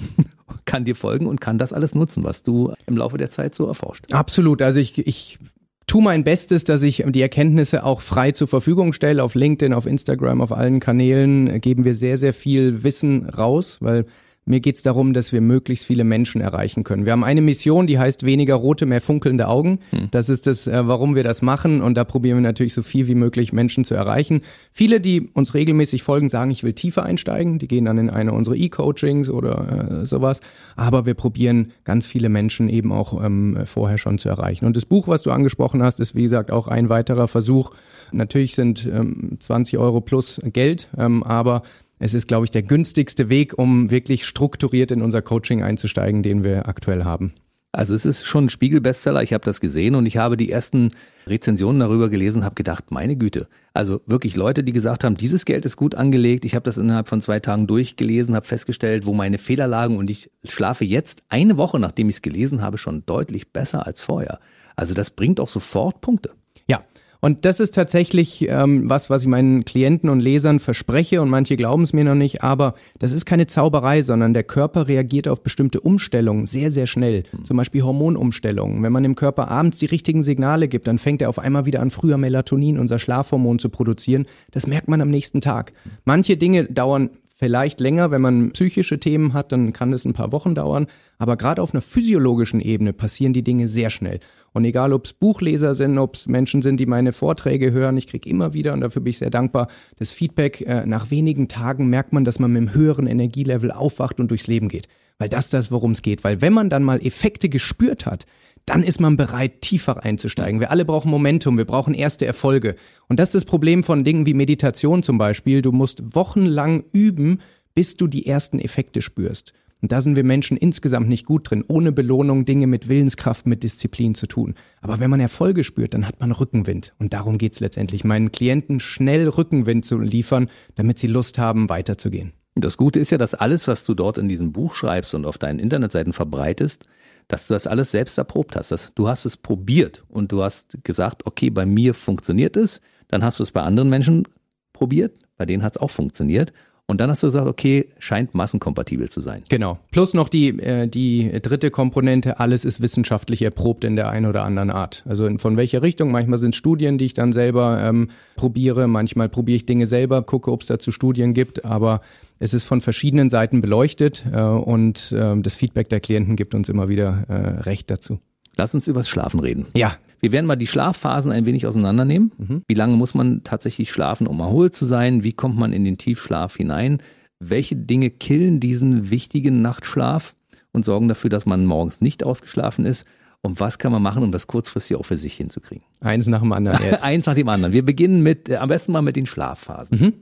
kann 0.66 0.86
dir 0.86 0.96
folgen 0.96 1.26
und 1.26 1.42
kann 1.42 1.58
das 1.58 1.74
alles 1.74 1.96
nutzen, 1.96 2.24
was 2.24 2.44
du 2.44 2.74
im 2.86 2.98
Laufe 2.98 3.18
der 3.18 3.30
Zeit 3.30 3.56
so 3.56 3.66
erforscht. 3.66 4.12
Absolut. 4.12 4.62
Also 4.62 4.80
ich, 4.80 4.98
ich 4.98 5.40
tue 5.88 6.02
mein 6.02 6.24
Bestes, 6.24 6.64
dass 6.64 6.84
ich 6.84 7.04
die 7.08 7.22
Erkenntnisse 7.22 7.84
auch 7.84 8.02
frei 8.02 8.32
zur 8.32 8.48
Verfügung 8.48 8.94
stelle. 8.94 9.24
Auf 9.24 9.36
LinkedIn, 9.36 9.74
auf 9.74 9.86
Instagram, 9.86 10.42
auf 10.42 10.52
allen 10.52 10.80
Kanälen 10.80 11.62
geben 11.62 11.84
wir 11.84 11.96
sehr, 11.96 12.18
sehr 12.18 12.34
viel 12.34 12.84
Wissen 12.84 13.30
raus, 13.30 13.78
weil 13.82 14.06
mir 14.48 14.60
geht 14.60 14.76
es 14.76 14.84
darum, 14.84 15.14
dass 15.14 15.34
wir 15.34 15.42
möglichst 15.42 15.86
viele 15.86 16.04
Menschen 16.04 16.40
erreichen 16.40 16.84
können. 16.84 17.06
Wir 17.06 17.14
haben 17.14 17.24
eine 17.24 17.42
Mission, 17.42 17.88
die 17.88 17.98
heißt 17.98 18.24
weniger 18.26 18.54
rote, 18.54 18.86
mehr 18.86 19.02
funkelnde 19.02 19.48
Augen. 19.48 19.80
Hm. 19.90 20.10
Das 20.12 20.30
ist 20.30 20.46
das, 20.46 20.68
äh, 20.68 20.88
warum 20.88 21.16
wir 21.16 21.24
das 21.24 21.42
machen. 21.42 21.82
Und 21.82 21.96
da 21.96 22.04
probieren 22.04 22.38
wir 22.38 22.44
natürlich 22.44 22.76
so 22.76 22.84
viel 22.84 23.08
wie 23.08 23.16
möglich 23.16 23.54
Menschen 23.54 23.84
zu 23.84 23.96
erreichen. 23.96 24.42
Viele, 24.72 25.02
die 25.02 25.30
uns 25.34 25.56
regelmäßig 25.56 26.04
folgen, 26.04 26.30
sagen, 26.30 26.52
ich 26.52 26.64
will 26.64 26.74
tiefer 26.74 27.02
einsteigen. 27.02 27.58
Die 27.58 27.68
gehen 27.68 27.86
dann 27.86 27.98
in 27.98 28.12
eine 28.12 28.34
unserer 28.34 28.56
E-Coachings 28.56 29.32
oder 29.32 30.02
äh, 30.02 30.06
sowas. 30.06 30.42
Aber 30.76 31.08
wir 31.08 31.16
probieren 31.16 31.72
ganz 31.84 32.06
viele 32.06 32.30
Menschen 32.30 32.70
eben 32.70 32.92
auch 32.92 33.24
ähm, 33.24 33.58
vorher 33.66 33.98
schon 33.98 34.20
zu 34.20 34.30
erreichen. 34.30 34.66
Und 34.66 34.78
das 34.78 34.86
Buch, 34.86 35.08
was 35.08 35.24
du 35.24 35.32
angesprochen 35.32 35.82
hast, 35.82 36.00
ist 36.00 36.14
wie 36.14 36.22
gesagt 36.22 36.52
auch 36.52 36.68
ein 36.68 36.90
weiterer 36.90 37.28
Versuch. 37.28 37.72
Natürlich 38.12 38.54
sind 38.54 38.86
ähm, 38.86 39.38
20 39.40 39.80
Euro 39.80 40.02
plus 40.02 40.40
Geld, 40.54 40.90
ähm, 40.98 41.24
aber 41.24 41.64
es 42.00 42.14
ist, 42.14 42.28
glaube 42.28 42.46
ich, 42.46 42.52
der 42.52 42.64
günstigste 42.64 43.30
Weg, 43.30 43.58
um 43.58 43.92
wirklich 43.92 44.26
strukturiert 44.26 44.92
in 44.92 45.02
unser 45.02 45.22
Coaching 45.22 45.64
einzusteigen, 45.64 46.24
den 46.24 46.44
wir 46.44 46.68
aktuell 46.68 47.04
haben. 47.04 47.34
Also 47.76 47.94
es 47.94 48.06
ist 48.06 48.26
schon 48.26 48.46
ein 48.46 48.50
Spiegel-Bestseller, 48.50 49.22
ich 49.22 49.34
habe 49.34 49.44
das 49.44 49.60
gesehen 49.60 49.96
und 49.96 50.06
ich 50.06 50.16
habe 50.16 50.38
die 50.38 50.50
ersten 50.50 50.92
Rezensionen 51.28 51.82
darüber 51.82 52.08
gelesen, 52.08 52.46
habe 52.46 52.56
gedacht, 52.56 52.90
meine 52.90 53.18
Güte. 53.18 53.50
Also 53.74 54.00
wirklich 54.06 54.38
Leute, 54.38 54.64
die 54.64 54.72
gesagt 54.72 55.04
haben, 55.04 55.18
dieses 55.18 55.44
Geld 55.44 55.66
ist 55.66 55.76
gut 55.76 55.94
angelegt. 55.94 56.46
Ich 56.46 56.56
habe 56.56 56.64
das 56.64 56.78
innerhalb 56.78 57.10
von 57.10 57.20
zwei 57.20 57.42
Tagen 57.42 57.68
durchgelesen, 57.68 58.34
habe 58.34 58.46
festgestellt, 58.46 59.06
wo 59.06 59.14
meine 59.14 59.38
Fehler 59.38 59.68
lagen 59.68 59.98
und 59.98 60.10
ich 60.10 60.32
schlafe 60.48 60.86
jetzt 60.86 61.24
eine 61.28 61.58
Woche, 61.58 61.78
nachdem 61.78 62.08
ich 62.08 62.16
es 62.16 62.22
gelesen 62.22 62.62
habe, 62.62 62.78
schon 62.78 63.06
deutlich 63.06 63.52
besser 63.52 63.86
als 63.86 64.00
vorher. 64.00 64.40
Also 64.78 64.94
das 64.94 65.10
bringt 65.10 65.42
auch 65.42 65.50
sofort 65.50 66.00
Punkte. 66.00 66.32
Ja, 66.68 66.82
und 67.26 67.44
das 67.44 67.60
ist 67.60 67.74
tatsächlich 67.74 68.48
ähm, 68.48 68.88
was, 68.88 69.10
was 69.10 69.24
ich 69.24 69.28
meinen 69.28 69.66
Klienten 69.66 70.12
und 70.12 70.20
Lesern 70.20 70.60
verspreche 70.60 71.24
und 71.24 71.30
manche 71.32 71.58
glauben 71.58 71.82
es 71.82 71.92
mir 71.92 72.04
noch 72.04 72.14
nicht, 72.14 72.44
aber 72.44 72.76
das 73.00 73.12
ist 73.12 73.26
keine 73.26 73.48
Zauberei, 73.48 74.04
sondern 74.04 74.36
der 74.36 74.44
Körper 74.44 74.88
reagiert 74.88 75.28
auf 75.28 75.42
bestimmte 75.42 75.82
Umstellungen 75.82 76.46
sehr, 76.46 76.72
sehr 76.72 76.86
schnell. 76.86 77.24
Zum 77.44 77.58
Beispiel 77.58 77.82
Hormonumstellungen. 77.82 78.84
Wenn 78.84 78.92
man 78.92 79.02
dem 79.02 79.16
Körper 79.16 79.48
abends 79.48 79.80
die 79.80 79.88
richtigen 79.88 80.22
Signale 80.22 80.68
gibt, 80.68 80.86
dann 80.86 81.00
fängt 81.00 81.24
er 81.24 81.30
auf 81.30 81.40
einmal 81.40 81.66
wieder 81.66 81.82
an, 81.82 81.90
früher 81.90 82.20
Melatonin, 82.20 82.78
unser 82.78 83.00
Schlafhormon, 83.00 83.58
zu 83.58 83.70
produzieren. 83.70 84.28
Das 84.52 84.68
merkt 84.68 84.88
man 84.88 85.02
am 85.02 85.10
nächsten 85.10 85.42
Tag. 85.42 85.74
Manche 86.04 86.38
Dinge 86.38 86.66
dauern 86.66 87.10
vielleicht 87.36 87.80
länger, 87.80 88.12
wenn 88.12 88.22
man 88.22 88.52
psychische 88.52 89.00
Themen 89.00 89.34
hat, 89.34 89.52
dann 89.52 89.74
kann 89.74 89.94
es 89.94 90.06
ein 90.06 90.14
paar 90.14 90.32
Wochen 90.32 90.56
dauern. 90.56 90.88
Aber 91.18 91.38
gerade 91.38 91.62
auf 91.62 91.74
einer 91.74 91.82
physiologischen 91.82 92.62
Ebene 92.62 92.94
passieren 92.94 93.34
die 93.34 93.44
Dinge 93.44 93.68
sehr 93.68 93.90
schnell. 93.90 94.20
Und 94.54 94.64
egal, 94.64 94.94
ob 94.94 95.06
es 95.06 95.14
Buchleser 95.14 95.76
sind, 95.76 95.98
ob 95.98 96.16
es 96.16 96.28
Menschen 96.28 96.62
sind, 96.62 96.80
die 96.80 96.86
meine 96.86 97.12
Vorträge 97.12 97.72
hören, 97.74 97.98
ich 97.98 98.08
kriege 98.08 98.30
immer 98.30 98.54
wieder, 98.54 98.72
und 98.74 98.82
dafür 98.82 99.02
bin 99.02 99.12
ich 99.12 99.18
sehr 99.18 99.30
dankbar, 99.30 99.68
das 99.98 100.12
Feedback, 100.12 100.62
äh, 100.62 100.86
nach 100.86 101.12
wenigen 101.12 101.50
Tagen 101.50 101.90
merkt 101.90 102.14
man, 102.14 102.24
dass 102.24 102.40
man 102.40 102.54
mit 102.54 102.62
einem 102.62 102.74
höheren 102.74 103.06
Energielevel 103.06 103.72
aufwacht 103.72 104.20
und 104.22 104.32
durchs 104.32 104.48
Leben 104.48 104.70
geht. 104.70 104.88
Weil 105.18 105.30
das 105.30 105.50
das, 105.50 105.72
worum 105.72 105.92
es 105.92 106.02
geht. 106.02 106.24
Weil 106.24 106.42
wenn 106.42 106.54
man 106.54 106.70
dann 106.70 106.84
mal 106.84 107.06
Effekte 107.06 107.50
gespürt 107.50 108.06
hat, 108.06 108.26
dann 108.66 108.84
ist 108.84 109.00
man 109.00 109.18
bereit, 109.18 109.62
tiefer 109.62 110.04
einzusteigen. 110.04 110.60
Wir 110.60 110.72
alle 110.72 110.86
brauchen 110.86 111.12
Momentum, 111.12 111.58
wir 111.58 111.66
brauchen 111.66 111.94
erste 111.94 112.26
Erfolge. 112.26 112.76
Und 113.08 113.20
das 113.20 113.30
ist 113.30 113.36
das 113.36 113.46
Problem 113.46 113.84
von 113.84 114.04
Dingen 114.04 114.26
wie 114.26 114.34
Meditation 114.34 115.04
zum 115.04 115.18
Beispiel. 115.18 115.62
Du 115.62 115.72
musst 115.72 116.16
wochenlang 116.16 116.84
üben, 116.92 117.42
bis 117.76 117.96
du 117.98 118.08
die 118.08 118.26
ersten 118.26 118.60
Effekte 118.60 119.02
spürst. 119.02 119.54
Und 119.82 119.92
da 119.92 120.02
sind 120.02 120.16
wir 120.16 120.24
Menschen 120.24 120.58
insgesamt 120.58 121.10
nicht 121.10 121.26
gut 121.26 121.50
drin, 121.50 121.64
ohne 121.68 121.92
Belohnung 121.92 122.46
Dinge 122.46 122.66
mit 122.66 122.88
Willenskraft, 122.88 123.46
mit 123.46 123.62
Disziplin 123.62 124.16
zu 124.16 124.26
tun. 124.26 124.56
Aber 124.82 125.00
wenn 125.00 125.12
man 125.12 125.20
Erfolge 125.20 125.64
spürt, 125.64 125.94
dann 125.94 126.08
hat 126.08 126.20
man 126.20 126.32
Rückenwind. 126.32 126.94
Und 126.98 127.14
darum 127.14 127.38
geht's 127.38 127.60
letztendlich, 127.60 128.04
meinen 128.04 128.32
Klienten 128.32 128.80
schnell 128.80 129.28
Rückenwind 129.28 129.86
zu 129.86 130.00
liefern, 130.00 130.50
damit 130.74 130.98
sie 130.98 131.08
Lust 131.08 131.38
haben, 131.38 131.70
weiterzugehen. 131.70 132.32
Das 132.56 132.78
Gute 132.78 133.02
ist 133.02 133.12
ja, 133.12 133.18
dass 133.18 133.36
alles, 133.36 133.68
was 133.68 133.84
du 133.84 133.94
dort 133.94 134.18
in 134.18 134.30
diesem 134.30 134.54
Buch 134.54 134.76
schreibst 134.76 135.14
und 135.14 135.26
auf 135.26 135.38
deinen 135.38 135.60
Internetseiten 135.60 136.14
verbreitest, 136.14 136.88
dass 137.28 137.48
du 137.48 137.54
das 137.54 137.68
alles 137.68 137.92
selbst 137.92 138.18
erprobt 138.18 138.56
hast. 138.56 138.72
Dass 138.72 138.94
du 138.94 139.08
hast 139.08 139.26
es 139.26 139.38
probiert 139.38 140.04
und 140.10 140.32
du 140.32 140.44
hast 140.44 140.78
gesagt, 140.84 141.26
okay, 141.26 141.50
bei 141.50 141.66
mir 141.66 141.94
funktioniert 141.94 142.58
es. 142.58 142.82
Dann 143.08 143.24
hast 143.24 143.40
du 143.40 143.44
es 143.44 143.52
bei 143.52 143.62
anderen 143.62 143.90
Menschen 143.90 144.28
probiert, 144.74 145.18
bei 145.38 145.46
denen 145.46 145.64
hat 145.64 145.76
es 145.76 145.82
auch 145.82 145.92
funktioniert. 145.92 146.54
Und 146.88 147.02
dann 147.02 147.10
hast 147.10 147.24
du 147.24 147.28
gesagt, 147.28 147.48
okay, 147.48 147.90
scheint 147.98 148.36
massenkompatibel 148.36 149.10
zu 149.10 149.20
sein. 149.20 149.42
Genau. 149.50 149.80
Plus 149.90 150.14
noch 150.14 150.30
die, 150.30 150.50
äh, 150.60 150.88
die 150.88 151.32
dritte 151.42 151.72
Komponente, 151.72 152.40
alles 152.40 152.64
ist 152.64 152.80
wissenschaftlich 152.80 153.42
erprobt 153.42 153.84
in 153.84 153.96
der 153.96 154.10
einen 154.10 154.28
oder 154.28 154.44
anderen 154.44 154.70
Art. 154.70 155.04
Also 155.08 155.26
in, 155.26 155.40
von 155.40 155.58
welcher 155.58 155.82
Richtung? 155.82 156.12
Manchmal 156.12 156.38
sind 156.38 156.56
Studien, 156.56 157.00
die 157.00 157.06
ich 157.06 157.16
dann 157.16 157.34
selber 157.34 157.82
ähm, 157.82 158.10
probiere, 158.36 158.88
manchmal 158.88 159.30
probiere 159.30 159.56
ich 159.56 159.66
Dinge 159.66 159.88
selber, 159.88 160.22
gucke, 160.22 160.52
ob 160.52 160.62
es 160.62 160.68
dazu 160.68 160.92
Studien 160.92 161.34
gibt, 161.34 161.66
aber 161.66 162.02
es 162.38 162.54
ist 162.54 162.66
von 162.66 162.82
verschiedenen 162.82 163.32
Seiten 163.32 163.62
beleuchtet 163.62 164.24
äh, 164.32 164.42
und 164.42 165.12
äh, 165.12 165.42
das 165.42 165.56
Feedback 165.56 165.90
der 165.90 166.02
Klienten 166.02 166.36
gibt 166.36 166.54
uns 166.54 166.70
immer 166.70 166.88
wieder 166.88 167.26
äh, 167.30 167.34
recht 167.62 167.90
dazu. 167.90 168.20
Lass 168.58 168.76
uns 168.76 168.88
übers 168.88 169.10
Schlafen 169.10 169.40
reden. 169.40 169.66
Ja, 169.76 169.96
wir 170.26 170.32
werden 170.32 170.48
mal 170.48 170.56
die 170.56 170.66
Schlafphasen 170.66 171.32
ein 171.32 171.46
wenig 171.46 171.68
auseinandernehmen. 171.68 172.32
Mhm. 172.40 172.62
Wie 172.68 172.74
lange 172.74 172.98
muss 172.98 173.14
man 173.14 173.44
tatsächlich 173.44 173.92
schlafen, 173.92 174.26
um 174.26 174.40
erholt 174.40 174.74
zu 174.74 174.88
sein? 174.88 175.24
Wie 175.24 175.34
kommt 175.34 175.56
man 175.56 175.72
in 175.72 175.86
den 175.86 176.00
Tiefschlaf 176.00 176.56
hinein? 176.56 176.98
Welche 177.40 177.76
Dinge 177.76 178.10
killen 178.10 178.60
diesen 178.60 179.12
wichtigen 179.12 179.62
Nachtschlaf 179.62 180.34
und 180.72 180.84
sorgen 180.84 181.10
dafür, 181.10 181.30
dass 181.30 181.46
man 181.46 181.66
morgens 181.66 182.02
nicht 182.02 182.24
ausgeschlafen 182.24 182.88
ist? 182.88 183.06
Und 183.42 183.60
was 183.60 183.78
kann 183.78 183.92
man 183.92 184.02
machen, 184.02 184.24
um 184.24 184.32
das 184.32 184.48
kurzfristig 184.48 184.98
auch 184.98 185.06
für 185.06 185.20
sich 185.20 185.36
hinzukriegen? 185.36 185.86
Eins 186.02 186.26
nach 186.26 186.42
dem 186.42 186.52
anderen 186.54 186.84
jetzt. 186.84 187.04
Eins 187.04 187.28
nach 187.28 187.36
dem 187.36 187.48
anderen. 187.48 187.76
Wir 187.76 187.86
beginnen 187.86 188.24
mit, 188.24 188.50
äh, 188.50 188.56
am 188.56 188.70
besten 188.70 188.94
mal 188.94 189.04
mit 189.04 189.16
den 189.16 189.28
Schlafphasen. 189.28 190.00
Mhm. 190.00 190.14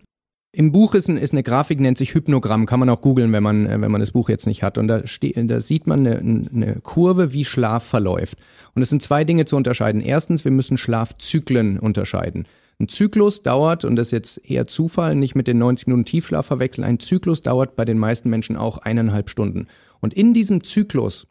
Im 0.56 0.72
Buch 0.72 0.94
ist, 0.94 1.10
ein, 1.10 1.18
ist, 1.18 1.34
eine 1.34 1.42
Grafik, 1.42 1.80
nennt 1.80 1.98
sich 1.98 2.14
Hypnogramm, 2.14 2.68
kann 2.68 2.80
man 2.80 2.88
auch 2.90 3.02
googeln, 3.02 3.34
wenn 3.34 3.42
man, 3.42 3.66
äh, 3.66 3.82
wenn 3.82 3.92
man 3.92 4.02
das 4.02 4.12
Buch 4.12 4.30
jetzt 4.30 4.46
nicht 4.46 4.62
hat. 4.62 4.78
Und 4.78 4.88
da, 4.88 5.08
steht, 5.08 5.36
da 5.50 5.62
sieht 5.62 5.88
man 5.88 6.06
eine, 6.06 6.20
eine 6.20 6.80
Kurve, 6.84 7.34
wie 7.34 7.44
Schlaf 7.44 7.84
verläuft. 7.84 8.38
Und 8.76 8.84
es 8.84 8.90
sind 8.90 9.02
zwei 9.02 9.24
Dinge 9.24 9.46
zu 9.46 9.56
unterscheiden. 9.56 10.00
Erstens, 10.00 10.46
wir 10.46 10.52
müssen 10.52 10.78
Schlafzyklen 10.78 11.80
unterscheiden. 11.80 12.46
Ein 12.80 12.88
Zyklus 12.88 13.42
dauert, 13.42 13.84
und 13.84 13.96
das 13.96 14.08
ist 14.08 14.12
jetzt 14.12 14.48
eher 14.48 14.68
Zufall, 14.68 15.16
nicht 15.16 15.34
mit 15.34 15.48
den 15.48 15.58
90 15.58 15.88
Minuten 15.88 16.06
Tiefschlaf 16.06 16.46
verwechseln, 16.46 16.86
ein 16.86 17.00
Zyklus 17.00 17.42
dauert 17.42 17.76
bei 17.76 17.84
den 17.84 17.98
meisten 17.98 18.30
Menschen 18.30 18.56
auch 18.56 18.78
eineinhalb 18.78 19.32
Stunden. 19.32 19.66
Und 20.02 20.14
in 20.14 20.36
diesem 20.36 20.64
Zyklus, 20.64 21.26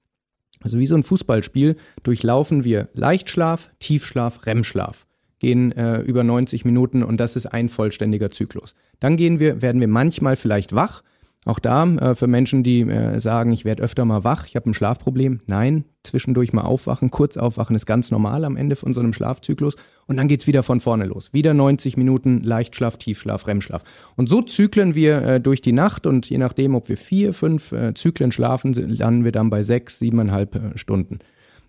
also 0.63 0.79
wie 0.79 0.87
so 0.89 0.97
ein 0.97 1.05
Fußballspiel, 1.05 1.77
durchlaufen 2.03 2.65
wir 2.65 2.89
Leichtschlaf, 2.95 3.71
Tiefschlaf, 3.79 4.47
REM-Schlaf 4.47 5.07
gehen 5.43 5.73
äh, 5.73 6.01
über 6.01 6.23
90 6.23 6.65
Minuten 6.65 7.03
und 7.03 7.19
das 7.19 7.37
ist 7.37 7.47
ein 7.47 7.69
vollständiger 7.69 8.31
Zyklus. 8.31 8.75
Dann 9.01 9.17
gehen 9.17 9.41
wir, 9.41 9.61
werden 9.61 9.81
wir 9.81 9.89
manchmal 9.89 10.37
vielleicht 10.37 10.73
wach, 10.73 11.03
Auch 11.45 11.59
da 11.59 11.85
äh, 11.85 12.15
für 12.15 12.29
Menschen, 12.29 12.63
die 12.63 12.83
äh, 12.83 13.19
sagen, 13.19 13.51
ich 13.51 13.65
werde 13.65 13.83
öfter 13.83 14.05
mal 14.05 14.23
wach, 14.23 14.47
ich 14.47 14.55
habe 14.55 14.71
ein 14.71 14.75
Schlafproblem. 14.75 15.41
Nein, 15.47 15.85
zwischendurch 16.05 16.53
mal 16.53 16.63
aufwachen, 16.63 17.11
kurz 17.11 17.37
aufwachen 17.37 17.75
ist 17.75 17.85
ganz 17.85 18.13
normal 18.13 18.45
am 18.45 18.57
Ende 18.57 18.77
von 18.77 18.95
so 18.95 19.01
einem 19.01 19.13
Schlafzyklus. 19.13 19.75
Und 20.07 20.19
dann 20.19 20.29
geht's 20.29 20.47
wieder 20.47 20.63
von 20.63 20.79
vorne 20.79 21.05
los. 21.07 21.33
Wieder 21.33 21.53
90 21.53 21.97
Minuten 21.97 22.43
Leichtschlaf, 22.45 22.97
Tiefschlaf, 22.97 23.49
REM-Schlaf. 23.49 23.83
Und 24.15 24.29
so 24.29 24.43
zyklen 24.43 24.95
wir 24.95 25.23
äh, 25.23 25.41
durch 25.41 25.61
die 25.61 25.73
Nacht 25.73 26.07
und 26.07 26.31
je 26.31 26.39
nachdem, 26.39 26.77
ob 26.77 26.89
wir 26.89 26.97
vier, 26.97 27.33
fünf 27.33 27.73
äh, 27.73 27.93
Zyklen 27.95 28.31
schlafen, 28.31 28.73
landen 28.75 29.25
wir 29.25 29.33
dann 29.33 29.51
bei 29.51 29.63
sechs, 29.63 29.99
siebeneinhalb 29.99 30.55
äh, 30.55 30.79
Stunden. 30.79 31.19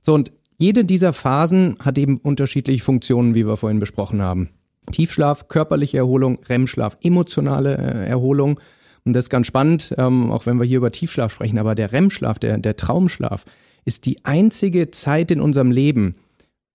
So, 0.04 0.14
und 0.14 0.32
jede 0.64 0.86
dieser 0.86 1.12
Phasen 1.12 1.76
hat 1.80 1.98
eben 1.98 2.18
unterschiedliche 2.18 2.82
Funktionen, 2.82 3.36
wie 3.36 3.46
wir 3.46 3.58
vorhin 3.58 3.82
besprochen 3.82 4.22
haben. 4.22 4.50
Tiefschlaf, 4.92 5.50
körperliche 5.50 5.98
Erholung, 5.98 6.40
REM-Schlaf, 6.48 6.98
emotionale 7.02 7.78
äh, 7.78 8.08
Erholung. 8.08 8.62
Und 9.04 9.12
das 9.12 9.26
ist 9.26 9.30
ganz 9.30 9.46
spannend, 9.48 9.94
ähm, 9.98 10.32
auch 10.32 10.46
wenn 10.46 10.58
wir 10.60 10.66
hier 10.66 10.78
über 10.78 10.92
Tiefschlaf 10.92 11.34
sprechen, 11.34 11.58
aber 11.58 11.76
der 11.76 11.92
REM-Schlaf, 11.92 12.40
der, 12.40 12.58
der 12.60 12.78
Traumschlaf, 12.78 13.44
ist 13.84 14.06
die 14.06 14.24
einzige 14.24 14.90
Zeit 14.92 15.32
in 15.32 15.42
unserem 15.42 15.70
Leben, 15.70 16.16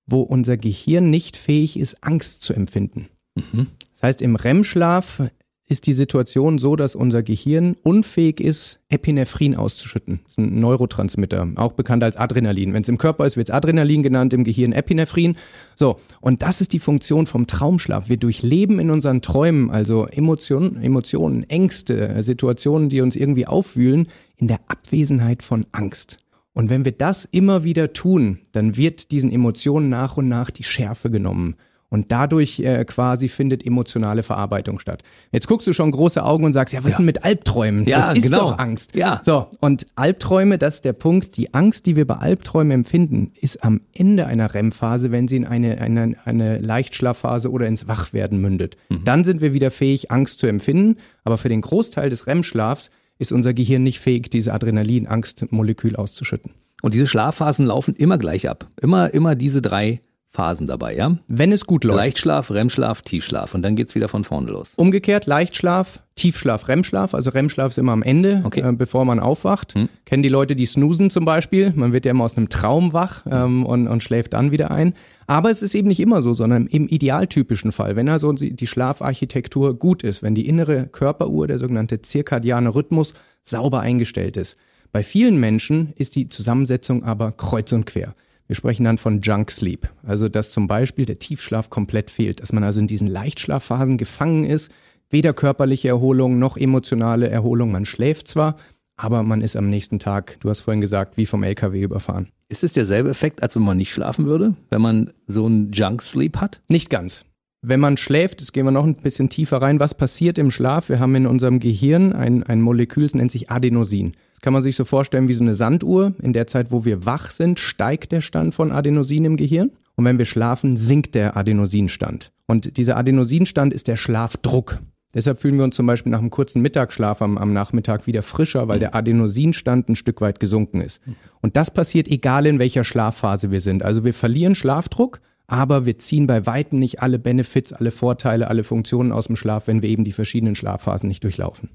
wo 0.07 0.21
unser 0.21 0.59
Gehirn 0.59 1.09
nicht 1.09 1.39
fähig 1.39 1.79
ist, 1.79 2.05
Angst 2.05 2.43
zu 2.43 2.53
empfinden. 2.53 3.09
Mhm. 3.35 3.69
Das 3.93 4.03
heißt, 4.03 4.23
im 4.23 4.37
REM-Schlaf 4.37 5.23
ist 5.69 5.87
die 5.87 5.93
Situation 5.93 6.57
so, 6.57 6.77
dass 6.77 6.97
unser 6.97 7.23
Gehirn 7.23 7.77
unfähig 7.83 8.41
ist, 8.41 8.81
Epinephrin 8.89 9.55
auszuschütten. 9.55 10.21
Das 10.25 10.33
ist 10.33 10.39
ein 10.39 10.61
Neurotransmitter, 10.61 11.47
auch 11.57 11.73
bekannt 11.73 12.03
als 12.03 12.17
Adrenalin. 12.17 12.73
Wenn 12.73 12.83
es 12.83 12.89
im 12.89 12.97
Körper 12.97 13.27
ist, 13.27 13.37
wird 13.37 13.51
es 13.51 13.55
Adrenalin 13.55 14.03
genannt, 14.03 14.33
im 14.33 14.45
Gehirn 14.45 14.73
Epinephrin. 14.73 15.37
So, 15.77 16.01
und 16.23 16.43
das 16.43 16.63
ist 16.63 16.73
die 16.73 16.79
Funktion 16.79 17.27
vom 17.27 17.47
Traumschlaf. 17.47 18.09
Wir 18.09 18.17
durchleben 18.17 18.79
in 18.79 18.91
unseren 18.91 19.21
Träumen, 19.21 19.71
also 19.71 20.07
Emotionen, 20.07 20.83
Emotionen, 20.83 21.43
Ängste, 21.45 22.23
Situationen, 22.23 22.89
die 22.89 23.03
uns 23.03 23.15
irgendwie 23.15 23.47
aufwühlen, 23.47 24.09
in 24.37 24.49
der 24.49 24.61
Abwesenheit 24.69 25.43
von 25.43 25.67
Angst. 25.73 26.17
Und 26.55 26.71
wenn 26.71 26.87
wir 26.87 26.93
das 26.93 27.27
immer 27.27 27.63
wieder 27.63 27.93
tun, 27.93 28.39
dann 28.53 28.77
wird 28.77 29.13
diesen 29.13 29.31
Emotionen 29.31 29.91
nach 29.91 30.17
und 30.17 30.29
nach 30.29 30.51
die 30.51 30.65
Schärfe 30.65 31.11
genommen. 31.11 31.57
Und 31.91 32.13
dadurch 32.13 32.61
äh, 32.61 32.85
quasi 32.85 33.29
findet 33.29 33.65
emotionale 33.65 34.23
Verarbeitung 34.23 34.79
statt. 34.79 35.03
Jetzt 35.33 35.49
guckst 35.49 35.67
du 35.67 35.73
schon 35.73 35.91
große 35.91 36.23
Augen 36.23 36.45
und 36.45 36.53
sagst, 36.53 36.75
ja, 36.75 36.81
was 36.81 36.85
ja. 36.85 36.91
ist 36.91 36.97
denn 36.99 37.07
mit 37.07 37.25
Albträumen? 37.25 37.87
Ja, 37.87 38.09
das 38.09 38.19
ist 38.19 38.25
genau. 38.25 38.51
doch 38.51 38.59
Angst. 38.59 38.95
Ja. 38.95 39.23
So, 39.25 39.47
und 39.61 39.87
Albträume, 39.95 40.59
das 40.59 40.77
ist 40.77 40.85
der 40.85 40.93
Punkt. 40.93 41.39
Die 41.39 41.55
Angst, 41.55 41.87
die 41.87 41.97
wir 41.97 42.07
bei 42.07 42.17
Albträumen 42.17 42.73
empfinden, 42.73 43.33
ist 43.41 43.65
am 43.65 43.81
Ende 43.95 44.27
einer 44.27 44.55
REM-Phase, 44.55 45.13
wenn 45.13 45.29
sie 45.29 45.37
in 45.37 45.47
eine, 45.47 45.81
eine, 45.81 46.17
eine 46.25 46.59
Leichtschlafphase 46.59 47.51
oder 47.51 47.67
ins 47.67 47.89
Wachwerden 47.89 48.39
mündet. 48.39 48.77
Mhm. 48.91 49.05
Dann 49.05 49.25
sind 49.25 49.41
wir 49.41 49.55
wieder 49.55 49.71
fähig, 49.71 50.11
Angst 50.11 50.41
zu 50.41 50.47
empfinden. 50.47 50.97
Aber 51.25 51.39
für 51.39 51.49
den 51.49 51.63
Großteil 51.63 52.11
des 52.11 52.27
REM-Schlafs 52.27 52.91
ist 53.19 53.33
unser 53.33 53.55
Gehirn 53.55 53.83
nicht 53.83 53.99
fähig, 53.99 54.29
diese 54.29 54.53
Adrenalin-Angstmolekül 54.53 55.97
auszuschütten. 55.97 56.53
Und 56.83 56.95
diese 56.95 57.07
Schlafphasen 57.07 57.67
laufen 57.67 57.97
immer 57.97 58.19
gleich 58.19 58.49
ab. 58.49 58.69
Immer, 58.81 59.13
immer 59.13 59.35
diese 59.35 59.63
drei 59.63 60.01
Phasen 60.31 60.67
dabei, 60.67 60.95
ja? 60.95 61.17
Wenn 61.27 61.53
es 61.53 61.65
gut 61.65 61.85
läuft. 61.85 61.97
Leichtschlaf, 61.97 62.51
REM-Schlaf, 62.51 63.01
Tiefschlaf 63.01 63.55
und 63.55 63.63
dann 63.63 63.77
geht's 63.77 63.95
wieder 63.95 64.09
von 64.09 64.25
vorne 64.25 64.51
los. 64.51 64.75
Umgekehrt, 64.77 65.25
Leichtschlaf, 65.25 66.03
Tiefschlaf, 66.17 66.69
REM-Schlaf. 66.69 67.15
Also 67.15 67.31
REM-Schlaf 67.31 67.71
ist 67.71 67.79
immer 67.79 67.93
am 67.93 68.03
Ende, 68.03 68.43
okay. 68.45 68.61
äh, 68.61 68.73
bevor 68.73 69.07
man 69.07 69.21
aufwacht. 69.21 69.75
Hm. 69.75 69.89
Kennen 70.05 70.23
die 70.23 70.29
Leute, 70.29 70.55
die 70.55 70.67
snoosen 70.67 71.09
zum 71.09 71.25
Beispiel. 71.25 71.73
Man 71.75 71.95
wird 71.95 72.05
ja 72.05 72.11
immer 72.11 72.25
aus 72.25 72.37
einem 72.37 72.51
Traum 72.51 72.93
wach 72.93 73.25
ähm, 73.31 73.65
und, 73.65 73.89
und 73.89 74.03
schläft 74.03 74.35
dann 74.35 74.51
wieder 74.51 74.71
ein. 74.71 74.93
Aber 75.27 75.51
es 75.51 75.63
ist 75.63 75.75
eben 75.75 75.89
nicht 75.89 76.01
immer 76.01 76.21
so, 76.21 76.35
sondern 76.35 76.67
im 76.67 76.89
idealtypischen 76.89 77.73
Fall, 77.73 77.97
wenn 77.97 78.09
also 78.09 78.33
die 78.33 78.67
Schlafarchitektur 78.67 79.79
gut 79.79 80.03
ist, 80.03 80.23
wenn 80.23 80.35
die 80.35 80.47
innere 80.47 80.87
Körperuhr, 80.89 81.47
der 81.47 81.59
sogenannte 81.59 82.03
zirkadiane 82.03 82.75
Rhythmus, 82.75 83.15
sauber 83.43 83.81
eingestellt 83.81 84.37
ist. 84.37 84.59
Bei 84.93 85.03
vielen 85.03 85.39
Menschen 85.39 85.93
ist 85.97 86.17
die 86.17 86.29
Zusammensetzung 86.29 87.03
aber 87.05 87.33
kreuz 87.33 87.73
und 87.73 87.87
quer. 87.87 88.15
Wir 88.49 88.57
sprechen 88.57 88.85
dann 88.85 88.97
von 88.97 89.21
Junk 89.21 89.51
Sleep, 89.51 89.91
also 90.07 90.31
dass 90.31 90.53
zum 90.53 90.69
Beispiel 90.69 91.05
der 91.05 91.19
Tiefschlaf 91.19 91.69
komplett 91.69 92.11
fehlt, 92.11 92.41
dass 92.41 92.53
man 92.53 92.65
also 92.65 92.81
in 92.81 92.87
diesen 92.87 93.07
Leichtschlafphasen 93.07 93.99
gefangen 93.99 94.45
ist, 94.45 94.73
weder 95.11 95.35
körperliche 95.35 95.89
Erholung 95.89 96.39
noch 96.39 96.57
emotionale 96.57 97.29
Erholung. 97.29 97.71
Man 97.71 97.85
schläft 97.85 98.27
zwar, 98.27 98.57
aber 98.97 99.23
man 99.23 99.43
ist 99.43 99.55
am 99.55 99.69
nächsten 99.69 99.99
Tag, 99.99 100.39
du 100.41 100.49
hast 100.49 100.63
vorhin 100.63 100.81
gesagt, 100.81 101.19
wie 101.19 101.27
vom 101.27 101.43
LKW 101.43 101.83
überfahren. 101.83 102.31
Ist 102.49 102.65
es 102.65 102.73
derselbe 102.73 103.11
Effekt, 103.11 103.43
als 103.43 103.55
wenn 103.55 103.63
man 103.63 103.77
nicht 103.77 103.93
schlafen 103.93 104.25
würde, 104.25 104.55
wenn 104.71 104.81
man 104.81 105.13
so 105.27 105.45
einen 105.45 105.71
Junk 105.73 106.01
Sleep 106.01 106.39
hat? 106.39 106.63
Nicht 106.71 106.89
ganz. 106.89 107.27
Wenn 107.61 107.81
man 107.81 107.99
schläft, 107.99 108.41
jetzt 108.41 108.55
gehen 108.55 108.65
wir 108.65 108.71
noch 108.71 108.87
ein 108.87 108.95
bisschen 108.95 109.29
tiefer 109.29 109.61
rein, 109.61 109.79
was 109.79 109.93
passiert 109.93 110.39
im 110.39 110.51
Schlaf? 110.51 110.89
Wir 110.89 111.01
haben 111.01 111.15
in 111.17 111.27
unserem 111.27 111.61
Gehirn 111.61 112.15
ein, 112.15 112.45
ein 112.45 112.63
Molekül, 112.63 113.03
das 113.03 113.15
nennt 113.15 113.31
sich 113.31 113.51
Adenosin. 113.51 114.15
Das 114.39 114.43
kann 114.45 114.53
man 114.53 114.63
sich 114.63 114.77
so 114.77 114.85
vorstellen 114.85 115.27
wie 115.27 115.33
so 115.33 115.43
eine 115.43 115.55
Sanduhr. 115.55 116.15
In 116.23 116.33
der 116.33 116.47
Zeit, 116.47 116.71
wo 116.71 116.85
wir 116.85 117.05
wach 117.05 117.31
sind, 117.31 117.59
steigt 117.59 118.13
der 118.13 118.21
Stand 118.21 118.55
von 118.55 118.71
Adenosin 118.71 119.25
im 119.25 119.37
Gehirn. 119.37 119.73
Und 119.97 120.05
wenn 120.05 120.17
wir 120.17 120.27
schlafen, 120.27 120.77
sinkt 120.77 121.17
der 121.17 121.37
Adenosinstand. 121.37 122.31
Und 122.47 122.77
dieser 122.77 122.97
Adenosinstand 122.97 123.75
ist 123.75 123.89
der 123.89 123.97
Schlafdruck. 123.97 124.79
Deshalb 125.13 125.41
fühlen 125.41 125.57
wir 125.57 125.65
uns 125.65 125.75
zum 125.75 125.87
Beispiel 125.87 126.13
nach 126.13 126.21
einem 126.21 126.31
kurzen 126.31 126.63
Mittagsschlaf 126.63 127.21
am, 127.21 127.37
am, 127.37 127.53
Nachmittag 127.53 128.07
wieder 128.07 128.23
frischer, 128.23 128.69
weil 128.69 128.79
der 128.79 128.95
Adenosinstand 128.95 129.89
ein 129.89 129.97
Stück 129.97 130.21
weit 130.21 130.39
gesunken 130.39 130.83
ist. 130.83 131.01
Und 131.41 131.57
das 131.57 131.73
passiert 131.73 132.07
egal 132.07 132.47
in 132.47 132.61
welcher 132.61 132.85
Schlafphase 132.85 133.51
wir 133.51 133.61
sind. 133.61 133.83
Also 133.83 134.05
wir 134.05 134.15
verlieren 134.15 134.55
Schlafdruck, 134.55 135.21
aber 135.49 135.85
wir 135.85 135.99
ziehen 135.99 136.29
bei 136.29 136.47
weitem 136.47 136.79
nicht 136.79 137.03
alle 137.03 137.19
Benefits, 137.19 137.73
alle 137.73 137.91
Vorteile, 137.91 138.47
alle 138.47 138.63
Funktionen 138.63 139.11
aus 139.11 139.27
dem 139.27 139.35
Schlaf, 139.35 139.67
wenn 139.67 139.83
wir 139.83 139.89
eben 139.89 140.05
die 140.05 140.13
verschiedenen 140.13 140.55
Schlafphasen 140.55 141.09
nicht 141.09 141.25
durchlaufen. 141.25 141.71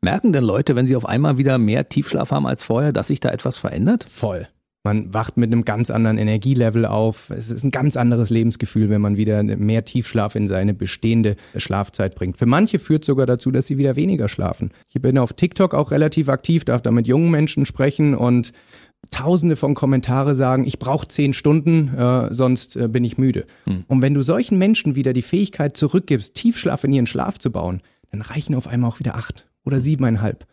Merken 0.00 0.32
denn 0.32 0.44
Leute, 0.44 0.76
wenn 0.76 0.86
sie 0.86 0.96
auf 0.96 1.06
einmal 1.06 1.38
wieder 1.38 1.58
mehr 1.58 1.88
Tiefschlaf 1.88 2.30
haben 2.30 2.46
als 2.46 2.62
vorher, 2.62 2.92
dass 2.92 3.08
sich 3.08 3.20
da 3.20 3.30
etwas 3.30 3.58
verändert? 3.58 4.04
Voll. 4.04 4.46
Man 4.84 5.12
wacht 5.12 5.36
mit 5.36 5.52
einem 5.52 5.64
ganz 5.64 5.90
anderen 5.90 6.18
Energielevel 6.18 6.86
auf. 6.86 7.30
Es 7.30 7.50
ist 7.50 7.64
ein 7.64 7.72
ganz 7.72 7.96
anderes 7.96 8.30
Lebensgefühl, 8.30 8.90
wenn 8.90 9.00
man 9.00 9.16
wieder 9.16 9.42
mehr 9.42 9.84
Tiefschlaf 9.84 10.36
in 10.36 10.46
seine 10.46 10.72
bestehende 10.72 11.36
Schlafzeit 11.56 12.14
bringt. 12.14 12.38
Für 12.38 12.46
manche 12.46 12.78
führt 12.78 13.04
sogar 13.04 13.26
dazu, 13.26 13.50
dass 13.50 13.66
sie 13.66 13.76
wieder 13.76 13.96
weniger 13.96 14.28
schlafen. 14.28 14.70
Ich 14.88 15.02
bin 15.02 15.18
auf 15.18 15.32
TikTok 15.32 15.74
auch 15.74 15.90
relativ 15.90 16.28
aktiv, 16.28 16.64
darf 16.64 16.80
da 16.80 16.92
mit 16.92 17.08
jungen 17.08 17.30
Menschen 17.30 17.66
sprechen 17.66 18.14
und 18.14 18.52
Tausende 19.12 19.54
von 19.54 19.74
Kommentare 19.74 20.34
sagen, 20.34 20.66
ich 20.66 20.80
brauche 20.80 21.06
zehn 21.06 21.32
Stunden, 21.32 21.96
äh, 21.96 22.34
sonst 22.34 22.76
äh, 22.76 22.88
bin 22.88 23.04
ich 23.04 23.16
müde. 23.16 23.46
Hm. 23.64 23.84
Und 23.86 24.02
wenn 24.02 24.12
du 24.12 24.22
solchen 24.22 24.58
Menschen 24.58 24.96
wieder 24.96 25.12
die 25.12 25.22
Fähigkeit 25.22 25.76
zurückgibst, 25.76 26.34
Tiefschlaf 26.34 26.82
in 26.82 26.92
ihren 26.92 27.06
Schlaf 27.06 27.38
zu 27.38 27.52
bauen, 27.52 27.80
dann 28.10 28.22
reichen 28.22 28.56
auf 28.56 28.66
einmal 28.66 28.90
auch 28.90 28.98
wieder 28.98 29.14
acht 29.14 29.47
oder 29.68 29.80
siebeneinhalb. 29.80 30.46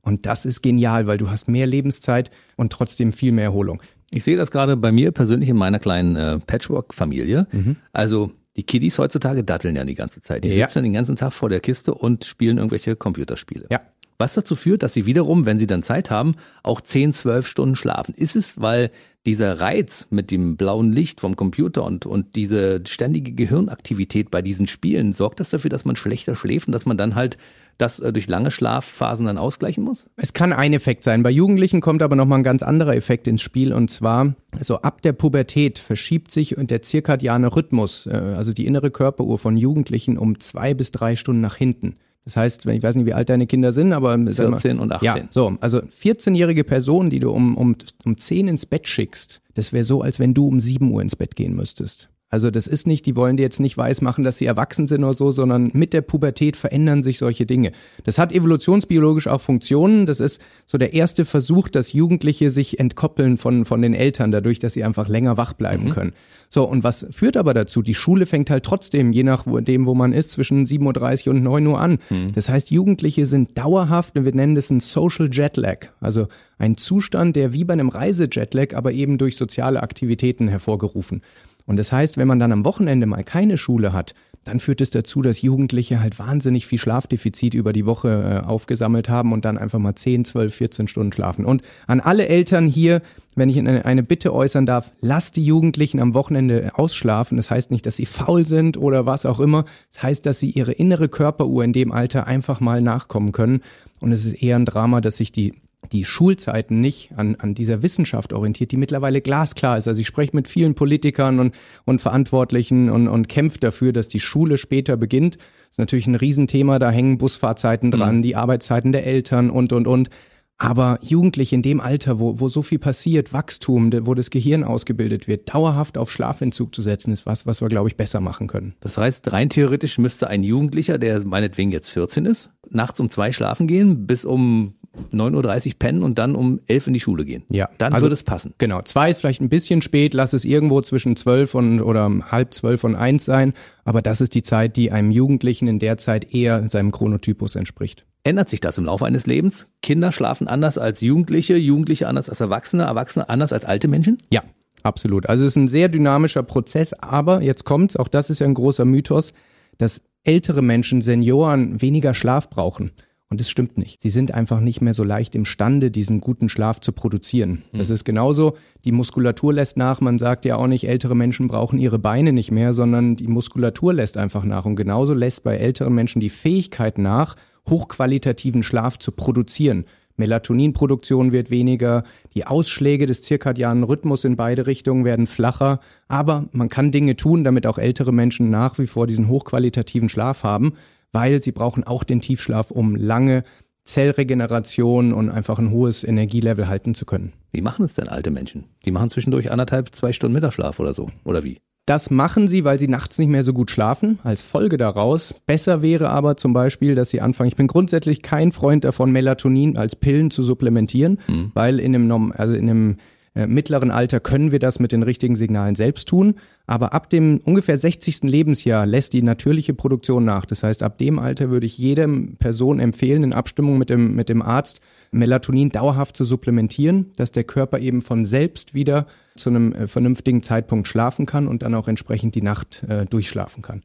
Und 0.00 0.26
das 0.26 0.44
ist 0.44 0.62
genial, 0.62 1.06
weil 1.06 1.18
du 1.18 1.30
hast 1.30 1.46
mehr 1.46 1.66
Lebenszeit 1.66 2.30
und 2.56 2.72
trotzdem 2.72 3.12
viel 3.12 3.30
mehr 3.30 3.44
Erholung. 3.44 3.80
Ich 4.10 4.24
sehe 4.24 4.36
das 4.36 4.50
gerade 4.50 4.76
bei 4.76 4.90
mir 4.90 5.12
persönlich 5.12 5.48
in 5.48 5.56
meiner 5.56 5.78
kleinen 5.78 6.16
äh, 6.16 6.38
Patchwork-Familie. 6.40 7.46
Mhm. 7.52 7.76
Also 7.92 8.32
die 8.56 8.64
Kiddies 8.64 8.98
heutzutage 8.98 9.44
datteln 9.44 9.76
ja 9.76 9.84
die 9.84 9.94
ganze 9.94 10.20
Zeit. 10.20 10.44
Die 10.44 10.48
ja. 10.48 10.66
sitzen 10.66 10.82
den 10.82 10.92
ganzen 10.92 11.16
Tag 11.16 11.32
vor 11.32 11.48
der 11.48 11.60
Kiste 11.60 11.94
und 11.94 12.24
spielen 12.24 12.58
irgendwelche 12.58 12.96
Computerspiele. 12.96 13.68
Ja. 13.70 13.80
Was 14.18 14.34
dazu 14.34 14.54
führt, 14.54 14.82
dass 14.82 14.92
sie 14.92 15.06
wiederum, 15.06 15.46
wenn 15.46 15.58
sie 15.58 15.66
dann 15.66 15.82
Zeit 15.82 16.10
haben, 16.10 16.34
auch 16.62 16.80
10, 16.80 17.12
12 17.12 17.46
Stunden 17.46 17.76
schlafen. 17.76 18.14
Ist 18.14 18.36
es, 18.36 18.60
weil 18.60 18.90
dieser 19.24 19.60
Reiz 19.60 20.08
mit 20.10 20.30
dem 20.30 20.56
blauen 20.56 20.92
Licht 20.92 21.20
vom 21.20 21.36
Computer 21.36 21.84
und, 21.84 22.06
und 22.06 22.36
diese 22.36 22.82
ständige 22.86 23.32
Gehirnaktivität 23.32 24.30
bei 24.30 24.42
diesen 24.42 24.66
Spielen, 24.66 25.12
sorgt 25.12 25.40
das 25.40 25.50
dafür, 25.50 25.70
dass 25.70 25.84
man 25.84 25.96
schlechter 25.96 26.34
schläft 26.34 26.68
und 26.68 26.72
dass 26.72 26.86
man 26.86 26.96
dann 26.96 27.14
halt 27.14 27.38
das 27.82 28.00
äh, 28.00 28.12
durch 28.12 28.28
lange 28.28 28.50
Schlafphasen 28.50 29.26
dann 29.26 29.38
ausgleichen 29.38 29.84
muss? 29.84 30.06
Es 30.16 30.32
kann 30.32 30.52
ein 30.52 30.72
Effekt 30.72 31.02
sein. 31.02 31.22
Bei 31.22 31.30
Jugendlichen 31.30 31.80
kommt 31.80 32.02
aber 32.02 32.16
nochmal 32.16 32.38
ein 32.38 32.44
ganz 32.44 32.62
anderer 32.62 32.94
Effekt 32.94 33.26
ins 33.26 33.42
Spiel 33.42 33.72
und 33.72 33.90
zwar, 33.90 34.34
also 34.52 34.80
ab 34.82 35.02
der 35.02 35.12
Pubertät 35.12 35.78
verschiebt 35.78 36.30
sich 36.30 36.54
der 36.58 36.82
zirkadiane 36.82 37.54
Rhythmus, 37.54 38.06
äh, 38.06 38.12
also 38.12 38.52
die 38.52 38.66
innere 38.66 38.90
Körperuhr 38.90 39.38
von 39.38 39.56
Jugendlichen 39.56 40.16
um 40.16 40.40
zwei 40.40 40.72
bis 40.74 40.92
drei 40.92 41.16
Stunden 41.16 41.40
nach 41.40 41.56
hinten. 41.56 41.96
Das 42.24 42.36
heißt, 42.36 42.66
ich 42.66 42.82
weiß 42.82 42.94
nicht, 42.94 43.06
wie 43.06 43.14
alt 43.14 43.28
deine 43.28 43.48
Kinder 43.48 43.72
sind, 43.72 43.92
aber 43.92 44.16
14 44.16 44.78
und 44.78 44.92
18. 44.92 45.06
Ja, 45.06 45.28
so, 45.30 45.56
also 45.60 45.78
14-jährige 45.78 46.62
Person, 46.62 47.10
die 47.10 47.18
du 47.18 47.32
um, 47.32 47.56
um, 47.56 47.74
um 48.04 48.16
10 48.16 48.46
ins 48.46 48.64
Bett 48.64 48.86
schickst, 48.86 49.40
das 49.54 49.72
wäre 49.72 49.82
so, 49.82 50.02
als 50.02 50.20
wenn 50.20 50.32
du 50.32 50.46
um 50.46 50.60
7 50.60 50.88
Uhr 50.92 51.02
ins 51.02 51.16
Bett 51.16 51.34
gehen 51.34 51.56
müsstest. 51.56 52.11
Also 52.32 52.50
das 52.50 52.66
ist 52.66 52.86
nicht, 52.86 53.04
die 53.04 53.14
wollen 53.14 53.36
dir 53.36 53.42
jetzt 53.42 53.60
nicht 53.60 53.76
weismachen, 53.76 54.24
dass 54.24 54.38
sie 54.38 54.46
erwachsen 54.46 54.86
sind 54.86 55.04
oder 55.04 55.12
so, 55.12 55.30
sondern 55.30 55.70
mit 55.74 55.92
der 55.92 56.00
Pubertät 56.00 56.56
verändern 56.56 57.02
sich 57.02 57.18
solche 57.18 57.44
Dinge. 57.44 57.72
Das 58.04 58.16
hat 58.16 58.32
evolutionsbiologisch 58.32 59.28
auch 59.28 59.42
Funktionen. 59.42 60.06
Das 60.06 60.18
ist 60.18 60.40
so 60.64 60.78
der 60.78 60.94
erste 60.94 61.26
Versuch, 61.26 61.68
dass 61.68 61.92
Jugendliche 61.92 62.48
sich 62.48 62.80
entkoppeln 62.80 63.36
von, 63.36 63.66
von 63.66 63.82
den 63.82 63.92
Eltern, 63.92 64.32
dadurch, 64.32 64.58
dass 64.58 64.72
sie 64.72 64.82
einfach 64.82 65.08
länger 65.08 65.36
wach 65.36 65.52
bleiben 65.52 65.84
mhm. 65.84 65.90
können. 65.90 66.12
So, 66.48 66.64
und 66.68 66.84
was 66.84 67.06
führt 67.10 67.36
aber 67.36 67.52
dazu? 67.52 67.82
Die 67.82 67.94
Schule 67.94 68.24
fängt 68.24 68.48
halt 68.48 68.64
trotzdem, 68.64 69.12
je 69.12 69.24
nachdem, 69.24 69.84
wo 69.84 69.94
man 69.94 70.14
ist, 70.14 70.32
zwischen 70.32 70.64
7.30 70.64 71.26
Uhr 71.26 71.34
und 71.34 71.42
9 71.42 71.66
Uhr 71.66 71.80
an. 71.80 71.98
Mhm. 72.08 72.32
Das 72.32 72.48
heißt, 72.48 72.70
Jugendliche 72.70 73.26
sind 73.26 73.58
dauerhaft, 73.58 74.14
wir 74.14 74.34
nennen 74.34 74.54
das 74.54 74.70
ein 74.70 74.80
Social 74.80 75.28
Jetlag, 75.30 75.88
also 76.00 76.28
ein 76.58 76.76
Zustand, 76.76 77.36
der 77.36 77.52
wie 77.52 77.64
bei 77.64 77.72
einem 77.72 77.88
Reisejetlag, 77.88 78.74
aber 78.74 78.92
eben 78.92 79.18
durch 79.18 79.36
soziale 79.36 79.82
Aktivitäten 79.82 80.48
hervorgerufen. 80.48 81.22
Und 81.66 81.76
das 81.76 81.92
heißt, 81.92 82.16
wenn 82.16 82.28
man 82.28 82.38
dann 82.38 82.52
am 82.52 82.64
Wochenende 82.64 83.06
mal 83.06 83.24
keine 83.24 83.58
Schule 83.58 83.92
hat, 83.92 84.14
dann 84.44 84.58
führt 84.58 84.80
es 84.80 84.90
dazu, 84.90 85.22
dass 85.22 85.42
Jugendliche 85.42 86.00
halt 86.00 86.18
wahnsinnig 86.18 86.66
viel 86.66 86.78
Schlafdefizit 86.78 87.54
über 87.54 87.72
die 87.72 87.86
Woche 87.86 88.42
äh, 88.42 88.46
aufgesammelt 88.46 89.08
haben 89.08 89.32
und 89.32 89.44
dann 89.44 89.56
einfach 89.56 89.78
mal 89.78 89.94
10, 89.94 90.24
12, 90.24 90.54
14 90.54 90.88
Stunden 90.88 91.12
schlafen. 91.12 91.44
Und 91.44 91.62
an 91.86 92.00
alle 92.00 92.26
Eltern 92.26 92.66
hier, 92.66 93.02
wenn 93.36 93.48
ich 93.48 93.58
eine, 93.58 93.84
eine 93.84 94.02
Bitte 94.02 94.34
äußern 94.34 94.66
darf, 94.66 94.92
lasst 95.00 95.36
die 95.36 95.44
Jugendlichen 95.44 96.00
am 96.00 96.14
Wochenende 96.14 96.72
ausschlafen. 96.74 97.36
Das 97.36 97.50
heißt 97.50 97.70
nicht, 97.70 97.86
dass 97.86 97.96
sie 97.96 98.06
faul 98.06 98.44
sind 98.44 98.76
oder 98.76 99.06
was 99.06 99.26
auch 99.26 99.38
immer. 99.38 99.64
Das 99.92 100.02
heißt, 100.02 100.26
dass 100.26 100.40
sie 100.40 100.50
ihre 100.50 100.72
innere 100.72 101.08
Körperuhr 101.08 101.62
in 101.62 101.72
dem 101.72 101.92
Alter 101.92 102.26
einfach 102.26 102.60
mal 102.60 102.80
nachkommen 102.80 103.30
können. 103.30 103.60
Und 104.00 104.10
es 104.10 104.24
ist 104.24 104.42
eher 104.42 104.56
ein 104.56 104.64
Drama, 104.64 105.00
dass 105.00 105.18
sich 105.18 105.30
die 105.30 105.54
die 105.90 106.04
Schulzeiten 106.04 106.80
nicht 106.80 107.10
an, 107.16 107.36
an 107.36 107.54
dieser 107.54 107.82
Wissenschaft 107.82 108.32
orientiert, 108.32 108.70
die 108.70 108.76
mittlerweile 108.76 109.20
glasklar 109.20 109.76
ist. 109.76 109.88
Also 109.88 110.00
ich 110.00 110.06
spreche 110.06 110.34
mit 110.34 110.48
vielen 110.48 110.74
Politikern 110.74 111.40
und, 111.40 111.54
und 111.84 112.00
Verantwortlichen 112.00 112.88
und, 112.88 113.08
und 113.08 113.28
kämpfe 113.28 113.58
dafür, 113.58 113.92
dass 113.92 114.08
die 114.08 114.20
Schule 114.20 114.58
später 114.58 114.96
beginnt. 114.96 115.36
Das 115.36 115.72
ist 115.72 115.78
natürlich 115.78 116.06
ein 116.06 116.14
Riesenthema, 116.14 116.78
da 116.78 116.90
hängen 116.90 117.18
Busfahrzeiten 117.18 117.90
dran, 117.90 118.18
mhm. 118.18 118.22
die 118.22 118.36
Arbeitszeiten 118.36 118.92
der 118.92 119.06
Eltern 119.06 119.50
und, 119.50 119.72
und, 119.72 119.86
und. 119.86 120.10
Aber 120.58 121.00
Jugendliche 121.02 121.56
in 121.56 121.62
dem 121.62 121.80
Alter, 121.80 122.20
wo, 122.20 122.38
wo 122.38 122.48
so 122.48 122.62
viel 122.62 122.78
passiert, 122.78 123.32
Wachstum, 123.32 123.90
wo 124.06 124.14
das 124.14 124.30
Gehirn 124.30 124.62
ausgebildet 124.62 125.26
wird, 125.26 125.52
dauerhaft 125.52 125.98
auf 125.98 126.10
Schlafentzug 126.10 126.72
zu 126.74 126.82
setzen, 126.82 127.12
ist 127.12 127.26
was, 127.26 127.46
was 127.46 127.60
wir, 127.60 127.68
glaube 127.68 127.88
ich, 127.88 127.96
besser 127.96 128.20
machen 128.20 128.46
können. 128.46 128.74
Das 128.80 128.96
heißt, 128.96 129.32
rein 129.32 129.50
theoretisch 129.50 129.98
müsste 129.98 130.28
ein 130.28 130.44
Jugendlicher, 130.44 130.98
der 130.98 131.24
meinetwegen 131.24 131.72
jetzt 131.72 131.88
14 131.88 132.26
ist, 132.26 132.50
nachts 132.70 133.00
um 133.00 133.08
zwei 133.08 133.32
schlafen 133.32 133.66
gehen, 133.66 134.06
bis 134.06 134.24
um 134.24 134.74
9.30 135.12 135.66
Uhr 135.66 135.72
pennen 135.78 136.02
und 136.02 136.18
dann 136.18 136.34
um 136.34 136.60
11 136.66 136.88
in 136.88 136.94
die 136.94 137.00
Schule 137.00 137.24
gehen. 137.24 137.44
Ja. 137.50 137.68
Dann 137.78 137.92
also, 137.92 138.04
würde 138.04 138.14
es 138.14 138.22
passen. 138.22 138.54
Genau. 138.58 138.82
Zwei 138.82 139.10
ist 139.10 139.20
vielleicht 139.20 139.40
ein 139.40 139.48
bisschen 139.48 139.82
spät, 139.82 140.14
lass 140.14 140.32
es 140.32 140.44
irgendwo 140.44 140.80
zwischen 140.82 141.16
12 141.16 141.54
und 141.54 141.80
oder 141.80 142.10
halb 142.30 142.52
zwölf 142.52 142.84
und 142.84 142.94
eins 142.94 143.24
sein. 143.24 143.54
Aber 143.84 144.02
das 144.02 144.20
ist 144.20 144.34
die 144.34 144.42
Zeit, 144.42 144.76
die 144.76 144.92
einem 144.92 145.10
Jugendlichen 145.10 145.66
in 145.66 145.78
der 145.78 145.96
Zeit 145.96 146.32
eher 146.34 146.68
seinem 146.68 146.92
Chronotypus 146.92 147.56
entspricht. 147.56 148.04
Ändert 148.24 148.50
sich 148.50 148.60
das 148.60 148.78
im 148.78 148.84
Laufe 148.84 149.04
eines 149.04 149.26
Lebens? 149.26 149.66
Kinder 149.82 150.12
schlafen 150.12 150.46
anders 150.46 150.78
als 150.78 151.00
Jugendliche, 151.00 151.56
Jugendliche 151.56 152.06
anders 152.06 152.28
als 152.28 152.40
Erwachsene, 152.40 152.84
Erwachsene 152.84 153.28
anders 153.28 153.52
als 153.52 153.64
alte 153.64 153.88
Menschen? 153.88 154.18
Ja, 154.30 154.44
absolut. 154.84 155.28
Also 155.28 155.44
es 155.44 155.52
ist 155.52 155.56
ein 155.56 155.68
sehr 155.68 155.88
dynamischer 155.88 156.44
Prozess, 156.44 156.92
aber 156.92 157.42
jetzt 157.42 157.64
kommt's, 157.64 157.96
auch 157.96 158.08
das 158.08 158.30
ist 158.30 158.38
ja 158.38 158.46
ein 158.46 158.54
großer 158.54 158.84
Mythos, 158.84 159.32
dass 159.78 160.02
ältere 160.22 160.62
Menschen, 160.62 161.02
Senioren 161.02 161.82
weniger 161.82 162.14
Schlaf 162.14 162.48
brauchen. 162.48 162.92
Und 163.28 163.40
das 163.40 163.48
stimmt 163.48 163.78
nicht. 163.78 164.02
Sie 164.02 164.10
sind 164.10 164.34
einfach 164.34 164.60
nicht 164.60 164.82
mehr 164.82 164.92
so 164.92 165.04
leicht 165.04 165.34
imstande, 165.34 165.90
diesen 165.90 166.20
guten 166.20 166.50
Schlaf 166.50 166.80
zu 166.80 166.92
produzieren. 166.92 167.64
Das 167.72 167.88
ist 167.88 168.04
genauso, 168.04 168.58
die 168.84 168.92
Muskulatur 168.92 169.54
lässt 169.54 169.78
nach. 169.78 170.02
Man 170.02 170.18
sagt 170.18 170.44
ja 170.44 170.56
auch 170.56 170.66
nicht, 170.66 170.86
ältere 170.86 171.16
Menschen 171.16 171.48
brauchen 171.48 171.78
ihre 171.78 171.98
Beine 171.98 172.34
nicht 172.34 172.50
mehr, 172.50 172.74
sondern 172.74 173.16
die 173.16 173.28
Muskulatur 173.28 173.94
lässt 173.94 174.18
einfach 174.18 174.44
nach. 174.44 174.66
Und 174.66 174.76
genauso 174.76 175.14
lässt 175.14 175.44
bei 175.44 175.56
älteren 175.56 175.94
Menschen 175.94 176.20
die 176.20 176.28
Fähigkeit 176.28 176.98
nach, 176.98 177.34
hochqualitativen 177.68 178.62
Schlaf 178.62 178.98
zu 178.98 179.12
produzieren. 179.12 179.84
Melatoninproduktion 180.16 181.32
wird 181.32 181.50
weniger, 181.50 182.04
die 182.34 182.46
Ausschläge 182.46 183.06
des 183.06 183.22
zirkadianen 183.22 183.82
Rhythmus 183.82 184.24
in 184.24 184.36
beide 184.36 184.66
Richtungen 184.66 185.04
werden 185.04 185.26
flacher, 185.26 185.80
aber 186.06 186.48
man 186.52 186.68
kann 186.68 186.90
Dinge 186.90 187.16
tun, 187.16 187.44
damit 187.44 187.66
auch 187.66 187.78
ältere 187.78 188.12
Menschen 188.12 188.50
nach 188.50 188.78
wie 188.78 188.86
vor 188.86 189.06
diesen 189.06 189.28
hochqualitativen 189.28 190.08
Schlaf 190.08 190.44
haben 190.44 190.74
weil 191.12 191.40
sie 191.42 191.52
brauchen 191.52 191.84
auch 191.84 192.04
den 192.04 192.20
Tiefschlaf, 192.20 192.70
um 192.70 192.96
lange 192.96 193.44
Zellregeneration 193.84 195.12
und 195.12 195.28
einfach 195.28 195.58
ein 195.58 195.70
hohes 195.70 196.04
Energielevel 196.04 196.68
halten 196.68 196.94
zu 196.94 197.04
können. 197.04 197.32
Wie 197.50 197.60
machen 197.60 197.84
es 197.84 197.94
denn 197.94 198.08
alte 198.08 198.30
Menschen? 198.30 198.64
Die 198.84 198.90
machen 198.90 199.10
zwischendurch 199.10 199.50
anderthalb, 199.50 199.94
zwei 199.94 200.12
Stunden 200.12 200.34
Mittagsschlaf 200.34 200.80
oder 200.80 200.94
so, 200.94 201.10
oder 201.24 201.44
wie? 201.44 201.58
Das 201.86 202.10
machen 202.10 202.46
sie, 202.46 202.64
weil 202.64 202.78
sie 202.78 202.86
nachts 202.86 203.18
nicht 203.18 203.28
mehr 203.28 203.42
so 203.42 203.52
gut 203.52 203.70
schlafen. 203.70 204.20
Als 204.22 204.42
Folge 204.42 204.76
daraus. 204.76 205.34
Besser 205.46 205.82
wäre 205.82 206.10
aber 206.10 206.36
zum 206.36 206.52
Beispiel, 206.52 206.94
dass 206.94 207.10
sie 207.10 207.20
anfangen. 207.20 207.48
Ich 207.48 207.56
bin 207.56 207.66
grundsätzlich 207.66 208.22
kein 208.22 208.52
Freund 208.52 208.84
davon, 208.84 209.10
Melatonin 209.10 209.76
als 209.76 209.96
Pillen 209.96 210.30
zu 210.30 210.44
supplementieren, 210.44 211.18
mhm. 211.26 211.50
weil 211.54 211.80
in 211.80 211.94
einem, 211.94 212.32
also 212.36 212.54
in 212.54 212.70
einem 212.70 212.96
äh, 213.34 213.46
mittleren 213.46 213.90
Alter 213.90 214.20
können 214.20 214.52
wir 214.52 214.60
das 214.60 214.78
mit 214.78 214.92
den 214.92 215.02
richtigen 215.02 215.34
Signalen 215.34 215.74
selbst 215.74 216.06
tun. 216.06 216.34
Aber 216.66 216.92
ab 216.92 217.10
dem 217.10 217.40
ungefähr 217.44 217.76
60. 217.76 218.22
Lebensjahr 218.22 218.86
lässt 218.86 219.12
die 219.12 219.22
natürliche 219.22 219.74
Produktion 219.74 220.24
nach. 220.24 220.44
Das 220.44 220.62
heißt, 220.62 220.84
ab 220.84 220.98
dem 220.98 221.18
Alter 221.18 221.50
würde 221.50 221.66
ich 221.66 221.78
jedem 221.78 222.36
Person 222.36 222.78
empfehlen, 222.78 223.24
in 223.24 223.32
Abstimmung 223.32 223.78
mit 223.78 223.90
dem, 223.90 224.14
mit 224.14 224.28
dem 224.28 224.42
Arzt, 224.42 224.80
Melatonin 225.12 225.68
dauerhaft 225.68 226.16
zu 226.16 226.24
supplementieren, 226.24 227.12
dass 227.16 227.30
der 227.30 227.44
Körper 227.44 227.78
eben 227.78 228.02
von 228.02 228.24
selbst 228.24 228.74
wieder 228.74 229.06
zu 229.36 229.50
einem 229.50 229.72
äh, 229.72 229.86
vernünftigen 229.86 230.42
Zeitpunkt 230.42 230.88
schlafen 230.88 231.26
kann 231.26 231.46
und 231.46 231.62
dann 231.62 231.74
auch 231.74 231.86
entsprechend 231.86 232.34
die 232.34 232.42
Nacht 232.42 232.82
äh, 232.88 233.06
durchschlafen 233.06 233.62
kann. 233.62 233.82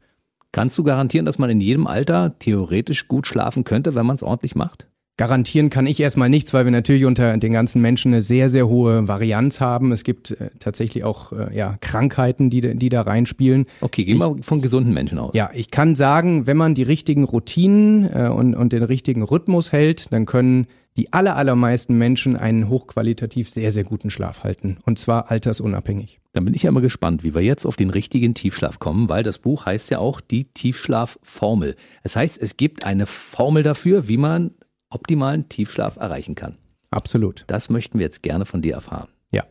Kannst 0.52 0.78
du 0.78 0.82
garantieren, 0.82 1.26
dass 1.26 1.38
man 1.38 1.50
in 1.50 1.60
jedem 1.60 1.86
Alter 1.86 2.38
theoretisch 2.38 3.06
gut 3.06 3.26
schlafen 3.26 3.64
könnte, 3.64 3.94
wenn 3.94 4.06
man 4.06 4.16
es 4.16 4.22
ordentlich 4.22 4.54
macht? 4.54 4.86
Garantieren 5.18 5.68
kann 5.68 5.88
ich 5.88 5.98
erstmal 5.98 6.28
nichts, 6.28 6.54
weil 6.54 6.64
wir 6.64 6.70
natürlich 6.70 7.04
unter 7.04 7.36
den 7.36 7.52
ganzen 7.52 7.82
Menschen 7.82 8.12
eine 8.12 8.22
sehr, 8.22 8.48
sehr 8.48 8.68
hohe 8.68 9.08
Varianz 9.08 9.60
haben. 9.60 9.90
Es 9.90 10.04
gibt 10.04 10.30
äh, 10.30 10.50
tatsächlich 10.60 11.02
auch 11.02 11.32
äh, 11.32 11.54
ja, 11.56 11.76
Krankheiten, 11.80 12.50
die, 12.50 12.60
die 12.60 12.88
da 12.88 13.02
reinspielen. 13.02 13.66
Okay, 13.80 14.04
gehen 14.04 14.18
wir 14.18 14.36
von 14.42 14.62
gesunden 14.62 14.94
Menschen 14.94 15.18
aus. 15.18 15.32
Ja, 15.34 15.50
ich 15.52 15.72
kann 15.72 15.96
sagen, 15.96 16.46
wenn 16.46 16.56
man 16.56 16.74
die 16.74 16.84
richtigen 16.84 17.24
Routinen 17.24 18.04
äh, 18.04 18.28
und, 18.28 18.54
und 18.54 18.72
den 18.72 18.84
richtigen 18.84 19.22
Rhythmus 19.22 19.72
hält, 19.72 20.12
dann 20.12 20.24
können 20.24 20.68
die 20.98 21.12
aller, 21.12 21.36
allermeisten 21.36 21.96
Menschen 21.96 22.36
einen 22.36 22.68
hochqualitativ 22.68 23.48
sehr, 23.48 23.70
sehr 23.70 23.84
guten 23.84 24.10
Schlaf 24.10 24.42
halten. 24.42 24.78
Und 24.84 24.98
zwar 24.98 25.30
altersunabhängig. 25.30 26.18
Dann 26.32 26.44
bin 26.44 26.54
ich 26.54 26.64
ja 26.64 26.72
mal 26.72 26.80
gespannt, 26.80 27.22
wie 27.22 27.34
wir 27.34 27.40
jetzt 27.40 27.66
auf 27.66 27.76
den 27.76 27.90
richtigen 27.90 28.34
Tiefschlaf 28.34 28.80
kommen, 28.80 29.08
weil 29.08 29.22
das 29.22 29.38
Buch 29.38 29.64
heißt 29.64 29.90
ja 29.90 30.00
auch 30.00 30.20
die 30.20 30.44
Tiefschlafformel. 30.46 31.76
Es 32.02 32.16
heißt, 32.16 32.42
es 32.42 32.56
gibt 32.56 32.84
eine 32.84 33.06
Formel 33.06 33.62
dafür, 33.62 34.08
wie 34.08 34.16
man 34.16 34.50
optimalen 34.90 35.48
Tiefschlaf 35.48 35.96
erreichen 35.96 36.34
kann. 36.34 36.58
Absolut. 36.90 37.44
Das 37.46 37.68
möchten 37.68 38.00
wir 38.00 38.04
jetzt 38.04 38.24
gerne 38.24 38.44
von 38.44 38.60
dir 38.60 38.74
erfahren. 38.74 39.08
Ja. 39.30 39.44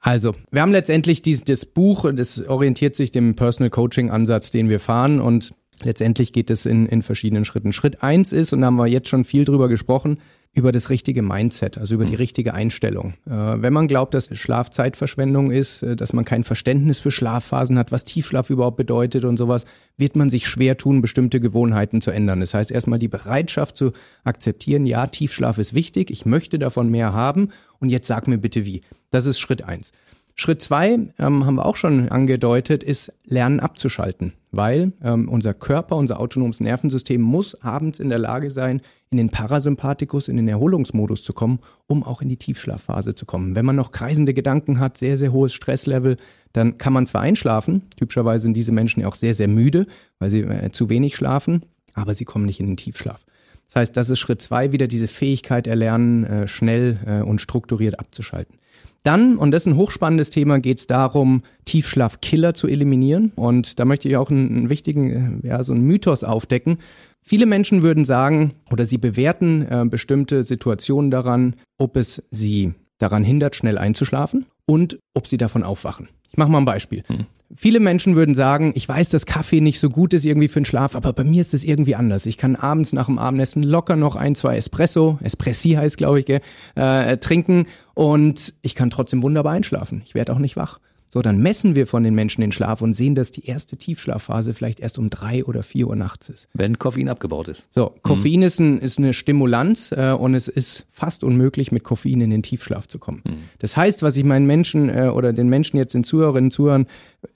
Also, 0.00 0.34
wir 0.50 0.60
haben 0.60 0.72
letztendlich 0.72 1.22
dieses 1.22 1.66
Buch, 1.66 2.10
das 2.12 2.40
orientiert 2.48 2.96
sich 2.96 3.12
dem 3.12 3.36
Personal 3.36 3.70
Coaching 3.70 4.10
Ansatz, 4.10 4.50
den 4.50 4.68
wir 4.68 4.80
fahren 4.80 5.20
und 5.20 5.54
letztendlich 5.82 6.32
geht 6.32 6.50
es 6.50 6.66
in, 6.66 6.86
in 6.86 7.02
verschiedenen 7.02 7.44
Schritten. 7.44 7.72
Schritt 7.72 8.02
eins 8.02 8.32
ist, 8.32 8.52
und 8.52 8.60
da 8.60 8.68
haben 8.68 8.76
wir 8.76 8.86
jetzt 8.86 9.08
schon 9.08 9.24
viel 9.24 9.44
drüber 9.44 9.68
gesprochen, 9.68 10.18
über 10.54 10.70
das 10.70 10.88
richtige 10.88 11.22
Mindset, 11.22 11.78
also 11.78 11.96
über 11.96 12.04
die 12.04 12.12
mhm. 12.12 12.18
richtige 12.18 12.54
Einstellung. 12.54 13.14
Äh, 13.26 13.30
wenn 13.32 13.72
man 13.72 13.88
glaubt, 13.88 14.14
dass 14.14 14.30
Schlaf 14.38 14.70
Zeitverschwendung 14.70 15.50
ist, 15.50 15.82
äh, 15.82 15.96
dass 15.96 16.12
man 16.12 16.24
kein 16.24 16.44
Verständnis 16.44 17.00
für 17.00 17.10
Schlafphasen 17.10 17.76
hat, 17.76 17.90
was 17.90 18.04
Tiefschlaf 18.04 18.50
überhaupt 18.50 18.76
bedeutet 18.76 19.24
und 19.24 19.36
sowas, 19.36 19.64
wird 19.96 20.14
man 20.14 20.30
sich 20.30 20.46
schwer 20.46 20.76
tun, 20.76 21.02
bestimmte 21.02 21.40
Gewohnheiten 21.40 22.00
zu 22.00 22.12
ändern. 22.12 22.38
Das 22.38 22.54
heißt, 22.54 22.70
erstmal 22.70 23.00
die 23.00 23.08
Bereitschaft 23.08 23.76
zu 23.76 23.92
akzeptieren, 24.22 24.86
ja, 24.86 25.08
Tiefschlaf 25.08 25.58
ist 25.58 25.74
wichtig, 25.74 26.10
ich 26.10 26.24
möchte 26.24 26.60
davon 26.60 26.88
mehr 26.88 27.12
haben 27.12 27.48
und 27.80 27.88
jetzt 27.88 28.06
sag 28.06 28.28
mir 28.28 28.38
bitte 28.38 28.64
wie. 28.64 28.82
Das 29.10 29.26
ist 29.26 29.40
Schritt 29.40 29.62
eins. 29.62 29.90
Schritt 30.36 30.62
zwei, 30.62 30.98
ähm, 31.18 31.46
haben 31.46 31.54
wir 31.56 31.66
auch 31.66 31.76
schon 31.76 32.08
angedeutet, 32.08 32.82
ist 32.82 33.12
Lernen 33.24 33.60
abzuschalten, 33.60 34.32
weil 34.56 34.92
ähm, 35.02 35.28
unser 35.28 35.54
Körper, 35.54 35.96
unser 35.96 36.20
autonomes 36.20 36.60
Nervensystem 36.60 37.20
muss 37.20 37.54
abends 37.62 37.98
in 37.98 38.08
der 38.08 38.18
Lage 38.18 38.50
sein, 38.50 38.80
in 39.10 39.18
den 39.18 39.30
Parasympathikus, 39.30 40.28
in 40.28 40.36
den 40.36 40.48
Erholungsmodus 40.48 41.22
zu 41.22 41.32
kommen, 41.32 41.60
um 41.86 42.02
auch 42.02 42.22
in 42.22 42.28
die 42.28 42.36
Tiefschlafphase 42.36 43.14
zu 43.14 43.26
kommen. 43.26 43.54
Wenn 43.54 43.64
man 43.64 43.76
noch 43.76 43.92
kreisende 43.92 44.34
Gedanken 44.34 44.80
hat, 44.80 44.96
sehr, 44.96 45.18
sehr 45.18 45.32
hohes 45.32 45.52
Stresslevel, 45.52 46.16
dann 46.52 46.78
kann 46.78 46.92
man 46.92 47.06
zwar 47.06 47.20
einschlafen, 47.20 47.82
typischerweise 47.96 48.42
sind 48.42 48.56
diese 48.56 48.72
Menschen 48.72 49.00
ja 49.00 49.08
auch 49.08 49.14
sehr, 49.14 49.34
sehr 49.34 49.48
müde, 49.48 49.86
weil 50.18 50.30
sie 50.30 50.40
äh, 50.40 50.70
zu 50.70 50.88
wenig 50.88 51.16
schlafen, 51.16 51.64
aber 51.94 52.14
sie 52.14 52.24
kommen 52.24 52.44
nicht 52.44 52.60
in 52.60 52.66
den 52.66 52.76
Tiefschlaf. 52.76 53.24
Das 53.66 53.76
heißt, 53.76 53.96
das 53.96 54.10
ist 54.10 54.18
Schritt 54.18 54.42
zwei, 54.42 54.72
wieder 54.72 54.86
diese 54.86 55.08
Fähigkeit 55.08 55.66
erlernen, 55.66 56.24
äh, 56.24 56.48
schnell 56.48 56.98
äh, 57.06 57.22
und 57.22 57.40
strukturiert 57.40 57.98
abzuschalten. 57.98 58.58
Dann, 59.04 59.36
und 59.36 59.50
das 59.50 59.62
ist 59.62 59.66
ein 59.66 59.76
hochspannendes 59.76 60.30
Thema, 60.30 60.58
geht 60.58 60.78
es 60.78 60.86
darum, 60.86 61.42
Tiefschlafkiller 61.66 62.54
zu 62.54 62.66
eliminieren. 62.66 63.32
Und 63.36 63.78
da 63.78 63.84
möchte 63.84 64.08
ich 64.08 64.16
auch 64.16 64.30
einen, 64.30 64.48
einen 64.48 64.70
wichtigen, 64.70 65.42
äh, 65.44 65.48
ja, 65.48 65.62
so 65.62 65.72
einen 65.72 65.84
Mythos 65.84 66.24
aufdecken. 66.24 66.78
Viele 67.20 67.46
Menschen 67.46 67.82
würden 67.82 68.04
sagen, 68.06 68.54
oder 68.72 68.86
sie 68.86 68.98
bewerten 68.98 69.62
äh, 69.62 69.84
bestimmte 69.88 70.42
Situationen 70.42 71.10
daran, 71.10 71.56
ob 71.78 71.96
es 71.96 72.22
sie 72.30 72.72
daran 72.98 73.24
hindert, 73.24 73.54
schnell 73.54 73.76
einzuschlafen 73.76 74.46
und 74.66 74.98
ob 75.12 75.26
sie 75.26 75.36
davon 75.36 75.62
aufwachen. 75.62 76.08
Ich 76.34 76.38
mache 76.38 76.50
mal 76.50 76.58
ein 76.58 76.64
Beispiel. 76.64 77.04
Hm. 77.06 77.26
Viele 77.54 77.78
Menschen 77.78 78.16
würden 78.16 78.34
sagen, 78.34 78.72
ich 78.74 78.88
weiß, 78.88 79.10
dass 79.10 79.24
Kaffee 79.24 79.60
nicht 79.60 79.78
so 79.78 79.88
gut 79.88 80.12
ist 80.12 80.24
irgendwie 80.24 80.48
für 80.48 80.58
den 80.60 80.64
Schlaf, 80.64 80.96
aber 80.96 81.12
bei 81.12 81.22
mir 81.22 81.40
ist 81.40 81.54
es 81.54 81.62
irgendwie 81.62 81.94
anders. 81.94 82.26
Ich 82.26 82.36
kann 82.36 82.56
abends 82.56 82.92
nach 82.92 83.06
dem 83.06 83.20
Abendessen 83.20 83.62
locker 83.62 83.94
noch 83.94 84.16
ein, 84.16 84.34
zwei 84.34 84.56
Espresso, 84.56 85.20
Espressi 85.22 85.74
heißt, 85.74 85.96
glaube 85.96 86.18
ich, 86.18 86.40
äh, 86.74 87.16
trinken 87.18 87.68
und 87.94 88.52
ich 88.62 88.74
kann 88.74 88.90
trotzdem 88.90 89.22
wunderbar 89.22 89.52
einschlafen. 89.52 90.02
Ich 90.04 90.16
werde 90.16 90.32
auch 90.32 90.40
nicht 90.40 90.56
wach. 90.56 90.80
So, 91.14 91.22
dann 91.22 91.38
messen 91.38 91.76
wir 91.76 91.86
von 91.86 92.02
den 92.02 92.16
Menschen 92.16 92.40
den 92.40 92.50
Schlaf 92.50 92.82
und 92.82 92.92
sehen, 92.92 93.14
dass 93.14 93.30
die 93.30 93.46
erste 93.46 93.76
Tiefschlafphase 93.76 94.52
vielleicht 94.52 94.80
erst 94.80 94.98
um 94.98 95.10
drei 95.10 95.44
oder 95.44 95.62
vier 95.62 95.86
Uhr 95.86 95.94
nachts 95.94 96.28
ist. 96.28 96.48
Wenn 96.54 96.80
Koffein 96.80 97.08
abgebaut 97.08 97.46
ist. 97.46 97.72
So, 97.72 97.94
Koffein 98.02 98.40
mhm. 98.40 98.42
ist, 98.42 98.58
ein, 98.58 98.78
ist 98.80 98.98
eine 98.98 99.14
Stimulanz 99.14 99.92
äh, 99.92 100.10
und 100.10 100.34
es 100.34 100.48
ist 100.48 100.86
fast 100.90 101.22
unmöglich, 101.22 101.70
mit 101.70 101.84
Koffein 101.84 102.20
in 102.20 102.30
den 102.30 102.42
Tiefschlaf 102.42 102.88
zu 102.88 102.98
kommen. 102.98 103.22
Mhm. 103.24 103.36
Das 103.60 103.76
heißt, 103.76 104.02
was 104.02 104.16
ich 104.16 104.24
meinen 104.24 104.48
Menschen 104.48 104.88
äh, 104.88 105.06
oder 105.06 105.32
den 105.32 105.48
Menschen 105.48 105.76
jetzt, 105.76 105.94
den 105.94 106.02
Zuhörerinnen 106.02 106.48
und 106.48 106.50
Zuhörern 106.50 106.88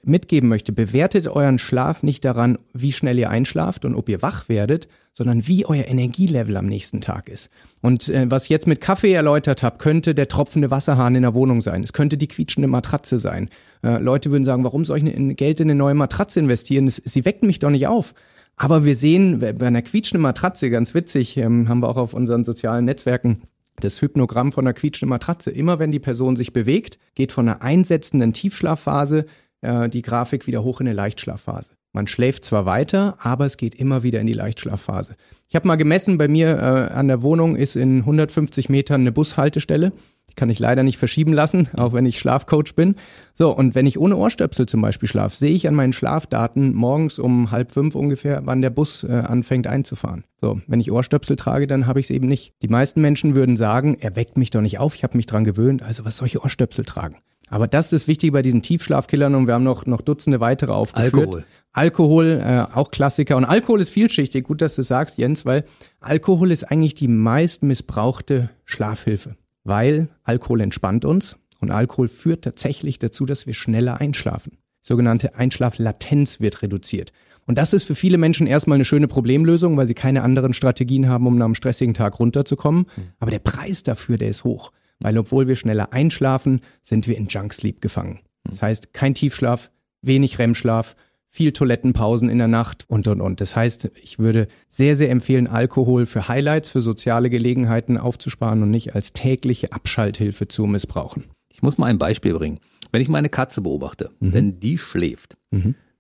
mitgeben 0.03 0.49
möchte, 0.49 0.73
bewertet 0.73 1.29
euren 1.29 1.61
Schlaf 1.61 2.03
nicht 2.03 2.25
daran, 2.25 2.59
wie 2.73 2.91
schnell 2.91 3.17
ihr 3.17 3.31
einschlaft 3.31 3.85
und 3.85 3.95
ob 3.95 4.09
ihr 4.09 4.23
wach 4.23 4.49
werdet, 4.49 4.89
sondern 5.19 5.49
wie 5.49 5.67
euer 5.67 5.85
Energielevel 5.89 6.57
am 6.57 6.67
nächsten 6.67 7.01
Tag 7.01 7.29
ist. 7.29 7.51
Und 7.83 8.09
äh, 8.09 8.31
was 8.31 8.45
ich 8.45 8.51
jetzt 8.51 8.69
mit 8.69 8.81
Kaffee 8.81 9.13
erläutert 9.13 9.65
habe, 9.65 9.79
könnte 9.79 10.15
der 10.15 10.29
tropfende 10.29 10.71
Wasserhahn 10.71 11.17
in 11.17 11.23
der 11.23 11.35
Wohnung 11.35 11.61
sein. 11.61 11.83
Es 11.83 11.93
könnte 11.93 12.17
die 12.17 12.29
quietschende 12.29 12.69
Matratze 12.69 13.19
sein. 13.19 13.51
Äh, 13.83 13.99
Leute 13.99 14.31
würden 14.31 14.45
sagen, 14.45 14.63
warum 14.63 14.85
soll 14.85 14.99
ich 14.99 15.05
in 15.13 15.35
Geld 15.35 15.59
in 15.59 15.67
eine 15.67 15.75
neue 15.75 15.95
Matratze 15.95 16.39
investieren? 16.39 16.87
Es, 16.87 17.03
sie 17.05 17.25
weckt 17.25 17.43
mich 17.43 17.59
doch 17.59 17.71
nicht 17.71 17.89
auf. 17.89 18.15
Aber 18.55 18.85
wir 18.85 18.95
sehen 18.95 19.41
bei 19.41 19.67
einer 19.67 19.83
quietschenden 19.83 20.23
Matratze, 20.23 20.71
ganz 20.71 20.95
witzig, 20.95 21.37
ähm, 21.37 21.69
haben 21.69 21.81
wir 21.81 21.89
auch 21.89 21.97
auf 21.97 22.15
unseren 22.15 22.45
sozialen 22.45 22.85
Netzwerken 22.85 23.43
das 23.81 24.01
Hypnogramm 24.01 24.53
von 24.53 24.67
einer 24.67 24.75
quietschenden 24.75 25.11
Matratze. 25.11 25.51
Immer 25.51 25.81
wenn 25.81 25.91
die 25.91 25.99
Person 25.99 26.37
sich 26.37 26.53
bewegt, 26.53 27.01
geht 27.17 27.33
von 27.33 27.49
einer 27.49 27.63
einsetzenden 27.63 28.33
Tiefschlafphase 28.33 29.25
äh, 29.63 29.89
die 29.89 30.03
Grafik 30.03 30.47
wieder 30.47 30.63
hoch 30.63 30.81
in 30.81 30.87
eine 30.87 30.95
Leichtschlafphase. 30.95 31.73
Man 31.93 32.07
schläft 32.07 32.45
zwar 32.45 32.67
weiter, 32.67 33.17
aber 33.21 33.47
es 33.47 33.57
geht 33.57 33.75
immer 33.75 34.03
wieder 34.03 34.21
in 34.21 34.27
die 34.27 34.35
Leichtschlafphase. 34.35 35.17
Ich 35.49 35.57
habe 35.57 35.67
mal 35.67 35.77
gemessen, 35.77 36.19
bei 36.19 36.29
mir 36.29 36.51
äh, 36.59 36.93
an 36.93 37.09
der 37.09 37.23
Wohnung 37.23 37.57
ist 37.57 37.77
in 37.77 38.01
150 38.01 38.69
Metern 38.69 39.01
eine 39.01 39.13
Bushaltestelle. 39.13 39.93
Die 40.29 40.35
kann 40.35 40.51
ich 40.51 40.59
leider 40.59 40.83
nicht 40.83 40.99
verschieben 40.99 41.33
lassen, 41.33 41.69
auch 41.77 41.95
wenn 41.95 42.05
ich 42.05 42.19
Schlafcoach 42.19 42.75
bin. 42.77 42.97
So, 43.33 43.57
und 43.57 43.75
wenn 43.75 43.87
ich 43.87 43.99
ohne 43.99 44.17
Ohrstöpsel 44.17 44.67
zum 44.67 44.83
Beispiel 44.83 45.09
schlafe, 45.09 45.35
sehe 45.35 45.53
ich 45.53 45.67
an 45.67 45.75
meinen 45.75 45.95
Schlafdaten 45.95 46.75
morgens 46.75 47.19
um 47.19 47.51
halb 47.51 47.73
fünf 47.73 47.95
ungefähr, 47.95 48.43
wann 48.45 48.61
der 48.61 48.71
Bus 48.71 49.05
äh, 49.05 49.13
anfängt 49.13 49.67
einzufahren. 49.67 50.25
So, 50.43 50.61
wenn 50.67 50.81
ich 50.81 50.93
Ohrstöpsel 50.93 51.37
trage, 51.37 51.67
dann 51.67 51.87
habe 51.87 52.01
ich 52.01 52.07
es 52.07 52.11
eben 52.11 52.29
nicht. 52.29 52.53
Die 52.61 52.69
meisten 52.69 53.01
Menschen 53.01 53.35
würden 53.35 53.57
sagen, 53.57 53.97
er 53.99 54.15
weckt 54.15 54.37
mich 54.37 54.51
doch 54.51 54.61
nicht 54.61 54.79
auf, 54.79 54.95
ich 54.95 55.05
habe 55.05 55.17
mich 55.17 55.27
dran 55.27 55.45
gewöhnt, 55.45 55.83
also 55.83 56.05
was 56.05 56.19
soll 56.19 56.27
ich 56.27 56.39
Ohrstöpsel 56.39 56.85
tragen? 56.85 57.17
Aber 57.51 57.67
das 57.67 57.93
ist 57.93 58.09
wichtig 58.09 58.33
bei 58.33 58.43
diesen 58.43 58.63
Tiefschlafkillern 58.63 59.35
und 59.35 59.47
wir 59.47 59.55
haben 59.55 59.65
noch, 59.65 59.87
noch 59.87 60.01
Dutzende 60.01 60.41
weitere 60.41 60.73
aufgeführt. 60.73 61.15
Alkohol. 61.15 61.45
Alkohol, 61.73 62.43
äh, 62.45 62.75
auch 62.75 62.91
Klassiker. 62.91 63.37
Und 63.37 63.45
Alkohol 63.45 63.81
ist 63.81 63.91
vielschichtig. 63.91 64.45
Gut, 64.45 64.63
dass 64.63 64.75
du 64.77 64.83
sagst, 64.83 65.19
Jens, 65.19 65.45
weil 65.45 65.65
Alkohol 66.01 66.51
ist 66.51 66.65
eigentlich 66.65 66.95
die 66.95 67.09
meist 67.09 67.63
missbrauchte 67.63 68.51
Schlafhilfe. 68.65 69.37
Weil 69.65 70.09
Alkohol 70.25 70.61
entspannt 70.61 71.05
uns 71.05 71.37
und 71.61 71.71
Alkohol 71.71 72.09
führt 72.09 72.43
tatsächlich 72.43 72.99
dazu, 72.99 73.27
dass 73.27 73.47
wir 73.47 73.55
schneller 73.55 74.01
einschlafen. 74.01 74.59
Sogenannte 74.81 75.35
Einschlaflatenz 75.35 76.41
wird 76.41 76.63
reduziert. 76.63 77.13
Und 77.47 77.57
das 77.57 77.73
ist 77.73 77.85
für 77.85 77.95
viele 77.95 78.19
Menschen 78.19 78.47
erstmal 78.47 78.77
eine 78.77 78.85
schöne 78.85 79.09
Problemlösung, 79.09 79.77
weil 79.77 79.87
sie 79.87 79.95
keine 79.95 80.23
anderen 80.23 80.53
Strategien 80.53 81.09
haben, 81.09 81.27
um 81.27 81.39
nach 81.39 81.47
einem 81.47 81.55
stressigen 81.55 81.95
Tag 81.95 82.19
runterzukommen. 82.21 82.87
Aber 83.19 83.31
der 83.31 83.39
Preis 83.39 83.83
dafür, 83.83 84.19
der 84.19 84.29
ist 84.29 84.45
hoch. 84.45 84.71
Weil 85.01 85.17
obwohl 85.19 85.47
wir 85.49 85.57
schneller 85.57 85.93
einschlafen, 85.93 86.61
sind 86.83 87.07
wir 87.07 87.17
in 87.17 87.29
Junk 87.29 87.53
Sleep 87.55 87.81
gefangen. 87.81 88.21
Das 88.45 88.63
heißt, 88.63 88.93
kein 88.93 89.15
Tiefschlaf, 89.15 89.71
wenig 90.03 90.39
REM-Schlaf, 90.39 90.97
viel 91.31 91.53
Toilettenpausen 91.53 92.31
in 92.31 92.39
der 92.39 92.49
Nacht 92.49 92.85
und 92.89 93.07
und 93.07 93.21
und. 93.21 93.41
Das 93.41 93.55
heißt, 93.55 93.91
ich 94.03 94.19
würde 94.19 94.49
sehr, 94.69 94.97
sehr 94.97 95.11
empfehlen, 95.11 95.47
Alkohol 95.47 96.07
für 96.07 96.27
Highlights, 96.27 96.71
für 96.71 96.81
soziale 96.81 97.29
Gelegenheiten 97.31 97.99
aufzusparen 97.99 98.63
und 98.63 98.71
nicht 98.71 98.95
als 98.95 99.13
tägliche 99.13 99.73
Abschalthilfe 99.73 100.49
zu 100.49 100.65
missbrauchen. 100.67 101.25
Ich 101.51 101.61
muss 101.63 101.77
mal 101.77 101.87
ein 101.87 101.99
Beispiel 101.99 102.33
bringen. 102.35 102.61
Wenn 102.93 103.03
ich 103.03 103.09
meine 103.09 103.29
Katze 103.29 103.61
beobachte, 103.61 104.11
wenn 104.21 104.59
die 104.61 104.79
schläft, 104.79 105.37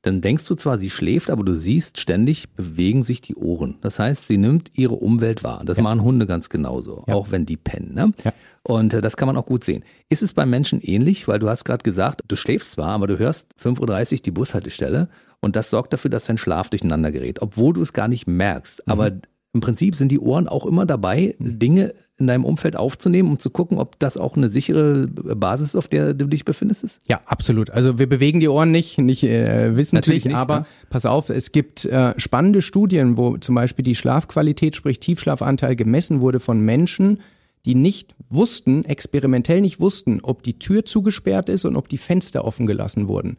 dann 0.02 0.20
denkst 0.22 0.46
du 0.46 0.54
zwar, 0.54 0.78
sie 0.78 0.88
schläft, 0.88 1.28
aber 1.28 1.44
du 1.44 1.52
siehst, 1.52 2.00
ständig 2.00 2.48
bewegen 2.54 3.02
sich 3.02 3.20
die 3.20 3.34
Ohren. 3.34 3.76
Das 3.82 3.98
heißt, 3.98 4.28
sie 4.28 4.38
nimmt 4.38 4.70
ihre 4.74 4.94
Umwelt 4.94 5.44
wahr. 5.44 5.62
Das 5.66 5.78
machen 5.78 6.02
Hunde 6.02 6.24
ganz 6.26 6.48
genauso, 6.48 7.04
Ja. 7.06 7.14
auch 7.14 7.30
wenn 7.30 7.44
die 7.44 7.58
pennen. 7.58 7.92
Ne? 7.92 8.10
Ja. 8.24 8.32
Und 8.68 8.92
äh, 8.92 9.00
das 9.00 9.16
kann 9.16 9.26
man 9.26 9.36
auch 9.36 9.46
gut 9.46 9.64
sehen. 9.64 9.82
Ist 10.10 10.22
es 10.22 10.34
beim 10.34 10.50
Menschen 10.50 10.80
ähnlich? 10.82 11.26
Weil 11.26 11.38
du 11.38 11.48
hast 11.48 11.64
gerade 11.64 11.82
gesagt, 11.82 12.22
du 12.28 12.36
schläfst 12.36 12.72
zwar, 12.72 12.88
aber 12.90 13.06
du 13.06 13.18
hörst 13.18 13.54
5.30 13.62 14.12
Uhr 14.12 14.18
die 14.18 14.30
Bushaltestelle 14.30 15.08
und 15.40 15.56
das 15.56 15.70
sorgt 15.70 15.94
dafür, 15.94 16.10
dass 16.10 16.26
dein 16.26 16.36
Schlaf 16.36 16.68
durcheinander 16.68 17.10
gerät, 17.10 17.40
obwohl 17.40 17.72
du 17.72 17.80
es 17.80 17.94
gar 17.94 18.08
nicht 18.08 18.26
merkst. 18.26 18.86
Aber 18.86 19.12
im 19.54 19.62
Prinzip 19.62 19.96
sind 19.96 20.12
die 20.12 20.18
Ohren 20.18 20.48
auch 20.48 20.66
immer 20.66 20.84
dabei, 20.84 21.34
Dinge 21.38 21.94
in 22.18 22.26
deinem 22.26 22.44
Umfeld 22.44 22.76
aufzunehmen, 22.76 23.30
um 23.30 23.38
zu 23.38 23.48
gucken, 23.48 23.78
ob 23.78 23.98
das 24.00 24.18
auch 24.18 24.36
eine 24.36 24.50
sichere 24.50 25.06
Basis, 25.08 25.74
auf 25.74 25.88
der 25.88 26.12
du 26.12 26.26
dich 26.26 26.44
befindest, 26.44 26.84
ist? 26.84 27.08
Ja, 27.08 27.22
absolut. 27.24 27.70
Also 27.70 27.98
wir 27.98 28.06
bewegen 28.06 28.38
die 28.38 28.48
Ohren 28.48 28.70
nicht, 28.70 28.98
nicht 28.98 29.24
äh, 29.24 29.76
wissentlich, 29.76 29.92
Natürlich 29.92 30.24
nicht, 30.26 30.36
aber 30.36 30.54
ja. 30.54 30.66
pass 30.90 31.06
auf, 31.06 31.30
es 31.30 31.52
gibt 31.52 31.86
äh, 31.86 32.12
spannende 32.20 32.60
Studien, 32.60 33.16
wo 33.16 33.38
zum 33.38 33.54
Beispiel 33.54 33.82
die 33.84 33.94
Schlafqualität, 33.94 34.76
sprich 34.76 35.00
Tiefschlafanteil 35.00 35.74
gemessen 35.74 36.20
wurde 36.20 36.38
von 36.38 36.60
Menschen, 36.60 37.20
die 37.68 37.74
nicht 37.74 38.16
wussten, 38.30 38.86
experimentell 38.86 39.60
nicht 39.60 39.78
wussten, 39.78 40.20
ob 40.22 40.42
die 40.42 40.58
Tür 40.58 40.86
zugesperrt 40.86 41.50
ist 41.50 41.66
und 41.66 41.76
ob 41.76 41.88
die 41.88 41.98
Fenster 41.98 42.46
offen 42.46 42.66
gelassen 42.66 43.08
wurden. 43.08 43.36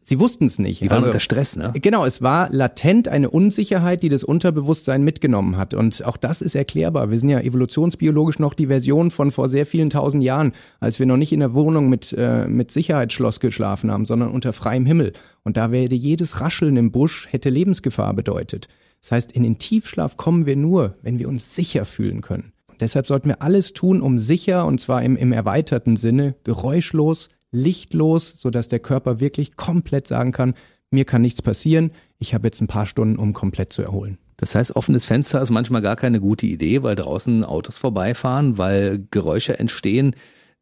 Sie 0.00 0.20
wussten 0.20 0.44
es 0.44 0.60
nicht. 0.60 0.80
Die 0.80 0.88
waren 0.88 0.98
Also- 0.98 1.08
unter 1.08 1.20
Stress, 1.20 1.56
ne? 1.56 1.72
Genau, 1.82 2.06
es 2.06 2.22
war 2.22 2.48
latent 2.50 3.08
eine 3.08 3.28
Unsicherheit, 3.28 4.04
die 4.04 4.08
das 4.08 4.22
Unterbewusstsein 4.22 5.02
mitgenommen 5.02 5.56
hat. 5.56 5.74
Und 5.74 6.04
auch 6.04 6.16
das 6.16 6.42
ist 6.42 6.54
erklärbar. 6.54 7.10
Wir 7.10 7.18
sind 7.18 7.28
ja 7.28 7.40
evolutionsbiologisch 7.40 8.38
noch 8.38 8.54
die 8.54 8.68
Version 8.68 9.10
von 9.10 9.32
vor 9.32 9.48
sehr 9.48 9.66
vielen 9.66 9.90
tausend 9.90 10.22
Jahren, 10.22 10.52
als 10.78 11.00
wir 11.00 11.06
noch 11.06 11.16
nicht 11.16 11.32
in 11.32 11.40
der 11.40 11.54
Wohnung 11.54 11.88
mit, 11.90 12.14
äh, 12.16 12.46
mit 12.46 12.70
Sicherheitsschloss 12.70 13.40
geschlafen 13.40 13.90
haben, 13.90 14.04
sondern 14.04 14.30
unter 14.30 14.52
freiem 14.52 14.86
Himmel. 14.86 15.12
Und 15.42 15.56
da 15.56 15.72
wäre 15.72 15.92
jedes 15.92 16.40
Rascheln 16.40 16.76
im 16.76 16.92
Busch 16.92 17.26
hätte 17.30 17.50
Lebensgefahr 17.50 18.14
bedeutet. 18.14 18.68
Das 19.02 19.10
heißt, 19.12 19.32
in 19.32 19.42
den 19.42 19.58
Tiefschlaf 19.58 20.16
kommen 20.16 20.46
wir 20.46 20.56
nur, 20.56 20.96
wenn 21.02 21.18
wir 21.18 21.28
uns 21.28 21.54
sicher 21.54 21.84
fühlen 21.84 22.22
können. 22.22 22.52
Deshalb 22.80 23.06
sollten 23.06 23.28
wir 23.28 23.42
alles 23.42 23.72
tun, 23.72 24.00
um 24.00 24.18
sicher, 24.18 24.66
und 24.66 24.80
zwar 24.80 25.02
im, 25.02 25.16
im 25.16 25.32
erweiterten 25.32 25.96
Sinne, 25.96 26.34
geräuschlos, 26.44 27.28
lichtlos, 27.52 28.34
sodass 28.36 28.68
der 28.68 28.80
Körper 28.80 29.20
wirklich 29.20 29.56
komplett 29.56 30.06
sagen 30.06 30.32
kann, 30.32 30.54
mir 30.90 31.04
kann 31.04 31.22
nichts 31.22 31.42
passieren, 31.42 31.90
ich 32.18 32.34
habe 32.34 32.46
jetzt 32.46 32.60
ein 32.60 32.68
paar 32.68 32.86
Stunden, 32.86 33.18
um 33.18 33.32
komplett 33.32 33.72
zu 33.72 33.82
erholen. 33.82 34.18
Das 34.36 34.54
heißt, 34.54 34.76
offenes 34.76 35.04
Fenster 35.04 35.40
ist 35.40 35.50
manchmal 35.50 35.82
gar 35.82 35.96
keine 35.96 36.20
gute 36.20 36.46
Idee, 36.46 36.82
weil 36.82 36.94
draußen 36.94 37.44
Autos 37.44 37.76
vorbeifahren, 37.76 38.58
weil 38.58 39.06
Geräusche 39.10 39.58
entstehen, 39.58 40.14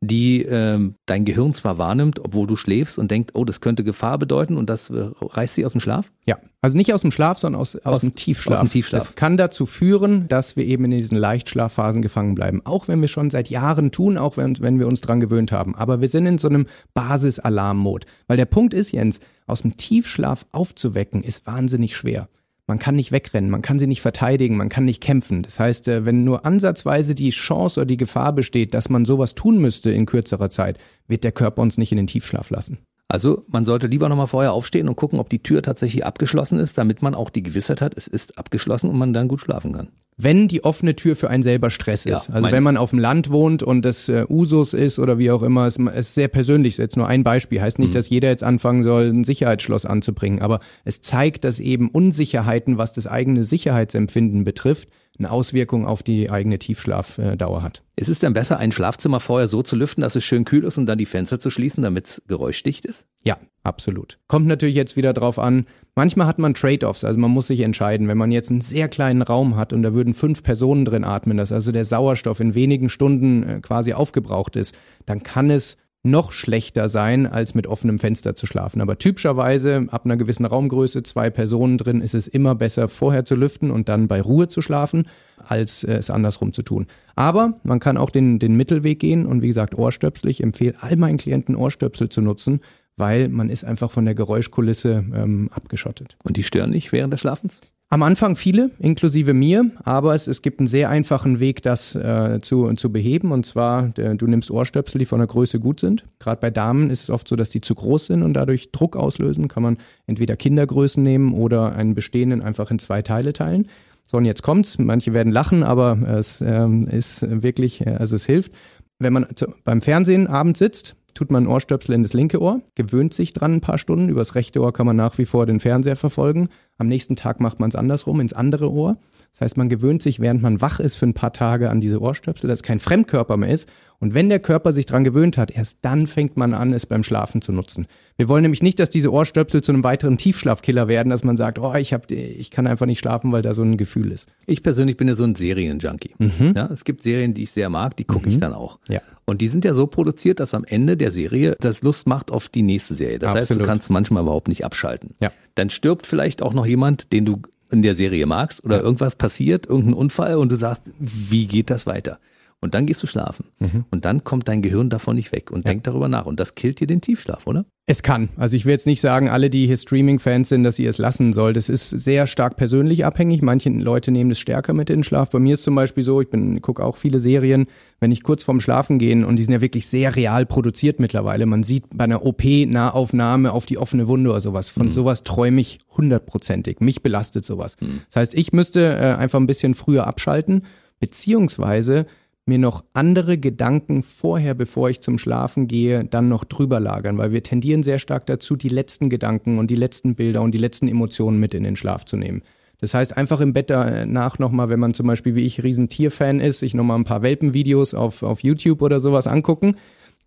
die 0.07 0.42
ähm, 0.42 0.94
dein 1.07 1.24
Gehirn 1.24 1.52
zwar 1.55 1.78
wahrnimmt, 1.78 2.20
obwohl 2.20 2.46
du 2.46 2.57
schläfst 2.57 2.98
und 2.98 3.11
denkt, 3.11 3.32
oh, 3.34 3.44
das 3.44 3.61
könnte 3.61 3.84
Gefahr 3.84 4.18
bedeuten 4.18 4.57
und 4.57 4.70
das 4.70 4.90
äh, 4.90 5.11
reißt 5.20 5.55
sie 5.55 5.64
aus 5.64 5.72
dem 5.72 5.80
Schlaf? 5.80 6.11
Ja, 6.26 6.38
also 6.62 6.76
nicht 6.76 6.92
aus 6.94 7.02
dem 7.02 7.11
Schlaf, 7.11 7.38
sondern 7.38 7.61
aus, 7.61 7.76
aus, 7.76 7.82
Aus- 7.96 8.00
dem 8.00 8.14
Tiefschlaf. 8.14 8.55
aus 8.55 8.61
dem 8.61 8.70
Tiefschlaf. 8.70 9.05
Das 9.05 9.14
kann 9.14 9.36
dazu 9.36 9.66
führen, 9.66 10.26
dass 10.28 10.57
wir 10.57 10.64
eben 10.64 10.84
in 10.86 10.92
diesen 10.98 11.18
Leichtschlafphasen 11.18 12.02
gefangen 12.02 12.34
bleiben. 12.34 12.62
Auch 12.64 12.88
wenn 12.88 13.00
wir 13.00 13.09
schon 13.09 13.30
seit 13.30 13.50
Jahren 13.50 13.90
tun, 13.92 14.16
auch 14.18 14.36
wenn, 14.36 14.59
wenn 14.61 14.78
wir 14.78 14.86
uns 14.86 15.00
dran 15.00 15.20
gewöhnt 15.20 15.52
haben. 15.52 15.74
Aber 15.74 16.00
wir 16.00 16.09
sind 16.09 16.26
in 16.26 16.38
so 16.38 16.48
einem 16.48 16.66
Basis-Alarm-Mode. 16.94 18.07
Weil 18.26 18.36
der 18.36 18.46
Punkt 18.46 18.74
ist, 18.74 18.92
Jens, 18.92 19.20
aus 19.46 19.62
dem 19.62 19.76
Tiefschlaf 19.76 20.46
aufzuwecken, 20.52 21.22
ist 21.22 21.46
wahnsinnig 21.46 21.96
schwer. 21.96 22.28
Man 22.66 22.78
kann 22.78 22.96
nicht 22.96 23.12
wegrennen, 23.12 23.50
man 23.50 23.60
kann 23.60 23.78
sie 23.78 23.86
nicht 23.86 24.00
verteidigen, 24.00 24.56
man 24.56 24.70
kann 24.70 24.86
nicht 24.86 25.02
kämpfen. 25.02 25.42
Das 25.42 25.58
heißt, 25.60 25.88
äh, 25.88 26.06
wenn 26.06 26.24
nur 26.24 26.46
ansatzweise 26.46 27.14
die 27.14 27.30
Chance 27.30 27.80
oder 27.80 27.86
die 27.86 27.98
Gefahr 27.98 28.32
besteht, 28.32 28.72
dass 28.72 28.88
man 28.88 29.04
sowas 29.04 29.34
tun 29.34 29.58
müsste 29.58 29.90
in 29.90 30.06
kürzerer 30.06 30.48
Zeit, 30.48 30.78
wird 31.06 31.24
der 31.24 31.32
Körper 31.32 31.60
uns 31.60 31.76
nicht 31.76 31.92
in 31.92 31.98
den 31.98 32.06
Tiefschlaf 32.06 32.48
lassen. 32.48 32.78
Also 33.14 33.44
man 33.46 33.64
sollte 33.64 33.86
lieber 33.86 34.08
nochmal 34.08 34.26
vorher 34.26 34.52
aufstehen 34.52 34.88
und 34.88 34.96
gucken, 34.96 35.20
ob 35.20 35.28
die 35.28 35.38
Tür 35.40 35.62
tatsächlich 35.62 36.04
abgeschlossen 36.04 36.58
ist, 36.58 36.76
damit 36.76 37.00
man 37.00 37.14
auch 37.14 37.30
die 37.30 37.44
Gewissheit 37.44 37.80
hat, 37.80 37.94
es 37.96 38.08
ist 38.08 38.36
abgeschlossen 38.38 38.90
und 38.90 38.98
man 38.98 39.12
dann 39.12 39.28
gut 39.28 39.40
schlafen 39.40 39.72
kann. 39.72 39.86
wenn 40.16 40.48
die 40.48 40.64
offene 40.64 40.96
Tür 40.96 41.14
für 41.14 41.30
einen 41.30 41.44
selber 41.44 41.70
Stress 41.70 42.02
Ja, 42.04 42.16
ist. 42.16 42.28
Also 42.30 42.50
wenn 42.50 42.62
man 42.64 42.76
auf 42.76 42.90
dem 42.90 42.98
Land 42.98 43.30
wohnt 43.30 43.62
und 43.62 43.84
das 43.84 44.08
äh, 44.08 44.24
Usus 44.28 44.74
ist 44.74 44.98
oder 44.98 45.16
wie 45.18 45.30
auch 45.30 45.42
immer, 45.42 45.66
es 45.66 45.76
ist 45.76 46.14
sehr 46.14 46.26
persönlich, 46.26 46.74
ist 46.74 46.78
jetzt 46.78 46.96
nur 46.96 47.06
ein 47.06 47.22
Beispiel. 47.22 47.60
Heißt 47.60 47.78
nicht, 47.78 47.94
dass 47.94 48.08
jeder 48.08 48.28
jetzt 48.30 48.42
anfangen 48.42 48.82
soll, 48.82 49.10
ein 49.10 49.22
Sicherheitsschloss 49.22 49.86
anzubringen, 49.86 50.40
aber 50.42 50.58
es 50.84 51.00
zeigt, 51.00 51.44
dass 51.44 51.60
eben 51.60 51.90
Unsicherheiten, 51.90 52.78
was 52.78 52.94
das 52.94 53.06
eigene 53.06 53.44
Sicherheitsempfinden 53.44 54.42
betrifft, 54.42 54.88
eine 55.18 55.30
Auswirkung 55.30 55.86
auf 55.86 56.02
die 56.02 56.30
eigene 56.30 56.58
Tiefschlafdauer 56.58 57.62
hat. 57.62 57.82
Ist 57.96 58.08
es 58.08 58.18
denn 58.18 58.32
besser, 58.32 58.58
ein 58.58 58.72
Schlafzimmer 58.72 59.20
vorher 59.20 59.46
so 59.46 59.62
zu 59.62 59.76
lüften, 59.76 60.00
dass 60.00 60.16
es 60.16 60.24
schön 60.24 60.44
kühl 60.44 60.64
ist 60.64 60.78
und 60.78 60.86
dann 60.86 60.98
die 60.98 61.06
Fenster 61.06 61.38
zu 61.38 61.50
schließen, 61.50 61.82
damit 61.82 62.06
es 62.06 62.22
geräuschdicht 62.26 62.84
ist? 62.84 63.06
Ja, 63.22 63.38
absolut. 63.62 64.18
Kommt 64.26 64.46
natürlich 64.46 64.74
jetzt 64.74 64.96
wieder 64.96 65.12
drauf 65.12 65.38
an. 65.38 65.66
Manchmal 65.94 66.26
hat 66.26 66.40
man 66.40 66.54
Trade-offs, 66.54 67.04
also 67.04 67.18
man 67.20 67.30
muss 67.30 67.46
sich 67.46 67.60
entscheiden. 67.60 68.08
Wenn 68.08 68.18
man 68.18 68.32
jetzt 68.32 68.50
einen 68.50 68.60
sehr 68.60 68.88
kleinen 68.88 69.22
Raum 69.22 69.56
hat 69.56 69.72
und 69.72 69.82
da 69.82 69.94
würden 69.94 70.14
fünf 70.14 70.42
Personen 70.42 70.84
drin 70.84 71.04
atmen, 71.04 71.36
dass 71.36 71.52
also 71.52 71.70
der 71.70 71.84
Sauerstoff 71.84 72.40
in 72.40 72.56
wenigen 72.56 72.88
Stunden 72.88 73.42
äh, 73.44 73.60
quasi 73.60 73.92
aufgebraucht 73.92 74.56
ist, 74.56 74.74
dann 75.06 75.22
kann 75.22 75.50
es 75.50 75.76
noch 76.05 76.32
schlechter 76.32 76.88
sein, 76.90 77.26
als 77.26 77.55
mit 77.55 77.66
offenem 77.66 77.98
Fenster 77.98 78.34
zu 78.36 78.46
schlafen. 78.46 78.82
Aber 78.82 78.98
typischerweise 78.98 79.86
ab 79.90 80.05
einer 80.05 80.18
gewissen 80.18 80.44
Raumgröße, 80.44 81.02
zwei 81.02 81.30
Personen 81.30 81.78
drin, 81.78 82.02
ist 82.02 82.14
es 82.14 82.28
immer 82.28 82.55
besser, 82.55 82.88
vorher 82.88 83.24
zu 83.24 83.34
lüften 83.34 83.70
und 83.70 83.88
dann 83.88 84.07
bei 84.07 84.20
Ruhe 84.20 84.46
zu 84.46 84.61
schlafen, 84.61 85.09
als 85.38 85.82
äh, 85.82 85.94
es 85.94 86.11
andersrum 86.11 86.52
zu 86.52 86.62
tun. 86.62 86.86
Aber 87.16 87.55
man 87.64 87.80
kann 87.80 87.96
auch 87.96 88.11
den, 88.11 88.38
den 88.38 88.55
Mittelweg 88.55 89.00
gehen 89.00 89.24
und 89.24 89.40
wie 89.40 89.48
gesagt, 89.48 89.76
Ohrstöpsel. 89.76 90.30
Ich 90.30 90.42
empfehle 90.42 90.74
all 90.80 90.96
meinen 90.96 91.16
Klienten 91.16 91.57
Ohrstöpsel 91.57 92.11
zu 92.11 92.20
nutzen, 92.20 92.61
weil 92.96 93.30
man 93.30 93.48
ist 93.48 93.64
einfach 93.64 93.90
von 93.90 94.05
der 94.05 94.14
Geräuschkulisse 94.14 95.05
ähm, 95.14 95.48
abgeschottet. 95.52 96.18
Und 96.22 96.36
die 96.36 96.42
stören 96.42 96.70
nicht 96.70 96.92
während 96.92 97.14
des 97.14 97.20
Schlafens? 97.20 97.61
Am 97.95 98.03
Anfang 98.03 98.34
viele, 98.34 98.72
inklusive 98.80 99.34
mir, 99.34 99.70
aber 99.84 100.16
es, 100.16 100.26
es 100.26 100.42
gibt 100.42 100.59
einen 100.59 100.66
sehr 100.66 100.90
einfachen 100.90 101.38
Weg, 101.38 101.62
das 101.62 101.95
äh, 101.95 102.40
zu, 102.42 102.72
zu 102.72 102.90
beheben. 102.90 103.30
Und 103.30 103.47
zwar, 103.47 103.90
der, 103.90 104.16
du 104.16 104.26
nimmst 104.26 104.51
Ohrstöpsel, 104.51 104.99
die 104.99 105.05
von 105.05 105.20
der 105.20 105.28
Größe 105.28 105.61
gut 105.61 105.78
sind. 105.78 106.05
Gerade 106.18 106.40
bei 106.40 106.51
Damen 106.51 106.90
ist 106.90 107.05
es 107.05 107.11
oft 107.11 107.28
so, 107.28 107.36
dass 107.36 107.51
die 107.51 107.61
zu 107.61 107.76
groß 107.76 108.07
sind 108.07 108.24
und 108.24 108.34
dadurch 108.34 108.72
Druck 108.72 108.97
auslösen. 108.97 109.47
Kann 109.47 109.62
man 109.62 109.76
entweder 110.09 110.34
Kindergrößen 110.34 111.01
nehmen 111.05 111.34
oder 111.34 111.76
einen 111.76 111.95
bestehenden 111.95 112.42
einfach 112.42 112.72
in 112.72 112.80
zwei 112.80 113.01
Teile 113.01 113.32
teilen. 113.32 113.68
So, 114.07 114.16
und 114.16 114.24
jetzt 114.24 114.42
kommt's. 114.42 114.76
Manche 114.76 115.12
werden 115.12 115.32
lachen, 115.32 115.62
aber 115.62 115.97
es 116.18 116.40
ähm, 116.40 116.88
ist 116.88 117.24
wirklich, 117.45 117.86
äh, 117.86 117.90
also 117.90 118.16
es 118.16 118.26
hilft. 118.26 118.51
Wenn 118.99 119.12
man 119.12 119.26
zu, 119.36 119.55
beim 119.62 119.80
Fernsehen 119.80 120.26
abends 120.26 120.59
sitzt, 120.59 120.97
tut 121.14 121.30
man 121.30 121.46
Ohrstöpsel 121.46 121.94
in 121.94 122.02
das 122.02 122.12
linke 122.12 122.40
Ohr, 122.40 122.60
gewöhnt 122.74 123.14
sich 123.14 123.32
dran 123.32 123.54
ein 123.54 123.60
paar 123.60 123.78
Stunden. 123.78 124.08
Übers 124.08 124.34
rechte 124.34 124.60
Ohr 124.60 124.72
kann 124.72 124.86
man 124.86 124.96
nach 124.96 125.16
wie 125.18 125.24
vor 125.24 125.46
den 125.46 125.60
Fernseher 125.60 125.96
verfolgen. 125.96 126.48
Am 126.76 126.86
nächsten 126.86 127.16
Tag 127.16 127.40
macht 127.40 127.60
man 127.60 127.68
es 127.68 127.76
andersrum, 127.76 128.20
ins 128.20 128.32
andere 128.32 128.70
Ohr. 128.70 128.98
Das 129.35 129.41
heißt, 129.41 129.57
man 129.57 129.68
gewöhnt 129.68 130.01
sich, 130.01 130.20
während 130.20 130.43
man 130.43 130.61
wach 130.61 130.78
ist, 130.78 130.95
für 130.95 131.07
ein 131.07 131.14
paar 131.14 131.32
Tage 131.32 131.68
an 131.68 131.80
diese 131.80 132.01
Ohrstöpsel, 132.01 132.47
dass 132.47 132.61
es 132.61 132.62
kein 132.62 132.78
Fremdkörper 132.78 133.37
mehr 133.37 133.49
ist. 133.49 133.68
Und 133.99 134.14
wenn 134.14 134.28
der 134.28 134.39
Körper 134.39 134.72
sich 134.72 134.87
dran 134.87 135.03
gewöhnt 135.03 135.39
hat, 135.39 135.51
erst 135.51 135.85
dann 135.85 136.07
fängt 136.07 136.37
man 136.37 136.55
an, 136.55 136.72
es 136.72 136.87
beim 136.87 137.03
Schlafen 137.03 137.43
zu 137.43 137.51
nutzen. 137.51 137.89
Wir 138.16 138.28
wollen 138.28 138.43
nämlich 138.43 138.62
nicht, 138.62 138.78
dass 138.78 138.91
diese 138.91 139.11
Ohrstöpsel 139.12 139.61
zu 139.61 139.72
einem 139.72 139.82
weiteren 139.82 140.18
Tiefschlafkiller 140.18 140.87
werden, 140.87 141.11
dass 141.11 141.24
man 141.24 141.37
sagt, 141.37 141.59
oh, 141.59 141.74
ich, 141.74 141.93
hab, 141.93 142.09
ich 142.12 142.51
kann 142.53 142.68
einfach 142.68 142.87
nicht 142.87 143.01
schlafen, 143.01 143.32
weil 143.32 143.43
da 143.43 143.55
so 143.55 143.62
ein 143.62 143.76
Gefühl 143.76 144.12
ist. 144.12 144.28
Ich 144.47 144.62
persönlich 144.62 144.97
bin 144.97 145.09
ja 145.09 145.16
so 145.16 145.24
ein 145.24 145.35
Serienjunkie. 145.35 146.14
Mhm. 146.18 146.53
Ja, 146.55 146.68
es 146.72 146.85
gibt 146.85 147.03
Serien, 147.03 147.35
die 147.35 147.43
ich 147.43 147.51
sehr 147.51 147.70
mag, 147.70 147.97
die 147.97 148.05
gucke 148.05 148.28
mhm. 148.28 148.35
ich 148.35 148.41
dann 148.41 148.53
auch. 148.53 148.78
Ja. 148.89 149.01
Und 149.24 149.41
die 149.41 149.49
sind 149.49 149.64
ja 149.64 149.74
so 149.74 149.89
produziert, 149.89 150.39
dass 150.39 150.55
am 150.55 150.64
Ende 150.64 150.97
der 150.97 151.11
Serie 151.11 151.57
das 151.59 151.82
Lust 151.82 152.07
macht 152.07 152.30
auf 152.30 152.49
die 152.49 152.62
nächste 152.62 152.95
Serie. 152.95 153.18
Das 153.18 153.30
Absolut. 153.30 153.51
heißt, 153.51 153.61
du 153.61 153.64
kannst 153.64 153.91
manchmal 153.91 154.22
überhaupt 154.22 154.49
nicht 154.49 154.64
abschalten. 154.64 155.14
Ja. 155.20 155.32
Dann 155.55 155.70
stirbt 155.70 156.07
vielleicht 156.07 156.43
auch 156.43 156.53
noch 156.53 156.66
jemand, 156.66 157.12
den 157.12 157.24
du 157.24 157.41
in 157.74 157.82
der 157.82 157.94
Serie 157.94 158.24
magst 158.26 158.64
oder 158.64 158.80
irgendwas 158.80 159.16
passiert, 159.16 159.66
irgendein 159.66 159.94
Unfall 159.94 160.36
und 160.36 160.50
du 160.50 160.56
sagst, 160.56 160.82
wie 160.98 161.46
geht 161.46 161.68
das 161.70 161.86
weiter? 161.86 162.18
Und 162.64 162.72
dann 162.72 162.86
gehst 162.86 163.02
du 163.02 163.06
schlafen. 163.06 163.44
Mhm. 163.58 163.84
Und 163.90 164.06
dann 164.06 164.24
kommt 164.24 164.48
dein 164.48 164.62
Gehirn 164.62 164.88
davon 164.88 165.16
nicht 165.16 165.32
weg 165.32 165.50
und 165.50 165.64
ja. 165.64 165.70
denkt 165.70 165.86
darüber 165.86 166.08
nach. 166.08 166.24
Und 166.24 166.40
das 166.40 166.54
killt 166.54 166.80
dir 166.80 166.86
den 166.86 167.02
Tiefschlaf, 167.02 167.46
oder? 167.46 167.66
Es 167.84 168.02
kann. 168.02 168.30
Also 168.38 168.56
ich 168.56 168.64
will 168.64 168.72
jetzt 168.72 168.86
nicht 168.86 169.02
sagen, 169.02 169.28
alle, 169.28 169.50
die 169.50 169.66
hier 169.66 169.76
Streaming-Fans 169.76 170.48
sind, 170.48 170.64
dass 170.64 170.78
ihr 170.78 170.88
es 170.88 170.96
lassen 170.96 171.34
sollt. 171.34 171.58
Es 171.58 171.68
ist 171.68 171.90
sehr 171.90 172.26
stark 172.26 172.56
persönlich 172.56 173.04
abhängig. 173.04 173.42
Manche 173.42 173.68
Leute 173.68 174.12
nehmen 174.12 174.30
es 174.30 174.38
stärker 174.38 174.72
mit 174.72 174.88
in 174.88 175.00
den 175.00 175.04
Schlaf. 175.04 175.28
Bei 175.28 175.38
mir 175.38 175.52
ist 175.52 175.62
zum 175.64 175.74
Beispiel 175.74 176.02
so, 176.02 176.22
ich 176.22 176.28
gucke 176.62 176.82
auch 176.82 176.96
viele 176.96 177.18
Serien, 177.18 177.66
wenn 178.00 178.12
ich 178.12 178.22
kurz 178.22 178.42
vorm 178.42 178.60
Schlafen 178.60 178.98
gehe, 178.98 179.26
und 179.26 179.36
die 179.36 179.42
sind 179.42 179.52
ja 179.52 179.60
wirklich 179.60 179.86
sehr 179.86 180.16
real 180.16 180.46
produziert 180.46 180.98
mittlerweile. 181.00 181.44
Man 181.44 181.64
sieht 181.64 181.84
bei 181.94 182.04
einer 182.04 182.24
OP-Nahaufnahme 182.24 183.52
auf 183.52 183.66
die 183.66 183.76
offene 183.76 184.08
Wunde 184.08 184.30
oder 184.30 184.40
sowas. 184.40 184.70
Von 184.70 184.86
mhm. 184.86 184.92
sowas 184.92 185.22
träume 185.22 185.60
ich 185.60 185.80
hundertprozentig. 185.94 186.80
Mich 186.80 187.02
belastet 187.02 187.44
sowas. 187.44 187.76
Mhm. 187.78 188.00
Das 188.06 188.16
heißt, 188.16 188.34
ich 188.34 188.54
müsste 188.54 188.80
äh, 188.80 189.12
einfach 189.16 189.38
ein 189.38 189.46
bisschen 189.46 189.74
früher 189.74 190.06
abschalten, 190.06 190.62
beziehungsweise 191.00 192.06
mir 192.47 192.59
noch 192.59 192.84
andere 192.92 193.38
Gedanken 193.38 194.03
vorher, 194.03 194.55
bevor 194.55 194.90
ich 194.90 195.01
zum 195.01 195.18
Schlafen 195.18 195.66
gehe, 195.66 196.05
dann 196.05 196.28
noch 196.28 196.45
drüber 196.45 196.78
lagern, 196.78 197.16
weil 197.16 197.32
wir 197.32 197.42
tendieren 197.42 197.82
sehr 197.82 197.99
stark 197.99 198.26
dazu, 198.26 198.57
die 198.57 198.68
letzten 198.68 199.09
Gedanken 199.09 199.59
und 199.59 199.70
die 199.70 199.76
letzten 199.76 200.14
Bilder 200.14 200.42
und 200.42 200.53
die 200.53 200.59
letzten 200.59 200.88
Emotionen 200.88 201.40
mit 201.40 201.55
in 201.55 201.62
den 201.62 201.76
Schlaf 201.76 202.05
zu 202.05 202.16
nehmen. 202.16 202.42
Das 202.80 202.92
heißt, 202.92 203.16
einfach 203.16 203.40
im 203.40 203.55
Bett 203.55 203.70
danach 203.70 204.38
nochmal, 204.38 204.68
wenn 204.68 204.80
man 204.80 204.92
zum 204.92 205.07
Beispiel 205.07 205.34
wie 205.34 205.45
ich 205.45 205.62
riesen 205.62 205.88
Tierfan 205.88 206.40
ist, 206.40 206.59
sich 206.59 206.74
nochmal 206.74 206.99
ein 206.99 207.05
paar 207.05 207.22
Welpenvideos 207.22 207.95
auf, 207.95 208.22
auf 208.22 208.42
YouTube 208.42 208.82
oder 208.82 209.01
sowas 209.01 209.26
angucken, 209.26 209.76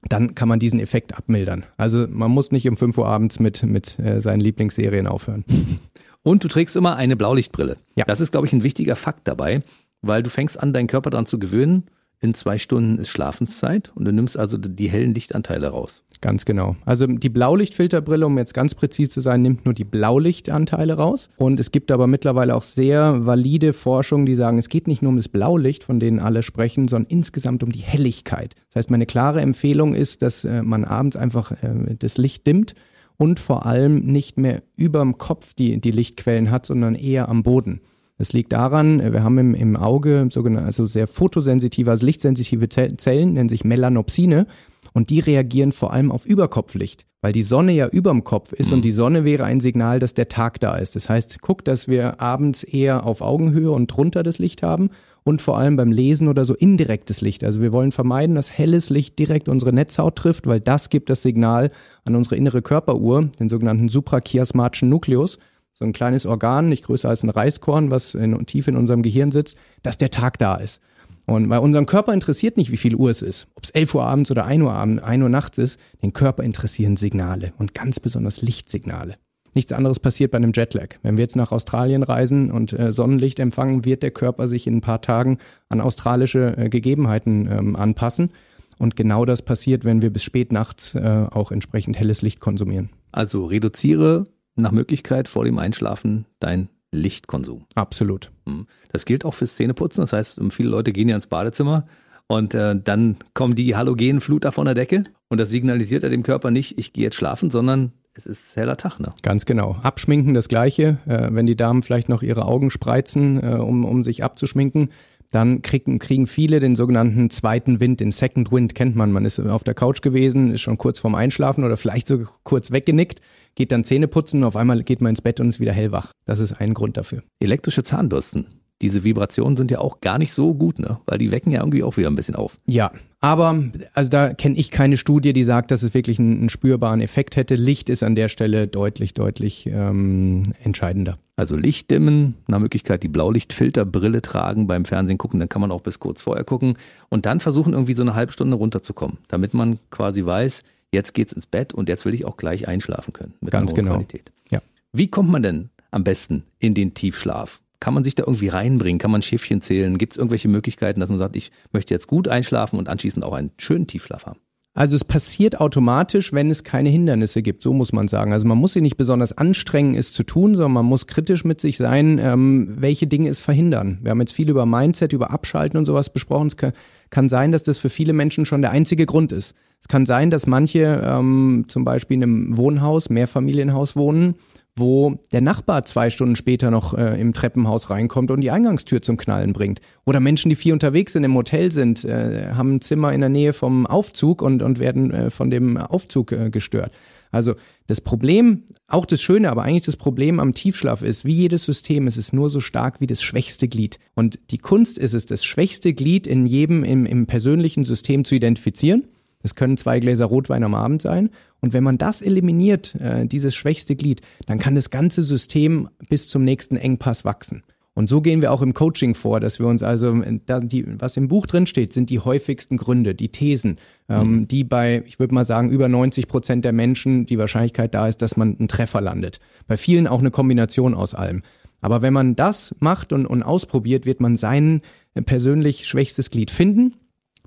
dann 0.09 0.33
kann 0.33 0.47
man 0.47 0.59
diesen 0.59 0.79
Effekt 0.79 1.15
abmildern. 1.15 1.65
Also 1.75 2.07
man 2.09 2.31
muss 2.31 2.51
nicht 2.51 2.67
um 2.67 2.77
5 2.77 2.97
Uhr 2.97 3.07
abends 3.07 3.39
mit, 3.39 3.61
mit 3.63 3.99
äh, 3.99 4.21
seinen 4.21 4.39
Lieblingsserien 4.39 5.05
aufhören. 5.07 5.43
Und 6.23 6.43
du 6.43 6.47
trägst 6.47 6.75
immer 6.75 6.95
eine 6.95 7.15
Blaulichtbrille. 7.15 7.77
Ja. 7.95 8.05
Das 8.05 8.21
ist, 8.21 8.31
glaube 8.31 8.47
ich, 8.47 8.53
ein 8.53 8.63
wichtiger 8.63 8.95
Fakt 8.95 9.27
dabei, 9.27 9.61
weil 10.01 10.23
du 10.23 10.29
fängst 10.29 10.59
an, 10.59 10.73
deinen 10.73 10.87
Körper 10.87 11.09
daran 11.09 11.25
zu 11.25 11.39
gewöhnen 11.39 11.83
in 12.19 12.33
zwei 12.33 12.57
Stunden 12.57 12.97
ist 12.97 13.09
Schlafenszeit 13.09 13.91
und 13.95 14.05
du 14.05 14.11
nimmst 14.11 14.37
also 14.37 14.57
die 14.57 14.89
hellen 14.89 15.13
Lichtanteile 15.13 15.67
raus. 15.67 16.03
Ganz 16.19 16.45
genau. 16.45 16.75
Also 16.83 17.05
die 17.05 17.29
Blaulichtfilterbrille, 17.29 18.25
um 18.25 18.37
jetzt 18.39 18.55
ganz 18.55 18.73
präzise 18.73 19.11
zu 19.11 19.21
sein, 19.21 19.43
nimmt 19.43 19.65
nur 19.65 19.75
die 19.75 19.83
Blaulichtanteile 19.83 20.93
raus. 20.93 21.29
Und 21.37 21.59
es 21.59 21.69
gibt 21.71 21.91
aber 21.91 22.07
mittlerweile 22.07 22.55
auch 22.55 22.63
sehr 22.63 23.27
valide 23.27 23.73
Forschung, 23.73 24.25
die 24.25 24.33
sagen, 24.33 24.57
es 24.57 24.69
geht 24.69 24.87
nicht 24.87 25.03
nur 25.03 25.09
um 25.09 25.17
das 25.17 25.29
Blaulicht, 25.29 25.83
von 25.83 25.99
denen 25.99 26.19
alle 26.19 26.41
sprechen, 26.41 26.87
sondern 26.87 27.11
insgesamt 27.11 27.61
um 27.61 27.71
die 27.71 27.83
Helligkeit. 27.83 28.55
Das 28.69 28.77
heißt, 28.77 28.91
meine 28.91 29.05
klare 29.05 29.41
Empfehlung 29.41 29.93
ist, 29.93 30.23
dass 30.23 30.43
äh, 30.43 30.63
man 30.63 30.85
abends 30.85 31.17
einfach 31.17 31.51
äh, 31.51 31.95
das 31.99 32.17
Licht 32.17 32.47
dimmt 32.47 32.73
und 33.17 33.39
vor 33.39 33.67
allem 33.67 33.99
nicht 33.99 34.37
mehr 34.37 34.63
überm 34.75 35.19
Kopf 35.19 35.53
die, 35.53 35.79
die 35.79 35.91
Lichtquellen 35.91 36.49
hat, 36.49 36.65
sondern 36.65 36.95
eher 36.95 37.29
am 37.29 37.43
Boden. 37.43 37.81
Das 38.17 38.33
liegt 38.33 38.51
daran, 38.51 38.99
äh, 38.99 39.13
wir 39.13 39.23
haben 39.23 39.37
im, 39.37 39.53
im 39.53 39.75
Auge 39.75 40.27
sogenannte, 40.29 40.65
also 40.65 40.85
sehr 40.85 41.07
fotosensitive, 41.07 41.91
also 41.91 42.05
lichtsensitive 42.05 42.69
Zellen, 42.69 43.33
nennen 43.33 43.49
sich 43.49 43.63
Melanopsine. 43.63 44.47
Und 44.93 45.11
die 45.11 45.19
reagieren 45.19 45.73
vor 45.73 45.93
allem 45.93 46.11
auf 46.11 46.25
Überkopflicht, 46.25 47.05
weil 47.21 47.31
die 47.31 47.43
Sonne 47.43 47.71
ja 47.71 47.87
überm 47.87 48.23
Kopf 48.23 48.51
ist 48.51 48.69
mhm. 48.69 48.77
und 48.77 48.81
die 48.81 48.91
Sonne 48.91 49.25
wäre 49.25 49.43
ein 49.43 49.59
Signal, 49.59 49.99
dass 49.99 50.15
der 50.15 50.27
Tag 50.27 50.59
da 50.59 50.75
ist. 50.75 50.95
Das 50.95 51.07
heißt, 51.07 51.39
guck, 51.41 51.63
dass 51.63 51.87
wir 51.87 52.19
abends 52.19 52.63
eher 52.63 53.05
auf 53.05 53.21
Augenhöhe 53.21 53.69
und 53.69 53.87
drunter 53.87 54.23
das 54.23 54.39
Licht 54.39 54.63
haben 54.63 54.89
und 55.23 55.41
vor 55.41 55.57
allem 55.57 55.75
beim 55.75 55.91
Lesen 55.91 56.29
oder 56.29 56.45
so 56.45 56.55
indirektes 56.55 57.21
Licht. 57.21 57.43
Also 57.43 57.61
wir 57.61 57.71
wollen 57.71 57.91
vermeiden, 57.91 58.35
dass 58.35 58.57
helles 58.57 58.89
Licht 58.89 59.19
direkt 59.19 59.49
unsere 59.49 59.73
Netzhaut 59.73 60.15
trifft, 60.15 60.47
weil 60.47 60.61
das 60.61 60.89
gibt 60.89 61.09
das 61.09 61.21
Signal 61.21 61.69
an 62.05 62.15
unsere 62.15 62.37
innere 62.37 62.61
Körperuhr, 62.61 63.29
den 63.39 63.49
sogenannten 63.49 63.89
suprachiasmatischen 63.89 64.89
Nukleus 64.89 65.37
so 65.77 65.85
ein 65.85 65.93
kleines 65.93 66.25
Organ, 66.25 66.69
nicht 66.69 66.85
größer 66.85 67.09
als 67.09 67.23
ein 67.23 67.29
Reiskorn, 67.29 67.91
was 67.91 68.15
in, 68.15 68.45
tief 68.45 68.67
in 68.67 68.75
unserem 68.75 69.03
Gehirn 69.03 69.31
sitzt, 69.31 69.57
dass 69.83 69.97
der 69.97 70.09
Tag 70.09 70.39
da 70.39 70.55
ist. 70.55 70.81
Und 71.25 71.49
bei 71.49 71.59
unserem 71.59 71.85
Körper 71.85 72.13
interessiert 72.13 72.55
nicht, 72.57 72.71
wie 72.71 72.77
viel 72.77 72.95
Uhr 72.95 73.09
es 73.09 73.21
ist. 73.21 73.47
Ob 73.55 73.65
es 73.65 73.69
11 73.71 73.95
Uhr 73.95 74.03
abends 74.03 74.31
oder 74.31 74.45
1 74.45 74.63
Uhr 74.63 74.71
abends, 74.71 75.03
1 75.03 75.21
Uhr 75.21 75.29
nachts 75.29 75.57
ist, 75.57 75.79
den 76.01 76.13
Körper 76.13 76.43
interessieren 76.43 76.95
Signale 76.95 77.53
und 77.57 77.73
ganz 77.73 77.99
besonders 77.99 78.41
Lichtsignale. 78.41 79.15
Nichts 79.53 79.71
anderes 79.71 79.99
passiert 79.99 80.31
bei 80.31 80.37
einem 80.37 80.51
Jetlag. 80.53 80.95
Wenn 81.01 81.17
wir 81.17 81.23
jetzt 81.23 81.35
nach 81.35 81.51
Australien 81.51 82.03
reisen 82.03 82.51
und 82.51 82.73
äh, 82.73 82.93
Sonnenlicht 82.93 83.39
empfangen, 83.39 83.85
wird 83.85 84.03
der 84.03 84.11
Körper 84.11 84.47
sich 84.47 84.67
in 84.67 84.77
ein 84.77 84.81
paar 84.81 85.01
Tagen 85.01 85.39
an 85.67 85.81
australische 85.81 86.55
äh, 86.57 86.69
Gegebenheiten 86.69 87.49
ähm, 87.51 87.75
anpassen. 87.75 88.31
Und 88.79 88.95
genau 88.95 89.25
das 89.25 89.41
passiert, 89.41 89.83
wenn 89.83 90.01
wir 90.01 90.11
bis 90.11 90.23
spät 90.23 90.51
nachts 90.51 90.95
äh, 90.95 91.25
auch 91.31 91.51
entsprechend 91.51 91.97
helles 91.97 92.21
Licht 92.21 92.39
konsumieren. 92.39 92.89
Also 93.11 93.45
reduziere 93.45 94.25
nach 94.57 94.71
Möglichkeit 94.71 95.27
vor 95.27 95.45
dem 95.45 95.59
Einschlafen 95.59 96.25
dein 96.39 96.69
Lichtkonsum. 96.91 97.65
Absolut. 97.75 98.31
Hm. 98.45 98.67
Das 98.91 99.05
gilt 99.05 99.25
auch 99.25 99.33
fürs 99.33 99.55
Zähneputzen. 99.55 100.01
Das 100.01 100.13
heißt, 100.13 100.41
viele 100.49 100.69
Leute 100.69 100.93
gehen 100.93 101.09
ja 101.09 101.15
ins 101.15 101.27
Badezimmer 101.27 101.85
und 102.27 102.53
äh, 102.53 102.75
dann 102.81 103.17
kommen 103.33 103.55
die 103.55 103.75
Halogenfluter 103.75 104.51
von 104.51 104.65
der 104.65 104.73
Decke 104.73 105.03
und 105.29 105.39
das 105.39 105.49
signalisiert 105.49 106.03
ja 106.03 106.09
dem 106.09 106.23
Körper 106.23 106.51
nicht, 106.51 106.77
ich 106.77 106.93
gehe 106.93 107.05
jetzt 107.05 107.15
schlafen, 107.15 107.49
sondern 107.49 107.93
es 108.13 108.25
ist 108.25 108.55
heller 108.55 108.77
Tag, 108.77 108.99
ne? 108.99 109.13
Ganz 109.21 109.45
genau. 109.45 109.77
Abschminken 109.83 110.33
das 110.33 110.47
Gleiche. 110.47 110.97
Äh, 111.05 111.29
wenn 111.31 111.45
die 111.45 111.55
Damen 111.55 111.83
vielleicht 111.83 112.09
noch 112.09 112.23
ihre 112.23 112.45
Augen 112.45 112.71
spreizen, 112.71 113.41
äh, 113.41 113.57
um, 113.57 113.85
um 113.85 114.03
sich 114.03 114.23
abzuschminken, 114.23 114.89
dann 115.31 115.61
kriegen, 115.61 115.99
kriegen 115.99 116.27
viele 116.27 116.59
den 116.59 116.75
sogenannten 116.75 117.29
zweiten 117.29 117.79
Wind, 117.79 117.99
den 117.99 118.11
Second 118.11 118.51
Wind 118.51 118.75
kennt 118.75 118.95
man. 118.95 119.11
Man 119.11 119.25
ist 119.25 119.39
auf 119.39 119.63
der 119.63 119.73
Couch 119.73 120.01
gewesen, 120.01 120.51
ist 120.51 120.61
schon 120.61 120.77
kurz 120.77 120.99
vorm 120.99 121.15
Einschlafen 121.15 121.63
oder 121.63 121.77
vielleicht 121.77 122.07
sogar 122.07 122.27
kurz 122.43 122.71
weggenickt 122.71 123.21
geht 123.57 123.71
dann 123.71 123.83
Zähne 123.83 124.07
putzen 124.07 124.41
und 124.41 124.47
auf 124.47 124.55
einmal 124.55 124.83
geht 124.83 125.01
man 125.01 125.09
ins 125.09 125.21
Bett 125.21 125.39
und 125.39 125.49
ist 125.49 125.59
wieder 125.59 125.73
hellwach. 125.73 126.11
Das 126.25 126.39
ist 126.39 126.53
ein 126.53 126.73
Grund 126.73 126.95
dafür. 126.95 127.23
Elektrische 127.39 127.83
Zahnbürsten. 127.83 128.56
Diese 128.81 129.03
Vibrationen 129.03 129.57
sind 129.57 129.71
ja 129.71 129.79
auch 129.79 130.01
gar 130.01 130.19
nicht 130.19 130.31
so 130.33 130.53
gut, 130.53 130.77
ne? 130.77 130.99
Weil 131.05 131.17
die 131.17 131.31
wecken 131.31 131.51
ja 131.51 131.61
irgendwie 131.61 131.83
auch 131.83 131.97
wieder 131.97 132.09
ein 132.09 132.15
bisschen 132.15 132.35
auf. 132.35 132.57
Ja, 132.67 132.91
aber 133.19 133.63
also 133.93 134.11
da 134.11 134.33
kenne 134.33 134.55
ich 134.57 134.69
keine 134.69 134.97
Studie, 134.97 135.33
die 135.33 135.43
sagt, 135.43 135.71
dass 135.71 135.81
es 135.81 135.95
wirklich 135.95 136.19
einen, 136.19 136.39
einen, 136.39 136.49
spürbaren 136.49 137.01
Effekt 137.01 137.35
hätte. 137.35 137.55
Licht 137.55 137.89
ist 137.89 138.03
an 138.03 138.15
der 138.15 138.29
Stelle 138.29 138.67
deutlich, 138.67 139.15
deutlich 139.15 139.65
ähm, 139.65 140.43
entscheidender. 140.63 141.17
Also 141.35 141.55
Licht 141.55 141.89
dimmen, 141.89 142.35
nach 142.47 142.59
Möglichkeit 142.59 143.01
die 143.01 143.07
Blaulichtfilterbrille 143.07 144.21
tragen 144.21 144.67
beim 144.67 144.85
Fernsehen 144.85 145.17
gucken, 145.17 145.39
dann 145.39 145.49
kann 145.49 145.61
man 145.61 145.71
auch 145.71 145.81
bis 145.81 145.99
kurz 145.99 146.21
vorher 146.21 146.43
gucken 146.43 146.77
und 147.09 147.25
dann 147.25 147.39
versuchen 147.39 147.73
irgendwie 147.73 147.93
so 147.93 148.03
eine 148.03 148.13
halbe 148.13 148.31
Stunde 148.31 148.57
runterzukommen, 148.57 149.17
damit 149.27 149.53
man 149.53 149.79
quasi 149.89 150.25
weiß, 150.25 150.63
jetzt 150.91 151.13
geht's 151.13 151.33
ins 151.33 151.47
Bett 151.47 151.73
und 151.73 151.89
jetzt 151.89 152.05
will 152.05 152.13
ich 152.13 152.25
auch 152.25 152.37
gleich 152.37 152.67
einschlafen 152.67 153.13
können. 153.13 153.33
Mit 153.41 153.51
Ganz 153.51 153.73
genau. 153.73 153.93
Qualität. 153.93 154.31
Ja. 154.51 154.61
Wie 154.93 155.07
kommt 155.07 155.29
man 155.29 155.43
denn 155.43 155.69
am 155.91 156.03
besten 156.03 156.43
in 156.59 156.73
den 156.73 156.93
Tiefschlaf? 156.93 157.61
Kann 157.79 157.93
man 157.93 158.03
sich 158.03 158.15
da 158.15 158.23
irgendwie 158.23 158.47
reinbringen? 158.47 158.99
Kann 158.99 159.11
man 159.11 159.21
Schiffchen 159.21 159.61
zählen? 159.61 159.97
Gibt 159.97 160.13
es 160.13 160.17
irgendwelche 160.17 160.47
Möglichkeiten, 160.47 160.99
dass 160.99 161.09
man 161.09 161.19
sagt, 161.19 161.35
ich 161.35 161.51
möchte 161.71 161.93
jetzt 161.93 162.07
gut 162.07 162.27
einschlafen 162.27 162.79
und 162.79 162.89
anschließend 162.89 163.23
auch 163.23 163.33
einen 163.33 163.51
schönen 163.57 163.87
Tiefschlaf 163.87 164.25
haben? 164.25 164.39
Also 164.77 164.95
es 164.95 165.03
passiert 165.03 165.59
automatisch, 165.59 166.33
wenn 166.33 166.51
es 166.51 166.63
keine 166.63 166.89
Hindernisse 166.89 167.41
gibt, 167.41 167.63
so 167.63 167.73
muss 167.73 167.93
man 167.93 168.07
sagen. 168.07 168.31
Also 168.31 168.45
man 168.45 168.59
muss 168.59 168.73
sich 168.73 168.83
nicht 168.83 168.95
besonders 168.95 169.35
anstrengen, 169.35 169.95
es 169.95 170.13
zu 170.13 170.21
tun, 170.21 170.53
sondern 170.53 170.73
man 170.73 170.85
muss 170.85 171.07
kritisch 171.07 171.43
mit 171.43 171.59
sich 171.59 171.77
sein, 171.77 172.19
ähm, 172.21 172.75
welche 172.77 173.07
Dinge 173.07 173.27
es 173.29 173.41
verhindern. 173.41 173.97
Wir 174.03 174.11
haben 174.11 174.19
jetzt 174.19 174.33
viel 174.33 174.51
über 174.51 174.67
Mindset, 174.67 175.13
über 175.13 175.31
Abschalten 175.31 175.79
und 175.79 175.85
sowas 175.85 176.11
besprochen. 176.13 176.45
Es 176.45 176.57
kann, 176.57 176.73
kann 177.09 177.27
sein, 177.27 177.51
dass 177.51 177.63
das 177.63 177.79
für 177.79 177.89
viele 177.89 178.13
Menschen 178.13 178.45
schon 178.45 178.61
der 178.61 178.69
einzige 178.69 179.07
Grund 179.07 179.31
ist. 179.31 179.55
Es 179.81 179.87
kann 179.87 180.05
sein, 180.05 180.29
dass 180.29 180.45
manche 180.45 181.03
ähm, 181.03 181.65
zum 181.67 181.83
Beispiel 181.83 182.17
in 182.17 182.23
einem 182.23 182.57
Wohnhaus, 182.57 183.09
Mehrfamilienhaus 183.09 183.95
wohnen, 183.95 184.35
wo 184.77 185.19
der 185.31 185.41
Nachbar 185.41 185.83
zwei 185.85 186.09
Stunden 186.09 186.35
später 186.35 186.71
noch 186.71 186.93
äh, 186.93 187.19
im 187.19 187.33
Treppenhaus 187.33 187.89
reinkommt 187.89 188.31
und 188.31 188.41
die 188.41 188.51
Eingangstür 188.51 189.01
zum 189.01 189.17
Knallen 189.17 189.53
bringt. 189.53 189.81
Oder 190.05 190.19
Menschen, 190.19 190.49
die 190.49 190.55
viel 190.55 190.73
unterwegs 190.73 191.13
sind, 191.13 191.23
im 191.23 191.35
Hotel 191.35 191.71
sind, 191.71 192.05
äh, 192.05 192.51
haben 192.53 192.75
ein 192.75 192.81
Zimmer 192.81 193.13
in 193.13 193.21
der 193.21 193.29
Nähe 193.29 193.53
vom 193.53 193.85
Aufzug 193.85 194.41
und, 194.41 194.61
und 194.61 194.79
werden 194.79 195.11
äh, 195.11 195.29
von 195.29 195.49
dem 195.49 195.77
Aufzug 195.77 196.31
äh, 196.31 196.49
gestört. 196.49 196.91
Also 197.31 197.55
das 197.87 198.01
Problem, 198.01 198.63
auch 198.87 199.05
das 199.05 199.21
Schöne, 199.21 199.49
aber 199.51 199.63
eigentlich 199.63 199.85
das 199.85 199.97
Problem 199.97 200.39
am 200.39 200.53
Tiefschlaf 200.53 201.01
ist, 201.01 201.25
wie 201.25 201.33
jedes 201.33 201.65
System, 201.65 202.07
es 202.07 202.17
ist 202.17 202.33
nur 202.33 202.49
so 202.49 202.59
stark 202.59 203.01
wie 203.01 203.07
das 203.07 203.21
schwächste 203.21 203.67
Glied. 203.67 203.99
Und 204.15 204.39
die 204.51 204.57
Kunst 204.57 204.97
ist 204.97 205.13
es, 205.13 205.25
das 205.25 205.43
schwächste 205.43 205.93
Glied 205.93 206.27
in 206.27 206.45
jedem 206.45 206.83
im, 206.83 207.05
im 207.05 207.25
persönlichen 207.25 207.83
System 207.83 208.25
zu 208.25 208.35
identifizieren. 208.35 209.07
Das 209.41 209.55
können 209.55 209.77
zwei 209.77 209.99
Gläser 209.99 210.25
Rotwein 210.25 210.63
am 210.63 210.73
Abend 210.73 211.01
sein. 211.01 211.29
Und 211.61 211.73
wenn 211.73 211.83
man 211.83 211.97
das 211.97 212.21
eliminiert, 212.21 212.95
äh, 212.95 213.25
dieses 213.25 213.55
schwächste 213.55 213.95
Glied, 213.95 214.21
dann 214.45 214.59
kann 214.59 214.75
das 214.75 214.89
ganze 214.89 215.23
System 215.23 215.89
bis 216.09 216.29
zum 216.29 216.43
nächsten 216.43 216.77
Engpass 216.77 217.25
wachsen. 217.25 217.63
Und 217.97 218.09
so 218.09 218.21
gehen 218.21 218.43
wir 218.43 218.51
auch 218.51 218.61
im 218.61 218.75
Coaching 218.75 219.15
vor, 219.15 219.39
dass 219.39 219.57
wir 219.57 219.65
uns 219.65 219.81
also, 219.81 220.21
äh, 220.21 220.39
die, 220.61 220.85
was 220.99 221.17
im 221.17 221.27
Buch 221.27 221.47
drin 221.47 221.65
steht, 221.65 221.93
sind 221.93 222.11
die 222.11 222.19
häufigsten 222.19 222.77
Gründe, 222.77 223.15
die 223.15 223.29
Thesen, 223.29 223.77
ähm, 224.07 224.31
mhm. 224.31 224.47
die 224.47 224.63
bei, 224.63 225.03
ich 225.07 225.17
würde 225.17 225.33
mal 225.33 225.45
sagen, 225.45 225.71
über 225.71 225.89
90 225.89 226.27
Prozent 226.27 226.63
der 226.63 226.73
Menschen 226.73 227.25
die 227.25 227.39
Wahrscheinlichkeit 227.39 227.95
da 227.95 228.07
ist, 228.07 228.21
dass 228.21 228.37
man 228.37 228.55
einen 228.59 228.67
Treffer 228.67 229.01
landet. 229.01 229.39
Bei 229.65 229.77
vielen 229.77 230.05
auch 230.05 230.19
eine 230.19 230.29
Kombination 230.29 230.93
aus 230.93 231.15
allem. 231.15 231.41
Aber 231.81 232.03
wenn 232.03 232.13
man 232.13 232.35
das 232.35 232.75
macht 232.79 233.13
und, 233.13 233.25
und 233.25 233.41
ausprobiert, 233.41 234.05
wird 234.05 234.19
man 234.21 234.37
sein 234.37 234.81
äh, 235.15 235.23
persönlich 235.23 235.87
schwächstes 235.87 236.29
Glied 236.29 236.51
finden 236.51 236.93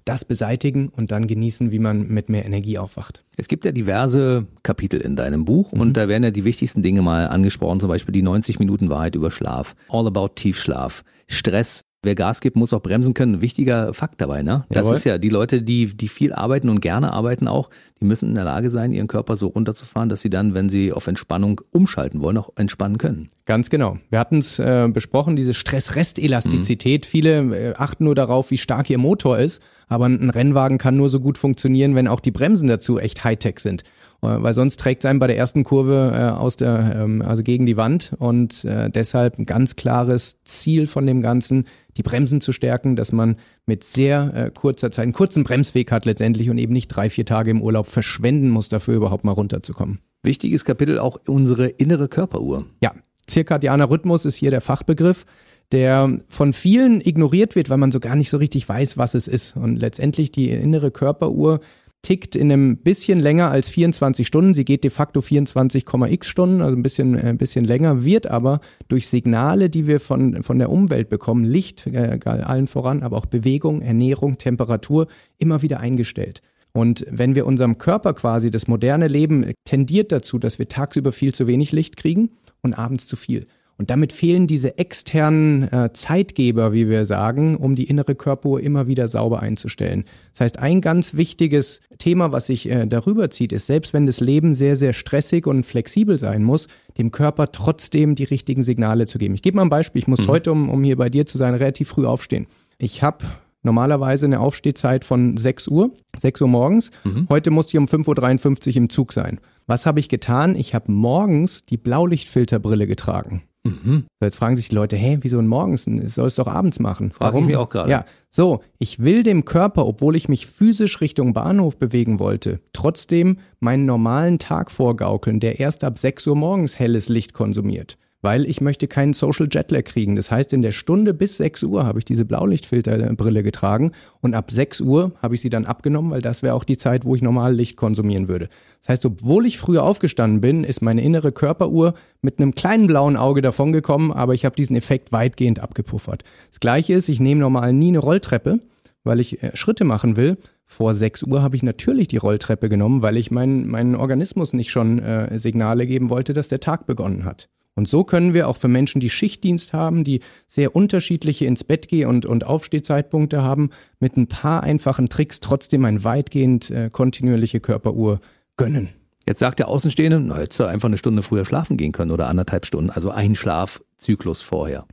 das 0.04 0.24
beseitigen 0.24 0.88
und 0.88 1.10
dann 1.10 1.26
genießen, 1.26 1.70
wie 1.70 1.78
man 1.78 2.08
mit 2.08 2.28
mehr 2.28 2.44
Energie 2.44 2.78
aufwacht. 2.78 3.24
Es 3.36 3.48
gibt 3.48 3.64
ja 3.64 3.72
diverse 3.72 4.46
Kapitel 4.62 5.00
in 5.00 5.16
deinem 5.16 5.44
Buch 5.44 5.72
mhm. 5.72 5.80
und 5.80 5.96
da 5.96 6.08
werden 6.08 6.24
ja 6.24 6.30
die 6.30 6.44
wichtigsten 6.44 6.82
Dinge 6.82 7.02
mal 7.02 7.28
angesprochen, 7.28 7.80
zum 7.80 7.88
Beispiel 7.88 8.12
die 8.12 8.22
90 8.22 8.58
Minuten 8.58 8.90
Wahrheit 8.90 9.14
über 9.14 9.30
Schlaf, 9.30 9.74
All 9.88 10.06
About 10.06 10.30
Tiefschlaf, 10.34 11.04
Stress 11.26 11.82
Wer 12.02 12.14
Gas 12.14 12.40
gibt, 12.40 12.56
muss 12.56 12.72
auch 12.72 12.80
bremsen 12.80 13.12
können. 13.12 13.34
Ein 13.34 13.40
wichtiger 13.42 13.92
Fakt 13.92 14.22
dabei, 14.22 14.42
ne? 14.42 14.64
Das 14.70 14.84
Jawohl. 14.84 14.96
ist 14.96 15.04
ja 15.04 15.18
die 15.18 15.28
Leute, 15.28 15.60
die, 15.60 15.94
die 15.94 16.08
viel 16.08 16.32
arbeiten 16.32 16.70
und 16.70 16.80
gerne 16.80 17.12
arbeiten 17.12 17.46
auch, 17.46 17.68
die 18.00 18.06
müssen 18.06 18.30
in 18.30 18.34
der 18.34 18.44
Lage 18.44 18.70
sein, 18.70 18.92
ihren 18.92 19.08
Körper 19.08 19.36
so 19.36 19.48
runterzufahren, 19.48 20.08
dass 20.08 20.22
sie 20.22 20.30
dann, 20.30 20.54
wenn 20.54 20.68
sie 20.68 20.92
auf 20.92 21.06
Entspannung 21.06 21.60
umschalten 21.70 22.22
wollen, 22.22 22.38
auch 22.38 22.50
entspannen 22.56 22.98
können. 22.98 23.28
Ganz 23.44 23.68
genau. 23.68 23.98
Wir 24.08 24.18
hatten 24.18 24.38
es 24.38 24.58
äh, 24.58 24.88
besprochen, 24.92 25.36
diese 25.36 25.52
Stress-Rest-Elastizität. 25.52 27.04
Mhm. 27.04 27.08
Viele 27.08 27.38
äh, 27.56 27.74
achten 27.76 28.04
nur 28.04 28.14
darauf, 28.14 28.50
wie 28.50 28.58
stark 28.58 28.88
ihr 28.88 28.98
Motor 28.98 29.38
ist, 29.38 29.60
aber 29.88 30.06
ein 30.06 30.30
Rennwagen 30.30 30.78
kann 30.78 30.96
nur 30.96 31.10
so 31.10 31.20
gut 31.20 31.36
funktionieren, 31.36 31.94
wenn 31.94 32.08
auch 32.08 32.20
die 32.20 32.30
Bremsen 32.30 32.68
dazu 32.68 32.98
echt 32.98 33.22
Hightech 33.22 33.58
sind. 33.58 33.82
Äh, 34.22 34.42
weil 34.42 34.54
sonst 34.54 34.78
trägt 34.80 35.04
es 35.04 35.10
einem 35.10 35.18
bei 35.18 35.26
der 35.26 35.36
ersten 35.36 35.64
Kurve 35.64 36.12
äh, 36.14 36.38
aus 36.38 36.56
der, 36.56 36.96
ähm, 36.96 37.22
also 37.22 37.42
gegen 37.42 37.66
die 37.66 37.76
Wand 37.76 38.12
und 38.18 38.64
äh, 38.64 38.90
deshalb 38.90 39.38
ein 39.38 39.46
ganz 39.46 39.76
klares 39.76 40.42
Ziel 40.44 40.86
von 40.86 41.06
dem 41.06 41.22
Ganzen, 41.22 41.66
die 41.96 42.02
Bremsen 42.02 42.40
zu 42.40 42.52
stärken, 42.52 42.96
dass 42.96 43.12
man 43.12 43.36
mit 43.70 43.84
sehr 43.84 44.32
äh, 44.34 44.50
kurzer 44.50 44.90
Zeit 44.90 45.04
einen 45.04 45.12
kurzen 45.12 45.44
Bremsweg 45.44 45.92
hat 45.92 46.06
letztendlich 46.06 46.50
und 46.50 46.58
eben 46.58 46.72
nicht 46.72 46.88
drei, 46.88 47.08
vier 47.08 47.24
Tage 47.24 47.52
im 47.52 47.62
Urlaub 47.62 47.86
verschwenden 47.86 48.50
muss, 48.50 48.68
dafür 48.68 48.96
überhaupt 48.96 49.22
mal 49.22 49.30
runterzukommen. 49.30 50.00
Wichtiges 50.24 50.64
Kapitel 50.64 50.98
auch 50.98 51.20
unsere 51.28 51.68
innere 51.68 52.08
Körperuhr. 52.08 52.66
Ja, 52.82 52.92
zirkadianer 53.28 53.88
Rhythmus 53.88 54.24
ist 54.24 54.34
hier 54.34 54.50
der 54.50 54.60
Fachbegriff 54.60 55.24
der 55.72 56.18
von 56.28 56.52
vielen 56.52 57.00
ignoriert 57.00 57.54
wird, 57.54 57.70
weil 57.70 57.78
man 57.78 57.92
so 57.92 58.00
gar 58.00 58.16
nicht 58.16 58.30
so 58.30 58.38
richtig 58.38 58.68
weiß, 58.68 58.98
was 58.98 59.14
es 59.14 59.28
ist. 59.28 59.56
Und 59.56 59.76
letztendlich 59.76 60.32
die 60.32 60.50
innere 60.50 60.90
Körperuhr 60.90 61.60
tickt 62.02 62.34
in 62.34 62.50
einem 62.50 62.78
bisschen 62.78 63.20
länger 63.20 63.50
als 63.50 63.68
24 63.68 64.26
Stunden. 64.26 64.54
Sie 64.54 64.64
geht 64.64 64.84
de 64.84 64.90
facto 64.90 65.20
24,x 65.20 66.26
Stunden, 66.26 66.62
also 66.62 66.76
ein 66.76 66.82
bisschen, 66.82 67.16
äh, 67.16 67.28
ein 67.28 67.38
bisschen 67.38 67.64
länger, 67.64 68.04
wird 68.04 68.26
aber 68.26 68.60
durch 68.88 69.08
Signale, 69.08 69.70
die 69.70 69.86
wir 69.86 70.00
von, 70.00 70.42
von 70.42 70.58
der 70.58 70.70
Umwelt 70.70 71.08
bekommen, 71.08 71.44
Licht 71.44 71.86
äh, 71.86 72.18
allen 72.24 72.66
voran, 72.66 73.02
aber 73.02 73.16
auch 73.16 73.26
Bewegung, 73.26 73.82
Ernährung, 73.82 74.38
Temperatur, 74.38 75.08
immer 75.38 75.62
wieder 75.62 75.80
eingestellt. 75.80 76.42
Und 76.72 77.04
wenn 77.10 77.34
wir 77.34 77.46
unserem 77.46 77.78
Körper 77.78 78.14
quasi 78.14 78.50
das 78.50 78.68
moderne 78.68 79.08
Leben 79.08 79.52
tendiert 79.64 80.12
dazu, 80.12 80.38
dass 80.38 80.58
wir 80.58 80.68
tagsüber 80.68 81.12
viel 81.12 81.34
zu 81.34 81.46
wenig 81.46 81.72
Licht 81.72 81.96
kriegen 81.96 82.30
und 82.62 82.74
abends 82.74 83.06
zu 83.06 83.16
viel. 83.16 83.46
Und 83.80 83.88
damit 83.88 84.12
fehlen 84.12 84.46
diese 84.46 84.76
externen 84.76 85.62
äh, 85.72 85.90
Zeitgeber, 85.94 86.74
wie 86.74 86.90
wir 86.90 87.06
sagen, 87.06 87.56
um 87.56 87.76
die 87.76 87.84
innere 87.84 88.14
Körperuhr 88.14 88.60
immer 88.60 88.88
wieder 88.88 89.08
sauber 89.08 89.40
einzustellen. 89.40 90.04
Das 90.32 90.42
heißt, 90.42 90.58
ein 90.58 90.82
ganz 90.82 91.14
wichtiges 91.14 91.80
Thema, 91.96 92.30
was 92.30 92.48
sich 92.48 92.68
äh, 92.68 92.86
darüber 92.86 93.30
zieht, 93.30 93.52
ist, 93.52 93.66
selbst 93.66 93.94
wenn 93.94 94.04
das 94.04 94.20
Leben 94.20 94.52
sehr, 94.52 94.76
sehr 94.76 94.92
stressig 94.92 95.46
und 95.46 95.64
flexibel 95.64 96.18
sein 96.18 96.44
muss, 96.44 96.68
dem 96.98 97.10
Körper 97.10 97.52
trotzdem 97.52 98.16
die 98.16 98.24
richtigen 98.24 98.62
Signale 98.62 99.06
zu 99.06 99.16
geben. 99.16 99.34
Ich 99.34 99.40
gebe 99.40 99.56
mal 99.56 99.62
ein 99.62 99.70
Beispiel. 99.70 100.00
Ich 100.02 100.08
muss 100.08 100.20
mhm. 100.20 100.28
heute, 100.28 100.52
um, 100.52 100.68
um 100.68 100.84
hier 100.84 100.98
bei 100.98 101.08
dir 101.08 101.24
zu 101.24 101.38
sein, 101.38 101.54
relativ 101.54 101.88
früh 101.88 102.04
aufstehen. 102.04 102.48
Ich 102.76 103.02
habe 103.02 103.24
normalerweise 103.62 104.26
eine 104.26 104.40
Aufstehzeit 104.40 105.06
von 105.06 105.38
6 105.38 105.68
Uhr, 105.68 105.90
6 106.18 106.42
Uhr 106.42 106.48
morgens. 106.48 106.90
Mhm. 107.04 107.28
Heute 107.30 107.50
muss 107.50 107.72
ich 107.72 107.78
um 107.78 107.86
5.53 107.86 108.68
Uhr 108.68 108.76
im 108.76 108.90
Zug 108.90 109.14
sein. 109.14 109.40
Was 109.66 109.86
habe 109.86 110.00
ich 110.00 110.10
getan? 110.10 110.54
Ich 110.54 110.74
habe 110.74 110.92
morgens 110.92 111.62
die 111.62 111.78
Blaulichtfilterbrille 111.78 112.86
getragen. 112.86 113.42
Mhm. 113.64 114.06
So, 114.20 114.26
jetzt 114.26 114.36
fragen 114.36 114.56
sich 114.56 114.68
die 114.70 114.74
Leute, 114.74 114.96
hey, 114.96 115.18
wieso 115.20 115.40
morgens? 115.42 115.84
Soll 115.84 116.26
es 116.26 116.36
doch 116.36 116.46
abends 116.46 116.78
machen. 116.80 117.10
Frage 117.10 117.32
Warum? 117.32 117.44
ich 117.44 117.48
mich 117.48 117.56
auch 117.56 117.68
gerade. 117.68 117.90
Ja, 117.90 118.04
so, 118.30 118.62
ich 118.78 119.00
will 119.00 119.22
dem 119.22 119.44
Körper, 119.44 119.86
obwohl 119.86 120.16
ich 120.16 120.28
mich 120.28 120.46
physisch 120.46 121.00
Richtung 121.00 121.34
Bahnhof 121.34 121.76
bewegen 121.76 122.18
wollte, 122.18 122.60
trotzdem 122.72 123.38
meinen 123.58 123.84
normalen 123.84 124.38
Tag 124.38 124.70
vorgaukeln, 124.70 125.40
der 125.40 125.60
erst 125.60 125.84
ab 125.84 125.98
6 125.98 126.26
Uhr 126.28 126.36
morgens 126.36 126.78
helles 126.78 127.08
Licht 127.08 127.34
konsumiert 127.34 127.98
weil 128.22 128.44
ich 128.44 128.60
möchte 128.60 128.86
keinen 128.86 129.12
Social 129.12 129.48
Jetlag 129.50 129.84
kriegen. 129.84 130.16
Das 130.16 130.30
heißt, 130.30 130.52
in 130.52 130.62
der 130.62 130.72
Stunde 130.72 131.14
bis 131.14 131.36
6 131.38 131.62
Uhr 131.62 131.86
habe 131.86 131.98
ich 131.98 132.04
diese 132.04 132.24
Blaulichtfilterbrille 132.24 133.42
getragen 133.42 133.92
und 134.20 134.34
ab 134.34 134.50
6 134.50 134.80
Uhr 134.82 135.12
habe 135.22 135.34
ich 135.34 135.40
sie 135.40 135.50
dann 135.50 135.64
abgenommen, 135.64 136.10
weil 136.10 136.22
das 136.22 136.42
wäre 136.42 136.54
auch 136.54 136.64
die 136.64 136.76
Zeit, 136.76 137.04
wo 137.04 137.14
ich 137.14 137.22
normal 137.22 137.54
Licht 137.54 137.76
konsumieren 137.76 138.28
würde. 138.28 138.48
Das 138.80 138.90
heißt, 138.90 139.06
obwohl 139.06 139.46
ich 139.46 139.58
früher 139.58 139.82
aufgestanden 139.82 140.40
bin, 140.40 140.64
ist 140.64 140.82
meine 140.82 141.02
innere 141.02 141.32
Körperuhr 141.32 141.94
mit 142.22 142.38
einem 142.38 142.54
kleinen 142.54 142.86
blauen 142.86 143.16
Auge 143.16 143.42
davongekommen, 143.42 144.12
aber 144.12 144.34
ich 144.34 144.44
habe 144.44 144.56
diesen 144.56 144.76
Effekt 144.76 145.12
weitgehend 145.12 145.60
abgepuffert. 145.60 146.24
Das 146.50 146.60
gleiche 146.60 146.94
ist, 146.94 147.08
ich 147.08 147.20
nehme 147.20 147.40
normal 147.40 147.72
nie 147.72 147.88
eine 147.88 147.98
Rolltreppe, 147.98 148.60
weil 149.04 149.20
ich 149.20 149.42
äh, 149.42 149.56
Schritte 149.56 149.84
machen 149.84 150.16
will. 150.16 150.36
Vor 150.66 150.94
6 150.94 151.24
Uhr 151.24 151.42
habe 151.42 151.56
ich 151.56 151.62
natürlich 151.62 152.06
die 152.08 152.18
Rolltreppe 152.18 152.68
genommen, 152.68 153.02
weil 153.02 153.16
ich 153.16 153.30
meinen, 153.30 153.66
meinen 153.66 153.96
Organismus 153.96 154.52
nicht 154.52 154.70
schon 154.70 155.00
äh, 155.00 155.36
Signale 155.38 155.86
geben 155.86 156.10
wollte, 156.10 156.32
dass 156.32 156.48
der 156.48 156.60
Tag 156.60 156.86
begonnen 156.86 157.24
hat. 157.24 157.48
Und 157.74 157.88
so 157.88 158.04
können 158.04 158.34
wir 158.34 158.48
auch 158.48 158.56
für 158.56 158.68
Menschen, 158.68 159.00
die 159.00 159.10
Schichtdienst 159.10 159.72
haben, 159.72 160.04
die 160.04 160.20
sehr 160.48 160.74
unterschiedliche 160.74 161.46
ins 161.46 161.64
Bett 161.64 161.88
gehen 161.88 162.08
und, 162.08 162.26
und 162.26 162.44
Aufstehzeitpunkte 162.44 163.42
haben, 163.42 163.70
mit 164.00 164.16
ein 164.16 164.26
paar 164.26 164.62
einfachen 164.62 165.08
Tricks 165.08 165.40
trotzdem 165.40 165.84
ein 165.84 166.04
weitgehend 166.04 166.70
äh, 166.70 166.90
kontinuierliche 166.90 167.60
Körperuhr 167.60 168.20
gönnen. 168.56 168.88
Jetzt 169.26 169.38
sagt 169.38 169.60
der 169.60 169.68
Außenstehende, 169.68 170.18
na, 170.18 170.38
hättest 170.38 170.58
du 170.60 170.64
einfach 170.64 170.88
eine 170.88 170.98
Stunde 170.98 171.22
früher 171.22 171.44
schlafen 171.44 171.76
gehen 171.76 171.92
können 171.92 172.10
oder 172.10 172.28
anderthalb 172.28 172.66
Stunden, 172.66 172.90
also 172.90 173.10
ein 173.10 173.36
Schlafzyklus 173.36 174.42
vorher. 174.42 174.84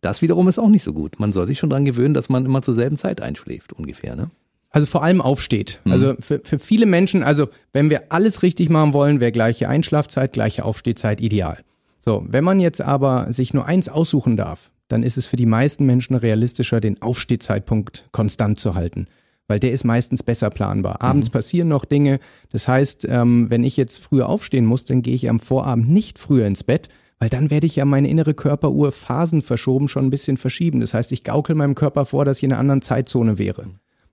Das 0.00 0.20
wiederum 0.20 0.48
ist 0.48 0.58
auch 0.58 0.68
nicht 0.68 0.82
so 0.82 0.92
gut. 0.92 1.20
Man 1.20 1.32
soll 1.32 1.46
sich 1.46 1.58
schon 1.58 1.70
daran 1.70 1.84
gewöhnen, 1.84 2.12
dass 2.12 2.28
man 2.28 2.44
immer 2.44 2.62
zur 2.62 2.74
selben 2.74 2.96
Zeit 2.96 3.20
einschläft, 3.20 3.72
ungefähr, 3.72 4.16
ne? 4.16 4.30
Also 4.70 4.86
vor 4.86 5.04
allem 5.04 5.20
aufsteht. 5.20 5.80
Mhm. 5.84 5.92
Also 5.92 6.14
für, 6.18 6.40
für 6.42 6.58
viele 6.58 6.84
Menschen, 6.84 7.22
also 7.22 7.46
wenn 7.72 7.90
wir 7.90 8.12
alles 8.12 8.42
richtig 8.42 8.68
machen 8.70 8.92
wollen, 8.92 9.20
wäre 9.20 9.30
gleiche 9.30 9.68
Einschlafzeit, 9.68 10.32
gleiche 10.32 10.64
Aufstehzeit 10.64 11.20
ideal. 11.20 11.58
So, 12.04 12.22
wenn 12.28 12.44
man 12.44 12.60
jetzt 12.60 12.82
aber 12.82 13.32
sich 13.32 13.54
nur 13.54 13.64
eins 13.64 13.88
aussuchen 13.88 14.36
darf, 14.36 14.70
dann 14.88 15.02
ist 15.02 15.16
es 15.16 15.24
für 15.24 15.36
die 15.36 15.46
meisten 15.46 15.86
Menschen 15.86 16.14
realistischer, 16.14 16.78
den 16.78 17.00
Aufstehzeitpunkt 17.00 18.10
konstant 18.12 18.60
zu 18.60 18.74
halten. 18.74 19.06
Weil 19.48 19.58
der 19.58 19.72
ist 19.72 19.84
meistens 19.84 20.22
besser 20.22 20.50
planbar. 20.50 21.00
Abends 21.00 21.28
mhm. 21.28 21.32
passieren 21.32 21.68
noch 21.68 21.86
Dinge. 21.86 22.20
Das 22.50 22.68
heißt, 22.68 23.06
ähm, 23.08 23.48
wenn 23.48 23.64
ich 23.64 23.78
jetzt 23.78 24.00
früher 24.00 24.28
aufstehen 24.28 24.66
muss, 24.66 24.84
dann 24.84 25.00
gehe 25.00 25.14
ich 25.14 25.30
am 25.30 25.38
Vorabend 25.38 25.90
nicht 25.90 26.18
früher 26.18 26.46
ins 26.46 26.62
Bett, 26.62 26.90
weil 27.18 27.30
dann 27.30 27.48
werde 27.48 27.66
ich 27.66 27.76
ja 27.76 27.86
meine 27.86 28.08
innere 28.08 28.34
Körperuhr 28.34 28.92
Phasen 28.92 29.40
verschoben 29.40 29.88
schon 29.88 30.04
ein 30.04 30.10
bisschen 30.10 30.36
verschieben. 30.36 30.80
Das 30.80 30.92
heißt, 30.92 31.10
ich 31.10 31.24
gaukel 31.24 31.56
meinem 31.56 31.74
Körper 31.74 32.04
vor, 32.04 32.26
dass 32.26 32.36
ich 32.36 32.44
in 32.44 32.52
einer 32.52 32.60
anderen 32.60 32.82
Zeitzone 32.82 33.38
wäre. 33.38 33.64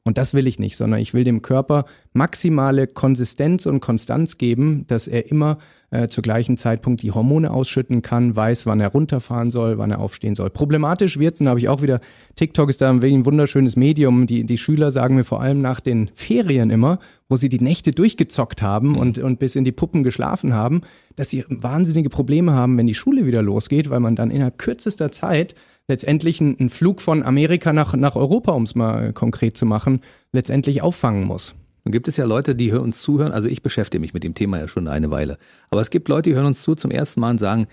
Und 0.04 0.18
das 0.18 0.34
will 0.34 0.48
ich 0.48 0.58
nicht, 0.58 0.78
sondern 0.78 1.00
ich 1.00 1.14
will 1.14 1.24
dem 1.24 1.44
Körper 1.44 1.86
maximale 2.14 2.88
Konsistenz 2.88 3.68
und 3.68 3.82
Konstanz 3.82 4.40
geben, 4.40 4.86
dass 4.88 5.08
er 5.08 5.30
immer 5.30 5.60
äh, 5.92 6.08
zur 6.08 6.24
gleichen 6.24 6.58
Zeitpunkt 6.58 7.04
die 7.04 7.12
Hormone 7.12 7.52
ausschütten 7.52 8.02
kann, 8.02 8.36
weiß, 8.36 8.66
wann 8.66 8.80
er 8.80 8.88
runterfahren 8.88 9.52
soll, 9.52 9.78
wann 9.78 9.92
er 9.92 10.00
aufstehen 10.00 10.34
soll. 10.34 10.50
Problematisch 10.50 11.20
wird 11.20 11.36
es, 11.36 11.42
und 11.42 11.46
da 11.46 11.50
habe 11.52 11.60
ich 11.60 11.70
auch 11.70 11.84
wieder, 11.84 12.02
TikTok 12.36 12.70
ist 12.70 12.82
da 12.82 12.90
ein 12.90 13.26
wunderschönes 13.26 13.76
Medium. 13.76 14.26
Die, 14.26 14.44
die 14.44 14.58
Schüler 14.58 14.92
sagen 14.92 15.16
mir 15.16 15.24
vor 15.24 15.42
allem 15.42 15.62
nach 15.62 15.80
den 15.80 16.10
Ferien 16.16 16.72
immer, 16.72 16.98
wo 17.30 17.36
sie 17.36 17.50
die 17.50 17.62
Nächte 17.62 17.92
durchgezockt 17.92 18.62
haben 18.64 18.98
und, 18.98 19.20
und 19.20 19.38
bis 19.38 19.56
in 19.56 19.66
die 19.66 19.72
Puppen 19.72 20.04
geschlafen 20.04 20.54
haben, 20.54 20.82
dass 21.16 21.30
sie 21.30 21.46
wahnsinnige 21.48 22.10
Probleme 22.10 22.54
haben, 22.54 22.78
wenn 22.78 22.88
die 22.88 22.96
Schule 22.96 23.28
wieder 23.28 23.42
losgeht, 23.44 23.90
weil 23.90 24.00
man 24.00 24.16
dann 24.16 24.32
innerhalb 24.32 24.58
kürzester 24.58 25.12
Zeit 25.12 25.54
letztendlich 25.88 26.40
einen 26.42 26.70
Flug 26.70 27.02
von 27.02 27.24
Amerika 27.24 27.74
nach, 27.74 27.94
nach 27.96 28.16
Europa, 28.16 28.52
um 28.54 28.64
es 28.64 28.76
mal 28.76 29.14
konkret 29.14 29.58
zu 29.58 29.66
machen, 29.66 30.02
letztendlich 30.32 30.82
auffangen 30.82 31.26
muss. 31.26 31.56
Nun 31.84 31.92
gibt 31.92 32.08
es 32.08 32.18
ja 32.18 32.26
Leute, 32.26 32.56
die 32.56 32.72
uns 32.72 33.02
zuhören. 33.02 33.32
Also 33.32 33.48
ich 33.48 33.64
beschäftige 33.64 34.00
mich 34.00 34.14
mit 34.14 34.24
dem 34.24 34.36
Thema 34.36 34.60
ja 34.60 34.68
schon 34.68 34.88
eine 34.88 35.10
Weile. 35.10 35.38
Aber 35.70 35.82
es 35.82 35.90
gibt 35.90 36.08
Leute, 36.10 36.30
die 36.30 36.36
hören 36.36 36.46
uns 36.46 36.62
zu 36.62 36.76
zum 36.76 36.92
ersten 36.92 37.20
Mal 37.20 37.32
und 37.32 37.40
sagen, 37.40 37.68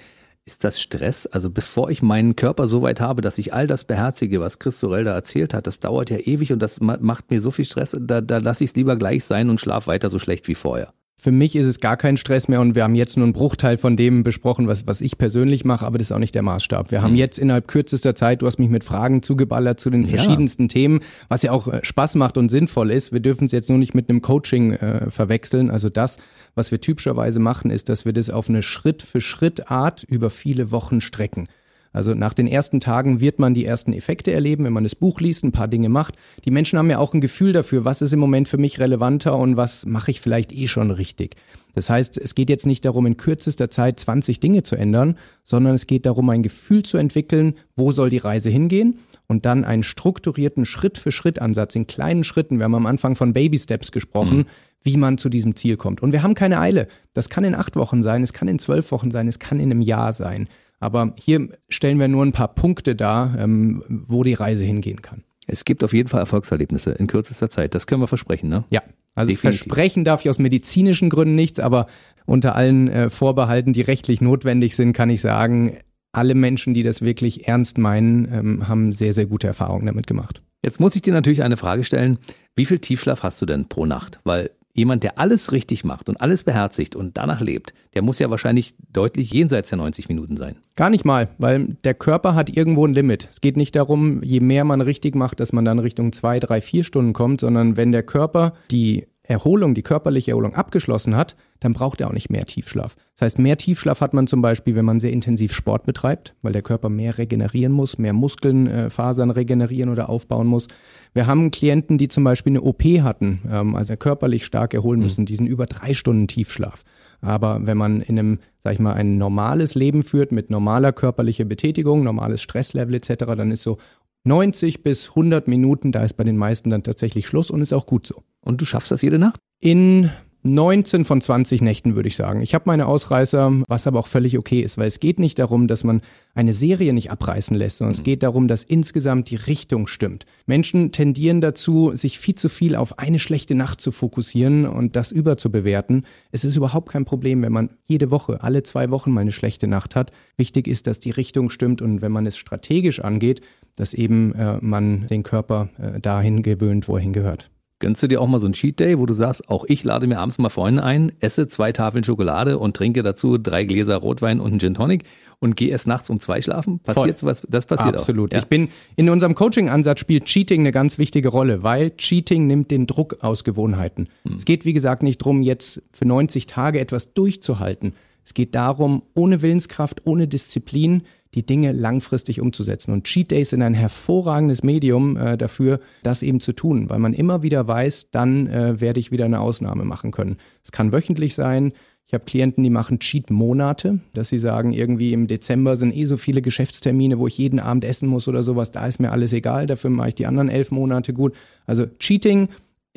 ist 0.46 0.64
das 0.64 0.80
Stress? 0.80 1.26
Also 1.26 1.50
bevor 1.50 1.90
ich 1.90 2.00
meinen 2.00 2.34
Körper 2.34 2.66
so 2.66 2.80
weit 2.80 3.02
habe, 3.02 3.20
dass 3.20 3.36
ich 3.36 3.52
all 3.52 3.66
das 3.66 3.84
beherzige, 3.84 4.40
was 4.40 4.58
Chris 4.58 4.80
Sorel 4.80 5.04
da 5.04 5.12
erzählt 5.12 5.52
hat, 5.52 5.66
das 5.66 5.78
dauert 5.78 6.08
ja 6.08 6.16
ewig 6.16 6.52
und 6.52 6.60
das 6.60 6.80
macht 6.80 7.30
mir 7.30 7.42
so 7.42 7.50
viel 7.50 7.66
Stress, 7.66 7.94
da, 8.00 8.22
da 8.22 8.38
lasse 8.38 8.64
ich 8.64 8.70
es 8.70 8.76
lieber 8.76 8.96
gleich 8.96 9.24
sein 9.24 9.50
und 9.50 9.60
schlaf 9.60 9.86
weiter 9.86 10.08
so 10.08 10.18
schlecht 10.18 10.48
wie 10.48 10.54
vorher. 10.54 10.94
Für 11.20 11.32
mich 11.32 11.56
ist 11.56 11.66
es 11.66 11.80
gar 11.80 11.96
kein 11.96 12.16
Stress 12.16 12.46
mehr 12.46 12.60
und 12.60 12.76
wir 12.76 12.84
haben 12.84 12.94
jetzt 12.94 13.16
nur 13.16 13.24
einen 13.24 13.32
Bruchteil 13.32 13.76
von 13.76 13.96
dem 13.96 14.22
besprochen, 14.22 14.68
was, 14.68 14.86
was 14.86 15.00
ich 15.00 15.18
persönlich 15.18 15.64
mache, 15.64 15.84
aber 15.84 15.98
das 15.98 16.06
ist 16.06 16.12
auch 16.12 16.20
nicht 16.20 16.36
der 16.36 16.42
Maßstab. 16.42 16.92
Wir 16.92 17.00
mhm. 17.00 17.02
haben 17.02 17.16
jetzt 17.16 17.40
innerhalb 17.40 17.66
kürzester 17.66 18.14
Zeit, 18.14 18.40
du 18.40 18.46
hast 18.46 18.60
mich 18.60 18.68
mit 18.68 18.84
Fragen 18.84 19.20
zugeballert 19.24 19.80
zu 19.80 19.90
den 19.90 20.02
ja. 20.02 20.10
verschiedensten 20.10 20.68
Themen, 20.68 21.00
was 21.28 21.42
ja 21.42 21.50
auch 21.50 21.66
äh, 21.66 21.80
Spaß 21.82 22.14
macht 22.14 22.38
und 22.38 22.50
sinnvoll 22.50 22.92
ist. 22.92 23.12
Wir 23.12 23.18
dürfen 23.18 23.46
es 23.46 23.52
jetzt 23.52 23.68
nur 23.68 23.78
nicht 23.78 23.94
mit 23.94 24.08
einem 24.08 24.22
Coaching 24.22 24.74
äh, 24.74 25.10
verwechseln. 25.10 25.70
Also 25.72 25.88
das, 25.88 26.18
was 26.54 26.70
wir 26.70 26.80
typischerweise 26.80 27.40
machen, 27.40 27.72
ist, 27.72 27.88
dass 27.88 28.04
wir 28.04 28.12
das 28.12 28.30
auf 28.30 28.48
eine 28.48 28.62
Schritt-für-Schritt-Art 28.62 30.04
über 30.04 30.30
viele 30.30 30.70
Wochen 30.70 31.00
strecken. 31.00 31.48
Also 31.92 32.14
nach 32.14 32.34
den 32.34 32.46
ersten 32.46 32.80
Tagen 32.80 33.20
wird 33.20 33.38
man 33.38 33.54
die 33.54 33.64
ersten 33.64 33.92
Effekte 33.92 34.32
erleben, 34.32 34.64
wenn 34.64 34.72
man 34.72 34.84
das 34.84 34.94
Buch 34.94 35.20
liest, 35.20 35.44
ein 35.44 35.52
paar 35.52 35.68
Dinge 35.68 35.88
macht. 35.88 36.14
Die 36.44 36.50
Menschen 36.50 36.78
haben 36.78 36.90
ja 36.90 36.98
auch 36.98 37.14
ein 37.14 37.20
Gefühl 37.20 37.52
dafür, 37.52 37.84
was 37.84 38.02
ist 38.02 38.12
im 38.12 38.20
Moment 38.20 38.48
für 38.48 38.58
mich 38.58 38.78
relevanter 38.78 39.36
und 39.36 39.56
was 39.56 39.86
mache 39.86 40.10
ich 40.10 40.20
vielleicht 40.20 40.52
eh 40.52 40.66
schon 40.66 40.90
richtig. 40.90 41.36
Das 41.74 41.90
heißt, 41.90 42.18
es 42.18 42.34
geht 42.34 42.50
jetzt 42.50 42.66
nicht 42.66 42.84
darum, 42.84 43.06
in 43.06 43.16
kürzester 43.16 43.70
Zeit 43.70 44.00
20 44.00 44.40
Dinge 44.40 44.62
zu 44.62 44.76
ändern, 44.76 45.16
sondern 45.44 45.74
es 45.74 45.86
geht 45.86 46.06
darum, 46.06 46.28
ein 46.30 46.42
Gefühl 46.42 46.82
zu 46.82 46.96
entwickeln, 46.96 47.54
wo 47.76 47.92
soll 47.92 48.10
die 48.10 48.18
Reise 48.18 48.50
hingehen 48.50 48.98
und 49.28 49.46
dann 49.46 49.64
einen 49.64 49.82
strukturierten 49.82 50.64
Schritt-für-Schritt-Ansatz 50.64 51.76
in 51.76 51.86
kleinen 51.86 52.24
Schritten. 52.24 52.58
Wir 52.58 52.64
haben 52.64 52.74
am 52.74 52.86
Anfang 52.86 53.14
von 53.14 53.32
Baby 53.32 53.58
Steps 53.58 53.92
gesprochen. 53.92 54.38
Mhm 54.38 54.46
wie 54.84 54.96
man 54.96 55.18
zu 55.18 55.28
diesem 55.28 55.56
Ziel 55.56 55.76
kommt. 55.76 56.02
Und 56.02 56.12
wir 56.12 56.22
haben 56.22 56.34
keine 56.34 56.60
Eile. 56.60 56.88
Das 57.12 57.28
kann 57.28 57.44
in 57.44 57.54
acht 57.54 57.76
Wochen 57.76 58.02
sein, 58.02 58.22
es 58.22 58.32
kann 58.32 58.48
in 58.48 58.58
zwölf 58.58 58.92
Wochen 58.92 59.10
sein, 59.10 59.28
es 59.28 59.38
kann 59.38 59.60
in 59.60 59.70
einem 59.70 59.82
Jahr 59.82 60.12
sein. 60.12 60.48
Aber 60.80 61.14
hier 61.18 61.48
stellen 61.68 61.98
wir 61.98 62.08
nur 62.08 62.24
ein 62.24 62.32
paar 62.32 62.54
Punkte 62.54 62.94
dar, 62.94 63.36
ähm, 63.38 63.82
wo 63.88 64.22
die 64.22 64.34
Reise 64.34 64.64
hingehen 64.64 65.02
kann. 65.02 65.24
Es 65.46 65.64
gibt 65.64 65.82
auf 65.82 65.92
jeden 65.92 66.08
Fall 66.08 66.20
Erfolgserlebnisse 66.20 66.92
in 66.92 67.06
kürzester 67.06 67.48
Zeit. 67.48 67.74
Das 67.74 67.86
können 67.86 68.02
wir 68.02 68.06
versprechen, 68.06 68.48
ne? 68.48 68.64
Ja. 68.70 68.82
Also 69.14 69.32
Definitiv. 69.32 69.62
versprechen 69.62 70.04
darf 70.04 70.20
ich 70.20 70.30
aus 70.30 70.38
medizinischen 70.38 71.10
Gründen 71.10 71.34
nichts, 71.34 71.58
aber 71.58 71.88
unter 72.26 72.54
allen 72.54 72.88
äh, 72.88 73.10
Vorbehalten, 73.10 73.72
die 73.72 73.80
rechtlich 73.80 74.20
notwendig 74.20 74.76
sind, 74.76 74.92
kann 74.92 75.10
ich 75.10 75.20
sagen, 75.20 75.78
alle 76.12 76.34
Menschen, 76.34 76.74
die 76.74 76.84
das 76.84 77.02
wirklich 77.02 77.48
ernst 77.48 77.78
meinen, 77.78 78.28
ähm, 78.32 78.68
haben 78.68 78.92
sehr, 78.92 79.12
sehr 79.12 79.26
gute 79.26 79.46
Erfahrungen 79.48 79.86
damit 79.86 80.06
gemacht. 80.06 80.42
Jetzt 80.62 80.78
muss 80.78 80.94
ich 80.94 81.02
dir 81.02 81.12
natürlich 81.12 81.42
eine 81.42 81.56
Frage 81.56 81.82
stellen. 81.84 82.18
Wie 82.54 82.64
viel 82.64 82.78
Tiefschlaf 82.78 83.22
hast 83.22 83.40
du 83.42 83.46
denn 83.46 83.68
pro 83.68 83.86
Nacht? 83.86 84.20
Weil 84.24 84.50
jemand, 84.78 85.02
der 85.02 85.18
alles 85.18 85.52
richtig 85.52 85.84
macht 85.84 86.08
und 86.08 86.20
alles 86.20 86.44
beherzigt 86.44 86.96
und 86.96 87.16
danach 87.16 87.40
lebt, 87.40 87.74
der 87.94 88.02
muss 88.02 88.18
ja 88.18 88.30
wahrscheinlich 88.30 88.74
deutlich 88.92 89.30
jenseits 89.32 89.70
der 89.70 89.78
90 89.78 90.08
Minuten 90.08 90.36
sein. 90.36 90.56
Gar 90.76 90.90
nicht 90.90 91.04
mal, 91.04 91.28
weil 91.38 91.76
der 91.84 91.94
Körper 91.94 92.34
hat 92.34 92.48
irgendwo 92.48 92.86
ein 92.86 92.94
Limit. 92.94 93.28
Es 93.30 93.40
geht 93.40 93.56
nicht 93.56 93.76
darum, 93.76 94.22
je 94.22 94.40
mehr 94.40 94.64
man 94.64 94.80
richtig 94.80 95.14
macht, 95.14 95.40
dass 95.40 95.52
man 95.52 95.64
dann 95.64 95.78
Richtung 95.78 96.12
zwei, 96.12 96.40
drei, 96.40 96.60
vier 96.60 96.84
Stunden 96.84 97.12
kommt, 97.12 97.40
sondern 97.40 97.76
wenn 97.76 97.92
der 97.92 98.02
Körper 98.02 98.54
die 98.70 99.06
Erholung, 99.28 99.74
die 99.74 99.82
körperliche 99.82 100.30
Erholung 100.30 100.54
abgeschlossen 100.54 101.14
hat, 101.14 101.36
dann 101.60 101.74
braucht 101.74 102.00
er 102.00 102.08
auch 102.08 102.12
nicht 102.12 102.30
mehr 102.30 102.46
Tiefschlaf. 102.46 102.96
Das 103.14 103.26
heißt, 103.26 103.38
mehr 103.38 103.58
Tiefschlaf 103.58 104.00
hat 104.00 104.14
man 104.14 104.26
zum 104.26 104.40
Beispiel, 104.40 104.74
wenn 104.74 104.86
man 104.86 105.00
sehr 105.00 105.12
intensiv 105.12 105.52
Sport 105.52 105.84
betreibt, 105.84 106.34
weil 106.40 106.52
der 106.52 106.62
Körper 106.62 106.88
mehr 106.88 107.18
regenerieren 107.18 107.72
muss, 107.72 107.98
mehr 107.98 108.14
Muskelnfasern 108.14 109.30
äh, 109.30 109.32
regenerieren 109.34 109.90
oder 109.90 110.08
aufbauen 110.08 110.46
muss. 110.46 110.66
Wir 111.12 111.26
haben 111.26 111.50
Klienten, 111.50 111.98
die 111.98 112.08
zum 112.08 112.24
Beispiel 112.24 112.52
eine 112.52 112.62
OP 112.62 112.82
hatten, 112.84 113.42
ähm, 113.50 113.74
also 113.76 113.96
körperlich 113.96 114.46
stark 114.46 114.72
erholen 114.72 115.00
mhm. 115.00 115.04
müssen, 115.04 115.20
mhm. 115.22 115.26
die 115.26 115.36
sind 115.36 115.46
über 115.46 115.66
drei 115.66 115.92
Stunden 115.92 116.26
Tiefschlaf. 116.26 116.84
Aber 117.20 117.66
wenn 117.66 117.76
man 117.76 118.00
in 118.00 118.18
einem, 118.18 118.38
sag 118.58 118.74
ich 118.74 118.78
mal, 118.78 118.94
ein 118.94 119.18
normales 119.18 119.74
Leben 119.74 120.02
führt 120.02 120.32
mit 120.32 120.50
normaler 120.50 120.92
körperlicher 120.92 121.44
Betätigung, 121.44 122.04
normales 122.04 122.42
Stresslevel 122.42 122.94
etc., 122.94 123.24
dann 123.36 123.50
ist 123.50 123.62
so 123.62 123.78
90 124.24 124.82
bis 124.82 125.10
100 125.10 125.48
Minuten, 125.48 125.92
da 125.92 126.04
ist 126.04 126.14
bei 126.14 126.24
den 126.24 126.36
meisten 126.36 126.70
dann 126.70 126.82
tatsächlich 126.82 127.26
Schluss 127.26 127.50
und 127.50 127.60
ist 127.60 127.72
auch 127.72 127.86
gut 127.86 128.06
so. 128.06 128.22
Und 128.40 128.60
du 128.60 128.64
schaffst 128.64 128.90
das 128.90 129.02
jede 129.02 129.18
Nacht? 129.18 129.40
In 129.60 130.10
19 130.44 131.04
von 131.04 131.20
20 131.20 131.62
Nächten, 131.62 131.96
würde 131.96 132.08
ich 132.08 132.16
sagen. 132.16 132.42
Ich 132.42 132.54
habe 132.54 132.64
meine 132.66 132.86
Ausreißer, 132.86 133.62
was 133.66 133.86
aber 133.86 133.98
auch 133.98 134.06
völlig 134.06 134.38
okay 134.38 134.60
ist, 134.60 134.78
weil 134.78 134.86
es 134.86 135.00
geht 135.00 135.18
nicht 135.18 135.38
darum, 135.38 135.66
dass 135.66 135.82
man 135.82 136.00
eine 136.34 136.52
Serie 136.52 136.92
nicht 136.92 137.10
abreißen 137.10 137.56
lässt, 137.56 137.78
sondern 137.78 137.92
es 137.92 138.00
mhm. 138.00 138.04
geht 138.04 138.22
darum, 138.22 138.46
dass 138.46 138.62
insgesamt 138.62 139.30
die 139.30 139.36
Richtung 139.36 139.88
stimmt. 139.88 140.26
Menschen 140.46 140.92
tendieren 140.92 141.40
dazu, 141.40 141.90
sich 141.94 142.18
viel 142.18 142.36
zu 142.36 142.48
viel 142.48 142.76
auf 142.76 142.98
eine 143.00 143.18
schlechte 143.18 143.56
Nacht 143.56 143.80
zu 143.80 143.90
fokussieren 143.90 144.66
und 144.66 144.94
das 144.94 145.10
überzubewerten. 145.10 146.06
Es 146.30 146.44
ist 146.44 146.56
überhaupt 146.56 146.90
kein 146.90 147.04
Problem, 147.04 147.42
wenn 147.42 147.52
man 147.52 147.70
jede 147.84 148.10
Woche, 148.12 148.42
alle 148.42 148.62
zwei 148.62 148.90
Wochen 148.90 149.10
mal 149.10 149.22
eine 149.22 149.32
schlechte 149.32 149.66
Nacht 149.66 149.96
hat. 149.96 150.12
Wichtig 150.36 150.68
ist, 150.68 150.86
dass 150.86 151.00
die 151.00 151.10
Richtung 151.10 151.50
stimmt 151.50 151.82
und 151.82 152.00
wenn 152.00 152.12
man 152.12 152.26
es 152.26 152.36
strategisch 152.36 153.00
angeht, 153.00 153.40
dass 153.76 153.92
eben 153.92 154.34
äh, 154.34 154.58
man 154.60 155.06
den 155.08 155.24
Körper 155.24 155.68
äh, 155.78 156.00
dahin 156.00 156.42
gewöhnt, 156.42 156.88
wo 156.88 156.96
er 156.96 157.02
hingehört. 157.02 157.50
Gönnst 157.80 158.02
du 158.02 158.08
dir 158.08 158.20
auch 158.20 158.26
mal 158.26 158.40
so 158.40 158.46
einen 158.46 158.54
Cheat 158.54 158.80
Day, 158.80 158.98
wo 158.98 159.06
du 159.06 159.12
sagst, 159.12 159.48
auch 159.48 159.64
ich 159.68 159.84
lade 159.84 160.08
mir 160.08 160.18
abends 160.18 160.38
mal 160.38 160.48
Freunde 160.48 160.82
ein, 160.82 161.12
esse 161.20 161.46
zwei 161.46 161.70
Tafeln 161.70 162.02
Schokolade 162.02 162.58
und 162.58 162.76
trinke 162.76 163.04
dazu 163.04 163.38
drei 163.38 163.64
Gläser 163.64 163.96
Rotwein 163.96 164.40
und 164.40 164.50
einen 164.50 164.58
Gin 164.58 164.74
Tonic 164.74 165.04
und 165.38 165.56
gehe 165.56 165.68
erst 165.68 165.86
nachts 165.86 166.10
um 166.10 166.18
zwei 166.18 166.42
schlafen? 166.42 166.80
Passiert 166.80 167.20
sowas? 167.20 167.42
Das 167.48 167.66
passiert 167.66 167.94
Absolut. 167.94 168.30
auch. 168.30 168.32
Ja. 168.34 168.38
Ich 168.40 168.46
bin, 168.46 168.70
in 168.96 169.08
unserem 169.08 169.36
Coaching-Ansatz 169.36 170.00
spielt 170.00 170.24
Cheating 170.24 170.62
eine 170.62 170.72
ganz 170.72 170.98
wichtige 170.98 171.28
Rolle, 171.28 171.62
weil 171.62 171.92
Cheating 171.96 172.48
nimmt 172.48 172.72
den 172.72 172.88
Druck 172.88 173.18
aus 173.20 173.44
Gewohnheiten. 173.44 174.08
Hm. 174.26 174.34
Es 174.34 174.44
geht, 174.44 174.64
wie 174.64 174.72
gesagt, 174.72 175.04
nicht 175.04 175.20
darum, 175.20 175.42
jetzt 175.42 175.80
für 175.92 176.04
90 176.04 176.46
Tage 176.46 176.80
etwas 176.80 177.14
durchzuhalten. 177.14 177.94
Es 178.24 178.34
geht 178.34 178.54
darum, 178.54 179.04
ohne 179.14 179.40
Willenskraft, 179.40 180.04
ohne 180.04 180.26
Disziplin 180.26 181.04
die 181.34 181.44
Dinge 181.44 181.72
langfristig 181.72 182.40
umzusetzen. 182.40 182.92
Und 182.92 183.04
Cheat 183.04 183.30
Days 183.30 183.50
sind 183.50 183.62
ein 183.62 183.74
hervorragendes 183.74 184.62
Medium 184.62 185.16
äh, 185.16 185.36
dafür, 185.36 185.80
das 186.02 186.22
eben 186.22 186.40
zu 186.40 186.52
tun, 186.52 186.88
weil 186.88 186.98
man 186.98 187.12
immer 187.12 187.42
wieder 187.42 187.66
weiß, 187.66 188.10
dann 188.10 188.46
äh, 188.46 188.80
werde 188.80 189.00
ich 189.00 189.10
wieder 189.12 189.26
eine 189.26 189.40
Ausnahme 189.40 189.84
machen 189.84 190.10
können. 190.10 190.38
Es 190.64 190.72
kann 190.72 190.92
wöchentlich 190.92 191.34
sein. 191.34 191.72
Ich 192.06 192.14
habe 192.14 192.24
Klienten, 192.24 192.64
die 192.64 192.70
machen 192.70 193.00
Cheat-Monate, 193.00 194.00
dass 194.14 194.30
sie 194.30 194.38
sagen, 194.38 194.72
irgendwie 194.72 195.12
im 195.12 195.26
Dezember 195.26 195.76
sind 195.76 195.94
eh 195.94 196.06
so 196.06 196.16
viele 196.16 196.40
Geschäftstermine, 196.40 197.18
wo 197.18 197.26
ich 197.26 197.36
jeden 197.36 197.60
Abend 197.60 197.84
essen 197.84 198.08
muss 198.08 198.26
oder 198.28 198.42
sowas. 198.42 198.70
Da 198.70 198.86
ist 198.86 198.98
mir 198.98 199.12
alles 199.12 199.34
egal. 199.34 199.66
Dafür 199.66 199.90
mache 199.90 200.08
ich 200.08 200.14
die 200.14 200.24
anderen 200.24 200.48
elf 200.48 200.70
Monate 200.70 201.12
gut. 201.12 201.34
Also 201.66 201.84
Cheating 201.98 202.48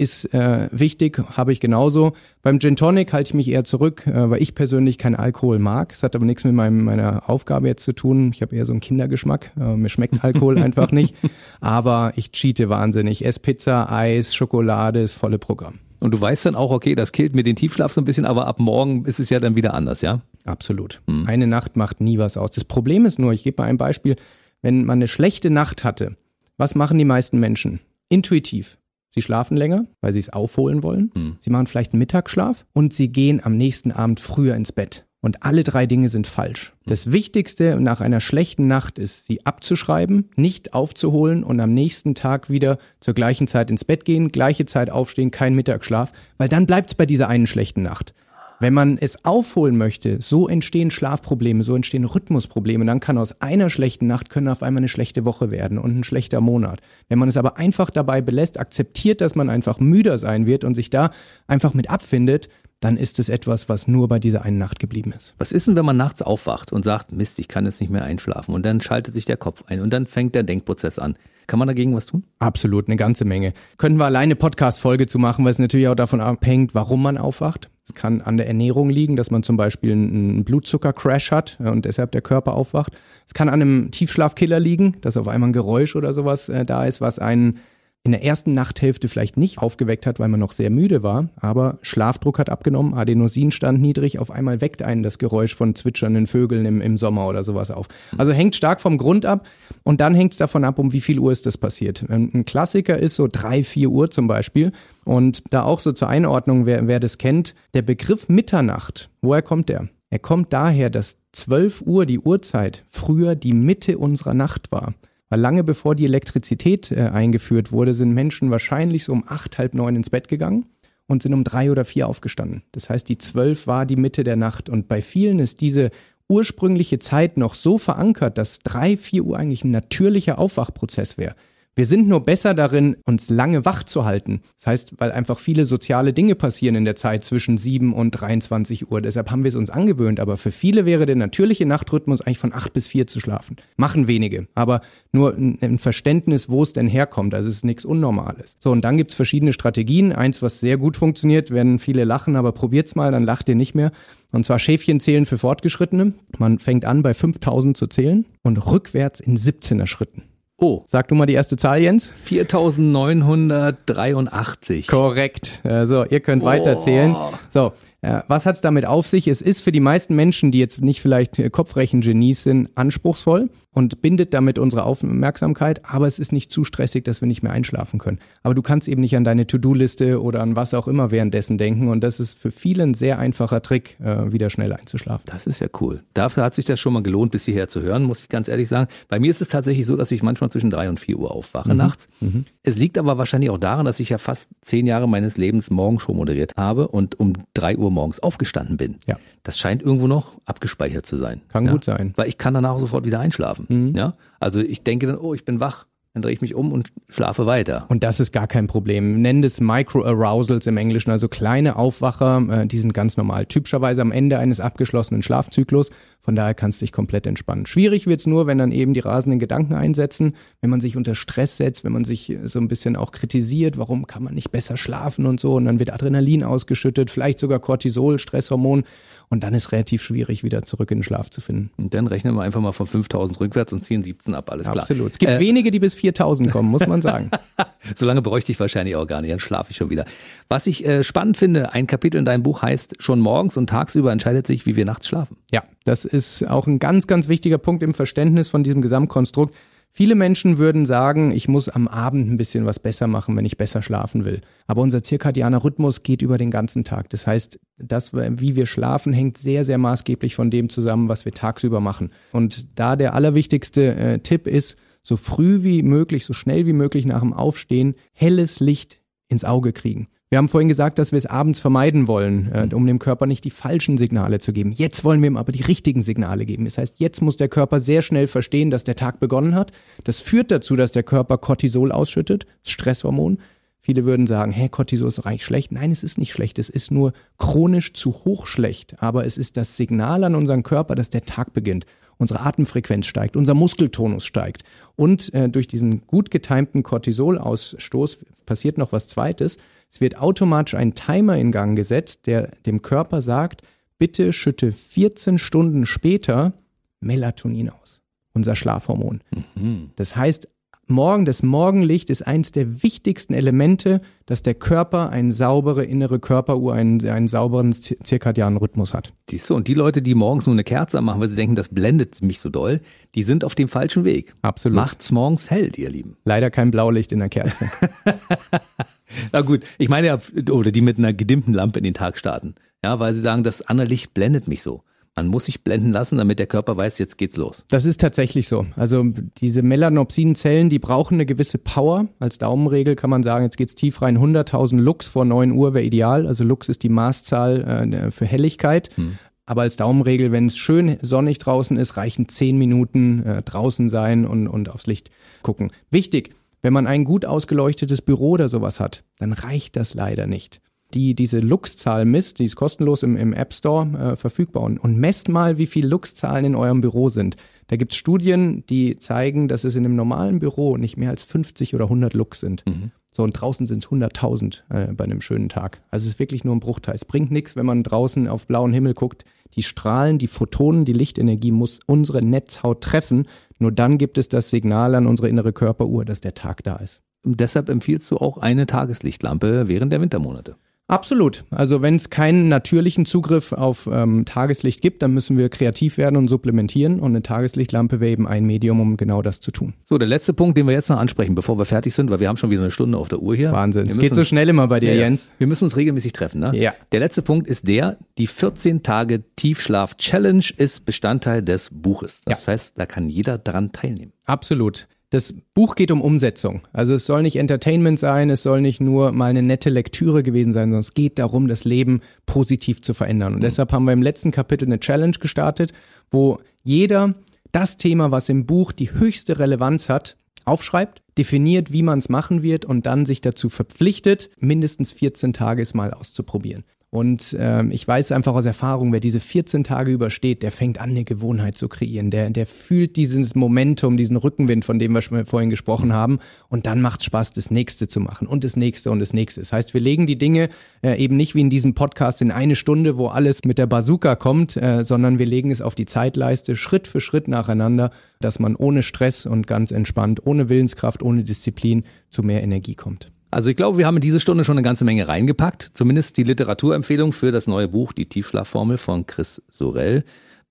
ist 0.01 0.33
äh, 0.33 0.67
wichtig, 0.71 1.21
habe 1.37 1.53
ich 1.53 1.59
genauso. 1.59 2.13
Beim 2.41 2.59
Gin 2.59 2.75
Tonic 2.75 3.13
halte 3.13 3.29
ich 3.29 3.33
mich 3.35 3.47
eher 3.47 3.63
zurück, 3.63 4.07
äh, 4.07 4.29
weil 4.29 4.41
ich 4.41 4.55
persönlich 4.55 4.97
keinen 4.97 5.15
Alkohol 5.15 5.59
mag. 5.59 5.93
Es 5.93 6.01
hat 6.01 6.15
aber 6.15 6.25
nichts 6.25 6.43
mit 6.43 6.53
meinem, 6.53 6.83
meiner 6.83 7.29
Aufgabe 7.29 7.67
jetzt 7.67 7.83
zu 7.83 7.93
tun. 7.93 8.31
Ich 8.33 8.41
habe 8.41 8.55
eher 8.55 8.65
so 8.65 8.73
einen 8.73 8.81
Kindergeschmack. 8.81 9.51
Äh, 9.59 9.75
mir 9.75 9.89
schmeckt 9.89 10.23
Alkohol 10.23 10.57
einfach 10.61 10.91
nicht. 10.91 11.15
Aber 11.59 12.13
ich 12.15 12.31
cheate 12.31 12.67
wahnsinnig. 12.67 13.23
Ess 13.23 13.37
Pizza, 13.37 13.91
Eis, 13.91 14.33
Schokolade, 14.33 15.01
das 15.01 15.13
volle 15.13 15.37
Programm. 15.37 15.75
Und 15.99 16.15
du 16.15 16.19
weißt 16.19 16.47
dann 16.47 16.55
auch, 16.55 16.71
okay, 16.71 16.95
das 16.95 17.11
killt 17.11 17.35
mir 17.35 17.43
den 17.43 17.55
Tiefschlaf 17.55 17.93
so 17.93 18.01
ein 18.01 18.05
bisschen, 18.05 18.25
aber 18.25 18.47
ab 18.47 18.59
morgen 18.59 19.05
ist 19.05 19.19
es 19.19 19.29
ja 19.29 19.39
dann 19.39 19.55
wieder 19.55 19.75
anders, 19.75 20.01
ja? 20.01 20.21
Absolut. 20.45 20.99
Mhm. 21.05 21.27
Eine 21.27 21.45
Nacht 21.45 21.77
macht 21.77 22.01
nie 22.01 22.17
was 22.17 22.37
aus. 22.37 22.49
Das 22.49 22.65
Problem 22.65 23.05
ist 23.05 23.19
nur, 23.19 23.33
ich 23.33 23.43
gebe 23.43 23.61
mal 23.61 23.69
ein 23.69 23.77
Beispiel, 23.77 24.15
wenn 24.63 24.83
man 24.83 24.97
eine 24.97 25.07
schlechte 25.07 25.51
Nacht 25.51 25.83
hatte, 25.83 26.17
was 26.57 26.73
machen 26.73 26.97
die 26.97 27.05
meisten 27.05 27.39
Menschen? 27.39 27.81
Intuitiv. 28.09 28.79
Sie 29.13 29.21
schlafen 29.21 29.57
länger, 29.57 29.85
weil 29.99 30.13
sie 30.13 30.19
es 30.19 30.29
aufholen 30.29 30.83
wollen. 30.83 31.11
Mhm. 31.13 31.37
Sie 31.39 31.49
machen 31.49 31.67
vielleicht 31.67 31.93
einen 31.93 31.99
Mittagsschlaf 31.99 32.65
und 32.73 32.93
sie 32.93 33.09
gehen 33.09 33.43
am 33.43 33.57
nächsten 33.57 33.91
Abend 33.91 34.19
früher 34.19 34.55
ins 34.55 34.71
Bett. 34.71 35.05
Und 35.23 35.43
alle 35.43 35.63
drei 35.63 35.85
Dinge 35.85 36.09
sind 36.09 36.25
falsch. 36.25 36.73
Das 36.87 37.11
Wichtigste 37.11 37.79
nach 37.79 38.01
einer 38.01 38.19
schlechten 38.19 38.67
Nacht 38.67 38.97
ist, 38.97 39.27
sie 39.27 39.45
abzuschreiben, 39.45 40.31
nicht 40.35 40.73
aufzuholen 40.73 41.43
und 41.43 41.59
am 41.59 41.75
nächsten 41.75 42.15
Tag 42.15 42.49
wieder 42.49 42.79
zur 43.01 43.13
gleichen 43.13 43.45
Zeit 43.45 43.69
ins 43.69 43.85
Bett 43.85 44.03
gehen, 44.03 44.29
gleiche 44.29 44.65
Zeit 44.65 44.89
aufstehen, 44.89 45.29
kein 45.29 45.53
Mittagsschlaf, 45.53 46.11
weil 46.39 46.49
dann 46.49 46.65
bleibt 46.65 46.89
es 46.89 46.95
bei 46.95 47.05
dieser 47.05 47.27
einen 47.27 47.45
schlechten 47.45 47.83
Nacht. 47.83 48.15
Wenn 48.61 48.75
man 48.75 48.99
es 48.99 49.25
aufholen 49.25 49.75
möchte, 49.75 50.21
so 50.21 50.47
entstehen 50.47 50.91
Schlafprobleme, 50.91 51.63
so 51.63 51.75
entstehen 51.75 52.05
Rhythmusprobleme. 52.05 52.85
Dann 52.85 52.99
kann 52.99 53.17
aus 53.17 53.41
einer 53.41 53.71
schlechten 53.71 54.05
Nacht 54.05 54.29
können 54.29 54.47
auf 54.49 54.61
einmal 54.61 54.81
eine 54.81 54.87
schlechte 54.87 55.25
Woche 55.25 55.49
werden 55.49 55.79
und 55.79 55.97
ein 55.97 56.03
schlechter 56.03 56.41
Monat. 56.41 56.79
Wenn 57.09 57.17
man 57.17 57.27
es 57.27 57.37
aber 57.37 57.57
einfach 57.57 57.89
dabei 57.89 58.21
belässt, 58.21 58.59
akzeptiert, 58.59 59.19
dass 59.19 59.33
man 59.33 59.49
einfach 59.49 59.79
müder 59.79 60.19
sein 60.19 60.45
wird 60.45 60.63
und 60.63 60.75
sich 60.75 60.91
da 60.91 61.09
einfach 61.47 61.73
mit 61.73 61.89
abfindet, 61.89 62.49
dann 62.81 62.97
ist 62.97 63.17
es 63.17 63.29
etwas, 63.29 63.67
was 63.67 63.87
nur 63.87 64.07
bei 64.07 64.19
dieser 64.19 64.43
einen 64.43 64.59
Nacht 64.59 64.77
geblieben 64.77 65.11
ist. 65.11 65.33
Was 65.39 65.53
ist 65.53 65.67
denn, 65.67 65.75
wenn 65.75 65.85
man 65.85 65.97
nachts 65.97 66.21
aufwacht 66.21 66.71
und 66.71 66.85
sagt, 66.85 67.11
Mist, 67.11 67.39
ich 67.39 67.47
kann 67.47 67.65
jetzt 67.65 67.81
nicht 67.81 67.89
mehr 67.89 68.03
einschlafen 68.03 68.53
und 68.53 68.63
dann 68.63 68.79
schaltet 68.79 69.15
sich 69.15 69.25
der 69.25 69.37
Kopf 69.37 69.63
ein 69.65 69.81
und 69.81 69.91
dann 69.91 70.05
fängt 70.05 70.35
der 70.35 70.43
Denkprozess 70.43 70.99
an? 70.99 71.15
Kann 71.47 71.59
man 71.59 71.67
dagegen 71.67 71.95
was 71.95 72.05
tun? 72.05 72.23
Absolut, 72.39 72.87
eine 72.87 72.97
ganze 72.97 73.25
Menge. 73.25 73.53
Könnten 73.77 73.99
wir 73.99 74.05
alleine 74.05 74.35
Podcast-Folge 74.35 75.07
zu 75.07 75.19
machen, 75.19 75.43
weil 75.43 75.51
es 75.51 75.59
natürlich 75.59 75.87
auch 75.87 75.95
davon 75.95 76.21
abhängt, 76.21 76.73
warum 76.73 77.01
man 77.01 77.17
aufwacht. 77.17 77.69
Es 77.83 77.93
kann 77.93 78.21
an 78.21 78.37
der 78.37 78.47
Ernährung 78.47 78.89
liegen, 78.89 79.15
dass 79.15 79.31
man 79.31 79.43
zum 79.43 79.57
Beispiel 79.57 79.91
einen 79.91 80.45
Blutzucker-Crash 80.45 81.31
hat 81.31 81.59
und 81.59 81.85
deshalb 81.85 82.11
der 82.11 82.21
Körper 82.21 82.53
aufwacht. 82.53 82.93
Es 83.27 83.33
kann 83.33 83.49
an 83.49 83.61
einem 83.61 83.91
Tiefschlafkiller 83.91 84.59
liegen, 84.59 84.97
dass 85.01 85.17
auf 85.17 85.27
einmal 85.27 85.49
ein 85.49 85.53
Geräusch 85.53 85.95
oder 85.95 86.13
sowas 86.13 86.47
äh, 86.47 86.65
da 86.65 86.85
ist, 86.85 87.01
was 87.01 87.19
einen 87.19 87.59
in 88.03 88.13
der 88.13 88.23
ersten 88.23 88.55
Nachthälfte 88.55 89.07
vielleicht 89.07 89.37
nicht 89.37 89.59
aufgeweckt 89.59 90.07
hat, 90.07 90.19
weil 90.19 90.27
man 90.27 90.39
noch 90.39 90.53
sehr 90.53 90.71
müde 90.71 91.03
war, 91.03 91.29
aber 91.35 91.77
Schlafdruck 91.83 92.39
hat 92.39 92.49
abgenommen, 92.49 92.95
Adenosin 92.95 93.51
stand 93.51 93.79
niedrig, 93.79 94.17
auf 94.17 94.31
einmal 94.31 94.59
weckt 94.59 94.81
einen 94.81 95.03
das 95.03 95.19
Geräusch 95.19 95.55
von 95.55 95.75
zwitschernden 95.75 96.25
Vögeln 96.25 96.65
im, 96.65 96.81
im 96.81 96.97
Sommer 96.97 97.27
oder 97.27 97.43
sowas 97.43 97.69
auf. 97.69 97.87
Also 98.17 98.31
hängt 98.31 98.55
stark 98.55 98.81
vom 98.81 98.97
Grund 98.97 99.25
ab 99.25 99.45
und 99.83 100.01
dann 100.01 100.15
hängt 100.15 100.31
es 100.31 100.39
davon 100.39 100.63
ab, 100.63 100.79
um 100.79 100.93
wie 100.93 101.01
viel 101.01 101.19
Uhr 101.19 101.31
ist 101.31 101.45
das 101.45 101.59
passiert. 101.59 102.03
Ein 102.09 102.43
Klassiker 102.45 102.97
ist 102.97 103.15
so 103.15 103.27
drei, 103.31 103.63
vier 103.63 103.91
Uhr 103.91 104.09
zum 104.09 104.27
Beispiel 104.27 104.71
und 105.05 105.43
da 105.51 105.63
auch 105.63 105.79
so 105.79 105.91
zur 105.91 106.07
Einordnung, 106.07 106.65
wer, 106.65 106.87
wer 106.87 106.99
das 106.99 107.19
kennt, 107.19 107.53
der 107.75 107.83
Begriff 107.83 108.29
Mitternacht, 108.29 109.11
woher 109.21 109.43
kommt 109.43 109.69
der? 109.69 109.89
Er 110.09 110.19
kommt 110.19 110.51
daher, 110.53 110.89
dass 110.89 111.17
12 111.33 111.83
Uhr 111.83 112.05
die 112.05 112.19
Uhrzeit 112.19 112.83
früher 112.87 113.35
die 113.35 113.53
Mitte 113.53 113.97
unserer 113.97 114.33
Nacht 114.33 114.71
war. 114.71 114.93
Weil 115.31 115.39
lange 115.39 115.63
bevor 115.63 115.95
die 115.95 116.03
Elektrizität 116.03 116.91
äh, 116.91 117.03
eingeführt 117.07 117.71
wurde, 117.71 117.93
sind 117.93 118.11
Menschen 118.11 118.51
wahrscheinlich 118.51 119.05
so 119.05 119.13
um 119.13 119.23
acht, 119.25 119.57
halb 119.57 119.73
neun 119.73 119.95
ins 119.95 120.09
Bett 120.09 120.27
gegangen 120.27 120.65
und 121.07 121.23
sind 121.23 121.33
um 121.33 121.45
drei 121.45 121.71
oder 121.71 121.85
vier 121.85 122.09
aufgestanden. 122.09 122.63
Das 122.73 122.89
heißt, 122.89 123.07
die 123.07 123.17
zwölf 123.17 123.65
war 123.65 123.85
die 123.85 123.95
Mitte 123.95 124.25
der 124.25 124.35
Nacht. 124.35 124.69
Und 124.69 124.89
bei 124.89 125.01
vielen 125.01 125.39
ist 125.39 125.61
diese 125.61 125.91
ursprüngliche 126.27 126.99
Zeit 126.99 127.37
noch 127.37 127.53
so 127.53 127.77
verankert, 127.77 128.37
dass 128.37 128.59
drei, 128.59 128.97
vier 128.97 129.23
Uhr 129.23 129.37
eigentlich 129.37 129.63
ein 129.63 129.71
natürlicher 129.71 130.37
Aufwachprozess 130.37 131.17
wäre. 131.17 131.35
Wir 131.73 131.85
sind 131.85 132.09
nur 132.09 132.21
besser 132.25 132.53
darin, 132.53 132.97
uns 133.05 133.29
lange 133.29 133.63
wach 133.63 133.83
zu 133.83 134.03
halten. 134.03 134.41
Das 134.57 134.67
heißt, 134.67 134.95
weil 134.97 135.13
einfach 135.13 135.39
viele 135.39 135.63
soziale 135.63 136.11
Dinge 136.11 136.35
passieren 136.35 136.75
in 136.75 136.83
der 136.83 136.97
Zeit 136.97 137.23
zwischen 137.23 137.57
7 137.57 137.93
und 137.93 138.11
23 138.11 138.91
Uhr. 138.91 139.01
Deshalb 139.01 139.31
haben 139.31 139.45
wir 139.45 139.49
es 139.49 139.55
uns 139.55 139.69
angewöhnt. 139.69 140.19
Aber 140.19 140.35
für 140.35 140.51
viele 140.51 140.85
wäre 140.85 141.05
der 141.05 141.15
natürliche 141.15 141.65
Nachtrhythmus 141.65 142.19
eigentlich 142.19 142.39
von 142.39 142.53
8 142.53 142.73
bis 142.73 142.89
4 142.89 143.07
zu 143.07 143.21
schlafen. 143.21 143.55
Machen 143.77 144.07
wenige. 144.07 144.47
Aber 144.53 144.81
nur 145.13 145.33
ein 145.37 145.77
Verständnis, 145.77 146.49
wo 146.49 146.61
es 146.61 146.73
denn 146.73 146.89
herkommt. 146.89 147.33
Also 147.33 147.47
es 147.47 147.55
ist 147.55 147.65
nichts 147.65 147.85
Unnormales. 147.85 148.57
So, 148.59 148.71
und 148.71 148.81
dann 148.83 148.97
gibt 148.97 149.11
es 149.11 149.15
verschiedene 149.15 149.53
Strategien. 149.53 150.11
Eins, 150.11 150.41
was 150.41 150.59
sehr 150.59 150.77
gut 150.77 150.97
funktioniert, 150.97 151.51
werden 151.51 151.79
viele 151.79 152.03
lachen, 152.03 152.35
aber 152.35 152.51
probiert's 152.51 152.95
mal, 152.95 153.13
dann 153.13 153.23
lacht 153.23 153.47
ihr 153.47 153.55
nicht 153.55 153.75
mehr. 153.75 153.93
Und 154.33 154.45
zwar 154.45 154.59
Schäfchen 154.59 154.99
zählen 154.99 155.25
für 155.25 155.37
Fortgeschrittene. 155.37 156.13
Man 156.37 156.59
fängt 156.59 156.83
an 156.83 157.01
bei 157.01 157.13
5000 157.13 157.77
zu 157.77 157.87
zählen 157.87 158.25
und 158.43 158.57
rückwärts 158.65 159.21
in 159.21 159.37
17er 159.37 159.87
Schritten. 159.87 160.23
Oh. 160.63 160.83
Sag 160.85 161.07
du 161.07 161.15
mal 161.15 161.25
die 161.25 161.33
erste 161.33 161.57
Zahl, 161.57 161.81
Jens. 161.81 162.11
4983. 162.23 164.85
Korrekt. 164.85 165.59
Also, 165.63 166.05
ihr 166.05 166.19
könnt 166.19 166.43
oh. 166.43 166.45
weiterzählen. 166.45 167.15
So, 167.49 167.73
äh, 168.01 168.21
was 168.27 168.45
hat 168.45 168.55
es 168.55 168.61
damit 168.61 168.85
auf 168.85 169.07
sich? 169.07 169.27
Es 169.27 169.41
ist 169.41 169.61
für 169.61 169.71
die 169.71 169.79
meisten 169.79 170.15
Menschen, 170.15 170.51
die 170.51 170.59
jetzt 170.59 170.81
nicht 170.81 171.01
vielleicht 171.01 171.37
äh, 171.39 171.49
Kopfrechengenies 171.49 172.43
sind, 172.43 172.69
anspruchsvoll 172.75 173.49
und 173.73 174.01
bindet 174.01 174.33
damit 174.33 174.59
unsere 174.59 174.83
Aufmerksamkeit, 174.83 175.81
aber 175.85 176.07
es 176.07 176.19
ist 176.19 176.33
nicht 176.33 176.51
zu 176.51 176.63
stressig, 176.63 177.05
dass 177.05 177.21
wir 177.21 177.27
nicht 177.27 177.41
mehr 177.41 177.53
einschlafen 177.53 177.99
können. 177.99 178.19
Aber 178.43 178.53
du 178.53 178.61
kannst 178.61 178.87
eben 178.87 179.01
nicht 179.01 179.15
an 179.15 179.23
deine 179.23 179.47
To-Do-Liste 179.47 180.21
oder 180.21 180.41
an 180.41 180.55
was 180.55 180.73
auch 180.73 180.87
immer 180.87 181.11
währenddessen 181.11 181.57
denken 181.57 181.87
und 181.87 182.03
das 182.03 182.19
ist 182.19 182.37
für 182.37 182.51
viele 182.51 182.83
ein 182.83 182.93
sehr 182.93 183.19
einfacher 183.19 183.61
Trick, 183.61 183.97
äh, 184.01 184.31
wieder 184.31 184.49
schnell 184.49 184.73
einzuschlafen. 184.73 185.25
Das 185.31 185.47
ist 185.47 185.59
ja 185.59 185.67
cool. 185.79 186.03
Dafür 186.13 186.43
hat 186.43 186.55
sich 186.55 186.65
das 186.65 186.79
schon 186.79 186.93
mal 186.93 187.03
gelohnt, 187.03 187.31
bis 187.31 187.45
hierher 187.45 187.67
zu 187.67 187.81
hören, 187.81 188.03
muss 188.03 188.23
ich 188.23 188.29
ganz 188.29 188.47
ehrlich 188.49 188.67
sagen. 188.67 188.89
Bei 189.07 189.19
mir 189.19 189.31
ist 189.31 189.41
es 189.41 189.47
tatsächlich 189.47 189.85
so, 189.85 189.95
dass 189.95 190.11
ich 190.11 190.21
manchmal 190.21 190.49
zwischen 190.49 190.69
drei 190.69 190.89
und 190.89 190.99
vier 190.99 191.17
Uhr 191.17 191.31
aufwache 191.31 191.71
mhm. 191.71 191.77
nachts. 191.77 192.09
Mhm. 192.19 192.45
Es 192.63 192.77
liegt 192.77 192.97
aber 192.97 193.17
wahrscheinlich 193.17 193.51
auch 193.51 193.57
daran, 193.57 193.85
dass 193.85 193.99
ich 193.99 194.09
ja 194.09 194.17
fast 194.17 194.49
zehn 194.61 194.85
Jahre 194.85 195.07
meines 195.07 195.37
Lebens 195.37 195.69
Morgenshow 195.69 196.13
moderiert 196.13 196.53
habe 196.57 196.87
und 196.89 197.19
um 197.19 197.33
drei 197.53 197.77
Uhr 197.77 197.90
morgens 197.91 198.19
aufgestanden 198.19 198.77
bin. 198.77 198.97
Ja. 199.07 199.17
Das 199.43 199.57
scheint 199.57 199.81
irgendwo 199.81 200.07
noch 200.07 200.39
abgespeichert 200.45 201.05
zu 201.05 201.17
sein. 201.17 201.41
Kann 201.49 201.65
ja? 201.65 201.71
gut 201.71 201.83
sein. 201.83 202.13
Weil 202.15 202.27
ich 202.27 202.37
kann 202.37 202.53
danach 202.53 202.79
sofort 202.79 203.05
wieder 203.05 203.19
einschlafen. 203.19 203.65
Mhm. 203.69 203.95
Ja? 203.95 204.15
Also 204.39 204.59
ich 204.59 204.83
denke 204.83 205.07
dann, 205.07 205.17
oh, 205.17 205.33
ich 205.33 205.45
bin 205.45 205.59
wach. 205.59 205.85
Dann 206.13 206.23
drehe 206.23 206.33
ich 206.33 206.41
mich 206.41 206.55
um 206.55 206.73
und 206.73 206.91
schlafe 207.07 207.45
weiter. 207.45 207.85
Und 207.87 208.03
das 208.03 208.19
ist 208.19 208.33
gar 208.33 208.47
kein 208.47 208.67
Problem. 208.67 209.21
Nennen 209.21 209.41
das 209.41 209.61
Micro-Arousals 209.61 210.67
im 210.67 210.75
Englischen, 210.75 211.09
also 211.09 211.29
kleine 211.29 211.77
Aufwacher, 211.77 212.45
äh, 212.49 212.67
die 212.67 212.79
sind 212.79 212.93
ganz 212.93 213.15
normal. 213.15 213.45
Typischerweise 213.45 214.01
am 214.01 214.11
Ende 214.11 214.37
eines 214.37 214.59
abgeschlossenen 214.59 215.21
Schlafzyklus. 215.21 215.89
Von 216.19 216.35
daher 216.35 216.53
kannst 216.53 216.81
du 216.81 216.85
dich 216.85 216.91
komplett 216.91 217.25
entspannen. 217.25 217.65
Schwierig 217.65 218.07
wird's 218.07 218.27
nur, 218.27 218.45
wenn 218.45 218.57
dann 218.57 218.73
eben 218.73 218.93
die 218.93 218.99
rasenden 218.99 219.39
Gedanken 219.39 219.73
einsetzen, 219.73 220.35
wenn 220.59 220.69
man 220.69 220.81
sich 220.81 220.97
unter 220.97 221.15
Stress 221.15 221.57
setzt, 221.57 221.83
wenn 221.85 221.93
man 221.93 222.03
sich 222.03 222.37
so 222.43 222.59
ein 222.59 222.67
bisschen 222.67 222.97
auch 222.97 223.11
kritisiert, 223.11 223.77
warum 223.77 224.05
kann 224.05 224.21
man 224.21 224.35
nicht 224.35 224.51
besser 224.51 224.75
schlafen 224.75 225.25
und 225.25 225.39
so. 225.39 225.55
Und 225.55 225.65
dann 225.65 225.79
wird 225.79 225.93
Adrenalin 225.93 226.43
ausgeschüttet, 226.43 227.09
vielleicht 227.09 227.39
sogar 227.39 227.59
Cortisol, 227.59 228.19
Stresshormon. 228.19 228.83
Und 229.31 229.43
dann 229.43 229.53
ist 229.53 229.71
relativ 229.71 230.03
schwierig, 230.03 230.43
wieder 230.43 230.63
zurück 230.63 230.91
in 230.91 230.97
den 230.97 231.03
Schlaf 231.03 231.29
zu 231.29 231.39
finden. 231.39 231.71
Und 231.77 231.93
dann 231.93 232.05
rechnen 232.07 232.35
wir 232.35 232.41
einfach 232.41 232.59
mal 232.59 232.73
von 232.73 232.85
5000 232.85 233.39
rückwärts 233.39 233.71
und 233.71 233.81
ziehen 233.81 234.03
17 234.03 234.35
ab, 234.35 234.51
alles 234.51 234.67
klar. 234.67 234.79
Absolut. 234.79 235.13
Es 235.13 235.19
gibt 235.19 235.31
äh, 235.31 235.39
wenige, 235.39 235.71
die 235.71 235.79
bis 235.79 235.95
4000 235.95 236.51
kommen, 236.51 236.69
muss 236.69 236.85
man 236.85 237.01
sagen. 237.01 237.31
so 237.95 238.05
lange 238.05 238.21
bräuchte 238.21 238.51
ich 238.51 238.59
wahrscheinlich 238.59 238.97
auch 238.97 239.07
gar 239.07 239.21
nicht, 239.21 239.31
dann 239.31 239.39
schlafe 239.39 239.71
ich 239.71 239.77
schon 239.77 239.89
wieder. 239.89 240.03
Was 240.49 240.67
ich 240.67 240.85
äh, 240.85 241.01
spannend 241.01 241.37
finde, 241.37 241.71
ein 241.71 241.87
Kapitel 241.87 242.17
in 242.17 242.25
deinem 242.25 242.43
Buch 242.43 242.61
heißt, 242.61 243.01
schon 243.01 243.21
morgens 243.21 243.55
und 243.55 243.69
tagsüber 243.69 244.11
entscheidet 244.11 244.47
sich, 244.47 244.65
wie 244.65 244.75
wir 244.75 244.83
nachts 244.83 245.07
schlafen. 245.07 245.37
Ja, 245.49 245.63
das 245.85 246.03
ist 246.03 246.45
auch 246.45 246.67
ein 246.67 246.79
ganz, 246.79 247.07
ganz 247.07 247.29
wichtiger 247.29 247.57
Punkt 247.57 247.83
im 247.83 247.93
Verständnis 247.93 248.49
von 248.49 248.63
diesem 248.63 248.81
Gesamtkonstrukt. 248.81 249.55
Viele 249.93 250.15
Menschen 250.15 250.57
würden 250.57 250.85
sagen, 250.85 251.31
ich 251.31 251.49
muss 251.49 251.67
am 251.67 251.89
Abend 251.89 252.31
ein 252.31 252.37
bisschen 252.37 252.65
was 252.65 252.79
besser 252.79 253.07
machen, 253.07 253.35
wenn 253.35 253.43
ich 253.43 253.57
besser 253.57 253.81
schlafen 253.81 254.23
will. 254.23 254.39
Aber 254.65 254.81
unser 254.81 255.03
zirkadianer 255.03 255.65
Rhythmus 255.65 256.01
geht 256.01 256.21
über 256.21 256.37
den 256.37 256.49
ganzen 256.49 256.85
Tag. 256.85 257.09
Das 257.09 257.27
heißt, 257.27 257.59
das, 257.77 258.13
wie 258.13 258.55
wir 258.55 258.67
schlafen, 258.67 259.11
hängt 259.11 259.37
sehr, 259.37 259.65
sehr 259.65 259.77
maßgeblich 259.77 260.33
von 260.33 260.49
dem 260.49 260.69
zusammen, 260.69 261.09
was 261.09 261.25
wir 261.25 261.33
tagsüber 261.33 261.81
machen. 261.81 262.13
Und 262.31 262.79
da 262.79 262.95
der 262.95 263.13
allerwichtigste 263.13 263.95
äh, 263.95 264.19
Tipp 264.19 264.47
ist, 264.47 264.77
so 265.03 265.17
früh 265.17 265.63
wie 265.63 265.83
möglich, 265.83 266.25
so 266.25 266.31
schnell 266.31 266.65
wie 266.65 266.73
möglich 266.73 267.05
nach 267.05 267.19
dem 267.19 267.33
Aufstehen 267.33 267.95
helles 268.13 268.61
Licht 268.61 269.01
ins 269.27 269.43
Auge 269.43 269.73
kriegen. 269.73 270.07
Wir 270.31 270.37
haben 270.37 270.47
vorhin 270.47 270.69
gesagt, 270.69 270.97
dass 270.97 271.11
wir 271.11 271.17
es 271.17 271.25
abends 271.25 271.59
vermeiden 271.59 272.07
wollen, 272.07 272.49
äh, 272.53 272.73
um 272.73 272.87
dem 272.87 272.99
Körper 272.99 273.25
nicht 273.25 273.43
die 273.43 273.49
falschen 273.49 273.97
Signale 273.97 274.39
zu 274.39 274.53
geben. 274.53 274.71
Jetzt 274.71 275.03
wollen 275.03 275.21
wir 275.21 275.27
ihm 275.27 275.35
aber 275.35 275.51
die 275.51 275.61
richtigen 275.61 276.01
Signale 276.01 276.45
geben. 276.45 276.63
Das 276.63 276.77
heißt, 276.77 277.01
jetzt 277.01 277.21
muss 277.21 277.35
der 277.35 277.49
Körper 277.49 277.81
sehr 277.81 278.01
schnell 278.01 278.27
verstehen, 278.27 278.71
dass 278.71 278.85
der 278.85 278.95
Tag 278.95 279.19
begonnen 279.19 279.55
hat. 279.55 279.73
Das 280.05 280.21
führt 280.21 280.49
dazu, 280.49 280.77
dass 280.77 280.93
der 280.93 281.03
Körper 281.03 281.37
Cortisol 281.37 281.91
ausschüttet, 281.91 282.45
Stresshormon. 282.63 283.39
Viele 283.81 284.05
würden 284.05 284.25
sagen, 284.25 284.53
hey, 284.53 284.69
Cortisol 284.69 285.09
ist 285.09 285.17
doch 285.17 285.25
eigentlich 285.25 285.43
schlecht. 285.43 285.73
Nein, 285.73 285.91
es 285.91 286.01
ist 286.01 286.17
nicht 286.17 286.31
schlecht. 286.31 286.59
Es 286.59 286.69
ist 286.69 286.91
nur 286.91 287.11
chronisch 287.37 287.91
zu 287.91 288.13
hoch 288.23 288.47
schlecht. 288.47 288.95
Aber 289.03 289.25
es 289.25 289.37
ist 289.37 289.57
das 289.57 289.75
Signal 289.75 290.23
an 290.23 290.35
unseren 290.35 290.63
Körper, 290.63 290.95
dass 290.95 291.09
der 291.09 291.25
Tag 291.25 291.51
beginnt. 291.51 291.85
Unsere 292.17 292.39
Atemfrequenz 292.39 293.05
steigt, 293.05 293.35
unser 293.35 293.53
Muskeltonus 293.53 294.23
steigt. 294.23 294.63
Und 294.95 295.33
äh, 295.33 295.49
durch 295.49 295.67
diesen 295.67 296.07
gut 296.07 296.31
getimten 296.31 296.83
Cortisolausstoß 296.83 298.19
passiert 298.45 298.77
noch 298.77 298.93
was 298.93 299.09
Zweites. 299.09 299.57
Es 299.91 300.01
wird 300.01 300.17
automatisch 300.17 300.75
ein 300.75 300.95
Timer 300.95 301.37
in 301.37 301.51
Gang 301.51 301.75
gesetzt, 301.75 302.25
der 302.27 302.51
dem 302.65 302.81
Körper 302.81 303.21
sagt, 303.21 303.61
bitte 303.97 304.33
schütte 304.33 304.71
14 304.71 305.37
Stunden 305.37 305.85
später 305.85 306.53
Melatonin 307.01 307.69
aus, 307.69 308.01
unser 308.33 308.55
Schlafhormon. 308.55 309.21
Mhm. 309.55 309.91
Das 309.95 310.15
heißt, 310.15 310.47
Morgen, 310.91 311.25
das 311.25 311.41
Morgenlicht 311.41 312.09
ist 312.09 312.27
eines 312.27 312.51
der 312.51 312.83
wichtigsten 312.83 313.33
Elemente, 313.33 314.01
dass 314.25 314.41
der 314.41 314.53
Körper 314.53 315.09
eine 315.09 315.31
saubere 315.31 315.85
innere 315.85 316.19
Körperuhr, 316.19 316.73
einen, 316.73 317.05
einen 317.07 317.27
sauberen 317.27 317.71
zirkadianen 317.71 318.57
Rhythmus 318.57 318.93
hat. 318.93 319.13
Siehst 319.29 319.49
du, 319.49 319.55
und 319.55 319.67
die 319.67 319.73
Leute, 319.73 320.01
die 320.01 320.13
morgens 320.15 320.45
nur 320.45 320.53
eine 320.53 320.63
Kerze 320.63 321.01
machen, 321.01 321.21
weil 321.21 321.29
sie 321.29 321.35
denken, 321.35 321.55
das 321.55 321.69
blendet 321.69 322.21
mich 322.21 322.39
so 322.39 322.49
doll, 322.49 322.81
die 323.15 323.23
sind 323.23 323.43
auf 323.45 323.55
dem 323.55 323.67
falschen 323.67 324.03
Weg. 324.03 324.33
Absolut. 324.41 324.75
Macht's 324.75 325.11
morgens 325.11 325.49
hell, 325.49 325.71
ihr 325.77 325.89
Lieben. 325.89 326.17
Leider 326.25 326.51
kein 326.51 326.71
Blaulicht 326.71 327.11
in 327.11 327.19
der 327.19 327.29
Kerze. 327.29 327.71
Na 329.31 329.41
gut, 329.41 329.61
ich 329.77 329.89
meine 329.89 330.07
ja, 330.07 330.19
oder 330.49 330.71
die 330.71 330.81
mit 330.81 330.97
einer 330.97 331.13
gedimmten 331.13 331.53
Lampe 331.53 331.79
in 331.79 331.83
den 331.83 331.93
Tag 331.93 332.17
starten. 332.17 332.55
Ja, 332.83 332.99
weil 332.99 333.13
sie 333.13 333.21
sagen, 333.21 333.43
das 333.43 333.61
andere 333.61 333.87
Licht 333.87 334.13
blendet 334.13 334.47
mich 334.47 334.63
so. 334.63 334.83
Man 335.15 335.27
muss 335.27 335.45
sich 335.45 335.63
blenden 335.63 335.91
lassen, 335.91 336.17
damit 336.17 336.39
der 336.39 336.47
Körper 336.47 336.77
weiß, 336.77 336.97
jetzt 336.97 337.17
geht's 337.17 337.35
los. 337.35 337.65
Das 337.69 337.83
ist 337.83 337.99
tatsächlich 337.99 338.47
so. 338.47 338.65
Also 338.77 339.03
diese 339.37 339.61
Melanopsin-Zellen, 339.61 340.69
die 340.69 340.79
brauchen 340.79 341.15
eine 341.15 341.25
gewisse 341.25 341.57
Power. 341.57 342.07
Als 342.19 342.37
Daumenregel 342.37 342.95
kann 342.95 343.09
man 343.09 343.21
sagen, 343.21 343.43
jetzt 343.43 343.57
geht's 343.57 343.75
tief 343.75 344.01
rein. 344.01 344.17
100.000 344.17 344.79
Lux 344.79 345.09
vor 345.09 345.25
9 345.25 345.51
Uhr 345.51 345.73
wäre 345.73 345.83
ideal. 345.83 346.25
Also 346.27 346.45
Lux 346.45 346.69
ist 346.69 346.83
die 346.83 346.89
Maßzahl 346.89 347.91
äh, 347.93 348.11
für 348.11 348.25
Helligkeit. 348.25 348.89
Hm. 348.95 349.17
Aber 349.45 349.63
als 349.63 349.75
Daumenregel, 349.75 350.31
wenn 350.31 350.45
es 350.45 350.55
schön 350.55 350.97
sonnig 351.01 351.39
draußen 351.39 351.75
ist, 351.75 351.97
reichen 351.97 352.29
10 352.29 352.57
Minuten 352.57 353.23
äh, 353.25 353.41
draußen 353.41 353.89
sein 353.89 354.25
und, 354.25 354.47
und 354.47 354.69
aufs 354.69 354.87
Licht 354.87 355.11
gucken. 355.41 355.71
Wichtig, 355.89 356.35
wenn 356.61 356.73
man 356.73 356.87
ein 356.87 357.03
gut 357.03 357.25
ausgeleuchtetes 357.25 358.01
Büro 358.01 358.31
oder 358.31 358.49
sowas 358.49 358.79
hat, 358.79 359.03
dann 359.19 359.33
reicht 359.33 359.75
das 359.75 359.93
leider 359.93 360.27
nicht 360.27 360.61
die 360.93 361.15
diese 361.15 361.39
Lux-Zahl 361.39 362.05
misst, 362.05 362.39
die 362.39 362.45
ist 362.45 362.55
kostenlos 362.55 363.03
im, 363.03 363.15
im 363.15 363.33
App 363.33 363.53
Store 363.53 363.87
äh, 363.97 364.15
verfügbar 364.15 364.63
und, 364.63 364.77
und 364.77 364.97
messt 364.97 365.29
mal, 365.29 365.57
wie 365.57 365.65
viel 365.65 365.87
Lux-Zahlen 365.87 366.45
in 366.45 366.55
eurem 366.55 366.81
Büro 366.81 367.09
sind. 367.09 367.37
Da 367.67 367.77
gibt 367.77 367.93
es 367.93 367.97
Studien, 367.97 368.65
die 368.69 368.97
zeigen, 368.97 369.47
dass 369.47 369.63
es 369.63 369.75
in 369.75 369.85
einem 369.85 369.95
normalen 369.95 370.39
Büro 370.39 370.77
nicht 370.77 370.97
mehr 370.97 371.09
als 371.09 371.23
50 371.23 371.73
oder 371.73 371.85
100 371.85 372.13
Lux 372.13 372.41
sind. 372.41 372.65
Mhm. 372.65 372.91
So, 373.13 373.23
und 373.23 373.31
draußen 373.31 373.65
sind 373.65 373.83
es 373.83 373.89
100.000 373.89 374.61
äh, 374.69 374.93
bei 374.93 375.03
einem 375.03 375.21
schönen 375.21 375.49
Tag. 375.49 375.81
Also 375.89 376.05
es 376.05 376.13
ist 376.13 376.19
wirklich 376.19 376.43
nur 376.45 376.55
ein 376.55 376.61
Bruchteil. 376.61 376.95
Es 376.95 377.05
bringt 377.05 377.31
nichts, 377.31 377.55
wenn 377.55 377.65
man 377.65 377.83
draußen 377.83 378.27
auf 378.27 378.47
blauen 378.47 378.73
Himmel 378.73 378.93
guckt. 378.93 379.25
Die 379.55 379.63
Strahlen, 379.63 380.17
die 380.17 380.27
Photonen, 380.27 380.85
die 380.85 380.93
Lichtenergie 380.93 381.51
muss 381.51 381.79
unsere 381.85 382.23
Netzhaut 382.23 382.81
treffen. 382.81 383.27
Nur 383.61 383.71
dann 383.71 383.99
gibt 383.99 384.17
es 384.17 384.27
das 384.27 384.49
Signal 384.49 384.95
an 384.95 385.05
unsere 385.05 385.29
innere 385.29 385.53
Körperuhr, 385.53 386.03
dass 386.03 386.19
der 386.19 386.33
Tag 386.33 386.63
da 386.63 386.77
ist. 386.77 386.99
Und 387.23 387.39
deshalb 387.39 387.69
empfiehlst 387.69 388.09
du 388.09 388.17
auch 388.17 388.39
eine 388.39 388.65
Tageslichtlampe 388.65 389.67
während 389.67 389.93
der 389.93 390.01
Wintermonate. 390.01 390.55
Absolut. 390.91 391.45
Also 391.51 391.81
wenn 391.81 391.95
es 391.95 392.09
keinen 392.09 392.49
natürlichen 392.49 393.05
Zugriff 393.05 393.53
auf 393.53 393.87
ähm, 393.91 394.25
Tageslicht 394.25 394.81
gibt, 394.81 395.01
dann 395.01 395.13
müssen 395.13 395.37
wir 395.37 395.47
kreativ 395.47 395.97
werden 395.97 396.17
und 396.17 396.27
supplementieren. 396.27 396.99
Und 396.99 397.11
eine 397.11 397.23
Tageslichtlampe 397.23 398.01
wäre 398.01 398.11
eben 398.11 398.27
ein 398.27 398.45
Medium, 398.45 398.81
um 398.81 398.97
genau 398.97 399.21
das 399.21 399.39
zu 399.39 399.51
tun. 399.51 399.73
So, 399.85 399.97
der 399.97 400.09
letzte 400.09 400.33
Punkt, 400.33 400.57
den 400.57 400.67
wir 400.67 400.73
jetzt 400.73 400.89
noch 400.89 400.97
ansprechen, 400.97 401.33
bevor 401.33 401.57
wir 401.57 401.65
fertig 401.65 401.93
sind, 401.93 402.11
weil 402.11 402.19
wir 402.19 402.27
haben 402.27 402.35
schon 402.35 402.49
wieder 402.49 402.61
eine 402.61 402.71
Stunde 402.71 402.97
auf 402.97 403.07
der 403.07 403.19
Uhr 403.19 403.35
hier. 403.35 403.53
Wahnsinn. 403.53 403.87
Es 403.87 403.97
geht 403.97 404.13
so 404.13 404.25
schnell 404.25 404.49
immer 404.49 404.67
bei 404.67 404.81
dir, 404.81 404.89
Ja, 404.89 404.95
ja. 404.95 405.01
Jens. 405.03 405.29
Wir 405.37 405.47
müssen 405.47 405.63
uns 405.63 405.77
regelmäßig 405.77 406.11
treffen, 406.11 406.41
ne? 406.41 406.51
Ja. 406.55 406.73
Der 406.91 406.99
letzte 406.99 407.21
Punkt 407.21 407.47
ist 407.47 407.67
der, 407.67 407.97
die 408.17 408.27
14 408.27 408.83
Tage 408.83 409.23
Tiefschlaf 409.37 409.95
Challenge 409.95 410.43
ist 410.57 410.85
Bestandteil 410.85 411.41
des 411.41 411.69
Buches. 411.71 412.21
Das 412.25 412.47
heißt, 412.47 412.77
da 412.77 412.85
kann 412.85 413.07
jeder 413.07 413.37
dran 413.37 413.71
teilnehmen. 413.71 414.11
Absolut. 414.25 414.87
Das 415.11 415.33
Buch 415.53 415.75
geht 415.75 415.91
um 415.91 416.01
Umsetzung. 416.01 416.61
Also 416.71 416.93
es 416.93 417.05
soll 417.05 417.21
nicht 417.21 417.35
Entertainment 417.35 417.99
sein, 417.99 418.29
es 418.29 418.43
soll 418.43 418.61
nicht 418.61 418.79
nur 418.79 419.11
mal 419.11 419.29
eine 419.29 419.41
nette 419.41 419.69
Lektüre 419.69 420.23
gewesen 420.23 420.53
sein, 420.53 420.69
sondern 420.69 420.79
es 420.79 420.93
geht 420.93 421.19
darum, 421.19 421.49
das 421.49 421.65
Leben 421.65 421.99
positiv 422.25 422.81
zu 422.81 422.93
verändern. 422.93 423.35
Und 423.35 423.41
deshalb 423.41 423.73
haben 423.73 423.83
wir 423.83 423.91
im 423.91 424.01
letzten 424.01 424.31
Kapitel 424.31 424.65
eine 424.65 424.79
Challenge 424.79 425.17
gestartet, 425.19 425.73
wo 426.09 426.39
jeder 426.63 427.13
das 427.51 427.75
Thema, 427.75 428.11
was 428.11 428.29
im 428.29 428.45
Buch 428.45 428.71
die 428.71 428.93
höchste 428.93 429.37
Relevanz 429.37 429.89
hat, 429.89 430.15
aufschreibt, 430.45 431.01
definiert, 431.17 431.73
wie 431.73 431.83
man 431.83 431.99
es 431.99 432.07
machen 432.07 432.41
wird 432.41 432.63
und 432.63 432.85
dann 432.85 433.05
sich 433.05 433.19
dazu 433.19 433.49
verpflichtet, 433.49 434.29
mindestens 434.39 434.93
14 434.93 435.33
Tage 435.33 435.61
es 435.61 435.73
mal 435.73 435.93
auszuprobieren. 435.93 436.63
Und 436.93 437.37
ähm, 437.39 437.71
ich 437.71 437.87
weiß 437.87 438.11
einfach 438.11 438.33
aus 438.33 438.45
Erfahrung, 438.45 438.91
wer 438.91 438.99
diese 438.99 439.21
14 439.21 439.63
Tage 439.63 439.93
übersteht, 439.93 440.43
der 440.43 440.51
fängt 440.51 440.77
an, 440.77 440.89
eine 440.89 441.05
Gewohnheit 441.05 441.57
zu 441.57 441.69
kreieren. 441.69 442.11
Der, 442.11 442.29
der 442.29 442.45
fühlt 442.45 442.97
dieses 442.97 443.33
Momentum, 443.33 443.95
diesen 443.95 444.17
Rückenwind, 444.17 444.65
von 444.65 444.77
dem 444.77 444.91
wir 444.91 445.01
schon 445.01 445.23
vorhin 445.23 445.49
gesprochen 445.49 445.93
haben. 445.93 446.19
Und 446.49 446.65
dann 446.65 446.81
macht 446.81 446.99
es 446.99 447.05
Spaß, 447.05 447.31
das 447.31 447.49
nächste 447.49 447.87
zu 447.87 448.01
machen 448.01 448.27
und 448.27 448.43
das 448.43 448.57
nächste 448.57 448.91
und 448.91 448.99
das 448.99 449.13
nächste. 449.13 449.39
Das 449.39 449.53
heißt, 449.53 449.73
wir 449.73 449.79
legen 449.79 450.05
die 450.05 450.17
Dinge 450.17 450.49
äh, 450.83 451.01
eben 451.01 451.15
nicht 451.15 451.33
wie 451.33 451.39
in 451.39 451.49
diesem 451.49 451.75
Podcast 451.75 452.21
in 452.21 452.29
eine 452.29 452.57
Stunde, 452.57 452.97
wo 452.97 453.07
alles 453.07 453.45
mit 453.45 453.57
der 453.57 453.67
Bazooka 453.67 454.17
kommt, 454.17 454.57
äh, 454.57 454.83
sondern 454.83 455.17
wir 455.17 455.25
legen 455.25 455.49
es 455.49 455.61
auf 455.61 455.75
die 455.75 455.85
Zeitleiste 455.85 456.57
Schritt 456.57 456.89
für 456.89 456.99
Schritt 456.99 457.29
nacheinander, 457.29 457.91
dass 458.19 458.37
man 458.37 458.57
ohne 458.57 458.83
Stress 458.83 459.25
und 459.25 459.47
ganz 459.47 459.71
entspannt, 459.71 460.25
ohne 460.25 460.49
Willenskraft, 460.49 461.03
ohne 461.03 461.23
Disziplin 461.23 461.85
zu 462.09 462.21
mehr 462.21 462.43
Energie 462.43 462.75
kommt. 462.75 463.13
Also 463.31 463.49
ich 463.49 463.55
glaube, 463.55 463.77
wir 463.77 463.87
haben 463.87 463.95
in 463.95 464.01
diese 464.01 464.19
Stunde 464.19 464.43
schon 464.43 464.57
eine 464.57 464.63
ganze 464.63 464.83
Menge 464.83 465.07
reingepackt. 465.07 465.71
Zumindest 465.73 466.17
die 466.17 466.23
Literaturempfehlung 466.23 467.13
für 467.13 467.31
das 467.31 467.47
neue 467.47 467.69
Buch, 467.69 467.93
die 467.93 468.05
Tiefschlafformel 468.05 468.77
von 468.77 469.05
Chris 469.05 469.41
Sorel. 469.47 470.03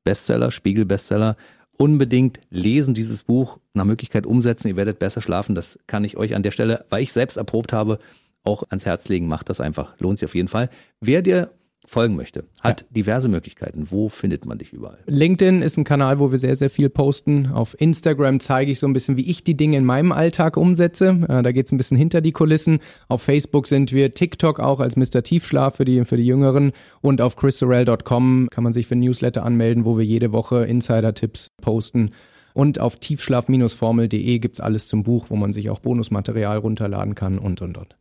Bestseller, 0.03 0.51
Spiegel-Bestseller. 0.51 1.37
Unbedingt 1.77 2.41
lesen 2.49 2.95
dieses 2.95 3.23
Buch, 3.23 3.59
nach 3.75 3.85
Möglichkeit 3.85 4.27
umsetzen. 4.27 4.69
Ihr 4.69 4.77
werdet 4.77 4.99
besser 4.99 5.21
schlafen. 5.21 5.55
Das 5.55 5.79
kann 5.87 6.05
ich 6.05 6.17
euch 6.17 6.35
an 6.35 6.43
der 6.43 6.51
Stelle, 6.53 6.87
weil 6.89 7.03
ich 7.03 7.13
selbst 7.13 7.37
erprobt 7.37 7.75
habe, 7.75 7.99
auch 8.45 8.65
ans 8.71 8.87
Herz 8.87 9.09
legen. 9.09 9.29
Macht 9.29 9.51
das 9.51 9.61
einfach. 9.61 9.95
Lohnt 9.99 10.19
sich 10.19 10.27
auf 10.27 10.35
jeden 10.35 10.49
Fall. 10.49 10.71
Wer 11.01 11.21
dir 11.21 11.51
folgen 11.91 12.15
möchte, 12.15 12.45
hat 12.63 12.87
diverse 12.91 13.29
Möglichkeiten. 13.29 13.89
Wo 13.91 14.09
findet 14.09 14.47
man 14.47 14.59
dich 14.59 14.73
überall? 14.73 14.99
LinkedIn 15.07 15.61
ist 15.61 15.77
ein 15.77 15.83
Kanal, 15.83 16.21
wo 16.21 16.31
wir 16.31 16.39
sehr, 16.39 16.55
sehr 16.55 16.71
viel 16.71 16.89
posten. 16.89 17.49
Auf 17.49 17.79
Instagram 17.81 18.39
zeige 18.39 18.71
ich 18.71 18.79
so 18.79 18.87
ein 18.87 18.93
bisschen, 18.93 19.17
wie 19.17 19.29
ich 19.29 19.43
die 19.43 19.57
Dinge 19.57 19.77
in 19.77 19.85
meinem 19.85 20.13
Alltag 20.13 20.57
umsetze. 20.57 21.19
Äh, 21.29 21.43
da 21.43 21.51
geht 21.51 21.67
es 21.67 21.73
ein 21.73 21.79
bisschen 21.79 21.97
hinter 21.97 22.21
die 22.21 22.31
Kulissen. 22.31 22.79
Auf 23.09 23.23
Facebook 23.23 23.67
sind 23.67 23.93
wir, 23.93 24.15
TikTok 24.15 24.61
auch 24.61 24.79
als 24.79 24.95
Mr. 24.95 25.25
Tiefschlaf 25.25 25.77
für 25.77 25.85
die, 25.85 26.05
für 26.05 26.17
die 26.17 26.25
Jüngeren. 26.25 26.71
Und 27.01 27.21
auf 27.21 27.35
chrissorel.com 27.35 28.49
kann 28.51 28.63
man 28.63 28.73
sich 28.73 28.87
für 28.87 28.95
ein 28.95 29.01
Newsletter 29.01 29.45
anmelden, 29.45 29.85
wo 29.85 29.99
wir 29.99 30.05
jede 30.05 30.33
Woche 30.33 30.65
Insider-Tipps 30.67 31.51
posten. 31.61 32.11
Und 32.55 32.79
auf 32.79 32.97
tiefschlaf-formel.de 32.97 34.39
gibt's 34.39 34.61
alles 34.61 34.87
zum 34.87 35.03
Buch, 35.03 35.27
wo 35.29 35.35
man 35.35 35.53
sich 35.53 35.71
auch 35.71 35.81
Bonusmaterial 35.81 36.59
runterladen 36.59 37.17
kann 37.17 37.39
und, 37.39 37.61
und, 37.63 37.77
und. 37.77 37.97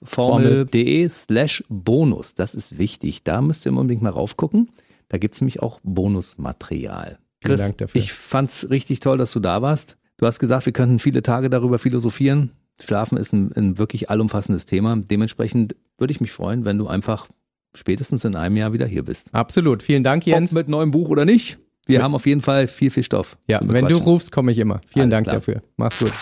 Tiefschlaf-formel.de 0.00 1.08
slash 1.08 1.64
Bonus. 1.68 2.34
Das 2.34 2.54
ist 2.54 2.78
wichtig. 2.78 3.22
Da 3.24 3.40
müsst 3.40 3.66
ihr 3.66 3.72
unbedingt 3.72 4.02
mal 4.02 4.10
raufgucken. 4.10 4.70
Da 5.08 5.18
gibt 5.18 5.34
es 5.34 5.40
nämlich 5.40 5.60
auch 5.62 5.80
Bonusmaterial. 5.82 7.18
Vielen 7.40 7.56
Chris, 7.56 7.60
Dank 7.60 7.78
dafür. 7.78 8.00
ich 8.00 8.12
fand's 8.12 8.68
richtig 8.70 9.00
toll, 9.00 9.18
dass 9.18 9.32
du 9.32 9.40
da 9.40 9.62
warst. 9.62 9.96
Du 10.16 10.26
hast 10.26 10.38
gesagt, 10.38 10.66
wir 10.66 10.72
könnten 10.72 10.98
viele 10.98 11.22
Tage 11.22 11.48
darüber 11.48 11.78
philosophieren. 11.78 12.50
Schlafen 12.80 13.16
ist 13.16 13.32
ein, 13.32 13.52
ein 13.56 13.78
wirklich 13.78 14.10
allumfassendes 14.10 14.66
Thema. 14.66 14.96
Dementsprechend 14.96 15.76
würde 15.96 16.12
ich 16.12 16.20
mich 16.20 16.32
freuen, 16.32 16.64
wenn 16.64 16.78
du 16.78 16.86
einfach 16.86 17.28
spätestens 17.76 18.24
in 18.24 18.36
einem 18.36 18.56
Jahr 18.56 18.72
wieder 18.72 18.86
hier 18.86 19.04
bist. 19.04 19.32
Absolut. 19.32 19.82
Vielen 19.82 20.02
Dank, 20.02 20.26
Jens. 20.26 20.50
Ob 20.50 20.56
mit 20.56 20.68
neuem 20.68 20.90
Buch 20.90 21.08
oder 21.08 21.24
nicht. 21.24 21.58
Wir 21.86 22.02
haben 22.02 22.14
auf 22.14 22.26
jeden 22.26 22.42
Fall 22.42 22.66
viel, 22.66 22.90
viel 22.90 23.02
Stoff. 23.02 23.38
Ja, 23.46 23.60
wenn 23.64 23.86
du 23.88 23.96
rufst, 23.96 24.30
komme 24.30 24.52
ich 24.52 24.58
immer. 24.58 24.80
Vielen 24.86 25.04
Alles 25.04 25.16
Dank 25.16 25.24
klar. 25.24 25.36
dafür. 25.36 25.62
Mach's 25.76 25.98
gut. 26.00 26.12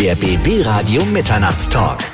Der 0.00 0.14
BB 0.14 0.64
Radio 0.66 1.04
Mitternachtstalk. 1.04 2.13